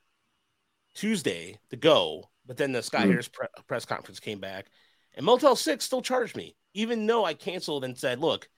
Tuesday 0.95 1.59
to 1.69 1.75
go, 1.75 2.29
but 2.45 2.57
then 2.57 2.71
the 2.71 2.79
mm-hmm. 2.79 3.09
Harris 3.09 3.27
pre- 3.27 3.47
press 3.67 3.85
conference 3.85 4.19
came 4.19 4.39
back, 4.39 4.67
and 5.15 5.25
Motel 5.25 5.55
Six 5.55 5.85
still 5.85 6.01
charged 6.01 6.35
me, 6.35 6.55
even 6.73 7.05
though 7.05 7.25
I 7.25 7.33
canceled 7.33 7.83
and 7.83 7.97
said, 7.97 8.19
"Look, 8.19 8.49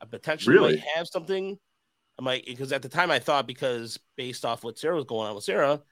I 0.00 0.06
potentially 0.06 0.56
really? 0.56 0.76
might 0.76 0.84
have 0.96 1.08
something." 1.08 1.58
I 2.18 2.22
might 2.22 2.46
because 2.46 2.72
at 2.72 2.82
the 2.82 2.88
time 2.88 3.10
I 3.10 3.18
thought 3.18 3.46
because 3.46 3.98
based 4.16 4.44
off 4.44 4.64
what 4.64 4.78
Sarah 4.78 4.96
was 4.96 5.04
going 5.04 5.28
on 5.28 5.34
with 5.34 5.44
Sarah, 5.44 5.82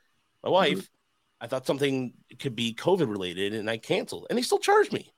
my 0.42 0.46
mm-hmm. 0.46 0.52
wife, 0.52 0.78
mm-hmm. 0.78 1.44
I 1.44 1.46
thought 1.46 1.66
something 1.66 2.14
could 2.38 2.56
be 2.56 2.74
COVID 2.74 3.10
related, 3.10 3.54
and 3.54 3.68
I 3.68 3.76
canceled, 3.76 4.26
and 4.30 4.38
they 4.38 4.42
still 4.42 4.58
charged 4.58 4.92
me, 4.92 5.12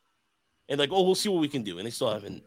and 0.68 0.78
like, 0.78 0.90
oh, 0.92 1.02
we'll 1.02 1.14
see 1.14 1.28
what 1.28 1.40
we 1.40 1.48
can 1.48 1.62
do, 1.62 1.78
and 1.78 1.86
they 1.86 1.90
still 1.90 2.12
haven't, 2.12 2.42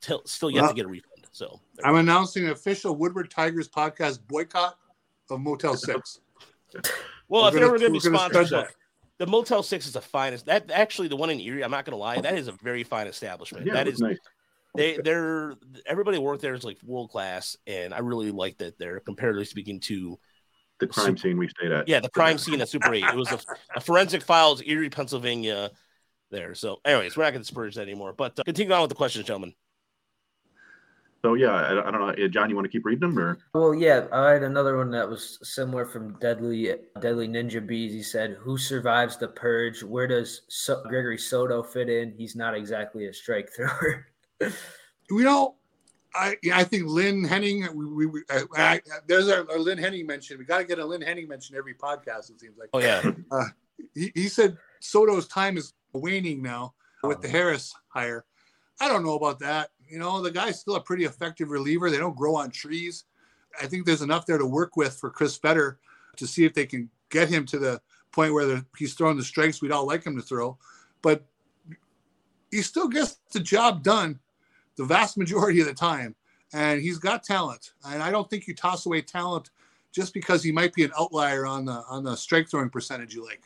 still, 0.00 0.22
still 0.24 0.50
yet 0.50 0.62
well, 0.62 0.70
to 0.70 0.76
get 0.76 0.86
a 0.86 0.88
refund. 0.88 1.13
So 1.34 1.60
I'm 1.82 1.96
announcing 1.96 2.44
an 2.44 2.52
official 2.52 2.94
Woodward 2.94 3.28
Tigers 3.28 3.68
podcast 3.68 4.20
boycott 4.28 4.78
of 5.28 5.40
Motel 5.40 5.76
Six. 5.76 6.20
Well, 7.26 7.46
if 7.46 7.54
we're 7.54 7.78
going 7.78 7.80
to 7.80 7.90
be 7.90 8.00
sponsored, 8.00 8.66
the 9.16 9.26
Motel 9.26 9.62
Six 9.62 9.86
is 9.86 9.94
the 9.94 10.00
finest. 10.00 10.44
That 10.44 10.70
actually, 10.70 11.08
the 11.08 11.16
one 11.16 11.30
in 11.30 11.40
Erie, 11.40 11.64
I'm 11.64 11.70
not 11.70 11.86
going 11.86 11.92
to 11.92 11.96
lie, 11.96 12.20
that 12.20 12.36
is 12.36 12.48
a 12.48 12.52
very 12.52 12.84
fine 12.84 13.06
establishment. 13.06 13.66
Yeah, 13.66 13.72
that 13.72 13.88
is 13.88 13.98
nice. 13.98 14.18
They, 14.76 14.98
they're 14.98 15.54
everybody 15.86 16.18
work 16.18 16.40
there 16.40 16.52
is 16.52 16.64
like 16.64 16.78
world 16.84 17.10
class, 17.10 17.56
and 17.66 17.94
I 17.94 18.00
really 18.00 18.30
like 18.30 18.58
that. 18.58 18.78
They're 18.78 19.00
comparatively 19.00 19.46
speaking 19.46 19.80
to 19.80 20.18
the 20.80 20.86
crime 20.86 21.06
super, 21.06 21.18
scene 21.18 21.38
we 21.38 21.48
stayed 21.48 21.72
at. 21.72 21.88
Yeah, 21.88 22.00
the 22.00 22.10
crime 22.10 22.36
scene 22.36 22.60
at 22.60 22.68
Super 22.68 22.92
Eight. 22.92 23.04
It 23.04 23.16
was 23.16 23.32
a, 23.32 23.40
a, 23.74 23.80
forensic 23.80 24.22
files, 24.22 24.62
Erie, 24.62 24.90
Pennsylvania. 24.90 25.70
There. 26.30 26.54
So, 26.54 26.80
anyways, 26.84 27.16
we're 27.16 27.24
not 27.24 27.30
going 27.30 27.42
to 27.42 27.46
disperse 27.46 27.76
that 27.76 27.82
anymore. 27.82 28.12
But 28.12 28.38
uh, 28.38 28.42
continue 28.44 28.72
on 28.72 28.82
with 28.82 28.90
the 28.90 28.96
questions, 28.96 29.24
gentlemen. 29.24 29.54
So 31.24 31.32
yeah, 31.32 31.54
I, 31.54 31.88
I, 31.88 31.90
don't 31.90 32.18
know, 32.18 32.28
John. 32.28 32.50
You 32.50 32.54
want 32.54 32.66
to 32.66 32.70
keep 32.70 32.84
reading 32.84 33.00
them, 33.00 33.18
or? 33.18 33.38
Well, 33.54 33.74
yeah, 33.74 34.08
I 34.12 34.32
had 34.32 34.42
another 34.42 34.76
one 34.76 34.90
that 34.90 35.08
was 35.08 35.38
similar 35.42 35.86
from 35.86 36.18
Deadly 36.18 36.74
Deadly 37.00 37.26
Ninja 37.28 37.66
Bees. 37.66 37.94
He 37.94 38.02
said, 38.02 38.36
"Who 38.40 38.58
survives 38.58 39.16
the 39.16 39.28
purge? 39.28 39.82
Where 39.82 40.06
does 40.06 40.42
so- 40.48 40.82
Gregory 40.86 41.16
Soto 41.16 41.62
fit 41.62 41.88
in? 41.88 42.12
He's 42.12 42.36
not 42.36 42.54
exactly 42.54 43.06
a 43.06 43.14
strike 43.14 43.48
thrower." 43.56 44.06
we 45.10 45.22
don't. 45.22 45.54
I 46.14 46.36
I 46.52 46.62
think 46.62 46.88
Lynn 46.88 47.24
Henning. 47.24 47.66
We, 47.74 48.04
we 48.04 48.20
I, 48.28 48.42
I, 48.54 48.80
there's 49.06 49.30
our, 49.30 49.50
our, 49.50 49.58
Lynn 49.58 49.78
Henning 49.78 50.06
mention. 50.06 50.36
We 50.36 50.44
got 50.44 50.58
to 50.58 50.64
get 50.64 50.78
a 50.78 50.84
Lynn 50.84 51.00
Henning 51.00 51.26
mention 51.26 51.56
every 51.56 51.74
podcast. 51.74 52.28
It 52.32 52.38
seems 52.38 52.58
like. 52.58 52.68
Oh 52.74 52.80
yeah. 52.80 53.02
Uh, 53.30 53.46
he, 53.94 54.12
he 54.14 54.28
said 54.28 54.58
Soto's 54.80 55.26
time 55.26 55.56
is 55.56 55.72
waning 55.94 56.42
now 56.42 56.74
with 57.02 57.22
the 57.22 57.28
Harris 57.28 57.72
hire. 57.88 58.26
I 58.78 58.88
don't 58.88 59.04
know 59.04 59.14
about 59.14 59.38
that. 59.38 59.70
You 59.88 59.98
know, 59.98 60.22
the 60.22 60.30
guy's 60.30 60.60
still 60.60 60.76
a 60.76 60.80
pretty 60.80 61.04
effective 61.04 61.50
reliever. 61.50 61.90
They 61.90 61.98
don't 61.98 62.16
grow 62.16 62.36
on 62.36 62.50
trees. 62.50 63.04
I 63.60 63.66
think 63.66 63.86
there's 63.86 64.02
enough 64.02 64.26
there 64.26 64.38
to 64.38 64.46
work 64.46 64.76
with 64.76 64.94
for 64.94 65.10
Chris 65.10 65.36
Fetter 65.36 65.78
to 66.16 66.26
see 66.26 66.44
if 66.44 66.54
they 66.54 66.66
can 66.66 66.90
get 67.10 67.28
him 67.28 67.46
to 67.46 67.58
the 67.58 67.80
point 68.12 68.32
where 68.32 68.64
he's 68.78 68.94
throwing 68.94 69.16
the 69.16 69.24
strikes 69.24 69.60
we'd 69.60 69.72
all 69.72 69.86
like 69.86 70.04
him 70.04 70.16
to 70.16 70.22
throw. 70.22 70.58
But 71.02 71.24
he 72.50 72.62
still 72.62 72.88
gets 72.88 73.18
the 73.32 73.40
job 73.40 73.82
done 73.82 74.18
the 74.76 74.84
vast 74.84 75.16
majority 75.16 75.60
of 75.60 75.66
the 75.66 75.74
time. 75.74 76.14
And 76.52 76.80
he's 76.80 76.98
got 76.98 77.24
talent. 77.24 77.72
And 77.84 78.02
I 78.02 78.10
don't 78.10 78.28
think 78.30 78.46
you 78.46 78.54
toss 78.54 78.86
away 78.86 79.02
talent 79.02 79.50
just 79.92 80.14
because 80.14 80.42
he 80.42 80.52
might 80.52 80.74
be 80.74 80.84
an 80.84 80.92
outlier 80.98 81.46
on 81.46 81.64
the 81.64 81.82
on 81.88 82.04
the 82.04 82.16
strike 82.16 82.48
throwing 82.48 82.70
percentage 82.70 83.14
you 83.14 83.24
like. 83.24 83.42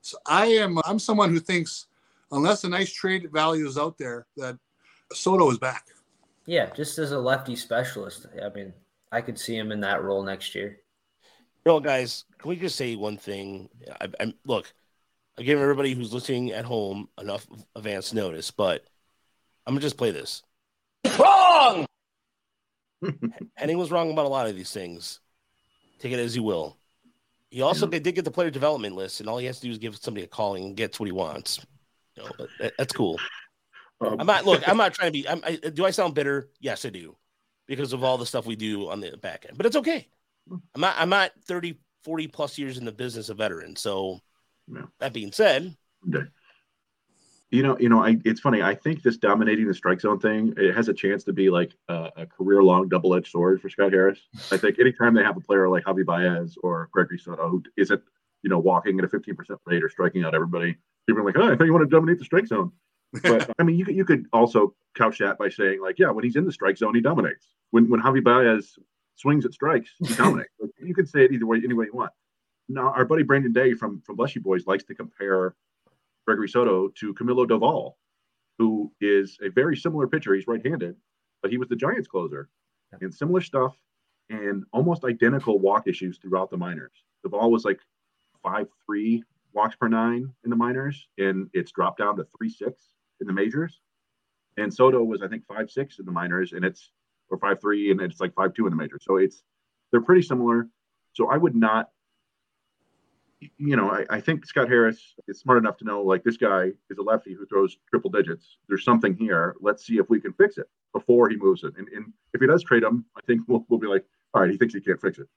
So 0.00 0.18
I 0.26 0.46
am 0.46 0.78
I'm 0.84 0.98
someone 0.98 1.30
who 1.30 1.40
thinks 1.40 1.86
unless 2.32 2.64
a 2.64 2.68
nice 2.68 2.92
trade 2.92 3.30
value 3.32 3.66
is 3.66 3.78
out 3.78 3.98
there 3.98 4.26
that 4.36 4.58
Soto 5.12 5.50
is 5.50 5.58
back. 5.58 5.86
Yeah, 6.46 6.70
just 6.74 6.98
as 6.98 7.12
a 7.12 7.18
lefty 7.18 7.56
specialist. 7.56 8.26
I 8.42 8.48
mean, 8.50 8.72
I 9.12 9.20
could 9.20 9.38
see 9.38 9.56
him 9.56 9.72
in 9.72 9.80
that 9.80 10.02
role 10.02 10.22
next 10.22 10.54
year. 10.54 10.80
You 11.64 11.72
know, 11.72 11.80
guys, 11.80 12.24
can 12.38 12.48
we 12.48 12.56
just 12.56 12.76
say 12.76 12.96
one 12.96 13.16
thing? 13.16 13.68
I, 14.00 14.08
am 14.20 14.34
look, 14.44 14.72
I 15.38 15.42
give 15.42 15.60
everybody 15.60 15.94
who's 15.94 16.12
listening 16.12 16.52
at 16.52 16.64
home 16.64 17.08
enough 17.20 17.46
advance 17.76 18.12
notice, 18.12 18.50
but 18.50 18.84
I'm 19.66 19.74
gonna 19.74 19.82
just 19.82 19.98
play 19.98 20.10
this. 20.10 20.42
Wrong. 21.18 21.86
Henning 23.54 23.78
was 23.78 23.90
wrong 23.90 24.10
about 24.10 24.26
a 24.26 24.30
lot 24.30 24.48
of 24.48 24.56
these 24.56 24.72
things. 24.72 25.20
Take 25.98 26.12
it 26.12 26.18
as 26.18 26.34
you 26.34 26.42
will. 26.42 26.78
He 27.50 27.62
also 27.62 27.90
yeah. 27.90 27.98
did 27.98 28.14
get 28.14 28.24
the 28.24 28.30
player 28.30 28.50
development 28.50 28.94
list, 28.94 29.20
and 29.20 29.28
all 29.28 29.38
he 29.38 29.46
has 29.46 29.60
to 29.60 29.66
do 29.66 29.70
is 29.70 29.78
give 29.78 29.96
somebody 29.96 30.24
a 30.24 30.28
call 30.28 30.54
and 30.54 30.76
gets 30.76 30.98
what 30.98 31.06
he 31.06 31.12
wants. 31.12 31.60
You 32.16 32.24
know, 32.24 32.46
that, 32.60 32.72
that's 32.76 32.92
cool. 32.92 33.18
Um, 34.00 34.16
I'm 34.20 34.26
not 34.26 34.44
look. 34.44 34.66
I'm 34.68 34.76
not 34.84 34.94
trying 34.94 35.08
to 35.08 35.12
be. 35.12 35.28
I'm, 35.28 35.42
I, 35.44 35.56
do 35.56 35.84
I 35.84 35.90
sound 35.90 36.14
bitter? 36.14 36.48
Yes, 36.60 36.84
I 36.84 36.90
do, 36.90 37.16
because 37.66 37.92
of 37.92 38.04
all 38.04 38.18
the 38.18 38.26
stuff 38.26 38.46
we 38.46 38.56
do 38.56 38.90
on 38.90 39.00
the 39.00 39.16
back 39.16 39.46
end. 39.48 39.56
But 39.56 39.66
it's 39.66 39.76
okay. 39.76 40.08
I'm 40.50 40.80
not. 40.80 40.96
I'm 40.98 41.08
not 41.10 41.32
30, 41.44 41.78
40 42.04 42.28
plus 42.28 42.58
years 42.58 42.78
in 42.78 42.84
the 42.84 42.92
business, 42.92 43.28
a 43.28 43.34
veteran. 43.34 43.76
So, 43.76 44.20
yeah. 44.72 44.82
that 45.00 45.12
being 45.12 45.32
said, 45.32 45.76
okay. 46.08 46.26
You 47.50 47.62
know, 47.62 47.78
you 47.78 47.88
know, 47.88 48.02
I, 48.04 48.18
it's 48.26 48.40
funny. 48.40 48.60
I 48.60 48.74
think 48.74 49.02
this 49.02 49.16
dominating 49.16 49.66
the 49.66 49.72
strike 49.72 50.02
zone 50.02 50.20
thing, 50.20 50.52
it 50.58 50.74
has 50.74 50.88
a 50.88 50.92
chance 50.92 51.24
to 51.24 51.32
be 51.32 51.48
like 51.48 51.72
a, 51.88 52.10
a 52.18 52.26
career-long 52.26 52.88
double-edged 52.90 53.30
sword 53.30 53.62
for 53.62 53.70
Scott 53.70 53.90
Harris. 53.90 54.20
I 54.52 54.58
think 54.58 54.78
anytime 54.78 55.14
they 55.14 55.22
have 55.22 55.38
a 55.38 55.40
player 55.40 55.66
like 55.66 55.84
Javi 55.84 56.04
Baez 56.04 56.58
or 56.62 56.90
Gregory 56.92 57.18
Soto 57.18 57.48
who 57.48 57.62
isn't, 57.78 58.02
you 58.42 58.50
know, 58.50 58.58
walking 58.58 58.98
at 58.98 59.04
a 59.06 59.08
15% 59.08 59.56
rate 59.64 59.82
or 59.82 59.88
striking 59.88 60.24
out 60.24 60.34
everybody, 60.34 60.76
people 61.06 61.22
are 61.22 61.24
like, 61.24 61.38
oh, 61.38 61.50
I 61.50 61.56
thought 61.56 61.64
you 61.64 61.72
want 61.72 61.88
to 61.88 61.96
dominate 61.96 62.18
the 62.18 62.26
strike 62.26 62.46
zone. 62.46 62.70
But 63.12 63.50
I 63.58 63.62
mean, 63.62 63.78
you 63.78 63.84
could 63.84 63.96
you 63.96 64.04
could 64.04 64.26
also 64.32 64.74
couch 64.96 65.18
that 65.18 65.38
by 65.38 65.48
saying 65.48 65.80
like, 65.80 65.98
yeah, 65.98 66.10
when 66.10 66.24
he's 66.24 66.36
in 66.36 66.44
the 66.44 66.52
strike 66.52 66.76
zone, 66.76 66.94
he 66.94 67.00
dominates. 67.00 67.48
When 67.70 67.88
when 67.88 68.00
Javi 68.00 68.22
Baez 68.22 68.78
swings 69.16 69.44
at 69.44 69.52
strikes, 69.52 69.90
he 69.98 70.14
dominates. 70.16 70.52
like, 70.60 70.70
you 70.80 70.94
can 70.94 71.06
say 71.06 71.24
it 71.24 71.32
either 71.32 71.46
way, 71.46 71.60
any 71.64 71.74
way 71.74 71.86
you 71.86 71.94
want. 71.94 72.12
Now, 72.68 72.92
our 72.92 73.04
buddy 73.04 73.22
Brandon 73.22 73.52
Day 73.52 73.74
from 73.74 74.00
from 74.02 74.16
Bless 74.16 74.34
You 74.34 74.42
Boys 74.42 74.66
likes 74.66 74.84
to 74.84 74.94
compare 74.94 75.54
Gregory 76.26 76.48
Soto 76.48 76.88
to 76.88 77.14
Camilo 77.14 77.46
Doval, 77.46 77.94
who 78.58 78.92
is 79.00 79.38
a 79.42 79.48
very 79.48 79.76
similar 79.76 80.06
pitcher. 80.06 80.34
He's 80.34 80.46
right-handed, 80.46 80.94
but 81.42 81.50
he 81.50 81.58
was 81.58 81.68
the 81.68 81.76
Giants 81.76 82.08
closer, 82.08 82.50
and 83.00 83.14
similar 83.14 83.40
stuff, 83.40 83.74
and 84.28 84.64
almost 84.72 85.04
identical 85.04 85.58
walk 85.58 85.88
issues 85.88 86.18
throughout 86.18 86.50
the 86.50 86.58
minors. 86.58 86.92
Doval 87.26 87.50
was 87.50 87.64
like 87.64 87.80
five 88.42 88.66
three 88.84 89.24
walks 89.54 89.76
per 89.76 89.88
nine 89.88 90.30
in 90.44 90.50
the 90.50 90.56
minors, 90.56 91.08
and 91.16 91.48
it's 91.54 91.72
dropped 91.72 91.98
down 91.98 92.16
to 92.16 92.26
three 92.36 92.50
six 92.50 92.92
in 93.20 93.26
the 93.26 93.32
majors. 93.32 93.80
And 94.56 94.72
Soto 94.72 95.02
was 95.02 95.22
I 95.22 95.28
think 95.28 95.44
five 95.46 95.70
six 95.70 95.98
in 95.98 96.04
the 96.04 96.12
minors, 96.12 96.52
and 96.52 96.64
it's 96.64 96.90
or 97.30 97.38
five 97.38 97.60
three, 97.60 97.90
and 97.90 98.00
it's 98.00 98.20
like 98.20 98.34
five 98.34 98.54
two 98.54 98.66
in 98.66 98.70
the 98.70 98.76
majors. 98.76 99.04
So 99.04 99.16
it's 99.16 99.42
they're 99.90 100.00
pretty 100.00 100.22
similar. 100.22 100.68
So 101.14 101.28
I 101.30 101.36
would 101.36 101.54
not 101.54 101.90
you 103.56 103.76
know, 103.76 103.90
I, 103.90 104.04
I, 104.10 104.20
think 104.20 104.44
Scott 104.46 104.68
Harris 104.68 105.14
is 105.28 105.38
smart 105.38 105.58
enough 105.58 105.76
to 105.78 105.84
know 105.84 106.02
like 106.02 106.24
this 106.24 106.36
guy 106.36 106.72
is 106.90 106.98
a 106.98 107.02
lefty 107.02 107.34
who 107.34 107.46
throws 107.46 107.76
triple 107.88 108.10
digits. 108.10 108.58
There's 108.68 108.84
something 108.84 109.14
here. 109.14 109.54
Let's 109.60 109.86
see 109.86 109.98
if 109.98 110.10
we 110.10 110.20
can 110.20 110.32
fix 110.32 110.58
it 110.58 110.66
before 110.92 111.28
he 111.28 111.36
moves 111.36 111.62
it. 111.62 111.74
And, 111.76 111.88
and 111.88 112.12
if 112.34 112.40
he 112.40 112.46
does 112.46 112.64
trade 112.64 112.82
him, 112.82 113.04
I 113.16 113.20
think 113.26 113.42
we'll, 113.46 113.64
we'll 113.68 113.78
be 113.78 113.86
like, 113.86 114.04
all 114.34 114.42
right, 114.42 114.50
he 114.50 114.56
thinks 114.56 114.74
he 114.74 114.80
can't 114.80 115.00
fix 115.00 115.18
it. 115.18 115.28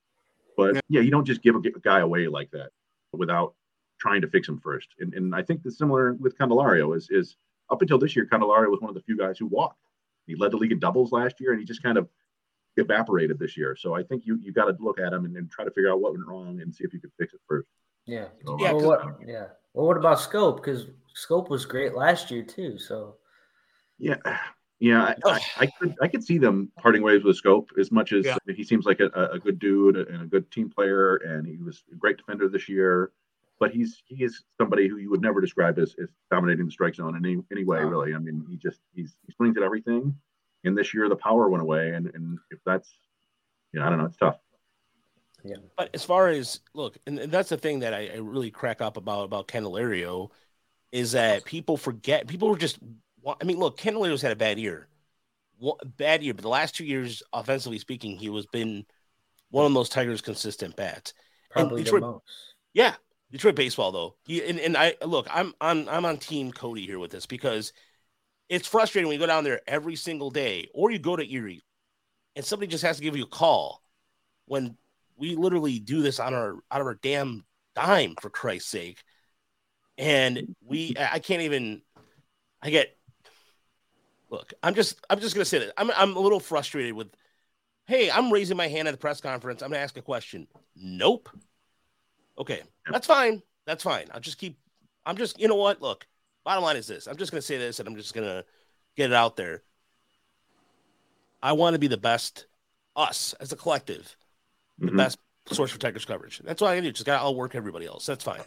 But 0.57 0.75
yeah, 0.75 0.81
yeah 0.89 1.01
you 1.01 1.11
don't 1.11 1.25
just 1.25 1.43
give 1.43 1.55
a, 1.55 1.59
a, 1.59 1.79
guy 1.83 1.99
away 1.99 2.27
like 2.27 2.49
that 2.51 2.71
without 3.13 3.53
trying 3.99 4.21
to 4.21 4.27
fix 4.27 4.47
him 4.47 4.59
first. 4.59 4.89
And, 4.99 5.13
and 5.13 5.35
I 5.35 5.43
think 5.43 5.61
the 5.63 5.71
similar 5.71 6.13
with 6.13 6.37
Candelario 6.37 6.95
is 6.95 7.07
is 7.11 7.37
up 7.71 7.81
until 7.81 7.97
this 7.97 8.15
year, 8.15 8.27
Candelario 8.31 8.69
was 8.69 8.81
one 8.81 8.89
of 8.89 8.95
the 8.95 9.01
few 9.01 9.17
guys 9.17 9.37
who 9.37 9.47
walked. 9.47 9.79
He 10.27 10.35
led 10.35 10.51
the 10.51 10.57
league 10.57 10.71
in 10.71 10.79
doubles 10.79 11.11
last 11.11 11.39
year, 11.39 11.51
and 11.51 11.59
he 11.59 11.65
just 11.65 11.81
kind 11.81 11.97
of 11.97 12.07
evaporated 12.77 13.39
this 13.39 13.57
year. 13.57 13.75
So 13.75 13.95
I 13.95 14.03
think 14.03 14.25
you 14.25 14.37
you 14.41 14.51
got 14.51 14.65
to 14.65 14.75
look 14.79 14.99
at 14.99 15.13
him 15.13 15.25
and, 15.25 15.35
and 15.35 15.49
try 15.49 15.65
to 15.65 15.71
figure 15.71 15.91
out 15.91 15.99
what 15.99 16.13
went 16.13 16.27
wrong 16.27 16.61
and 16.61 16.73
see 16.73 16.83
if 16.83 16.93
you 16.93 16.99
could 16.99 17.11
fix 17.17 17.33
it 17.33 17.39
first. 17.47 17.67
Yeah. 18.05 18.27
Uh, 18.47 18.57
yeah. 18.57 18.71
Well, 18.73 18.85
what, 18.85 19.01
yeah. 19.25 19.45
Well, 19.73 19.87
what 19.87 19.97
about 19.97 20.19
Schoop? 20.19 20.57
Because 20.57 20.87
Schoop 21.15 21.49
was 21.49 21.65
great 21.65 21.95
last 21.95 22.31
year 22.31 22.43
too. 22.43 22.77
So. 22.77 23.15
Yeah. 23.97 24.15
Yeah, 24.79 25.13
I, 25.23 25.39
I, 25.59 25.65
could 25.67 25.95
I 26.01 26.07
could 26.07 26.23
see 26.23 26.39
them 26.39 26.71
parting 26.75 27.03
ways 27.03 27.23
with 27.23 27.39
Schoop 27.39 27.67
as 27.79 27.91
much 27.91 28.13
as 28.13 28.25
yeah. 28.25 28.35
he 28.47 28.63
seems 28.63 28.83
like 28.83 28.99
a, 28.99 29.11
a 29.31 29.37
good 29.37 29.59
dude 29.59 29.95
and 29.95 30.23
a 30.23 30.25
good 30.25 30.49
team 30.49 30.71
player, 30.71 31.17
and 31.17 31.45
he 31.45 31.57
was 31.57 31.83
a 31.91 31.95
great 31.95 32.17
defender 32.17 32.49
this 32.49 32.67
year. 32.67 33.11
But 33.61 33.71
he's 33.71 34.01
he 34.07 34.23
is 34.23 34.43
somebody 34.59 34.87
who 34.87 34.97
you 34.97 35.11
would 35.11 35.21
never 35.21 35.39
describe 35.39 35.77
as, 35.77 35.95
as 36.01 36.09
dominating 36.31 36.65
the 36.65 36.71
strike 36.71 36.95
zone 36.95 37.15
in 37.15 37.23
any, 37.23 37.43
any 37.51 37.63
way, 37.63 37.83
really. 37.83 38.15
I 38.15 38.17
mean, 38.17 38.43
he 38.49 38.57
just 38.57 38.79
he's 38.91 39.15
he 39.27 39.33
swings 39.33 39.55
at 39.55 39.61
everything. 39.61 40.15
And 40.63 40.75
this 40.75 40.95
year 40.95 41.07
the 41.07 41.15
power 41.15 41.47
went 41.47 41.61
away, 41.61 41.91
and 41.91 42.09
and 42.15 42.39
if 42.49 42.57
that's, 42.65 42.91
you 43.71 43.79
know, 43.79 43.85
I 43.85 43.89
don't 43.89 43.99
know, 43.99 44.05
it's 44.05 44.17
tough. 44.17 44.37
Yeah. 45.43 45.57
But 45.77 45.91
as 45.93 46.03
far 46.03 46.29
as 46.29 46.61
look, 46.73 46.97
and, 47.05 47.19
and 47.19 47.31
that's 47.31 47.49
the 47.49 47.57
thing 47.57 47.81
that 47.81 47.93
I, 47.93 48.09
I, 48.15 48.17
really 48.17 48.49
crack 48.49 48.81
up 48.81 48.97
about 48.97 49.25
about 49.25 49.47
Candelario 49.47 50.31
is 50.91 51.11
that 51.11 51.45
people 51.45 51.77
forget. 51.77 52.27
People 52.27 52.49
were 52.49 52.57
just. 52.57 52.79
I 53.39 53.43
mean, 53.43 53.59
look, 53.59 53.77
Candelario's 53.77 54.23
had 54.23 54.31
a 54.31 54.35
bad 54.35 54.57
year, 54.57 54.87
bad 55.97 56.23
year, 56.23 56.33
but 56.33 56.41
the 56.41 56.49
last 56.49 56.73
two 56.73 56.85
years, 56.85 57.21
offensively 57.31 57.77
speaking, 57.77 58.17
he 58.17 58.29
was 58.29 58.47
been 58.47 58.87
one 59.51 59.67
of 59.67 59.73
those 59.75 59.89
Tigers' 59.89 60.21
consistent 60.21 60.75
bats. 60.75 61.13
Probably 61.51 61.83
Detroit, 61.83 62.01
the 62.01 62.07
most. 62.07 62.23
Yeah, 62.73 62.95
Detroit 63.31 63.55
baseball 63.55 63.91
though. 63.91 64.15
And, 64.27 64.59
and 64.59 64.77
I 64.77 64.95
look, 65.05 65.27
I'm 65.31 65.53
on 65.61 65.87
I'm 65.87 66.05
on 66.05 66.17
Team 66.17 66.51
Cody 66.51 66.85
here 66.85 66.99
with 66.99 67.11
this 67.11 67.25
because 67.25 67.73
it's 68.49 68.67
frustrating 68.67 69.07
when 69.07 69.13
you 69.13 69.19
go 69.19 69.27
down 69.27 69.45
there 69.45 69.61
every 69.65 69.95
single 69.95 70.29
day, 70.29 70.67
or 70.73 70.91
you 70.91 70.99
go 70.99 71.15
to 71.15 71.31
Erie, 71.33 71.63
and 72.35 72.43
somebody 72.43 72.69
just 72.69 72.83
has 72.83 72.97
to 72.97 73.03
give 73.03 73.15
you 73.15 73.23
a 73.23 73.27
call 73.27 73.81
when 74.45 74.75
we 75.15 75.35
literally 75.35 75.79
do 75.79 76.01
this 76.01 76.19
on 76.19 76.33
our 76.33 76.55
out 76.69 76.81
of 76.81 76.87
our 76.87 76.95
damn 76.95 77.45
dime 77.75 78.15
for 78.21 78.29
Christ's 78.29 78.69
sake. 78.69 79.01
And 79.97 80.55
we 80.65 80.95
I 80.99 81.19
can't 81.19 81.43
even 81.43 81.81
I 82.61 82.69
get 82.69 82.97
look, 84.29 84.53
I'm 84.61 84.73
just 84.73 84.99
I'm 85.09 85.19
just 85.19 85.35
gonna 85.35 85.45
say 85.45 85.59
that. 85.59 85.73
I'm 85.77 85.91
I'm 85.91 86.17
a 86.17 86.19
little 86.19 86.39
frustrated 86.41 86.93
with 86.93 87.07
hey, 87.85 88.11
I'm 88.11 88.31
raising 88.31 88.57
my 88.57 88.67
hand 88.67 88.87
at 88.87 88.91
the 88.91 88.97
press 88.97 89.21
conference. 89.21 89.61
I'm 89.61 89.69
gonna 89.69 89.83
ask 89.83 89.95
a 89.95 90.01
question. 90.01 90.47
Nope. 90.75 91.29
Okay, 92.37 92.61
that's 92.89 93.07
fine. 93.07 93.41
That's 93.65 93.83
fine. 93.83 94.07
I'll 94.11 94.19
just 94.19 94.37
keep 94.37 94.57
I'm 95.05 95.17
just 95.17 95.39
you 95.39 95.47
know 95.47 95.55
what? 95.55 95.81
Look, 95.81 96.05
bottom 96.43 96.63
line 96.63 96.77
is 96.77 96.87
this. 96.87 97.07
I'm 97.07 97.17
just 97.17 97.31
gonna 97.31 97.41
say 97.41 97.57
this 97.57 97.79
and 97.79 97.87
I'm 97.87 97.95
just 97.95 98.13
gonna 98.13 98.43
get 98.95 99.11
it 99.11 99.15
out 99.15 99.35
there. 99.35 99.63
I 101.43 101.53
want 101.53 101.73
to 101.73 101.79
be 101.79 101.87
the 101.87 101.97
best 101.97 102.45
us 102.95 103.33
as 103.39 103.51
a 103.51 103.55
collective 103.55 104.15
the 104.77 104.87
mm-hmm. 104.87 104.97
best 104.97 105.19
source 105.51 105.71
for 105.71 105.79
Tigers 105.79 106.05
coverage. 106.05 106.39
That's 106.43 106.61
all 106.61 106.67
I 106.67 106.75
can 106.75 106.83
do. 106.83 106.91
Just 106.91 107.05
got 107.05 107.21
I'll 107.21 107.35
work 107.35 107.55
everybody 107.55 107.85
else. 107.85 108.05
That's 108.05 108.23
fine. 108.23 108.41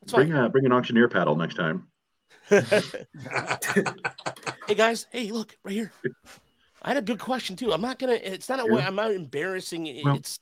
That's 0.00 0.12
bring 0.12 0.32
fine. 0.32 0.44
A, 0.44 0.48
bring 0.48 0.66
an 0.66 0.72
auctioneer 0.72 1.08
paddle 1.08 1.36
next 1.36 1.54
time. 1.54 1.88
hey 2.48 2.64
guys, 4.74 5.06
hey, 5.10 5.30
look 5.32 5.56
right 5.64 5.74
here. 5.74 5.92
I 6.82 6.88
had 6.90 6.96
a 6.98 7.02
good 7.02 7.18
question 7.18 7.56
too. 7.56 7.72
I'm 7.72 7.80
not 7.80 7.98
gonna. 7.98 8.12
It's 8.12 8.48
not 8.48 8.60
a 8.60 8.66
way. 8.72 8.82
I'm 8.82 8.94
not 8.94 9.12
embarrassing. 9.12 9.86
It's 9.86 10.38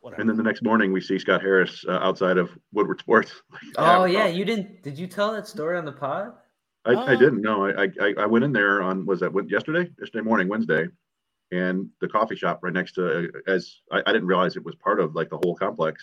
whatever. 0.00 0.20
And 0.20 0.28
then 0.28 0.36
the 0.36 0.42
next 0.42 0.62
morning, 0.62 0.92
we 0.92 1.00
see 1.00 1.18
Scott 1.18 1.42
Harris 1.42 1.84
uh, 1.88 1.92
outside 1.92 2.38
of 2.38 2.50
Woodward 2.72 3.00
Sports. 3.00 3.32
oh 3.78 4.04
yeah, 4.04 4.26
you 4.26 4.44
didn't? 4.44 4.82
Did 4.82 4.98
you 4.98 5.06
tell 5.06 5.32
that 5.32 5.46
story 5.46 5.78
on 5.78 5.84
the 5.84 5.92
pod? 5.92 6.32
I, 6.86 6.94
I 6.94 7.16
didn't. 7.16 7.42
No, 7.42 7.66
I, 7.66 7.88
I 8.00 8.14
I 8.18 8.26
went 8.26 8.44
in 8.44 8.52
there 8.52 8.82
on 8.82 9.04
was 9.04 9.20
that 9.20 9.32
yesterday? 9.48 9.90
Yesterday 9.98 10.24
morning, 10.24 10.48
Wednesday, 10.48 10.88
and 11.52 11.88
the 12.00 12.08
coffee 12.08 12.36
shop 12.36 12.60
right 12.62 12.72
next 12.72 12.92
to 12.92 13.30
as 13.46 13.80
I, 13.92 14.02
I 14.06 14.12
didn't 14.12 14.28
realize 14.28 14.56
it 14.56 14.64
was 14.64 14.74
part 14.76 15.00
of 15.00 15.14
like 15.14 15.28
the 15.28 15.38
whole 15.42 15.54
complex. 15.54 16.02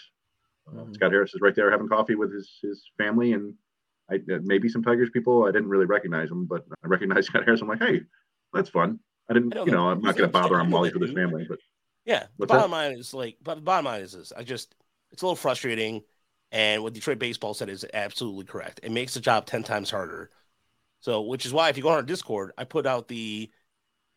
Mm-hmm. 0.70 0.94
Scott 0.94 1.12
Harris 1.12 1.34
is 1.34 1.42
right 1.42 1.56
there 1.56 1.72
having 1.72 1.88
coffee 1.88 2.16
with 2.16 2.34
his 2.34 2.60
his 2.62 2.92
family 2.98 3.34
and 3.34 3.56
I 4.10 4.16
uh, 4.16 4.40
maybe 4.44 4.70
some 4.70 4.84
Tigers 4.84 5.10
people. 5.10 5.46
I 5.46 5.52
didn't 5.52 5.70
really 5.70 5.86
recognize 5.86 6.30
him, 6.30 6.46
but 6.46 6.66
I 6.84 6.88
recognized 6.88 7.28
Scott 7.30 7.46
Harris. 7.46 7.62
I'm 7.62 7.68
like, 7.68 7.82
hey, 7.82 8.02
that's 8.54 8.70
fun. 8.70 9.00
I 9.30 9.34
didn't, 9.34 9.58
I 9.58 9.64
you 9.64 9.72
know, 9.72 9.90
I'm 9.90 10.02
not 10.02 10.16
going 10.16 10.30
to 10.30 10.32
bother 10.32 10.58
him 10.60 10.72
while 10.72 10.84
he's 10.84 10.94
with 10.94 11.04
his 11.04 11.14
family, 11.14 11.46
but 11.48 11.60
yeah. 12.08 12.26
The 12.40 12.48
bottom 12.48 12.72
that? 12.72 12.78
line 12.78 12.92
is 12.94 13.14
like, 13.14 13.36
but 13.44 13.56
the 13.56 13.62
bottom 13.62 13.86
line 13.86 14.02
is 14.02 14.14
this: 14.14 14.34
I 14.36 14.44
just 14.44 14.74
it's 15.12 15.22
a 15.22 15.26
little 15.26 15.36
frustrating, 15.36 16.02
and 16.52 16.82
what 16.82 16.94
Detroit 16.94 17.20
baseball 17.20 17.54
said 17.54 17.70
is 17.70 17.86
absolutely 17.94 18.46
correct. 18.46 18.80
It 18.82 18.92
makes 18.92 19.14
the 19.14 19.20
job 19.20 19.46
ten 19.46 19.62
times 19.62 19.92
harder. 19.92 20.32
So, 21.02 21.22
which 21.22 21.46
is 21.46 21.54
why 21.54 21.70
if 21.70 21.78
you 21.78 21.84
go 21.84 21.90
on 21.90 21.96
our 21.96 22.02
Discord, 22.02 22.54
I 22.58 22.64
put 22.64 22.88
out 22.88 23.08
the 23.08 23.52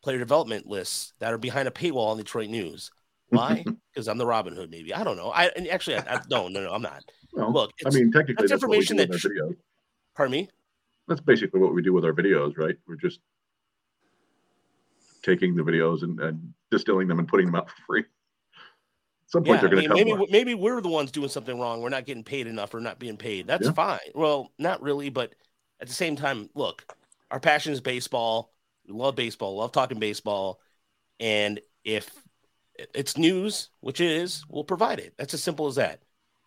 player 0.01 0.17
development 0.17 0.65
lists 0.65 1.13
that 1.19 1.33
are 1.33 1.37
behind 1.37 1.67
a 1.67 1.71
paywall 1.71 2.11
on 2.11 2.17
Detroit 2.17 2.49
News. 2.49 2.89
Why? 3.29 3.63
Because 3.93 4.07
I'm 4.07 4.17
the 4.17 4.25
Robin 4.25 4.55
Hood, 4.55 4.71
maybe. 4.71 4.93
I 4.93 5.03
don't 5.03 5.17
know. 5.17 5.31
I 5.31 5.47
actually, 5.69 5.97
I, 5.97 6.15
I, 6.15 6.21
no, 6.29 6.47
no, 6.47 6.63
no, 6.63 6.71
I'm 6.71 6.81
not. 6.81 7.03
Well, 7.33 7.51
Look, 7.51 7.71
I 7.85 7.89
mean, 7.89 8.09
technically, 8.09 8.35
that's, 8.35 8.51
that's 8.51 8.63
information 8.63 8.95
that. 8.95 9.11
Videos. 9.11 9.57
Pardon 10.15 10.31
me. 10.31 10.49
That's 11.09 11.19
basically 11.19 11.59
what 11.59 11.73
we 11.73 11.81
do 11.81 11.91
with 11.91 12.05
our 12.05 12.13
videos, 12.13 12.57
right? 12.57 12.77
We're 12.87 12.95
just 12.95 13.19
taking 15.23 15.57
the 15.57 15.63
videos 15.63 16.03
and, 16.03 16.17
and 16.21 16.53
distilling 16.71 17.07
them 17.07 17.19
and 17.19 17.27
putting 17.27 17.45
them 17.45 17.55
out 17.55 17.69
for 17.69 17.75
free. 17.85 17.99
At 18.01 18.05
some 19.27 19.43
point, 19.43 19.61
yeah, 19.61 19.69
they're 19.69 19.87
going 19.87 19.89
to 19.89 19.93
maybe 19.93 20.31
maybe 20.31 20.53
we're 20.55 20.81
the 20.81 20.89
ones 20.89 21.11
doing 21.11 21.29
something 21.29 21.59
wrong. 21.59 21.81
We're 21.81 21.89
not 21.89 22.05
getting 22.05 22.23
paid 22.23 22.47
enough 22.47 22.73
or 22.73 22.79
not 22.79 22.99
being 22.99 23.17
paid. 23.17 23.47
That's 23.47 23.67
yeah. 23.67 23.73
fine. 23.73 23.99
Well, 24.15 24.51
not 24.57 24.81
really, 24.81 25.09
but 25.09 25.35
at 25.79 25.87
the 25.87 25.93
same 25.93 26.15
time, 26.15 26.49
look, 26.55 26.83
our 27.29 27.39
passion 27.39 27.73
is 27.73 27.81
baseball 27.81 28.53
We 28.87 28.93
love 28.93 29.15
baseball, 29.15 29.55
love 29.57 29.71
talking 29.71 29.99
baseball. 29.99 30.59
And 31.19 31.59
if 31.83 32.09
it's 32.93 33.17
news, 33.17 33.69
which 33.79 34.01
it 34.01 34.11
is, 34.11 34.43
we'll 34.49 34.63
provide 34.63 34.99
it. 34.99 35.13
That's 35.17 35.33
as 35.33 35.43
simple 35.43 35.67
as 35.67 35.75
that. 35.75 36.01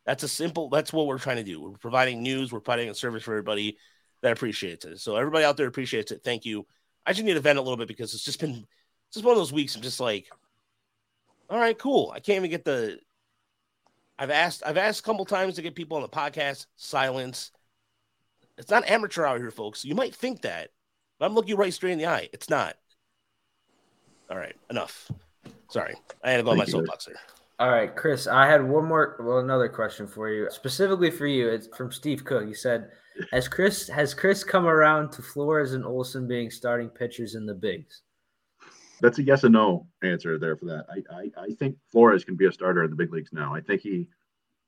That's 0.06 0.22
a 0.22 0.28
simple, 0.28 0.68
that's 0.68 0.92
what 0.92 1.06
we're 1.06 1.18
trying 1.18 1.36
to 1.36 1.44
do. 1.44 1.62
We're 1.62 1.78
providing 1.78 2.22
news, 2.22 2.52
we're 2.52 2.60
providing 2.60 2.90
a 2.90 2.94
service 2.94 3.22
for 3.22 3.32
everybody 3.32 3.78
that 4.22 4.32
appreciates 4.32 4.84
it. 4.84 5.00
So 5.00 5.16
everybody 5.16 5.44
out 5.44 5.56
there 5.56 5.66
appreciates 5.66 6.12
it. 6.12 6.22
Thank 6.22 6.44
you. 6.44 6.66
I 7.06 7.12
just 7.12 7.24
need 7.24 7.34
to 7.34 7.40
vent 7.40 7.58
a 7.58 7.62
little 7.62 7.76
bit 7.76 7.88
because 7.88 8.14
it's 8.14 8.24
just 8.24 8.40
been 8.40 8.66
just 9.14 9.24
one 9.24 9.32
of 9.32 9.38
those 9.38 9.52
weeks. 9.52 9.74
I'm 9.74 9.82
just 9.82 10.00
like, 10.00 10.28
all 11.48 11.58
right, 11.58 11.78
cool. 11.78 12.12
I 12.14 12.20
can't 12.20 12.38
even 12.38 12.50
get 12.50 12.64
the. 12.64 12.98
I've 14.18 14.30
asked. 14.30 14.62
I've 14.64 14.76
asked 14.76 15.00
a 15.00 15.02
couple 15.02 15.24
times 15.24 15.54
to 15.54 15.62
get 15.62 15.74
people 15.74 15.96
on 15.96 16.02
the 16.02 16.08
podcast. 16.08 16.66
Silence. 16.76 17.50
It's 18.56 18.70
not 18.70 18.88
amateur 18.88 19.24
out 19.24 19.38
here, 19.38 19.50
folks. 19.50 19.84
You 19.84 19.94
might 19.94 20.14
think 20.14 20.42
that, 20.42 20.70
but 21.18 21.26
I'm 21.26 21.34
looking 21.34 21.56
right 21.56 21.74
straight 21.74 21.92
in 21.92 21.98
the 21.98 22.06
eye. 22.06 22.28
It's 22.32 22.48
not. 22.48 22.76
All 24.30 24.36
right, 24.36 24.54
enough. 24.70 25.10
Sorry, 25.70 25.94
I 26.22 26.30
had 26.30 26.36
to 26.38 26.42
go 26.44 26.50
on 26.50 26.58
my 26.58 26.64
soapbox 26.64 27.06
there. 27.06 27.16
All 27.58 27.70
right, 27.70 27.94
Chris, 27.94 28.26
I 28.26 28.46
had 28.46 28.68
one 28.68 28.86
more, 28.86 29.16
well, 29.20 29.38
another 29.38 29.68
question 29.68 30.06
for 30.06 30.28
you, 30.28 30.48
specifically 30.50 31.10
for 31.10 31.26
you. 31.26 31.48
It's 31.48 31.68
from 31.76 31.92
Steve 31.92 32.24
Cook. 32.24 32.46
He 32.46 32.54
said, 32.54 32.90
"Has 33.32 33.48
Chris 33.48 33.88
has 33.88 34.14
Chris 34.14 34.42
come 34.42 34.66
around 34.66 35.12
to 35.12 35.22
Flores 35.22 35.74
and 35.74 35.84
Olson 35.84 36.26
being 36.26 36.50
starting 36.50 36.88
pitchers 36.88 37.34
in 37.34 37.46
the 37.46 37.54
bigs?" 37.54 38.02
That's 39.01 39.18
a 39.18 39.22
yes 39.22 39.45
and 39.45 39.53
no 39.53 39.86
answer 40.03 40.38
there 40.38 40.57
for 40.57 40.66
that. 40.66 40.86
I, 40.88 41.14
I 41.14 41.45
I 41.45 41.55
think 41.55 41.76
Flores 41.90 42.24
can 42.24 42.36
be 42.36 42.47
a 42.47 42.53
starter 42.53 42.84
in 42.84 42.90
the 42.90 42.97
big 42.97 43.12
leagues 43.12 43.32
now. 43.32 43.55
I 43.55 43.61
think 43.61 43.80
he, 43.80 44.09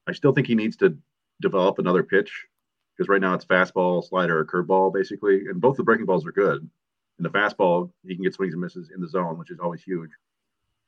I 0.07 0.13
still 0.13 0.33
think 0.33 0.47
he 0.47 0.55
needs 0.55 0.77
to 0.79 0.97
develop 1.41 1.79
another 1.79 2.03
pitch 2.03 2.47
because 2.97 3.09
right 3.09 3.21
now 3.21 3.35
it's 3.35 3.45
fastball, 3.45 4.05
slider, 4.05 4.45
curveball 4.45 4.93
basically, 4.93 5.47
and 5.47 5.61
both 5.61 5.77
the 5.77 5.85
breaking 5.85 6.07
balls 6.07 6.27
are 6.27 6.33
good. 6.33 6.69
In 7.19 7.23
the 7.23 7.31
fastball, 7.31 7.91
he 8.07 8.15
can 8.15 8.25
get 8.25 8.35
swings 8.35 8.53
and 8.53 8.61
misses 8.61 8.91
in 8.95 9.01
the 9.01 9.09
zone, 9.09 9.39
which 9.39 9.51
is 9.51 9.59
always 9.61 9.83
huge 9.83 10.11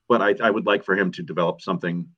but 0.09 0.23
I, 0.23 0.35
I 0.43 0.51
would 0.51 0.67
like 0.67 0.85
for 0.85 0.97
him 0.97 1.13
to 1.13 1.23
develop 1.23 1.61
something, 1.61 2.09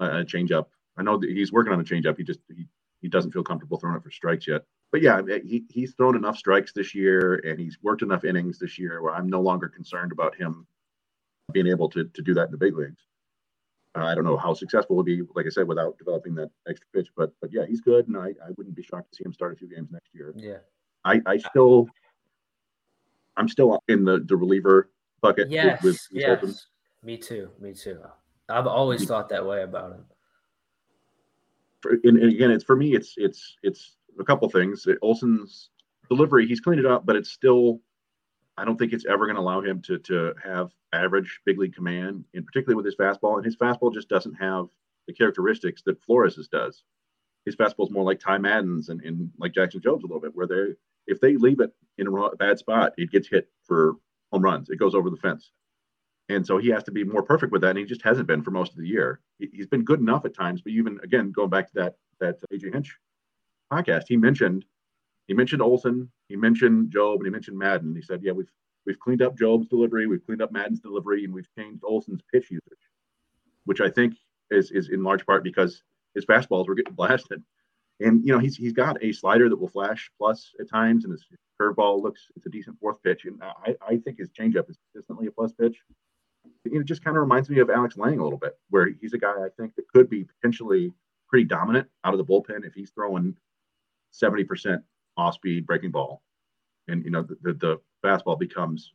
a 0.00 0.24
changeup. 0.24 0.66
I 0.96 1.02
know 1.02 1.18
that 1.18 1.28
he's 1.28 1.52
working 1.52 1.72
on 1.72 1.80
a 1.80 1.84
changeup. 1.84 2.16
He 2.16 2.22
just 2.24 2.40
he, 2.48 2.66
he 3.02 3.08
doesn't 3.08 3.32
feel 3.32 3.42
comfortable 3.42 3.78
throwing 3.78 3.96
it 3.96 4.02
for 4.02 4.10
strikes 4.10 4.46
yet. 4.46 4.62
But 4.94 5.02
yeah, 5.02 5.22
he, 5.44 5.64
he's 5.70 5.92
thrown 5.94 6.14
enough 6.14 6.38
strikes 6.38 6.72
this 6.72 6.94
year 6.94 7.42
and 7.44 7.58
he's 7.58 7.76
worked 7.82 8.02
enough 8.02 8.22
innings 8.22 8.60
this 8.60 8.78
year 8.78 9.02
where 9.02 9.12
I'm 9.12 9.28
no 9.28 9.40
longer 9.40 9.68
concerned 9.68 10.12
about 10.12 10.36
him 10.36 10.68
being 11.52 11.66
able 11.66 11.88
to, 11.88 12.04
to 12.04 12.22
do 12.22 12.32
that 12.34 12.44
in 12.44 12.50
the 12.52 12.56
big 12.56 12.76
leagues. 12.76 13.02
Uh, 13.98 14.04
I 14.04 14.14
don't 14.14 14.22
know 14.22 14.36
how 14.36 14.54
successful 14.54 14.94
he'll 14.94 15.02
be, 15.02 15.22
like 15.34 15.46
I 15.46 15.48
said, 15.48 15.66
without 15.66 15.98
developing 15.98 16.36
that 16.36 16.52
extra 16.68 16.86
pitch. 16.94 17.08
But 17.16 17.32
but 17.40 17.52
yeah, 17.52 17.66
he's 17.66 17.80
good, 17.80 18.06
and 18.06 18.16
I, 18.16 18.34
I 18.46 18.52
wouldn't 18.56 18.76
be 18.76 18.84
shocked 18.84 19.10
to 19.10 19.16
see 19.16 19.24
him 19.24 19.32
start 19.32 19.52
a 19.52 19.56
few 19.56 19.68
games 19.68 19.90
next 19.90 20.14
year. 20.14 20.32
Yeah, 20.36 20.58
I, 21.04 21.20
I 21.26 21.38
still 21.38 21.88
I'm 23.36 23.48
still 23.48 23.82
in 23.88 24.04
the 24.04 24.20
the 24.20 24.36
reliever 24.36 24.90
bucket. 25.20 25.50
Yes, 25.50 25.82
with, 25.82 25.98
with 26.12 26.22
yes. 26.22 26.66
Me 27.02 27.16
too. 27.16 27.50
Me 27.58 27.74
too. 27.74 27.98
I've 28.48 28.68
always 28.68 29.06
thought 29.06 29.28
that 29.30 29.44
way 29.44 29.64
about 29.64 29.90
him. 29.90 30.04
For, 31.80 31.90
and, 32.04 32.16
and, 32.16 32.32
again, 32.32 32.52
it's 32.52 32.62
for 32.62 32.76
me. 32.76 32.94
It's 32.94 33.14
it's 33.16 33.56
it's 33.64 33.96
a 34.18 34.24
couple 34.24 34.48
things. 34.48 34.86
Olson's 35.02 35.70
delivery, 36.08 36.46
he's 36.46 36.60
cleaned 36.60 36.80
it 36.80 36.86
up, 36.86 37.06
but 37.06 37.16
it's 37.16 37.30
still. 37.30 37.80
I 38.56 38.64
don't 38.64 38.78
think 38.78 38.92
it's 38.92 39.06
ever 39.06 39.26
going 39.26 39.34
to 39.34 39.42
allow 39.42 39.62
him 39.62 39.82
to 39.82 39.98
to 39.98 40.32
have 40.42 40.70
average 40.92 41.40
big 41.44 41.58
league 41.58 41.74
command, 41.74 42.24
and 42.34 42.46
particularly 42.46 42.76
with 42.76 42.86
his 42.86 42.96
fastball. 42.96 43.36
And 43.36 43.44
his 43.44 43.56
fastball 43.56 43.92
just 43.92 44.08
doesn't 44.08 44.34
have 44.34 44.66
the 45.06 45.12
characteristics 45.12 45.82
that 45.86 46.02
Flores's 46.02 46.48
does. 46.48 46.84
His 47.44 47.56
fastball 47.56 47.86
is 47.86 47.90
more 47.90 48.04
like 48.04 48.20
Ty 48.20 48.38
Madden's 48.38 48.88
and, 48.88 49.02
and 49.02 49.30
like 49.38 49.52
Jackson 49.52 49.80
Jobe's 49.82 50.04
a 50.04 50.06
little 50.06 50.20
bit, 50.20 50.34
where 50.34 50.46
they 50.46 50.74
if 51.06 51.20
they 51.20 51.36
leave 51.36 51.60
it 51.60 51.70
in 51.98 52.06
a 52.06 52.36
bad 52.36 52.58
spot, 52.58 52.92
it 52.96 53.10
gets 53.10 53.28
hit 53.28 53.48
for 53.64 53.94
home 54.32 54.42
runs. 54.42 54.70
It 54.70 54.78
goes 54.78 54.94
over 54.94 55.10
the 55.10 55.16
fence. 55.16 55.50
And 56.28 56.46
so 56.46 56.56
he 56.56 56.68
has 56.70 56.84
to 56.84 56.90
be 56.90 57.04
more 57.04 57.22
perfect 57.22 57.52
with 57.52 57.60
that. 57.62 57.70
And 57.70 57.78
he 57.78 57.84
just 57.84 58.02
hasn't 58.02 58.26
been 58.26 58.42
for 58.42 58.50
most 58.50 58.72
of 58.72 58.78
the 58.78 58.88
year. 58.88 59.20
He, 59.38 59.50
has 59.58 59.66
been 59.66 59.84
good 59.84 60.00
enough 60.00 60.24
at 60.24 60.34
times, 60.34 60.62
but 60.62 60.72
even 60.72 60.98
again, 61.02 61.32
going 61.32 61.50
back 61.50 61.66
to 61.68 61.74
that 61.74 61.96
that 62.20 62.36
AJ 62.50 62.72
Hinch 62.72 62.96
podcast, 63.72 64.04
he 64.08 64.16
mentioned 64.16 64.64
he 65.26 65.34
mentioned 65.34 65.62
Olson, 65.62 66.10
he 66.28 66.36
mentioned 66.36 66.92
Jobe, 66.92 67.16
and 67.16 67.24
he 67.24 67.30
mentioned 67.30 67.58
Madden. 67.58 67.94
He 67.94 68.02
said, 68.02 68.20
Yeah, 68.22 68.32
we've 68.32 68.50
we've 68.86 68.98
cleaned 68.98 69.22
up 69.22 69.36
Jobe's 69.36 69.68
delivery, 69.68 70.06
we've 70.06 70.24
cleaned 70.24 70.42
up 70.42 70.52
Madden's 70.52 70.80
delivery, 70.80 71.24
and 71.24 71.32
we've 71.32 71.48
changed 71.56 71.82
Olson's 71.84 72.22
pitch 72.32 72.50
usage, 72.50 72.78
which 73.64 73.80
I 73.80 73.90
think 73.90 74.14
is 74.50 74.70
is 74.70 74.90
in 74.90 75.02
large 75.02 75.24
part 75.26 75.44
because 75.44 75.82
his 76.14 76.26
fastballs 76.26 76.68
were 76.68 76.74
getting 76.74 76.94
blasted. 76.96 77.42
And 78.00 78.24
you 78.26 78.32
know, 78.32 78.38
he's 78.38 78.56
he's 78.56 78.72
got 78.72 79.02
a 79.02 79.12
slider 79.12 79.48
that 79.48 79.56
will 79.56 79.68
flash 79.68 80.10
plus 80.18 80.50
at 80.60 80.68
times, 80.68 81.04
and 81.04 81.12
his 81.12 81.24
curveball 81.60 82.02
looks 82.02 82.26
it's 82.36 82.46
a 82.46 82.50
decent 82.50 82.78
fourth 82.80 83.02
pitch. 83.02 83.24
And 83.24 83.40
I, 83.42 83.76
I 83.80 83.96
think 83.98 84.18
his 84.18 84.30
changeup 84.30 84.68
is 84.68 84.78
consistently 84.92 85.26
a 85.28 85.30
plus 85.30 85.52
pitch 85.52 85.76
it 86.64 86.84
just 86.84 87.04
kind 87.04 87.16
of 87.16 87.22
reminds 87.22 87.50
me 87.50 87.60
of 87.60 87.70
Alex 87.70 87.96
Lange 87.96 88.18
a 88.18 88.24
little 88.24 88.38
bit, 88.38 88.58
where 88.70 88.88
he's 89.00 89.12
a 89.12 89.18
guy 89.18 89.32
I 89.32 89.48
think 89.58 89.74
that 89.76 89.88
could 89.88 90.08
be 90.08 90.24
potentially 90.24 90.92
pretty 91.28 91.44
dominant 91.44 91.88
out 92.04 92.14
of 92.14 92.18
the 92.18 92.24
bullpen 92.24 92.64
if 92.64 92.74
he's 92.74 92.90
throwing 92.90 93.36
70% 94.22 94.82
off 95.16 95.34
speed 95.34 95.66
breaking 95.66 95.90
ball. 95.90 96.22
And, 96.88 97.04
you 97.04 97.10
know, 97.10 97.22
the, 97.22 97.36
the, 97.42 97.52
the 97.54 97.80
fastball 98.04 98.38
becomes 98.38 98.92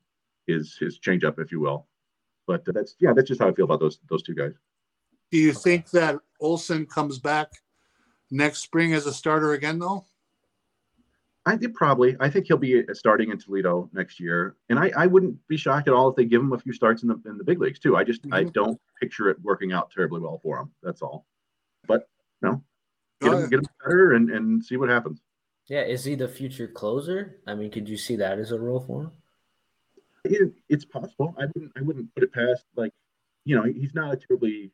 his, 0.48 0.78
his 0.78 1.00
changeup, 1.00 1.40
if 1.40 1.52
you 1.52 1.60
will. 1.60 1.88
But 2.48 2.64
that's, 2.66 2.96
yeah, 3.00 3.14
that's 3.14 3.28
just 3.28 3.42
how 3.42 3.50
I 3.50 3.54
feel 3.54 3.66
about 3.66 3.80
those, 3.80 4.00
those 4.10 4.24
two 4.24 4.36
guys. 4.36 4.54
Do 5.32 5.38
you 5.38 5.54
think 5.54 5.90
that 5.92 6.18
Olson 6.40 6.86
comes 6.86 7.20
back 7.20 7.50
next 8.32 8.60
spring 8.60 8.94
as 8.94 9.06
a 9.06 9.14
starter 9.14 9.54
again, 9.54 9.80
though? 9.80 10.06
I 11.46 11.58
think 11.58 11.74
probably. 11.74 12.16
I 12.20 12.30
think 12.30 12.48
he'll 12.48 12.58
be 12.58 12.84
starting 12.94 13.32
in 13.32 13.40
Toledo 13.40 13.90
next 13.94 14.20
year, 14.20 14.56
and 14.70 14.78
I, 14.78 14.92
I 14.96 15.08
wouldn't 15.08 15.36
be 15.48 15.58
shocked 15.58 15.88
at 15.88 15.94
all 15.94 16.10
if 16.10 16.16
they 16.16 16.26
give 16.26 16.42
him 16.42 16.54
a 16.54 16.60
few 16.60 16.74
starts 16.74 17.02
in 17.02 17.10
the 17.10 17.20
in 17.26 17.38
the 17.38 17.44
big 17.44 17.60
leagues 17.60 17.80
too. 17.80 17.96
I 17.96 18.04
just 18.04 18.22
mm-hmm. 18.24 18.34
I 18.34 18.44
don't 18.44 18.80
picture 19.00 19.30
it 19.30 19.38
working 19.42 19.72
out 19.72 19.90
terribly 19.90 20.20
well 20.20 20.40
for 20.44 20.60
him. 20.60 20.72
That's 20.84 21.02
all. 21.02 21.26
But 21.88 22.08
no, 22.42 22.62
get 23.22 23.34
oh, 23.34 23.38
him, 23.38 23.50
get 23.50 23.60
him 23.60 23.66
better 23.84 24.14
and 24.14 24.30
and 24.30 24.64
see 24.64 24.78
what 24.78 24.90
happens. 24.90 25.22
Yeah, 25.68 25.82
is 25.82 26.04
he 26.04 26.16
the 26.16 26.28
future 26.28 26.68
closer? 26.68 27.40
I 27.46 27.54
mean, 27.56 27.70
could 27.70 27.88
you 27.88 27.98
see 27.98 28.16
that 28.18 28.40
as 28.40 28.52
a 28.52 28.60
role 28.60 28.80
for 28.80 29.04
him? 29.04 29.12
It, 30.26 30.54
it's 30.68 30.86
possible. 30.86 31.36
I 31.38 31.46
wouldn't 31.46 31.72
I 31.78 31.82
wouldn't 31.82 32.14
put 32.14 32.24
it 32.24 32.34
past 32.34 32.66
like 32.76 32.92
you 33.46 33.56
know 33.56 33.64
he's 33.64 33.94
not 33.94 34.14
a 34.14 34.18
terribly 34.18 34.72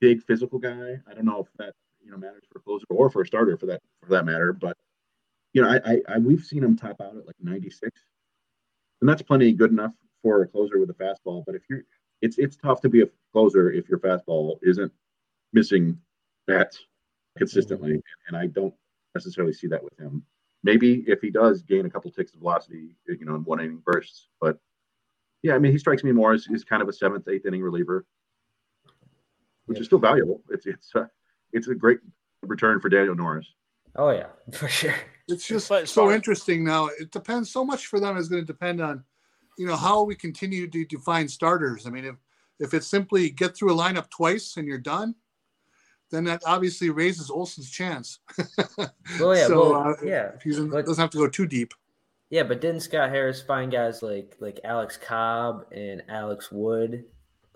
big 0.00 0.22
physical 0.22 0.58
guy. 0.58 0.98
I 1.08 1.14
don't 1.14 1.24
know 1.24 1.40
if 1.40 1.48
that 1.58 1.74
you 2.04 2.10
know 2.10 2.16
matters 2.16 2.44
for 2.50 2.58
a 2.58 2.62
closer 2.62 2.86
or 2.88 3.10
for 3.10 3.22
a 3.22 3.26
starter 3.26 3.56
for 3.56 3.66
that 3.66 3.82
for 4.02 4.10
that 4.10 4.24
matter, 4.24 4.52
but 4.52 4.76
you 5.52 5.62
know, 5.62 5.68
I, 5.68 5.92
I, 5.92 6.00
I 6.08 6.18
we've 6.18 6.44
seen 6.44 6.62
him 6.62 6.76
top 6.76 7.00
out 7.00 7.16
at 7.16 7.26
like 7.26 7.36
96, 7.42 7.90
and 9.00 9.08
that's 9.08 9.22
plenty 9.22 9.52
good 9.52 9.70
enough 9.70 9.92
for 10.22 10.42
a 10.42 10.46
closer 10.46 10.78
with 10.78 10.90
a 10.90 10.94
fastball. 10.94 11.44
But 11.44 11.54
if 11.54 11.62
you're, 11.68 11.82
it's 12.22 12.38
it's 12.38 12.56
tough 12.56 12.80
to 12.82 12.88
be 12.88 13.02
a 13.02 13.08
closer 13.32 13.70
if 13.70 13.88
your 13.88 13.98
fastball 13.98 14.58
isn't 14.62 14.92
missing 15.52 15.98
bats 16.46 16.78
consistently, 17.38 18.00
and 18.28 18.36
I 18.36 18.46
don't 18.46 18.74
necessarily 19.14 19.52
see 19.52 19.66
that 19.68 19.82
with 19.82 19.98
him. 19.98 20.22
Maybe 20.62 21.04
if 21.06 21.20
he 21.20 21.30
does 21.30 21.62
gain 21.62 21.86
a 21.86 21.90
couple 21.90 22.10
ticks 22.10 22.32
of 22.34 22.40
velocity, 22.40 22.96
you 23.06 23.24
know, 23.24 23.36
in 23.36 23.44
one 23.44 23.60
inning 23.60 23.82
bursts, 23.84 24.28
but 24.40 24.58
yeah, 25.42 25.54
I 25.54 25.58
mean, 25.58 25.72
he 25.72 25.78
strikes 25.78 26.02
me 26.02 26.12
more 26.12 26.32
as, 26.32 26.46
as 26.52 26.64
kind 26.64 26.82
of 26.82 26.88
a 26.88 26.92
seventh, 26.92 27.28
eighth 27.28 27.46
inning 27.46 27.62
reliever, 27.62 28.04
which 29.66 29.76
yeah. 29.76 29.80
is 29.80 29.86
still 29.86 29.98
valuable. 29.98 30.42
It's 30.50 30.66
it's 30.66 30.94
a, 30.94 31.08
it's 31.52 31.68
a 31.68 31.74
great 31.74 32.00
return 32.42 32.80
for 32.80 32.88
Daniel 32.88 33.14
Norris. 33.14 33.46
Oh 33.96 34.10
yeah, 34.10 34.26
for 34.52 34.68
sure. 34.68 34.94
It's 35.28 35.46
just 35.46 35.68
but 35.68 35.88
so 35.88 36.10
interesting 36.10 36.64
now. 36.64 36.86
It 36.86 37.10
depends 37.10 37.50
so 37.50 37.64
much 37.64 37.86
for 37.86 38.00
them 38.00 38.16
is 38.16 38.28
going 38.28 38.42
to 38.42 38.46
depend 38.46 38.80
on, 38.80 39.04
you 39.58 39.66
know, 39.66 39.76
how 39.76 40.02
we 40.02 40.14
continue 40.14 40.66
to 40.68 40.84
define 40.86 41.28
starters. 41.28 41.86
I 41.86 41.90
mean, 41.90 42.04
if 42.04 42.16
if 42.58 42.74
it's 42.74 42.86
simply 42.86 43.30
get 43.30 43.54
through 43.54 43.72
a 43.72 43.76
lineup 43.76 44.10
twice 44.10 44.56
and 44.56 44.66
you're 44.66 44.78
done, 44.78 45.14
then 46.10 46.24
that 46.24 46.42
obviously 46.46 46.90
raises 46.90 47.30
Olson's 47.30 47.70
chance. 47.70 48.20
well, 48.78 49.36
yeah, 49.36 49.46
so, 49.46 49.72
well, 49.72 49.90
uh, 49.90 49.94
yeah. 50.02 50.32
He 50.42 50.50
doesn't 50.50 50.96
have 50.98 51.10
to 51.10 51.18
go 51.18 51.28
too 51.28 51.46
deep. 51.46 51.74
Yeah, 52.30 52.42
but 52.42 52.60
didn't 52.60 52.80
Scott 52.80 53.10
Harris 53.10 53.40
find 53.40 53.72
guys 53.72 54.02
like 54.02 54.36
like 54.38 54.60
Alex 54.64 54.98
Cobb 54.98 55.64
and 55.72 56.02
Alex 56.08 56.52
Wood 56.52 57.04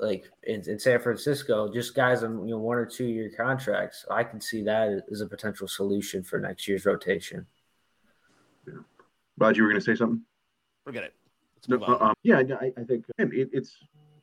like 0.03 0.29
in, 0.43 0.69
in 0.69 0.79
San 0.79 1.01
Francisco, 1.01 1.73
just 1.73 1.95
guys 1.95 2.24
on 2.24 2.47
you 2.47 2.55
know 2.55 2.59
one 2.59 2.77
or 2.77 2.85
two 2.85 3.07
year 3.07 3.31
contracts. 3.35 4.05
I 4.11 4.24
can 4.24 4.41
see 4.41 4.62
that 4.65 5.05
as 5.11 5.20
a 5.20 5.27
potential 5.27 5.69
solution 5.69 6.23
for 6.23 6.39
next 6.41 6.66
year's 6.66 6.85
rotation. 6.85 7.47
Yeah. 8.66 8.74
Rod, 9.39 9.57
you 9.57 9.62
were 9.62 9.69
going 9.69 9.81
to 9.81 9.85
say 9.85 9.95
something? 9.95 10.23
Forget 10.85 11.05
it. 11.05 11.15
No, 11.69 11.81
uh, 11.81 11.99
um, 12.01 12.15
yeah, 12.24 12.43
I, 12.61 12.73
I 12.77 12.85
think 12.85 13.05
it, 13.19 13.51
it's 13.53 13.77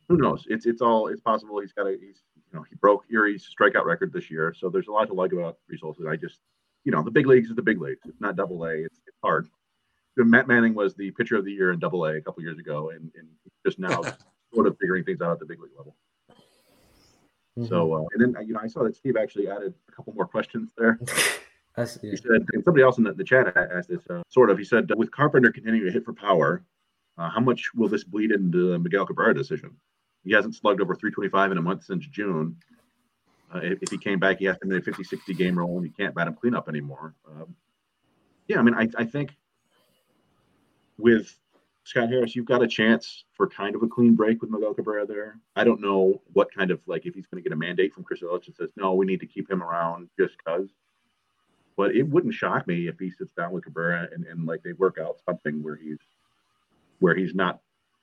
who 0.08 0.18
knows. 0.18 0.44
It's 0.48 0.66
it's 0.66 0.82
all 0.82 1.08
it's 1.08 1.22
possible. 1.22 1.60
He's 1.60 1.72
got 1.72 1.86
a 1.86 1.96
he's 1.98 2.22
you 2.52 2.58
know 2.58 2.64
he 2.68 2.74
broke 2.76 3.04
Erie's 3.12 3.48
strikeout 3.48 3.84
record 3.84 4.12
this 4.12 4.30
year, 4.30 4.54
so 4.56 4.68
there's 4.68 4.88
a 4.88 4.92
lot 4.92 5.06
to 5.06 5.14
like 5.14 5.32
about 5.32 5.58
results. 5.68 5.98
That 5.98 6.08
I 6.08 6.16
just 6.16 6.40
you 6.84 6.92
know 6.92 7.02
the 7.02 7.10
big 7.10 7.26
leagues 7.26 7.50
is 7.50 7.56
the 7.56 7.62
big 7.62 7.80
leagues. 7.80 8.00
It's 8.06 8.20
not 8.20 8.36
Double 8.36 8.64
A. 8.64 8.72
It's, 8.72 9.00
it's 9.06 9.18
hard. 9.22 9.48
Matt 10.16 10.48
Manning 10.48 10.74
was 10.74 10.94
the 10.94 11.10
pitcher 11.12 11.36
of 11.36 11.44
the 11.44 11.52
year 11.52 11.72
in 11.72 11.78
Double 11.78 12.04
A 12.04 12.16
a 12.16 12.20
couple 12.20 12.42
years 12.42 12.58
ago, 12.58 12.90
and, 12.90 13.10
and 13.16 13.28
just 13.64 13.78
now 13.78 14.02
sort 14.54 14.66
of 14.66 14.76
figuring 14.78 15.04
things 15.04 15.20
out 15.20 15.32
at 15.32 15.38
the 15.38 15.46
big 15.46 15.60
league 15.60 15.70
level. 15.76 15.96
Mm-hmm. 17.58 17.66
So, 17.66 17.92
uh, 17.94 18.04
and 18.14 18.34
then 18.34 18.46
you 18.46 18.54
know, 18.54 18.60
I 18.62 18.66
saw 18.66 18.84
that 18.84 18.96
Steve 18.96 19.16
actually 19.16 19.48
added 19.48 19.74
a 19.88 19.92
couple 19.92 20.12
more 20.12 20.26
questions 20.26 20.72
there. 20.76 20.98
he 21.76 22.16
said, 22.16 22.46
and 22.52 22.64
somebody 22.64 22.82
else 22.82 22.98
in 22.98 23.04
the, 23.04 23.12
the 23.12 23.24
chat 23.24 23.56
asked 23.56 23.88
this 23.88 24.02
uh, 24.10 24.22
sort 24.28 24.50
of. 24.50 24.58
He 24.58 24.64
said, 24.64 24.90
with 24.96 25.10
Carpenter 25.10 25.52
continuing 25.52 25.86
to 25.86 25.92
hit 25.92 26.04
for 26.04 26.12
power, 26.12 26.64
uh, 27.16 27.30
how 27.30 27.40
much 27.40 27.70
will 27.74 27.88
this 27.88 28.04
bleed 28.04 28.32
into 28.32 28.70
the 28.70 28.78
Miguel 28.78 29.06
Cabrera 29.06 29.34
decision? 29.34 29.76
He 30.24 30.32
hasn't 30.32 30.54
slugged 30.54 30.80
over 30.80 30.94
325 30.94 31.52
in 31.52 31.58
a 31.58 31.62
month 31.62 31.84
since 31.84 32.06
June. 32.06 32.56
Uh, 33.52 33.60
if, 33.62 33.82
if, 33.82 33.90
he 33.90 33.98
came 33.98 34.18
back, 34.18 34.38
he 34.38 34.44
has 34.44 34.58
to 34.58 34.66
make 34.66 34.82
a 34.82 34.84
50 34.84 35.02
60 35.02 35.34
game 35.34 35.58
role 35.58 35.76
and 35.76 35.86
you 35.86 35.92
can't 35.92 36.14
bat 36.14 36.28
him 36.28 36.34
cleanup 36.34 36.68
anymore. 36.68 37.14
Um, 37.28 37.54
yeah, 38.46 38.58
I 38.58 38.62
mean, 38.62 38.74
I, 38.74 38.88
I 38.96 39.04
think 39.04 39.36
with 40.98 41.36
Scott 41.84 42.08
Harris, 42.08 42.36
you've 42.36 42.46
got 42.46 42.62
a 42.62 42.68
chance 42.68 43.24
for 43.32 43.48
kind 43.48 43.74
of 43.74 43.82
a 43.82 43.88
clean 43.88 44.14
break 44.14 44.40
with 44.40 44.50
Miguel 44.50 44.74
Cabrera 44.74 45.06
there. 45.06 45.38
I 45.56 45.64
don't 45.64 45.80
know 45.80 46.20
what 46.32 46.54
kind 46.54 46.70
of 46.70 46.80
like 46.86 47.06
if 47.06 47.14
he's 47.14 47.26
going 47.26 47.42
to 47.42 47.48
get 47.48 47.54
a 47.54 47.58
mandate 47.58 47.92
from 47.92 48.04
Chris 48.04 48.20
Ilitch 48.20 48.46
and 48.46 48.54
says 48.54 48.70
no, 48.76 48.94
we 48.94 49.06
need 49.06 49.20
to 49.20 49.26
keep 49.26 49.50
him 49.50 49.62
around 49.62 50.08
just 50.18 50.36
because. 50.36 50.68
But 51.76 51.96
it 51.96 52.02
wouldn't 52.02 52.34
shock 52.34 52.66
me 52.66 52.88
if 52.88 52.98
he 52.98 53.10
sits 53.10 53.32
down 53.32 53.52
with 53.52 53.64
Cabrera 53.64 54.08
and, 54.12 54.26
and 54.26 54.46
like 54.46 54.62
they 54.62 54.74
work 54.74 54.98
out 55.00 55.16
something 55.24 55.62
where 55.62 55.76
he's 55.76 55.98
where 56.98 57.14
he's 57.14 57.34
not 57.34 57.60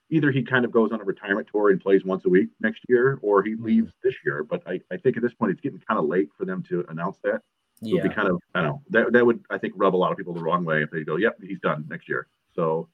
either 0.10 0.32
he 0.32 0.44
kind 0.44 0.66
of 0.66 0.72
goes 0.72 0.92
on 0.92 1.02
a 1.02 1.04
retirement 1.04 1.48
tour 1.52 1.70
and 1.70 1.82
plays 1.82 2.04
once 2.06 2.26
a 2.26 2.30
week 2.30 2.50
next 2.62 2.82
year 2.88 3.20
or 3.22 3.44
he 3.44 3.52
mm-hmm. 3.52 3.66
leaves 3.66 3.94
this 4.04 4.16
year. 4.26 4.44
But 4.44 4.64
I, 4.66 4.80
I 4.92 4.98
think 4.98 5.18
at 5.18 5.24
this 5.24 5.34
point 5.34 5.52
it's 5.52 5.62
getting 5.62 5.80
kind 5.80 6.00
of 6.00 6.06
late 6.06 6.30
for 6.38 6.46
them 6.46 6.64
to 6.70 6.86
announce 6.90 7.18
that. 7.24 7.42
Yeah. 7.82 7.90
It 7.90 7.94
would 8.04 8.10
be 8.10 8.16
kind 8.16 8.28
of 8.30 8.42
I 8.56 8.62
don't 8.62 8.70
know 8.70 8.82
that 8.90 9.14
that 9.14 9.26
would 9.26 9.44
I 9.50 9.58
think 9.58 9.74
rub 9.76 9.96
a 9.96 9.98
lot 9.98 10.12
of 10.12 10.18
people 10.18 10.34
the 10.34 10.42
wrong 10.42 10.66
way 10.66 10.82
if 10.82 10.92
they 10.92 11.04
go, 11.04 11.18
Yep, 11.18 11.38
he's 11.44 11.60
done 11.60 11.86
next 11.90 12.10
year. 12.10 12.28
So 12.56 12.90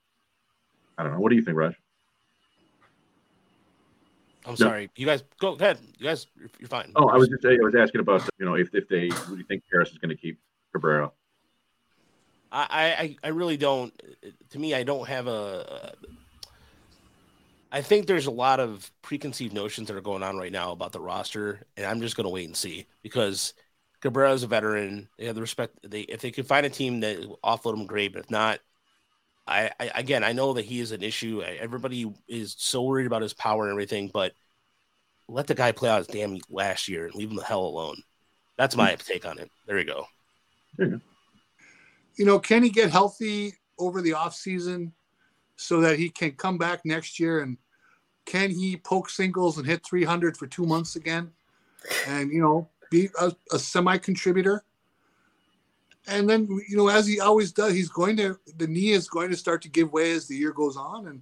I 0.97 1.03
don't 1.03 1.13
know. 1.13 1.19
What 1.19 1.29
do 1.29 1.35
you 1.35 1.41
think, 1.41 1.57
Rush? 1.57 1.75
I'm 4.45 4.57
sorry. 4.57 4.89
You 4.97 5.05
guys 5.05 5.23
go 5.39 5.53
ahead. 5.53 5.79
You 5.97 6.07
guys, 6.07 6.27
you're 6.59 6.67
fine. 6.67 6.91
Oh, 6.95 7.07
I 7.07 7.15
was 7.15 7.29
just 7.29 7.45
I 7.45 7.55
was 7.61 7.75
asking 7.75 8.01
about 8.01 8.27
you 8.37 8.45
know 8.45 8.55
if 8.55 8.73
if 8.73 8.89
they 8.89 9.07
do 9.07 9.37
you 9.37 9.43
think 9.43 9.63
Harris 9.71 9.91
is 9.91 9.97
going 9.97 10.09
to 10.09 10.17
keep 10.17 10.37
Cabrera? 10.73 11.11
I, 12.51 13.15
I 13.23 13.27
I 13.27 13.27
really 13.29 13.57
don't. 13.57 13.93
To 14.49 14.59
me, 14.59 14.75
I 14.75 14.83
don't 14.83 15.07
have 15.07 15.27
a. 15.27 15.93
I 17.73 17.81
think 17.81 18.05
there's 18.05 18.27
a 18.27 18.31
lot 18.31 18.59
of 18.59 18.89
preconceived 19.01 19.51
notions 19.51 19.87
that 19.87 19.97
are 19.97 20.01
going 20.01 20.21
on 20.21 20.37
right 20.37 20.51
now 20.51 20.71
about 20.71 20.91
the 20.91 20.99
roster, 20.99 21.63
and 21.75 21.87
I'm 21.87 22.01
just 22.01 22.15
going 22.15 22.25
to 22.25 22.29
wait 22.29 22.45
and 22.45 22.55
see 22.55 22.85
because 23.01 23.55
Cabrera 23.99 24.31
is 24.31 24.43
a 24.43 24.47
veteran. 24.47 25.09
They 25.17 25.25
have 25.25 25.33
the 25.33 25.41
respect. 25.41 25.79
They 25.83 26.01
if 26.01 26.21
they 26.21 26.29
can 26.29 26.43
find 26.43 26.67
a 26.67 26.69
team 26.69 26.99
that 26.99 27.17
offload 27.43 27.73
him, 27.73 27.87
great. 27.87 28.13
But 28.13 28.25
if 28.25 28.29
not, 28.29 28.59
I, 29.47 29.71
I, 29.79 29.91
again, 29.95 30.23
I 30.23 30.33
know 30.33 30.53
that 30.53 30.65
he 30.65 30.81
is 30.81 30.91
an 30.91 31.01
issue. 31.01 31.41
Everybody 31.41 32.13
is 32.27 32.55
so 32.59 32.83
worried 32.83 33.07
about 33.07 33.23
his 33.23 33.33
power 33.33 33.63
and 33.63 33.71
everything, 33.71 34.11
but 34.13 34.33
let 35.27 35.47
the 35.47 35.55
guy 35.55 35.71
play 35.71 35.89
out 35.89 35.97
his 35.97 36.07
damn 36.07 36.37
last 36.51 36.87
year 36.87 37.07
and 37.07 37.15
leave 37.15 37.31
him 37.31 37.37
the 37.37 37.43
hell 37.43 37.65
alone. 37.65 37.97
That's 38.55 38.75
my 38.75 38.93
take 38.95 39.25
on 39.25 39.39
it. 39.39 39.49
There 39.65 39.79
you 39.79 39.85
go. 39.85 40.05
You 40.77 42.25
know, 42.25 42.37
can 42.37 42.61
he 42.61 42.69
get 42.69 42.91
healthy 42.91 43.55
over 43.79 43.99
the 43.99 44.13
off 44.13 44.35
season 44.35 44.93
so 45.55 45.81
that 45.81 45.97
he 45.97 46.09
can 46.09 46.33
come 46.33 46.59
back 46.59 46.81
next 46.85 47.19
year 47.19 47.41
and 47.41 47.57
can 48.25 48.49
he 48.49 48.77
poke 48.77 49.09
singles 49.09 49.57
and 49.57 49.67
hit 49.67 49.85
300 49.85 50.37
for 50.37 50.47
two 50.47 50.65
months 50.65 50.95
again 50.95 51.31
and 52.07 52.31
you 52.31 52.41
know 52.41 52.67
be 52.89 53.09
a, 53.19 53.31
a 53.51 53.59
semi 53.59 53.97
contributor? 53.97 54.63
and 56.07 56.29
then 56.29 56.47
you 56.67 56.75
know 56.75 56.87
as 56.87 57.07
he 57.07 57.19
always 57.19 57.51
does 57.51 57.73
he's 57.73 57.89
going 57.89 58.17
to 58.17 58.37
the 58.57 58.67
knee 58.67 58.91
is 58.91 59.07
going 59.07 59.29
to 59.29 59.37
start 59.37 59.61
to 59.61 59.69
give 59.69 59.91
way 59.91 60.11
as 60.11 60.27
the 60.27 60.35
year 60.35 60.51
goes 60.51 60.75
on 60.75 61.07
and 61.07 61.21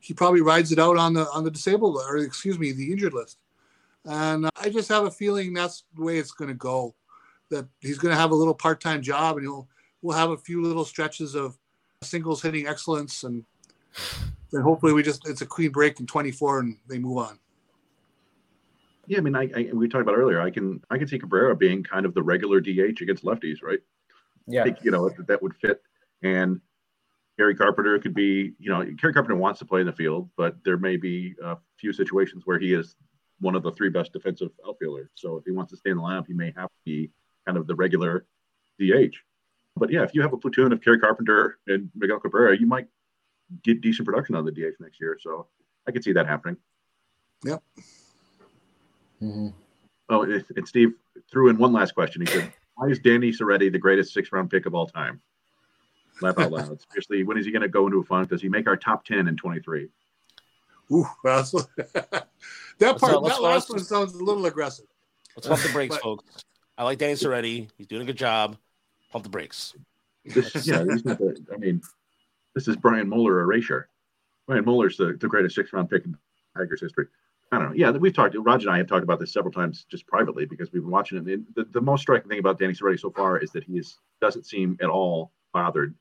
he 0.00 0.12
probably 0.12 0.40
rides 0.40 0.72
it 0.72 0.78
out 0.78 0.96
on 0.96 1.14
the 1.14 1.26
on 1.30 1.44
the 1.44 1.50
disabled 1.50 1.96
or 1.96 2.18
excuse 2.18 2.58
me 2.58 2.72
the 2.72 2.92
injured 2.92 3.14
list 3.14 3.38
and 4.04 4.48
i 4.60 4.68
just 4.68 4.88
have 4.88 5.04
a 5.04 5.10
feeling 5.10 5.52
that's 5.52 5.84
the 5.96 6.02
way 6.02 6.18
it's 6.18 6.32
going 6.32 6.48
to 6.48 6.54
go 6.54 6.94
that 7.50 7.66
he's 7.80 7.98
going 7.98 8.12
to 8.12 8.20
have 8.20 8.30
a 8.30 8.34
little 8.34 8.54
part-time 8.54 9.00
job 9.00 9.36
and 9.36 9.44
he'll 9.44 9.68
we'll 10.02 10.16
have 10.16 10.30
a 10.30 10.36
few 10.36 10.62
little 10.62 10.84
stretches 10.84 11.34
of 11.34 11.56
singles 12.02 12.42
hitting 12.42 12.66
excellence 12.66 13.24
and 13.24 13.44
then 14.52 14.62
hopefully 14.62 14.92
we 14.92 15.02
just 15.02 15.26
it's 15.26 15.40
a 15.40 15.46
clean 15.46 15.70
break 15.70 15.98
in 16.00 16.06
24 16.06 16.60
and 16.60 16.76
they 16.88 16.98
move 16.98 17.18
on 17.18 17.38
yeah, 19.06 19.18
I 19.18 19.20
mean, 19.20 19.34
I, 19.34 19.50
I, 19.56 19.70
we 19.72 19.88
talked 19.88 20.02
about 20.02 20.16
earlier. 20.16 20.40
I 20.40 20.50
can 20.50 20.80
I 20.90 20.96
can 20.96 21.06
see 21.06 21.18
Cabrera 21.18 21.56
being 21.56 21.82
kind 21.82 22.06
of 22.06 22.14
the 22.14 22.22
regular 22.22 22.60
DH 22.60 23.00
against 23.00 23.24
lefties, 23.24 23.62
right? 23.62 23.80
Yeah. 24.46 24.64
Think, 24.64 24.78
you 24.84 24.90
know, 24.90 25.10
that 25.26 25.42
would 25.42 25.54
fit. 25.56 25.82
And 26.22 26.60
Kerry 27.36 27.54
Carpenter 27.54 27.98
could 27.98 28.14
be, 28.14 28.52
you 28.58 28.70
know, 28.70 28.84
Kerry 29.00 29.12
Carpenter 29.12 29.36
wants 29.36 29.58
to 29.60 29.64
play 29.64 29.80
in 29.80 29.86
the 29.86 29.92
field, 29.92 30.30
but 30.36 30.56
there 30.64 30.76
may 30.76 30.96
be 30.96 31.34
a 31.42 31.56
few 31.78 31.92
situations 31.92 32.42
where 32.44 32.58
he 32.58 32.74
is 32.74 32.94
one 33.40 33.56
of 33.56 33.62
the 33.62 33.72
three 33.72 33.88
best 33.88 34.12
defensive 34.12 34.50
outfielders. 34.66 35.10
So 35.14 35.36
if 35.36 35.44
he 35.44 35.50
wants 35.50 35.72
to 35.72 35.76
stay 35.76 35.90
in 35.90 35.96
the 35.96 36.02
lineup, 36.02 36.26
he 36.26 36.34
may 36.34 36.52
have 36.56 36.68
to 36.68 36.80
be 36.84 37.10
kind 37.46 37.58
of 37.58 37.66
the 37.66 37.74
regular 37.74 38.26
DH. 38.78 39.16
But 39.76 39.90
yeah, 39.90 40.02
if 40.02 40.14
you 40.14 40.22
have 40.22 40.32
a 40.32 40.36
platoon 40.36 40.72
of 40.72 40.80
Kerry 40.80 41.00
Carpenter 41.00 41.58
and 41.66 41.90
Miguel 41.94 42.20
Cabrera, 42.20 42.56
you 42.56 42.66
might 42.66 42.86
get 43.62 43.80
decent 43.80 44.06
production 44.06 44.34
on 44.34 44.44
the 44.44 44.52
DH 44.52 44.80
next 44.80 45.00
year. 45.00 45.18
So 45.20 45.46
I 45.86 45.92
could 45.92 46.04
see 46.04 46.12
that 46.12 46.26
happening. 46.26 46.56
Yep. 47.44 47.62
Mm-hmm. 49.22 49.48
Oh, 50.08 50.22
and 50.22 50.68
Steve 50.68 50.94
threw 51.30 51.48
in 51.48 51.58
one 51.58 51.72
last 51.72 51.94
question. 51.94 52.22
He 52.22 52.26
said, 52.26 52.52
why 52.76 52.88
is 52.88 52.98
Danny 52.98 53.30
Serretti 53.30 53.70
the 53.70 53.78
greatest 53.78 54.12
six 54.12 54.32
round 54.32 54.50
pick 54.50 54.66
of 54.66 54.74
all 54.74 54.86
time? 54.86 55.20
Laugh 56.20 56.38
out 56.38 56.52
loud. 56.52 56.80
Seriously, 56.90 57.22
when 57.24 57.38
is 57.38 57.46
he 57.46 57.52
going 57.52 57.62
to 57.62 57.68
go 57.68 57.86
into 57.86 57.98
a 57.98 58.04
funk? 58.04 58.28
Does 58.28 58.42
he 58.42 58.48
make 58.48 58.68
our 58.68 58.76
top 58.76 59.04
10 59.04 59.28
in 59.28 59.36
23? 59.36 59.88
Ooh, 60.92 61.06
that 61.24 61.50
part, 62.98 63.24
that 63.24 63.40
last 63.40 63.70
one 63.70 63.78
sounds 63.78 64.14
a 64.14 64.22
little 64.22 64.44
aggressive. 64.46 64.86
Let's 65.36 65.48
pump 65.48 65.62
the 65.62 65.68
brakes, 65.72 65.96
but, 65.96 66.02
folks. 66.02 66.44
I 66.76 66.84
like 66.84 66.98
Danny 66.98 67.14
Serretti. 67.14 67.68
He's 67.78 67.86
doing 67.86 68.02
a 68.02 68.04
good 68.04 68.16
job. 68.16 68.56
Pump 69.10 69.24
the 69.24 69.30
brakes. 69.30 69.74
This, 70.24 70.66
yeah, 70.66 70.78
the, 70.78 71.44
I 71.52 71.56
mean, 71.56 71.82
this 72.54 72.68
is 72.68 72.76
Brian 72.76 73.08
Moehler 73.08 73.40
erasure. 73.42 73.88
Brian 74.46 74.64
Moehler's 74.64 74.96
the, 74.96 75.16
the 75.20 75.28
greatest 75.28 75.54
six 75.54 75.72
round 75.72 75.88
pick 75.90 76.04
in 76.04 76.16
Tigers 76.56 76.80
history. 76.80 77.06
I 77.50 77.58
don't 77.58 77.68
know. 77.68 77.74
Yeah, 77.74 77.90
we've 77.90 78.14
talked. 78.14 78.34
Raj 78.38 78.64
and 78.64 78.72
I 78.72 78.78
have 78.78 78.86
talked 78.86 79.04
about 79.04 79.20
this 79.20 79.32
several 79.32 79.52
times 79.52 79.84
just 79.90 80.06
privately 80.06 80.46
because 80.46 80.72
we've 80.72 80.82
been 80.82 80.90
watching 80.90 81.18
it. 81.18 81.26
And 81.26 81.46
the, 81.54 81.64
the 81.64 81.80
most 81.82 82.00
striking 82.00 82.28
thing 82.28 82.38
about 82.38 82.58
Danny 82.58 82.72
Serretti 82.72 82.98
so 82.98 83.10
far 83.10 83.38
is 83.38 83.50
that 83.52 83.64
he 83.64 83.74
is, 83.74 83.98
doesn't 84.22 84.46
seem 84.46 84.78
at 84.80 84.88
all 84.88 85.32
bothered 85.52 85.94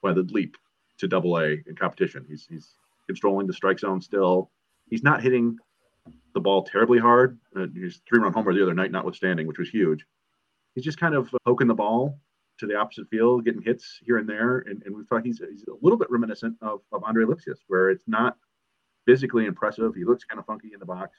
by 0.00 0.12
the 0.12 0.22
leap 0.22 0.56
to 0.98 1.08
Double 1.08 1.38
A 1.38 1.58
in 1.66 1.74
competition. 1.78 2.24
He's 2.28 2.46
he's 2.48 2.74
controlling 3.06 3.48
the 3.48 3.52
strike 3.52 3.80
zone 3.80 4.00
still. 4.00 4.50
He's 4.88 5.02
not 5.02 5.22
hitting 5.22 5.58
the 6.34 6.40
ball 6.40 6.62
terribly 6.62 6.98
hard. 6.98 7.38
Uh, 7.56 7.66
his 7.74 8.00
three-run 8.08 8.32
homer 8.32 8.54
the 8.54 8.62
other 8.62 8.74
night, 8.74 8.92
notwithstanding, 8.92 9.46
which 9.46 9.58
was 9.58 9.68
huge. 9.68 10.06
He's 10.74 10.84
just 10.84 10.98
kind 10.98 11.14
of 11.14 11.34
poking 11.44 11.66
the 11.66 11.74
ball 11.74 12.18
to 12.62 12.66
the 12.68 12.76
opposite 12.76 13.08
field, 13.10 13.44
getting 13.44 13.60
hits 13.60 13.98
here 14.04 14.18
and 14.18 14.28
there. 14.28 14.58
And, 14.60 14.82
and 14.84 14.96
we 14.96 15.04
thought 15.04 15.26
he's, 15.26 15.40
he's 15.50 15.64
a 15.68 15.74
little 15.82 15.98
bit 15.98 16.10
reminiscent 16.10 16.56
of, 16.62 16.80
of 16.92 17.02
Andre 17.04 17.24
Lipcius, 17.24 17.58
where 17.66 17.90
it's 17.90 18.04
not 18.06 18.36
physically 19.04 19.46
impressive. 19.46 19.94
He 19.94 20.04
looks 20.04 20.24
kind 20.24 20.38
of 20.38 20.46
funky 20.46 20.70
in 20.72 20.78
the 20.78 20.86
box, 20.86 21.18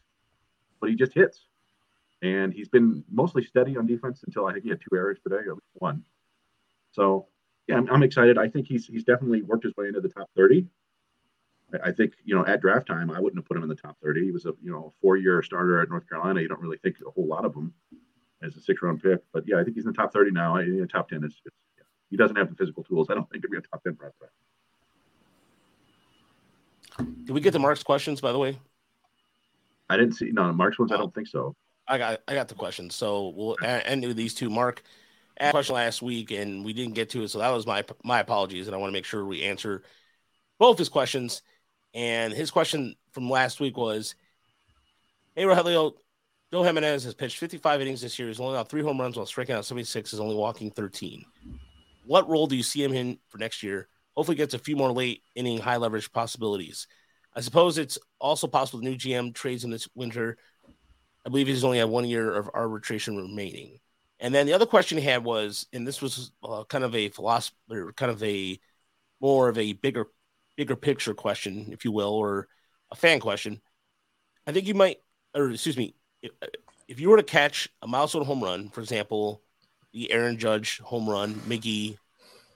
but 0.79 0.89
he 0.89 0.95
just 0.95 1.13
hits. 1.13 1.47
And 2.21 2.53
he's 2.53 2.69
been 2.69 3.03
mostly 3.11 3.43
steady 3.43 3.75
on 3.75 3.85
defense 3.85 4.23
until 4.25 4.45
I 4.45 4.53
think 4.53 4.63
he 4.63 4.69
had 4.69 4.79
two 4.79 4.95
errors 4.95 5.19
today, 5.21 5.43
or 5.45 5.57
one. 5.73 6.03
So, 6.93 7.27
yeah, 7.67 7.75
I'm, 7.75 7.89
I'm 7.89 8.03
excited. 8.03 8.37
I 8.37 8.47
think 8.47 8.65
he's 8.65 8.87
he's 8.87 9.03
definitely 9.03 9.41
worked 9.41 9.65
his 9.65 9.75
way 9.75 9.87
into 9.89 9.99
the 9.99 10.07
top 10.07 10.29
30. 10.37 10.65
I, 11.73 11.89
I 11.89 11.91
think 11.91 12.13
you 12.23 12.33
know 12.33 12.45
at 12.45 12.61
draft 12.61 12.87
time 12.87 13.11
I 13.11 13.19
wouldn't 13.19 13.39
have 13.39 13.45
put 13.45 13.57
him 13.57 13.63
in 13.63 13.67
the 13.67 13.75
top 13.75 13.97
30. 14.01 14.23
He 14.23 14.31
was 14.31 14.45
a 14.45 14.53
you 14.63 14.71
know 14.71 14.93
four 15.01 15.17
year 15.17 15.41
starter 15.41 15.81
at 15.81 15.89
North 15.89 16.07
Carolina. 16.07 16.39
You 16.39 16.47
don't 16.47 16.61
really 16.61 16.77
think 16.77 16.95
a 17.05 17.11
whole 17.11 17.27
lot 17.27 17.43
of 17.43 17.53
him 17.53 17.73
as 18.43 18.55
a 18.55 18.61
six 18.61 18.81
round 18.81 19.01
pick, 19.01 19.19
but 19.31 19.43
yeah, 19.47 19.59
I 19.59 19.63
think 19.63 19.75
he's 19.75 19.85
in 19.85 19.91
the 19.91 19.97
top 19.97 20.13
30 20.13 20.31
now. 20.31 20.57
In 20.57 20.79
the 20.79 20.87
top 20.87 21.09
10 21.09 21.23
is, 21.23 21.41
yeah. 21.45 21.83
he 22.09 22.17
doesn't 22.17 22.35
have 22.35 22.49
the 22.49 22.55
physical 22.55 22.83
tools. 22.83 23.07
I 23.09 23.15
don't 23.15 23.29
think 23.29 23.43
to 23.43 23.49
be 23.49 23.57
a 23.57 23.61
top 23.61 23.83
10 23.83 23.95
prospect. 23.95 24.31
Did 27.25 27.31
we 27.31 27.41
get 27.41 27.53
the 27.53 27.59
Mark's 27.59 27.83
questions, 27.83 28.21
by 28.21 28.31
the 28.31 28.39
way? 28.39 28.59
I 29.89 29.97
didn't 29.97 30.13
see 30.13 30.31
no 30.31 30.51
Mark's 30.53 30.77
ones. 30.77 30.91
Oh. 30.91 30.95
I 30.95 30.97
don't 30.97 31.13
think 31.13 31.27
so. 31.27 31.55
I 31.87 31.97
got 31.97 32.21
I 32.27 32.33
got 32.33 32.47
the 32.47 32.55
questions. 32.55 32.95
So 32.95 33.33
we'll 33.35 33.57
end 33.61 34.05
with 34.05 34.15
these 34.15 34.33
two. 34.33 34.49
Mark 34.49 34.83
asked 35.39 35.51
question 35.51 35.75
last 35.75 36.01
week 36.01 36.31
and 36.31 36.63
we 36.63 36.71
didn't 36.73 36.93
get 36.93 37.09
to 37.11 37.23
it, 37.23 37.29
so 37.29 37.39
that 37.39 37.49
was 37.49 37.65
my 37.65 37.83
my 38.03 38.19
apologies. 38.19 38.67
And 38.67 38.75
I 38.75 38.79
want 38.79 38.89
to 38.89 38.93
make 38.93 39.05
sure 39.05 39.25
we 39.25 39.43
answer 39.43 39.83
both 40.59 40.77
his 40.77 40.89
questions. 40.89 41.41
And 41.93 42.33
his 42.33 42.51
question 42.51 42.95
from 43.11 43.29
last 43.29 43.59
week 43.59 43.77
was, 43.77 44.15
"Hey 45.35 45.43
Rogelio, 45.43 45.93
Joe 46.53 46.61
Jimenez 46.61 47.03
has 47.05 47.15
pitched 47.15 47.39
55 47.39 47.81
innings 47.81 48.01
this 48.01 48.19
year. 48.19 48.27
He's 48.27 48.39
only 48.39 48.53
got 48.53 48.69
three 48.69 48.83
home 48.83 49.01
runs 49.01 49.17
while 49.17 49.25
striking 49.25 49.55
out 49.55 49.65
76. 49.65 50.13
Is 50.13 50.19
only 50.19 50.35
walking 50.35 50.69
13. 50.69 51.25
What 52.05 52.29
role 52.29 52.45
do 52.45 52.55
you 52.55 52.61
see 52.61 52.83
him 52.83 52.93
in 52.93 53.17
for 53.27 53.39
next 53.39 53.63
year? 53.63 53.87
hopefully 54.15 54.37
gets 54.37 54.53
a 54.53 54.59
few 54.59 54.75
more 54.75 54.91
late 54.91 55.23
inning 55.33 55.57
high 55.57 55.77
leverage 55.77 56.11
possibilities. 56.11 56.85
I 57.35 57.41
suppose 57.41 57.79
it's 57.79 57.97
also 58.19 58.45
possible 58.45 58.81
the 58.81 58.85
new 58.85 58.95
GM 58.95 59.33
trades 59.33 59.63
in 59.63 59.71
this 59.71 59.89
winter. 59.95 60.37
I 61.25 61.29
believe 61.29 61.47
he's 61.47 61.63
only 61.63 61.79
had 61.79 61.89
one 61.89 62.05
year 62.05 62.31
of 62.31 62.51
arbitration 62.53 63.17
remaining. 63.17 63.79
And 64.19 64.31
then 64.31 64.45
the 64.45 64.53
other 64.53 64.67
question 64.67 64.99
he 64.99 65.03
had 65.05 65.23
was, 65.23 65.65
and 65.73 65.87
this 65.87 66.03
was 66.03 66.33
uh, 66.43 66.65
kind 66.65 66.83
of 66.83 66.93
a 66.93 67.09
philosophy, 67.09 67.55
or 67.71 67.91
kind 67.93 68.11
of 68.11 68.21
a 68.21 68.59
more 69.19 69.49
of 69.49 69.57
a 69.57 69.73
bigger, 69.73 70.05
bigger 70.55 70.75
picture 70.75 71.15
question, 71.15 71.69
if 71.71 71.83
you 71.83 71.91
will, 71.91 72.13
or 72.13 72.47
a 72.91 72.95
fan 72.95 73.19
question. 73.19 73.59
I 74.45 74.51
think 74.51 74.67
you 74.67 74.75
might, 74.75 74.97
or 75.33 75.49
excuse 75.49 75.77
me, 75.77 75.95
if, 76.87 76.99
you 76.99 77.09
were 77.09 77.17
to 77.17 77.23
catch 77.23 77.69
a 77.81 77.87
milestone 77.87 78.25
home 78.25 78.43
run, 78.43 78.69
for 78.69 78.81
example, 78.81 79.41
the 79.91 80.11
Aaron 80.11 80.37
Judge 80.37 80.79
home 80.79 81.09
run, 81.09 81.35
Miggy, 81.47 81.97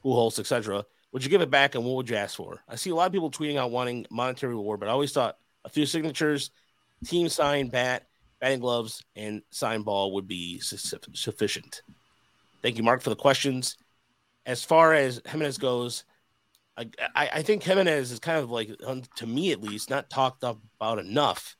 Pujols, 0.03 0.39
etc., 0.39 0.85
would 1.11 1.23
you 1.23 1.29
give 1.29 1.41
it 1.41 1.49
back 1.49 1.75
and 1.75 1.83
what 1.83 1.95
would 1.95 2.09
you 2.09 2.15
ask 2.15 2.35
for? 2.35 2.61
I 2.67 2.75
see 2.75 2.89
a 2.89 2.95
lot 2.95 3.07
of 3.07 3.13
people 3.13 3.31
tweeting 3.31 3.57
out 3.57 3.71
wanting 3.71 4.05
monetary 4.09 4.53
reward, 4.53 4.79
but 4.79 4.89
I 4.89 4.91
always 4.91 5.11
thought 5.11 5.37
a 5.65 5.69
few 5.69 5.85
signatures, 5.85 6.51
team 7.05 7.29
sign, 7.29 7.69
bat, 7.69 8.07
batting 8.39 8.59
gloves, 8.59 9.03
and 9.15 9.41
sign 9.49 9.81
ball 9.81 10.13
would 10.13 10.27
be 10.27 10.59
su- 10.59 10.97
sufficient. 11.13 11.81
Thank 12.61 12.77
you, 12.77 12.83
Mark, 12.83 13.01
for 13.01 13.09
the 13.09 13.15
questions. 13.15 13.77
As 14.45 14.63
far 14.63 14.93
as 14.93 15.21
Jimenez 15.25 15.57
goes, 15.57 16.03
I, 16.77 16.89
I 17.15 17.41
think 17.41 17.63
Giménez 17.63 18.11
is 18.11 18.19
kind 18.19 18.37
of 18.37 18.51
like, 18.51 18.69
to 19.15 19.25
me 19.25 19.51
at 19.51 19.61
least, 19.61 19.89
not 19.89 20.09
talked 20.09 20.43
about 20.43 20.99
enough 20.99 21.56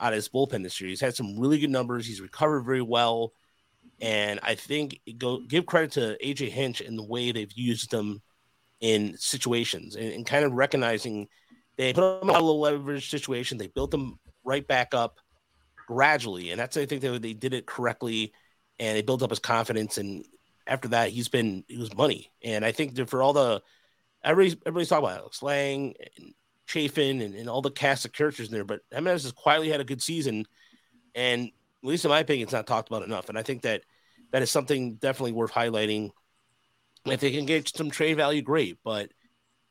out 0.00 0.12
of 0.12 0.16
his 0.16 0.28
bullpen 0.28 0.62
this 0.62 0.80
year. 0.80 0.88
He's 0.88 1.00
had 1.00 1.14
some 1.14 1.38
really 1.38 1.58
good 1.58 1.70
numbers. 1.70 2.06
He's 2.06 2.20
recovered 2.20 2.62
very 2.62 2.82
well. 2.82 3.32
And 4.00 4.38
I 4.42 4.54
think 4.54 5.00
go 5.18 5.40
give 5.40 5.66
credit 5.66 5.92
to 5.92 6.16
AJ 6.24 6.50
Hinch 6.50 6.80
and 6.80 6.98
the 6.98 7.04
way 7.04 7.32
they've 7.32 7.52
used 7.52 7.92
him 7.92 8.22
in 8.80 9.16
situations 9.16 9.96
and, 9.96 10.12
and 10.12 10.26
kind 10.26 10.44
of 10.44 10.52
recognizing 10.52 11.28
they 11.76 11.92
put 11.92 12.22
him 12.22 12.30
in 12.30 12.36
a 12.36 12.38
low 12.38 12.56
leverage 12.56 13.10
situation. 13.10 13.58
They 13.58 13.66
built 13.68 13.92
him 13.92 14.18
right 14.44 14.66
back 14.66 14.94
up 14.94 15.18
gradually. 15.86 16.50
And 16.50 16.60
that's, 16.60 16.76
I 16.76 16.86
think, 16.86 17.02
they, 17.02 17.18
they 17.18 17.32
did 17.32 17.54
it 17.54 17.66
correctly 17.66 18.32
and 18.78 18.96
they 18.96 19.02
built 19.02 19.22
up 19.22 19.30
his 19.30 19.38
confidence. 19.38 19.98
And 19.98 20.24
after 20.66 20.88
that, 20.88 21.10
he's 21.10 21.28
been, 21.28 21.64
he 21.66 21.76
was 21.76 21.96
money. 21.96 22.30
And 22.42 22.64
I 22.64 22.72
think 22.72 22.94
that 22.96 23.08
for 23.08 23.22
all 23.22 23.32
the, 23.32 23.62
everybody's, 24.22 24.56
everybody's 24.64 24.88
talking 24.88 25.06
about 25.06 25.20
Alex 25.20 25.42
Lange 25.42 25.94
and 26.16 26.34
Chafin 26.68 27.22
and, 27.22 27.34
and 27.34 27.48
all 27.48 27.62
the 27.62 27.70
cast 27.70 28.04
of 28.04 28.12
characters 28.12 28.48
in 28.48 28.54
there, 28.54 28.64
but 28.64 28.80
Giménez 28.92 29.22
has 29.22 29.32
quietly 29.32 29.70
had 29.70 29.80
a 29.80 29.84
good 29.84 30.02
season. 30.02 30.46
And 31.14 31.46
at 31.82 31.88
least 31.88 32.04
in 32.04 32.10
my 32.10 32.20
opinion, 32.20 32.44
it's 32.44 32.52
not 32.52 32.66
talked 32.66 32.88
about 32.88 33.02
enough. 33.02 33.28
And 33.28 33.38
I 33.38 33.42
think 33.42 33.62
that 33.62 33.82
that 34.32 34.42
is 34.42 34.50
something 34.50 34.94
definitely 34.94 35.32
worth 35.32 35.52
highlighting. 35.52 36.10
If 37.06 37.20
they 37.20 37.30
can 37.30 37.46
get 37.46 37.68
some 37.74 37.90
trade 37.90 38.16
value, 38.16 38.42
great. 38.42 38.78
But 38.84 39.10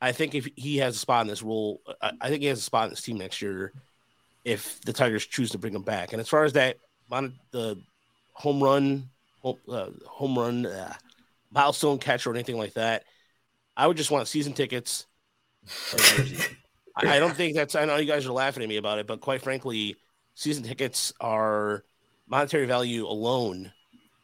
I 0.02 0.12
think 0.12 0.34
if 0.34 0.48
he 0.56 0.78
has 0.78 0.96
a 0.96 1.00
spot 1.00 1.22
in 1.22 1.28
this 1.28 1.44
role, 1.44 1.82
I 2.02 2.30
think 2.30 2.42
he 2.42 2.48
has 2.48 2.60
a 2.60 2.64
spot 2.64 2.86
in 2.86 2.90
this 2.92 3.02
team 3.02 3.18
next 3.18 3.42
year 3.42 3.74
if 4.44 4.82
the 4.82 4.94
Tigers 4.94 5.26
choose 5.26 5.52
to 5.52 5.58
bring 5.58 5.76
him 5.76 5.84
back. 5.84 6.14
And 6.14 6.22
as 6.22 6.30
far 6.30 6.46
as 6.46 6.54
that, 6.54 6.78
the 7.10 7.80
home 8.34 8.64
run, 8.64 9.10
home, 9.42 9.58
uh, 9.68 9.90
home 10.08 10.38
run, 10.38 10.66
uh, 10.66 10.94
milestone 11.52 12.00
catcher 12.00 12.32
or 12.32 12.34
anything 12.34 12.58
like 12.58 12.74
that, 12.74 13.04
I 13.76 13.86
would 13.86 13.98
just 13.98 14.10
want 14.12 14.28
season 14.28 14.54
tickets. 14.54 15.06
I 17.06 17.20
don't 17.20 17.36
think 17.36 17.56
that's. 17.56 17.76
I 17.76 17.86
know 17.86 17.98
you 17.98 18.06
guys 18.06 18.26
are 18.26 18.32
laughing 18.32 18.64
at 18.64 18.70
me 18.70 18.78
about 18.78 19.00
it, 19.00 19.08
but 19.08 19.22
quite 19.22 19.42
frankly, 19.42 19.96
season 20.36 20.64
tickets 20.64 21.14
are 21.20 21.84
monetary 22.28 22.66
value 22.66 23.06
alone, 23.08 23.72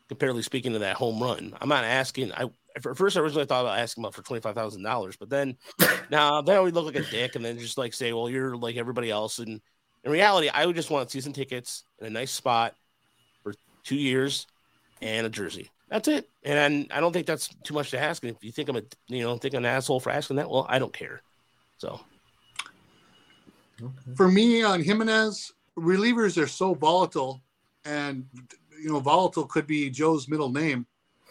comparatively 0.08 0.44
speaking 0.44 0.74
to 0.74 0.80
that 0.80 0.96
home 0.96 1.22
run. 1.22 1.56
I'm 1.62 1.70
not 1.70 1.84
asking. 1.84 2.32
I 2.34 2.50
at 2.76 2.98
first 2.98 3.18
I 3.18 3.20
originally 3.20 3.46
thought 3.46 3.62
about 3.62 3.80
asking 3.80 4.04
about 4.04 4.16
for 4.16 4.24
twenty 4.24 4.42
five 4.42 4.56
thousand 4.56 4.84
dollars, 4.84 5.16
but 5.16 5.30
then 5.30 5.58
now 6.12 6.42
then 6.42 6.58
I 6.58 6.60
would 6.60 6.74
look 6.74 6.86
like 6.86 6.96
a 6.96 7.10
dick 7.10 7.36
and 7.36 7.44
then 7.44 7.60
just 7.60 7.78
like 7.78 7.94
say, 7.94 8.14
well, 8.14 8.30
you're 8.30 8.56
like 8.56 8.78
everybody 8.78 9.12
else. 9.12 9.40
And 9.40 9.62
in 10.04 10.12
reality, 10.12 10.50
I 10.50 10.66
would 10.66 10.76
just 10.76 10.90
want 10.90 11.12
season 11.12 11.34
tickets 11.34 11.84
in 12.00 12.08
a 12.08 12.10
nice 12.10 12.32
spot 12.32 12.76
for 13.44 13.54
two 13.84 13.96
years 13.96 14.48
and 15.02 15.26
a 15.28 15.30
jersey. 15.30 15.70
That's 15.90 16.08
it. 16.08 16.28
And 16.44 16.88
I 16.92 17.00
don't 17.00 17.14
think 17.14 17.28
that's 17.28 17.50
too 17.64 17.74
much 17.74 17.92
to 17.92 18.00
ask. 18.00 18.24
And 18.24 18.36
if 18.36 18.44
you 18.44 18.52
think 18.52 18.70
I'm 18.70 18.78
a 18.78 18.84
you 19.08 19.24
know 19.24 19.38
think 19.38 19.54
I'm 19.54 19.66
an 19.66 19.72
asshole 19.72 20.00
for 20.00 20.12
asking 20.12 20.38
that, 20.38 20.50
well, 20.50 20.66
I 20.68 20.80
don't 20.80 20.94
care. 20.94 21.22
So 21.78 22.00
okay. 23.82 24.16
for 24.16 24.28
me 24.28 24.64
on 24.64 24.82
Jimenez, 24.82 25.52
relievers 25.78 26.42
are 26.42 26.48
so 26.48 26.74
volatile, 26.74 27.42
and 27.86 28.26
you 28.82 28.92
know 28.92 29.00
volatile 29.00 29.46
could 29.46 29.68
be 29.68 29.90
Joe's 29.90 30.28
middle 30.28 30.50
name, 30.50 30.86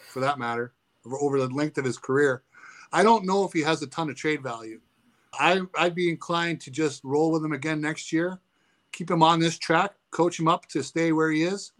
for 0.09 0.19
that 0.19 0.39
matter, 0.39 0.73
over 1.21 1.39
the 1.39 1.47
length 1.47 1.77
of 1.77 1.85
his 1.85 1.97
career. 1.97 2.43
I 2.91 3.03
don't 3.03 3.25
know 3.25 3.43
if 3.43 3.53
he 3.53 3.61
has 3.61 3.81
a 3.81 3.87
ton 3.87 4.09
of 4.09 4.15
trade 4.15 4.43
value. 4.43 4.79
I, 5.39 5.61
I'd 5.77 5.95
be 5.95 6.09
inclined 6.09 6.61
to 6.61 6.71
just 6.71 7.03
roll 7.03 7.31
with 7.31 7.43
him 7.43 7.53
again 7.53 7.81
next 7.81 8.11
year, 8.13 8.39
keep 8.91 9.09
him 9.09 9.23
on 9.23 9.39
this 9.39 9.57
track, 9.57 9.93
coach 10.11 10.39
him 10.39 10.47
up 10.47 10.67
to 10.67 10.83
stay 10.83 11.11
where 11.11 11.31
he 11.31 11.43
is, 11.43 11.71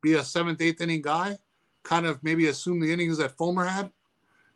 be 0.00 0.14
a 0.14 0.24
seventh, 0.24 0.60
eighth 0.62 0.80
inning 0.80 1.02
guy, 1.02 1.38
kind 1.82 2.06
of 2.06 2.22
maybe 2.22 2.48
assume 2.48 2.80
the 2.80 2.92
innings 2.92 3.18
that 3.18 3.36
Fulmer 3.36 3.66
had 3.66 3.90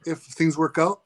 if 0.06 0.20
things 0.20 0.56
work 0.56 0.78
out. 0.78 1.02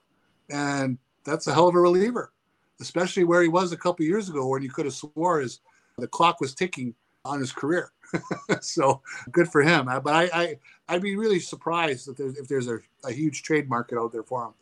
And 0.48 0.98
that's 1.24 1.46
a 1.46 1.52
hell 1.52 1.68
of 1.68 1.74
a 1.74 1.80
reliever, 1.80 2.32
especially 2.80 3.24
where 3.24 3.42
he 3.42 3.48
was 3.48 3.72
a 3.72 3.76
couple 3.76 4.04
years 4.04 4.28
ago 4.28 4.46
when 4.46 4.62
you 4.62 4.70
could 4.70 4.86
have 4.86 4.94
swore 4.94 5.40
his 5.40 5.60
the 5.98 6.08
clock 6.08 6.40
was 6.40 6.54
ticking 6.54 6.94
on 7.24 7.40
his 7.40 7.52
career. 7.52 7.92
so 8.60 9.02
good 9.30 9.48
for 9.48 9.62
him. 9.62 9.86
But 10.02 10.14
I, 10.14 10.30
I 10.32 10.58
I'd 10.88 11.02
be 11.02 11.16
really 11.16 11.40
surprised 11.40 12.08
if 12.08 12.16
there's 12.16 12.36
if 12.36 12.48
there's 12.48 12.68
a, 12.68 12.80
a 13.04 13.12
huge 13.12 13.42
trade 13.42 13.68
market 13.68 13.98
out 13.98 14.12
there 14.12 14.22
for 14.22 14.46
him. 14.46 14.54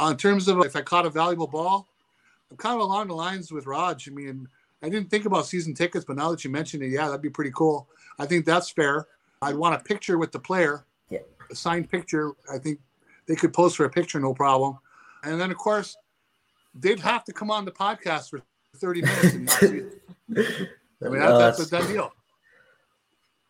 Uh, 0.00 0.10
in 0.10 0.16
terms 0.16 0.48
of 0.48 0.58
if 0.64 0.76
I 0.76 0.82
caught 0.82 1.06
a 1.06 1.10
valuable 1.10 1.46
ball, 1.46 1.86
I'm 2.50 2.56
kind 2.56 2.74
of 2.74 2.80
along 2.80 3.08
the 3.08 3.14
lines 3.14 3.52
with 3.52 3.66
Raj. 3.66 4.08
I 4.08 4.12
mean, 4.12 4.48
I 4.82 4.88
didn't 4.88 5.10
think 5.10 5.26
about 5.26 5.46
season 5.46 5.74
tickets, 5.74 6.04
but 6.04 6.16
now 6.16 6.30
that 6.30 6.44
you 6.44 6.50
mentioned 6.50 6.82
it, 6.82 6.88
yeah, 6.88 7.06
that'd 7.06 7.22
be 7.22 7.30
pretty 7.30 7.52
cool. 7.54 7.88
I 8.18 8.26
think 8.26 8.44
that's 8.44 8.70
fair. 8.70 9.06
I'd 9.42 9.56
want 9.56 9.74
a 9.74 9.78
picture 9.78 10.18
with 10.18 10.32
the 10.32 10.38
player, 10.38 10.84
yeah. 11.08 11.20
a 11.50 11.54
signed 11.54 11.90
picture. 11.90 12.32
I 12.52 12.58
think 12.58 12.80
they 13.26 13.36
could 13.36 13.52
post 13.52 13.76
for 13.76 13.84
a 13.84 13.90
picture, 13.90 14.18
no 14.20 14.34
problem. 14.34 14.78
And 15.22 15.40
then, 15.40 15.50
of 15.50 15.58
course, 15.58 15.96
they'd 16.74 17.00
have 17.00 17.24
to 17.24 17.32
come 17.32 17.50
on 17.50 17.64
the 17.64 17.72
podcast 17.72 18.30
for 18.30 18.42
30 18.76 19.02
minutes. 19.02 19.62
I 19.62 21.08
mean, 21.08 21.20
that, 21.20 21.38
that's, 21.38 21.58
that's 21.58 21.60
a 21.60 21.70
done 21.70 21.86
deal. 21.88 22.12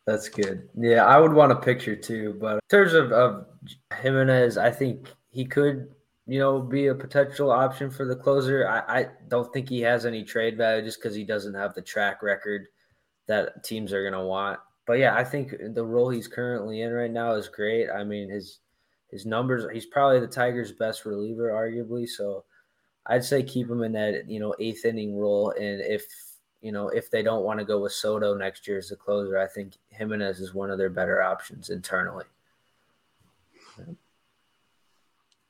That's 0.07 0.29
good. 0.29 0.69
Yeah, 0.77 1.05
I 1.05 1.19
would 1.19 1.33
want 1.33 1.53
a 1.53 1.57
picture 1.57 1.95
too. 1.95 2.37
But 2.41 2.55
in 2.55 2.61
terms 2.69 2.95
of, 2.95 3.13
of 3.13 3.47
Giménez, 3.93 4.57
I 4.61 4.71
think 4.71 5.09
he 5.31 5.45
could, 5.45 5.89
you 6.27 6.39
know, 6.39 6.61
be 6.61 6.89
a 6.89 6.95
potential 6.95 7.51
option 7.51 7.91
for 7.91 8.05
the 8.05 8.17
closer. 8.17 8.67
I, 8.67 9.01
I 9.01 9.07
don't 9.29 9.53
think 9.53 9.69
he 9.69 9.81
has 9.83 10.07
any 10.07 10.25
trade 10.25 10.57
value 10.57 10.85
just 10.85 11.01
because 11.01 11.15
he 11.15 11.25
doesn't 11.25 11.55
have 11.55 11.75
the 11.75 11.83
track 11.83 12.23
record 12.23 12.67
that 13.27 13.63
teams 13.63 13.93
are 13.93 14.03
going 14.03 14.21
to 14.21 14.27
want. 14.27 14.59
But 14.87 14.99
yeah, 14.99 15.15
I 15.15 15.23
think 15.23 15.55
the 15.75 15.85
role 15.85 16.09
he's 16.09 16.27
currently 16.27 16.83
in 16.83 16.93
right 16.93 17.11
now 17.11 17.35
is 17.35 17.49
great. 17.49 17.89
I 17.91 18.03
mean, 18.03 18.29
his 18.29 18.59
his 19.11 19.27
numbers, 19.27 19.65
he's 19.73 19.87
probably 19.87 20.21
the 20.21 20.27
Tigers' 20.27 20.73
best 20.73 21.05
reliever, 21.05 21.51
arguably. 21.51 22.09
So 22.09 22.45
I'd 23.07 23.25
say 23.25 23.43
keep 23.43 23.69
him 23.69 23.83
in 23.83 23.93
that, 23.93 24.29
you 24.29 24.41
know, 24.41 24.55
eighth 24.59 24.85
inning 24.85 25.17
role. 25.17 25.51
And 25.51 25.81
if 25.81 26.05
you 26.61 26.73
know, 26.73 26.89
if 26.89 27.11
they 27.11 27.23
don't 27.23 27.45
want 27.45 27.59
to 27.59 27.65
go 27.65 27.81
with 27.81 27.93
Soto 27.93 28.35
next 28.35 28.69
year 28.69 28.79
as 28.79 28.91
the 28.91 28.97
closer, 28.97 29.39
I 29.39 29.47
think 29.47 29.75
Jimenez 29.91 30.41
is 30.41 30.55
one 30.55 30.71
of 30.71 30.79
their 30.79 30.91
better 30.91 31.23
options 31.23 31.71
internally. 31.71 32.27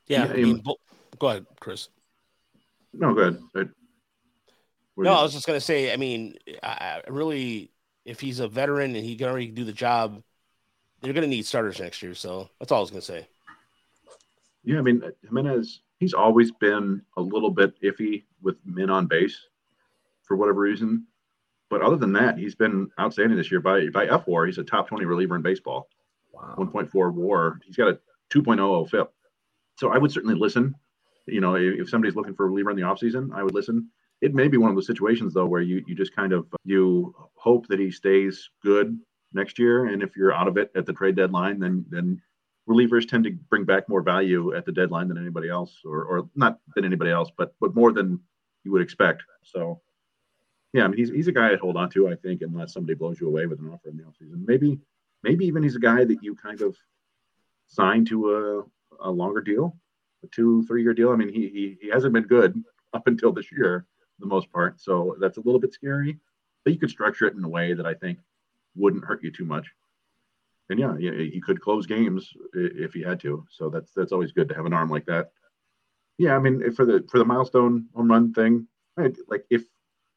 Yeah, 0.07 0.25
I 0.25 0.35
mean, 0.35 0.63
go 1.19 1.29
ahead, 1.29 1.47
Chris. 1.61 1.89
No, 2.93 3.15
go 3.15 3.23
ahead. 3.55 3.71
No, 4.97 5.13
I 5.15 5.23
was 5.23 5.33
just 5.33 5.47
gonna 5.47 5.61
say. 5.61 5.93
I 5.93 5.97
mean, 5.97 6.37
I 6.63 7.03
really, 7.09 7.71
if 8.05 8.21
he's 8.21 8.41
a 8.41 8.49
veteran 8.49 8.95
and 8.95 9.05
he 9.05 9.17
can 9.17 9.29
already 9.29 9.49
do 9.49 9.65
the 9.65 9.73
job, 9.73 10.23
they're 11.01 11.13
gonna 11.13 11.27
need 11.27 11.47
starters 11.47 11.81
next 11.81 12.03
year. 12.03 12.15
So 12.15 12.51
that's 12.59 12.71
all 12.71 12.79
I 12.79 12.83
was 12.83 12.91
gonna 12.91 13.03
say. 13.03 13.27
Yeah, 14.63 14.79
I 14.79 14.83
mean, 14.83 15.03
Giménez, 15.25 15.79
he's 16.01 16.15
always 16.15 16.51
been 16.51 17.03
a 17.17 17.23
little 17.23 17.51
bit 17.51 17.81
iffy 17.83 18.25
with 18.43 18.57
men 18.65 18.91
on 18.91 19.07
base 19.07 19.39
for 20.25 20.37
whatever 20.37 20.61
reason. 20.61 21.07
But 21.69 21.83
other 21.83 21.97
than 21.97 22.13
that, 22.15 22.37
he's 22.37 22.57
been 22.57 22.91
outstanding 22.99 23.39
this 23.39 23.51
year. 23.51 23.61
By 23.61 23.89
by 23.91 24.07
fWAR, 24.07 24.47
he's 24.47 24.59
a 24.59 24.65
top 24.65 24.89
20 24.89 25.05
reliever 25.05 25.37
in 25.37 25.43
baseball. 25.43 25.89
Wow. 26.33 26.57
1.4 26.59 27.15
WAR. 27.15 27.61
He's 27.65 27.77
got 27.77 27.89
a 27.89 28.01
2.00 28.31 28.91
FIP. 28.91 29.13
So 29.77 29.91
I 29.91 29.99
would 29.99 30.11
certainly 30.11 30.35
listen. 30.35 30.75
You 31.27 31.41
know, 31.41 31.55
if 31.55 31.89
somebody's 31.89 32.17
looking 32.17 32.35
for 32.35 32.47
a 32.47 32.49
reliever 32.49 32.71
in 32.71 32.77
the 32.77 32.83
offseason, 32.83 33.33
I 33.33 33.45
would 33.45 33.55
listen. 33.55 33.89
It 34.21 34.35
may 34.35 34.49
be 34.49 34.57
one 34.57 34.71
of 34.71 34.77
those 34.77 34.87
situations 34.87 35.33
though 35.33 35.47
where 35.47 35.63
you 35.63 35.85
you 35.87 35.95
just 35.95 36.17
kind 36.17 36.33
of 36.33 36.47
you 36.65 37.15
hope 37.35 37.69
that 37.69 37.79
he 37.79 37.91
stays 37.91 38.51
good 38.63 38.99
next 39.33 39.59
year, 39.59 39.87
and 39.87 40.03
if 40.03 40.17
you're 40.17 40.35
out 40.35 40.49
of 40.49 40.57
it 40.57 40.73
at 40.75 40.87
the 40.87 40.93
trade 40.93 41.15
deadline, 41.15 41.61
then 41.61 41.85
then 41.89 42.21
relievers 42.69 43.09
tend 43.09 43.25
to 43.25 43.33
bring 43.49 43.65
back 43.65 43.89
more 43.89 44.03
value 44.03 44.55
at 44.55 44.65
the 44.65 44.73
deadline 44.73 45.09
than 45.09 45.19
anybody 45.19 45.49
else, 45.49 45.81
or 45.85 46.05
or 46.05 46.29
not 46.35 46.59
than 46.75 46.85
anybody 46.85 47.11
else, 47.11 47.31
but 47.37 47.55
but 47.61 47.75
more 47.75 47.93
than 47.93 48.21
you 48.65 48.73
would 48.73 48.83
expect. 48.83 49.23
So 49.43 49.81
yeah, 50.73 50.85
I 50.85 50.89
mean, 50.89 50.99
he's, 50.99 51.11
he's 51.11 51.29
a 51.29 51.33
guy 51.33 51.51
I'd 51.51 51.59
hold 51.59 51.77
on 51.77 51.91
to, 51.91 52.09
I 52.09 52.15
think, 52.15 52.43
unless 52.43 52.73
somebody 52.73 52.95
blows 52.95 53.21
you 53.21 53.27
away 53.27 53.47
with 53.47 53.59
an 53.59 53.71
offer 53.73 53.89
in 53.89 53.97
the 53.97 54.05
offseason. 54.05 54.47
Maybe, 54.47 54.79
maybe 55.23 55.45
even 55.47 55.63
he's 55.63 55.77
a 55.77 55.81
guy 55.81 56.05
that 56.05 56.23
you 56.23 56.35
kind 56.37 56.61
of 56.61 56.77
sign 57.67 58.05
to 58.07 58.67
a, 59.01 59.09
a 59.09 59.11
longer 59.11 59.41
deal, 59.41 59.77
a 60.23 60.29
two, 60.29 60.65
three 60.67 60.83
year 60.83 60.95
deal. 60.95 61.11
I 61.11 61.17
mean, 61.17 61.33
he, 61.33 61.49
he, 61.49 61.77
he 61.83 61.89
hasn't 61.89 62.13
been 62.13 62.25
good 62.25 62.63
up 62.93 63.07
until 63.09 63.33
this 63.33 63.51
year, 63.51 63.87
the 64.21 64.27
most 64.27 64.51
part. 64.53 64.81
So 64.81 65.17
that's 65.21 65.39
a 65.39 65.41
little 65.41 65.61
bit 65.61 65.73
scary, 65.73 66.19
but 66.65 66.73
you 66.73 66.79
could 66.79 66.91
structure 66.91 67.27
it 67.27 67.35
in 67.35 67.43
a 67.43 67.49
way 67.49 67.75
that 67.75 67.87
I 67.87 67.95
think 67.95 68.19
wouldn't 68.77 69.05
hurt 69.05 69.25
you 69.25 69.33
too 69.33 69.45
much. 69.45 69.67
And 70.71 70.79
yeah, 70.79 70.97
yeah, 70.99 71.13
he 71.13 71.41
could 71.41 71.61
close 71.61 71.85
games 71.85 72.33
if 72.55 72.95
he 72.95 73.03
had 73.03 73.19
to. 73.21 73.45
So 73.51 73.69
that's 73.69 73.91
that's 73.95 74.13
always 74.13 74.31
good 74.33 74.49
to 74.49 74.55
have 74.55 74.67
an 74.67 74.73
arm 74.73 74.89
like 74.89 75.05
that. 75.07 75.33
Yeah, 76.17 76.37
I 76.37 76.39
mean, 76.39 76.73
for 76.73 76.87
the 76.87 77.05
for 77.11 77.19
the 77.19 77.25
milestone 77.25 77.89
home 77.95 78.09
run 78.09 78.33
thing, 78.33 78.69
like 78.97 79.45
if 79.51 79.65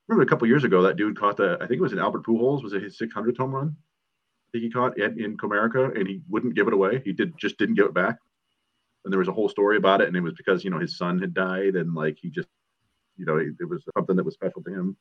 remember 0.08 0.24
a 0.24 0.30
couple 0.30 0.48
years 0.48 0.64
ago 0.64 0.84
that 0.84 0.96
dude 0.96 1.18
caught 1.18 1.38
the 1.38 1.58
I 1.60 1.66
think 1.66 1.80
it 1.80 1.82
was 1.82 1.94
an 1.94 2.00
Albert 2.00 2.26
Pujols 2.26 2.64
was 2.64 2.74
it 2.74 2.84
his 2.84 2.98
600th 3.00 3.38
home 3.38 3.52
run? 3.52 3.76
I 3.76 4.48
think 4.52 4.64
he 4.66 4.70
caught 4.70 5.00
in, 5.00 5.20
in 5.20 5.38
Comerica 5.38 5.98
and 5.98 6.08
he 6.08 6.22
wouldn't 6.30 6.54
give 6.54 6.68
it 6.68 6.74
away. 6.74 7.02
He 7.04 7.14
did 7.14 7.36
just 7.38 7.58
didn't 7.58 7.76
give 7.76 7.88
it 7.88 7.94
back. 7.96 8.18
And 9.04 9.12
there 9.12 9.20
was 9.20 9.28
a 9.28 9.34
whole 9.34 9.50
story 9.50 9.78
about 9.78 10.02
it, 10.02 10.08
and 10.08 10.16
it 10.16 10.22
was 10.22 10.34
because 10.34 10.64
you 10.64 10.70
know 10.70 10.80
his 10.80 10.98
son 10.98 11.20
had 11.20 11.34
died, 11.34 11.76
and 11.76 11.94
like 11.94 12.18
he 12.22 12.30
just, 12.30 12.48
you 13.18 13.26
know, 13.26 13.36
it, 13.36 13.48
it 13.60 13.68
was 13.68 13.84
something 13.98 14.16
that 14.16 14.24
was 14.24 14.36
special 14.36 14.64
to 14.64 14.74
him. 14.74 14.96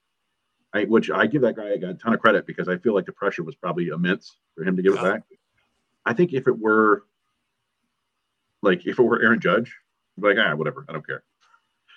I, 0.75 0.85
which 0.85 1.11
I 1.11 1.27
give 1.27 1.43
that 1.43 1.55
guy 1.55 1.69
a 1.69 1.95
ton 1.95 2.15
of 2.15 2.21
credit 2.21 2.47
because 2.47 2.69
I 2.69 2.79
feel 2.79 2.95
like 2.95 3.07
the 3.07 3.13
pressure 3.13 3.45
was 3.45 3.55
probably 3.55 3.89
immense 3.89 4.39
for 4.57 4.65
him 4.65 4.77
to 4.77 4.83
give 4.83 4.95
yeah. 4.95 5.01
it 5.01 5.13
back. 5.13 5.23
I 6.05 6.13
think 6.15 6.33
if 6.33 6.47
it 6.47 6.59
were 6.59 7.05
like 8.63 8.87
if 8.87 8.99
it 8.99 9.03
were 9.03 9.23
Aaron 9.23 9.41
Judge, 9.41 9.75
like 10.17 10.37
ah 10.39 10.55
whatever, 10.55 10.85
I 10.89 10.93
don't 10.93 11.07
care. 11.07 11.23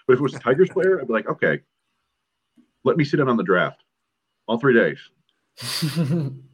But 0.08 0.14
if 0.14 0.20
it 0.20 0.24
was 0.24 0.36
a 0.36 0.40
Tigers 0.40 0.70
player, 0.70 1.00
I'd 1.00 1.08
be 1.08 1.14
like, 1.14 1.28
okay, 1.28 1.62
let 2.84 2.98
me 2.98 3.04
sit 3.04 3.20
in 3.20 3.28
on 3.28 3.38
the 3.38 3.44
draft 3.44 3.82
all 4.48 4.60
three 4.60 4.74
days. 4.74 5.00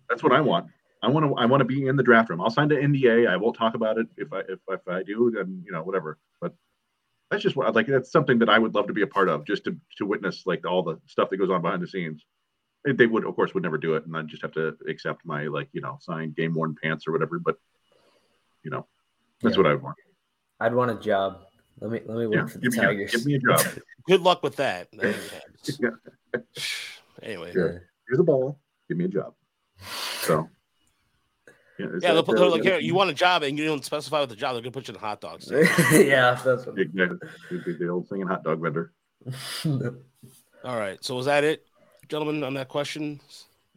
That's 0.09 0.23
what 0.23 0.31
I 0.31 0.41
want. 0.41 0.67
I 1.03 1.09
want 1.09 1.25
to. 1.25 1.33
I 1.35 1.45
want 1.45 1.61
to 1.61 1.65
be 1.65 1.87
in 1.87 1.95
the 1.95 2.03
draft 2.03 2.29
room. 2.29 2.41
I'll 2.41 2.49
sign 2.49 2.67
the 2.67 2.75
NDA. 2.75 3.27
I 3.27 3.37
won't 3.37 3.55
talk 3.55 3.73
about 3.73 3.97
it 3.97 4.07
if 4.17 4.31
I 4.31 4.39
if, 4.41 4.59
if 4.69 4.87
I 4.87 5.03
do. 5.03 5.31
Then 5.35 5.63
you 5.65 5.71
know 5.71 5.81
whatever. 5.83 6.19
But 6.39 6.53
that's 7.29 7.41
just 7.41 7.55
what 7.55 7.73
like. 7.75 7.87
That's 7.87 8.11
something 8.11 8.37
that 8.39 8.49
I 8.49 8.59
would 8.59 8.75
love 8.75 8.87
to 8.87 8.93
be 8.93 9.01
a 9.01 9.07
part 9.07 9.27
of, 9.27 9.45
just 9.45 9.63
to 9.63 9.75
to 9.97 10.05
witness 10.05 10.43
like 10.45 10.65
all 10.65 10.83
the 10.83 10.99
stuff 11.07 11.29
that 11.29 11.37
goes 11.37 11.49
on 11.49 11.61
behind 11.61 11.81
the 11.81 11.87
scenes. 11.87 12.23
They 12.83 13.05
would, 13.05 13.25
of 13.25 13.35
course, 13.35 13.53
would 13.53 13.63
never 13.63 13.77
do 13.77 13.95
it, 13.95 14.05
and 14.05 14.17
I'd 14.17 14.27
just 14.27 14.41
have 14.41 14.53
to 14.53 14.75
accept 14.87 15.23
my 15.25 15.43
like 15.43 15.69
you 15.71 15.81
know 15.81 15.97
signed 16.01 16.35
game 16.35 16.53
worn 16.53 16.75
pants 16.81 17.07
or 17.07 17.11
whatever. 17.11 17.37
But 17.37 17.57
you 18.63 18.71
know, 18.71 18.87
that's 19.41 19.55
yeah. 19.55 19.61
what 19.61 19.69
I 19.69 19.73
would 19.73 19.83
want. 19.83 19.97
I'd 20.59 20.73
want 20.73 20.91
a 20.91 20.95
job. 20.95 21.41
Let 21.79 21.91
me 21.91 22.01
let 22.05 22.17
me 22.17 22.27
work 22.27 22.35
yeah, 22.35 22.45
for 22.45 22.59
the 22.59 22.69
give 22.69 22.75
Tigers. 22.75 23.13
A, 23.13 23.17
give 23.17 23.25
me 23.25 23.35
a 23.35 23.39
job. 23.39 23.61
Good 24.07 24.21
luck 24.21 24.43
with 24.43 24.55
that. 24.57 24.87
anyway, 27.21 27.51
sure. 27.51 27.83
here's 28.07 28.19
a 28.19 28.23
ball. 28.23 28.59
Give 28.87 28.97
me 28.97 29.05
a 29.05 29.09
job. 29.09 29.33
So. 30.21 30.49
Yeah, 31.79 31.87
yeah 31.99 32.13
they'll 32.13 32.23
put, 32.23 32.37
they're 32.37 32.47
like, 32.47 32.83
you 32.83 32.93
want 32.93 33.09
a 33.09 33.13
job 33.13 33.41
and 33.41 33.57
you 33.57 33.65
don't 33.65 33.83
specify 33.83 34.19
what 34.19 34.29
the 34.29 34.35
job, 34.35 34.53
they're 34.53 34.61
gonna 34.61 34.71
put 34.71 34.87
you 34.87 34.93
in 34.93 34.99
hot 34.99 35.19
dogs. 35.19 35.49
yeah, 35.91 36.39
that's 36.43 36.67
what 36.67 36.77
exactly. 36.77 37.17
the 37.49 37.87
old 37.87 38.07
singing 38.07 38.27
hot 38.27 38.43
dog 38.43 38.61
vendor. 38.61 38.93
All 40.63 40.77
right, 40.77 41.03
so 41.03 41.15
was 41.15 41.25
that 41.25 41.43
it, 41.43 41.65
gentlemen, 42.11 42.43
on 42.43 42.53
that 42.53 42.67
question? 42.67 43.19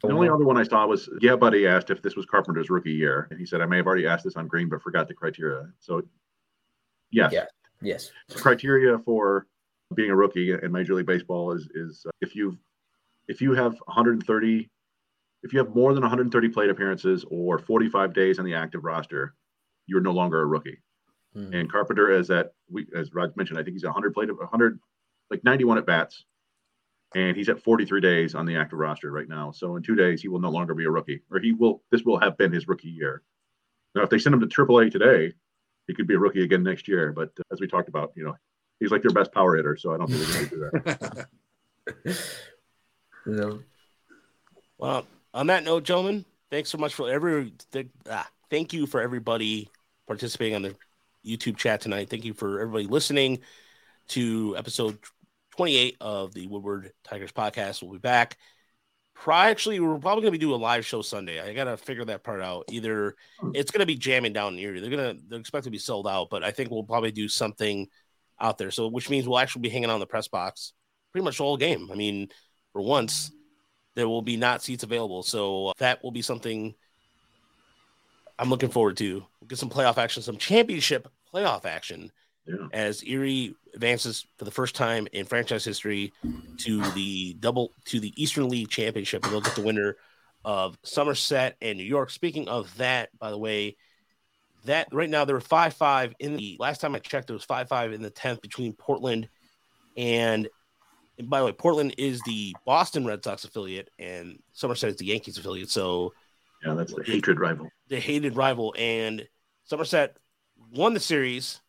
The 0.02 0.12
only 0.12 0.28
other 0.28 0.44
one 0.44 0.58
I 0.58 0.64
saw 0.64 0.86
was 0.86 1.08
yeah, 1.22 1.36
buddy 1.36 1.66
asked 1.66 1.88
if 1.88 2.02
this 2.02 2.16
was 2.16 2.26
Carpenter's 2.26 2.68
rookie 2.68 2.92
year, 2.92 3.26
and 3.30 3.40
he 3.40 3.46
said 3.46 3.62
I 3.62 3.66
may 3.66 3.78
have 3.78 3.86
already 3.86 4.06
asked 4.06 4.24
this 4.24 4.36
on 4.36 4.48
Green, 4.48 4.68
but 4.68 4.82
forgot 4.82 5.08
the 5.08 5.14
criteria. 5.14 5.70
So, 5.78 6.02
yes, 7.10 7.32
yeah, 7.32 7.46
yes, 7.80 8.10
the 8.28 8.34
criteria 8.34 8.98
for 8.98 9.46
being 9.94 10.10
a 10.10 10.16
rookie 10.16 10.52
in 10.52 10.72
Major 10.72 10.94
League 10.94 11.06
Baseball 11.06 11.52
is 11.52 11.68
is 11.74 12.04
uh, 12.06 12.10
if 12.20 12.34
you 12.36 12.58
if 13.28 13.40
you 13.40 13.54
have 13.54 13.72
130 13.86 14.68
if 15.42 15.52
you 15.52 15.58
have 15.58 15.74
more 15.74 15.94
than 15.94 16.02
130 16.02 16.48
plate 16.48 16.70
appearances 16.70 17.24
or 17.30 17.58
45 17.58 18.12
days 18.12 18.38
on 18.38 18.44
the 18.44 18.54
active 18.54 18.84
roster, 18.84 19.34
you're 19.86 20.00
no 20.00 20.12
longer 20.12 20.40
a 20.40 20.46
rookie. 20.46 20.78
Mm-hmm. 21.36 21.54
And 21.54 21.70
Carpenter 21.70 22.10
is 22.10 22.30
at 22.30 22.52
we 22.70 22.86
as 22.94 23.14
Rod 23.14 23.34
mentioned, 23.36 23.58
I 23.58 23.62
think 23.62 23.74
he's 23.74 23.84
100 23.84 24.12
plate 24.12 24.28
100 24.36 24.78
like 25.30 25.42
91 25.44 25.78
at 25.78 25.86
bats, 25.86 26.24
and 27.14 27.36
he's 27.36 27.48
at 27.48 27.62
43 27.62 28.00
days 28.00 28.34
on 28.34 28.46
the 28.46 28.56
active 28.56 28.78
roster 28.78 29.10
right 29.10 29.28
now. 29.28 29.52
So 29.52 29.76
in 29.76 29.82
two 29.82 29.94
days, 29.94 30.20
he 30.20 30.28
will 30.28 30.40
no 30.40 30.50
longer 30.50 30.74
be 30.74 30.84
a 30.84 30.90
rookie, 30.90 31.22
or 31.30 31.38
he 31.38 31.52
will. 31.52 31.82
This 31.90 32.02
will 32.02 32.18
have 32.18 32.36
been 32.36 32.52
his 32.52 32.66
rookie 32.66 32.88
year. 32.88 33.22
Now, 33.94 34.02
if 34.02 34.10
they 34.10 34.18
send 34.18 34.34
him 34.34 34.40
to 34.40 34.46
AAA 34.46 34.90
today, 34.90 35.32
he 35.86 35.94
could 35.94 36.06
be 36.06 36.14
a 36.14 36.18
rookie 36.18 36.42
again 36.42 36.62
next 36.62 36.88
year. 36.88 37.12
But 37.12 37.30
uh, 37.38 37.42
as 37.52 37.60
we 37.60 37.68
talked 37.68 37.88
about, 37.88 38.12
you 38.16 38.24
know, 38.24 38.36
he's 38.80 38.90
like 38.90 39.02
their 39.02 39.12
best 39.12 39.32
power 39.32 39.56
hitter, 39.56 39.76
so 39.76 39.94
I 39.94 39.98
don't 39.98 40.10
think 40.10 40.26
they're 40.26 40.70
going 40.70 40.82
to 40.82 41.26
do 41.86 42.06
that. 42.06 42.18
no. 43.26 43.60
Well, 44.78 45.06
on 45.32 45.46
that 45.46 45.64
note, 45.64 45.84
gentlemen, 45.84 46.24
thanks 46.50 46.70
so 46.70 46.78
much 46.78 46.94
for 46.94 47.10
every. 47.10 47.52
Th- 47.70 47.88
ah, 48.10 48.28
thank 48.50 48.72
you 48.72 48.86
for 48.86 49.00
everybody 49.00 49.70
participating 50.06 50.56
on 50.56 50.62
the 50.62 50.76
YouTube 51.24 51.56
chat 51.56 51.80
tonight. 51.80 52.10
Thank 52.10 52.24
you 52.24 52.34
for 52.34 52.60
everybody 52.60 52.86
listening 52.86 53.38
to 54.08 54.54
episode 54.58 54.98
28 55.56 55.96
of 56.00 56.34
the 56.34 56.48
Woodward 56.48 56.92
Tigers 57.04 57.30
podcast. 57.30 57.80
We'll 57.80 57.92
be 57.92 57.98
back. 57.98 58.36
Probably, 59.14 59.50
actually, 59.50 59.80
we're 59.80 59.98
probably 59.98 60.22
going 60.22 60.32
to 60.32 60.38
be 60.38 60.44
doing 60.44 60.60
a 60.60 60.62
live 60.62 60.84
show 60.84 61.00
Sunday. 61.00 61.40
I 61.40 61.54
got 61.54 61.64
to 61.64 61.76
figure 61.76 62.04
that 62.06 62.24
part 62.24 62.42
out. 62.42 62.64
Either 62.70 63.14
hmm. 63.38 63.52
it's 63.54 63.70
going 63.70 63.80
to 63.80 63.86
be 63.86 63.94
jamming 63.94 64.32
down 64.32 64.54
in 64.54 64.58
Erie. 64.58 64.80
They're 64.80 64.90
going 64.90 65.16
to 65.16 65.22
they're 65.28 65.38
expected 65.38 65.68
to 65.68 65.70
be 65.70 65.78
sold 65.78 66.08
out, 66.08 66.28
but 66.28 66.42
I 66.42 66.50
think 66.50 66.70
we'll 66.70 66.82
probably 66.82 67.12
do 67.12 67.28
something 67.28 67.86
out 68.40 68.58
there. 68.58 68.72
So, 68.72 68.88
which 68.88 69.08
means 69.08 69.28
we'll 69.28 69.38
actually 69.38 69.62
be 69.62 69.68
hanging 69.68 69.90
on 69.90 70.00
the 70.00 70.06
press 70.06 70.26
box 70.26 70.72
pretty 71.12 71.24
much 71.24 71.38
the 71.38 71.44
whole 71.44 71.56
game. 71.56 71.88
I 71.92 71.94
mean, 71.94 72.30
for 72.72 72.82
once, 72.82 73.30
there 73.94 74.08
will 74.08 74.22
be 74.22 74.36
not 74.36 74.60
seats 74.60 74.82
available. 74.82 75.22
So 75.22 75.72
that 75.78 76.02
will 76.02 76.10
be 76.10 76.22
something 76.22 76.74
I'm 78.40 78.50
looking 78.50 78.70
forward 78.70 78.96
to. 78.96 79.24
We'll 79.40 79.48
get 79.48 79.58
some 79.58 79.70
playoff 79.70 79.98
action, 79.98 80.24
some 80.24 80.36
championship 80.36 81.06
playoff 81.32 81.64
action 81.64 82.10
yeah. 82.46 82.68
as 82.72 83.02
Erie 83.04 83.54
advances 83.74 84.26
for 84.36 84.44
the 84.44 84.50
first 84.50 84.74
time 84.74 85.08
in 85.12 85.26
franchise 85.26 85.64
history 85.64 86.12
to 86.58 86.82
the 86.92 87.34
double 87.40 87.72
to 87.86 88.00
the 88.00 88.12
Eastern 88.22 88.48
League 88.48 88.68
Championship, 88.68 89.24
and 89.24 89.32
they'll 89.32 89.40
get 89.40 89.54
the 89.54 89.62
winner 89.62 89.96
of 90.44 90.78
Somerset 90.82 91.56
and 91.62 91.78
New 91.78 91.84
York. 91.84 92.10
Speaking 92.10 92.48
of 92.48 92.74
that, 92.76 93.08
by 93.18 93.30
the 93.30 93.38
way, 93.38 93.76
that 94.64 94.88
right 94.92 95.10
now 95.10 95.24
there 95.24 95.36
were 95.36 95.40
five 95.40 95.74
five 95.74 96.14
in 96.18 96.36
the 96.36 96.56
last 96.58 96.80
time 96.80 96.94
I 96.94 96.98
checked, 96.98 97.28
there 97.28 97.34
was 97.34 97.44
five 97.44 97.68
five 97.68 97.92
in 97.92 98.02
the 98.02 98.10
tenth 98.10 98.40
between 98.40 98.72
Portland 98.72 99.28
and 99.96 100.48
and 101.18 101.30
by 101.30 101.40
the 101.40 101.46
way, 101.46 101.52
Portland 101.52 101.94
is 101.96 102.20
the 102.22 102.54
Boston 102.64 103.06
Red 103.06 103.22
Sox 103.22 103.44
affiliate, 103.44 103.90
and 103.98 104.38
Somerset 104.52 104.90
is 104.90 104.96
the 104.96 105.06
Yankees 105.06 105.38
affiliate. 105.38 105.70
So, 105.70 106.12
yeah, 106.64 106.74
that's 106.74 106.92
the 106.92 107.04
hated 107.04 107.38
rival. 107.38 107.68
The 107.88 108.00
hated 108.00 108.36
rival, 108.36 108.74
and 108.76 109.26
Somerset 109.64 110.16
won 110.72 110.94
the 110.94 111.00
series, 111.00 111.60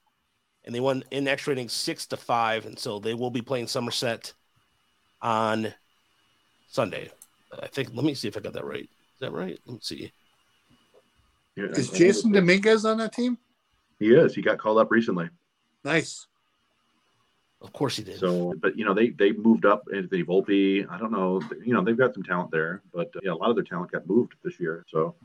and 0.66 0.74
they 0.74 0.80
won 0.80 1.04
in 1.12 1.28
extra 1.28 1.54
innings 1.54 1.74
six 1.74 2.06
to 2.08 2.18
five, 2.18 2.66
and 2.66 2.78
so 2.78 3.00
they 3.00 3.14
will 3.14 3.32
be 3.32 3.42
playing 3.42 3.68
Somerset 3.68 4.34
on 5.22 5.74
Sunday. 6.68 7.10
I 7.62 7.68
think. 7.68 7.90
Let 7.94 8.04
me 8.04 8.14
see 8.16 8.28
if 8.28 8.36
I 8.36 8.42
got 8.42 8.54
that 8.54 8.66
right. 8.66 8.84
Is 8.84 9.20
that 9.22 9.32
right? 9.32 9.58
Let 9.66 9.74
me 9.74 9.80
see. 9.82 10.12
Yeah, 11.56 11.66
is 11.66 11.90
Jasson 11.90 12.34
Dominguez 12.34 12.84
on 12.84 12.98
that 12.98 13.14
team? 13.14 13.38
He 14.00 14.14
is. 14.14 14.36
He 14.36 14.42
got 14.42 14.58
called 14.58 14.78
up 14.78 14.92
recently. 14.92 15.30
Nice. 15.86 16.28
Of 17.62 17.72
course 17.72 17.96
he 17.96 18.04
did. 18.04 18.20
So, 18.20 18.54
but 18.62 18.78
you 18.78 18.86
know, 18.86 18.94
they 18.94 19.10
they 19.10 19.32
moved 19.32 19.66
up 19.66 19.84
into 19.92 20.08
the 20.10 20.24
Volpe. 20.24 20.86
I 20.90 20.98
don't 20.98 21.12
know, 21.12 21.42
you 21.64 21.74
know, 21.74 21.84
they've 21.84 21.98
got 21.98 22.14
some 22.14 22.24
talent 22.24 22.52
there, 22.52 22.82
but 22.94 23.08
uh, 23.16 23.22
yeah, 23.24 23.32
a 23.32 23.36
lot 23.36 23.50
of 23.50 23.56
their 23.56 23.64
talent 23.64 23.92
got 23.92 24.08
moved 24.08 24.34
this 24.44 24.60
year. 24.60 24.84
So, 24.88 25.16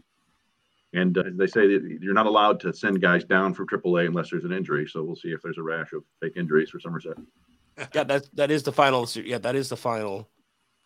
and 0.92 1.16
uh, 1.16 1.24
they 1.34 1.46
say 1.46 1.66
that 1.66 1.98
you're 2.00 2.14
not 2.14 2.26
allowed 2.26 2.60
to 2.60 2.72
send 2.72 3.00
guys 3.00 3.24
down 3.24 3.54
from 3.54 3.68
AAA 3.68 4.06
unless 4.06 4.30
there's 4.30 4.44
an 4.44 4.52
injury. 4.52 4.88
So 4.88 5.02
we'll 5.02 5.16
see 5.16 5.28
if 5.28 5.40
there's 5.42 5.58
a 5.58 5.62
rash 5.62 5.92
of 5.92 6.02
fake 6.20 6.32
injuries 6.36 6.70
for 6.70 6.80
Somerset. 6.80 7.16
yeah, 7.94 8.04
that 8.04 8.28
that 8.34 8.50
is 8.50 8.62
the 8.62 8.72
final. 8.72 9.08
Yeah, 9.14 9.38
that 9.38 9.54
is 9.54 9.68
the 9.68 9.76
final. 9.76 10.28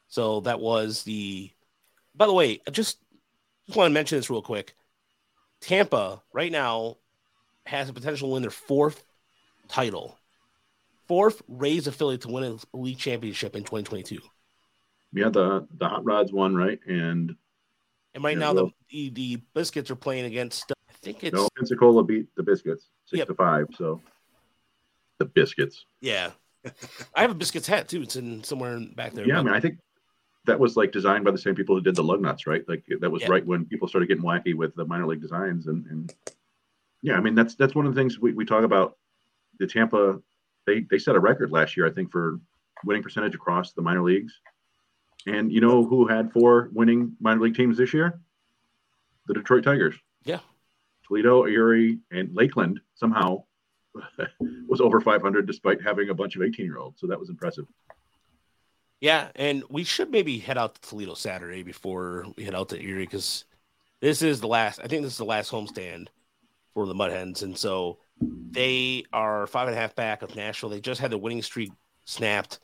So 0.09 0.41
that 0.41 0.61
was 0.61 1.03
the. 1.05 1.51
By 2.15 2.27
the 2.27 2.35
way, 2.35 2.61
I 2.67 2.71
just 2.71 2.99
just 3.67 3.77
want 3.77 3.91
to 3.91 3.95
mention 3.95 4.19
this 4.19 4.31
real 4.31 4.43
quick. 4.43 4.75
Tampa 5.61 6.23
right 6.33 6.53
now 6.53 6.99
has 7.67 7.89
a 7.89 7.95
potential 7.95 8.29
to 8.29 8.33
win 8.35 8.43
their 8.43 8.51
fourth 8.51 9.03
title 9.69 10.19
fourth 11.07 11.43
Rays 11.49 11.87
affiliate 11.87 12.23
to 12.23 12.29
win 12.29 12.59
a 12.73 12.77
league 12.77 12.99
championship 12.99 13.57
in 13.57 13.63
2022. 13.63 14.19
Yeah, 15.13 15.29
the 15.29 15.67
the 15.79 15.89
Hot 15.89 16.05
Rods 16.05 16.33
won, 16.33 16.55
right? 16.55 16.79
And 16.87 17.35
and 18.15 18.23
right 18.25 18.39
now 18.39 18.53
the, 18.53 18.69
the, 18.91 19.11
the 19.11 19.37
Biscuits 19.55 19.91
are 19.91 19.97
playing 19.97 20.25
against. 20.25 20.73
I 20.89 20.93
think 21.03 21.25
it's 21.25 21.35
no 21.35 21.49
Pensacola 21.57 22.05
beat 22.05 22.27
the 22.37 22.43
Biscuits 22.43 22.91
six 23.07 23.19
yep. 23.19 23.29
to 23.29 23.35
five. 23.35 23.67
So 23.77 24.01
the 25.19 25.27
Biscuits. 25.27 25.87
Yeah, 26.01 26.31
I 27.15 27.23
have 27.23 27.31
a 27.31 27.35
Biscuits 27.35 27.67
hat 27.67 27.89
too. 27.89 28.03
It's 28.03 28.17
in 28.17 28.43
somewhere 28.45 28.81
back 28.95 29.13
there. 29.13 29.27
Yeah. 29.27 29.41
I 29.41 29.43
mean, 29.43 29.55
I 29.55 29.61
think 29.61 29.79
that 30.47 30.59
was 30.59 30.77
like 30.77 30.93
designed 30.93 31.25
by 31.25 31.31
the 31.31 31.39
same 31.39 31.55
people 31.55 31.75
who 31.75 31.81
did 31.81 31.97
the 31.97 32.03
Lugnuts, 32.05 32.47
right? 32.47 32.67
Like 32.69 32.85
that 33.01 33.11
was 33.11 33.23
yeah. 33.23 33.29
right 33.31 33.47
when 33.47 33.65
people 33.65 33.89
started 33.89 34.09
getting 34.09 34.25
wacky 34.25 34.55
with 34.55 34.75
the 34.75 34.85
minor 34.85 35.07
league 35.07 35.23
designs, 35.23 35.67
and 35.67 35.87
and 35.87 36.15
yeah, 37.03 37.15
I 37.15 37.21
mean 37.21 37.35
that's 37.35 37.55
that's 37.55 37.75
one 37.75 37.87
of 37.87 37.95
the 37.95 38.01
things 38.01 38.19
we, 38.19 38.33
we 38.33 38.45
talk 38.45 38.65
about. 38.65 38.97
The 39.59 39.67
Tampa 39.67 40.21
they 40.67 40.81
they 40.91 40.99
set 40.99 41.17
a 41.17 41.21
record 41.21 41.51
last 41.51 41.77
year, 41.77 41.87
I 41.87 41.91
think, 41.91 42.11
for 42.11 42.41
winning 42.85 43.03
percentage 43.03 43.35
across 43.35 43.73
the 43.73 43.83
minor 43.83 44.03
leagues. 44.03 44.41
And 45.27 45.51
you 45.51 45.61
know 45.61 45.85
who 45.85 46.07
had 46.07 46.33
four 46.33 46.71
winning 46.73 47.17
minor 47.21 47.41
league 47.41 47.57
teams 47.57 47.79
this 47.79 47.95
year? 47.95 48.21
The 49.27 49.35
Detroit 49.35 49.65
Tigers. 49.65 49.97
Yeah. 50.25 50.41
Toledo, 51.07 51.47
Erie, 51.47 51.99
and 52.11 52.35
Lakeland 52.35 52.81
somehow 52.95 53.45
was 54.69 54.81
over 54.81 55.01
500 55.01 55.47
despite 55.47 55.83
having 55.83 56.11
a 56.11 56.15
bunch 56.15 56.37
of 56.37 56.43
18 56.43 56.65
year 56.65 56.79
olds. 56.79 57.01
So 57.01 57.07
that 57.07 57.19
was 57.19 57.31
impressive. 57.31 57.67
Yeah, 59.01 59.29
and 59.35 59.65
we 59.69 59.85
should 59.85 60.11
maybe 60.11 60.39
head 60.39 60.57
out 60.57 60.77
to 60.77 60.81
Toledo 60.89 61.15
Saturday 61.15 61.63
before 61.63 62.27
we 62.37 62.45
head 62.45 62.55
out 62.55 62.71
to 62.71 62.81
Erie 62.81 63.05
because 63.05 63.45
this 64.01 64.23
is 64.23 64.41
the 64.41 64.47
last. 64.47 64.81
I 64.83 64.87
think 64.87 65.03
this 65.03 65.13
is 65.13 65.19
the 65.19 65.25
last 65.25 65.51
homestand 65.51 66.09
for 66.73 66.87
the 66.87 66.95
Mud 66.95 67.13
Hens, 67.13 67.43
and 67.43 67.57
so 67.57 67.99
they 68.21 69.05
are 69.13 69.47
five 69.47 69.69
and 69.69 69.77
a 69.77 69.81
half 69.81 69.95
back 69.95 70.23
of 70.23 70.35
Nashville. 70.37 70.71
They 70.71 70.81
just 70.81 71.01
had 71.01 71.11
the 71.11 71.19
winning 71.19 71.43
streak 71.43 71.73
snapped, 72.07 72.61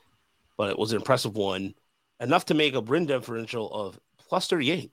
but 0.57 0.70
it 0.70 0.78
was 0.78 0.93
an 0.93 0.99
impressive 0.99 1.37
one, 1.37 1.74
enough 2.21 2.47
to 2.47 2.55
make 2.55 2.75
a 2.75 2.81
win 2.81 3.07
differential 3.07 3.73
of 3.73 3.99
plus 4.19 4.47
38. 4.47 4.91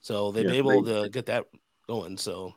So 0.00 0.30
they've 0.30 0.44
yeah, 0.44 0.50
been 0.50 0.58
able 0.58 0.82
they, 0.82 1.02
to 1.02 1.08
get 1.08 1.26
that 1.26 1.46
going. 1.88 2.16
So 2.18 2.54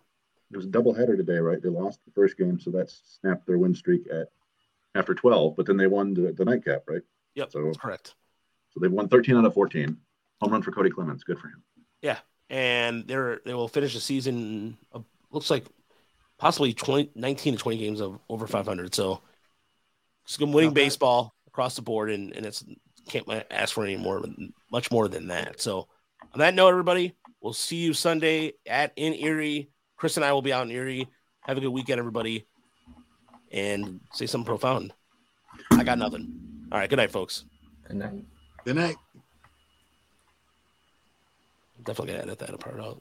it 0.51 0.57
was 0.57 0.65
a 0.65 0.69
double 0.69 0.93
header 0.93 1.17
today, 1.17 1.37
right? 1.37 1.61
They 1.61 1.69
lost 1.69 1.99
the 2.05 2.11
first 2.11 2.37
game, 2.37 2.59
so 2.59 2.71
that 2.71 2.91
snapped 2.91 3.47
their 3.47 3.57
win 3.57 3.73
streak 3.73 4.07
at 4.11 4.29
after 4.95 5.13
12, 5.13 5.55
but 5.55 5.65
then 5.65 5.77
they 5.77 5.87
won 5.87 6.13
the, 6.13 6.33
the 6.33 6.45
nightcap, 6.45 6.83
right? 6.87 7.01
Yep, 7.35 7.51
so, 7.51 7.65
that's 7.65 7.77
correct. 7.77 8.15
So 8.73 8.79
they've 8.79 8.91
won 8.91 9.07
13 9.07 9.37
out 9.37 9.45
of 9.45 9.53
14. 9.53 9.97
Home 10.41 10.51
run 10.51 10.61
for 10.61 10.71
Cody 10.71 10.89
Clemens. 10.89 11.23
Good 11.23 11.39
for 11.39 11.47
him. 11.47 11.63
Yeah, 12.01 12.17
and 12.49 13.07
they're 13.07 13.41
they 13.45 13.53
will 13.53 13.67
finish 13.67 13.93
the 13.93 13.99
season. 13.99 14.77
Uh, 14.93 15.01
looks 15.31 15.49
like 15.49 15.65
possibly 16.37 16.73
20, 16.73 17.11
19 17.15 17.53
to 17.53 17.59
20 17.59 17.77
games 17.77 18.01
of 18.01 18.19
over 18.29 18.47
500. 18.47 18.95
So 18.95 19.21
Just 20.25 20.39
winning 20.39 20.73
baseball 20.73 21.33
across 21.47 21.75
the 21.75 21.81
board, 21.81 22.09
and, 22.09 22.31
and 22.33 22.45
it's 22.45 22.63
can't 23.09 23.27
ask 23.51 23.73
for 23.73 23.83
any 23.83 23.97
more, 23.97 24.23
much 24.71 24.91
more 24.91 25.07
than 25.07 25.27
that. 25.27 25.61
So, 25.61 25.87
on 26.33 26.39
that 26.39 26.53
note, 26.53 26.69
everybody, 26.69 27.15
we'll 27.41 27.53
see 27.53 27.77
you 27.77 27.93
Sunday 27.93 28.53
at 28.67 28.93
in 28.95 29.13
Erie. 29.13 29.69
Chris 29.97 30.15
and 30.17 30.25
I 30.25 30.31
will 30.31 30.41
be 30.41 30.53
out 30.53 30.65
in 30.65 30.71
Erie. 30.71 31.07
Have 31.41 31.57
a 31.57 31.61
good 31.61 31.69
weekend, 31.69 31.99
everybody, 31.99 32.47
and 33.51 33.99
say 34.13 34.25
something 34.25 34.45
profound. 34.45 34.93
I 35.71 35.83
got 35.83 35.97
nothing. 35.97 36.67
All 36.71 36.79
right, 36.79 36.89
good 36.89 36.97
night, 36.97 37.11
folks. 37.11 37.45
Good 37.87 37.97
night. 37.97 38.25
Good 38.65 38.75
night. 38.75 38.95
Definitely 41.83 42.13
gonna 42.13 42.23
edit 42.23 42.39
that 42.39 42.59
part 42.59 42.79
out. 42.79 42.97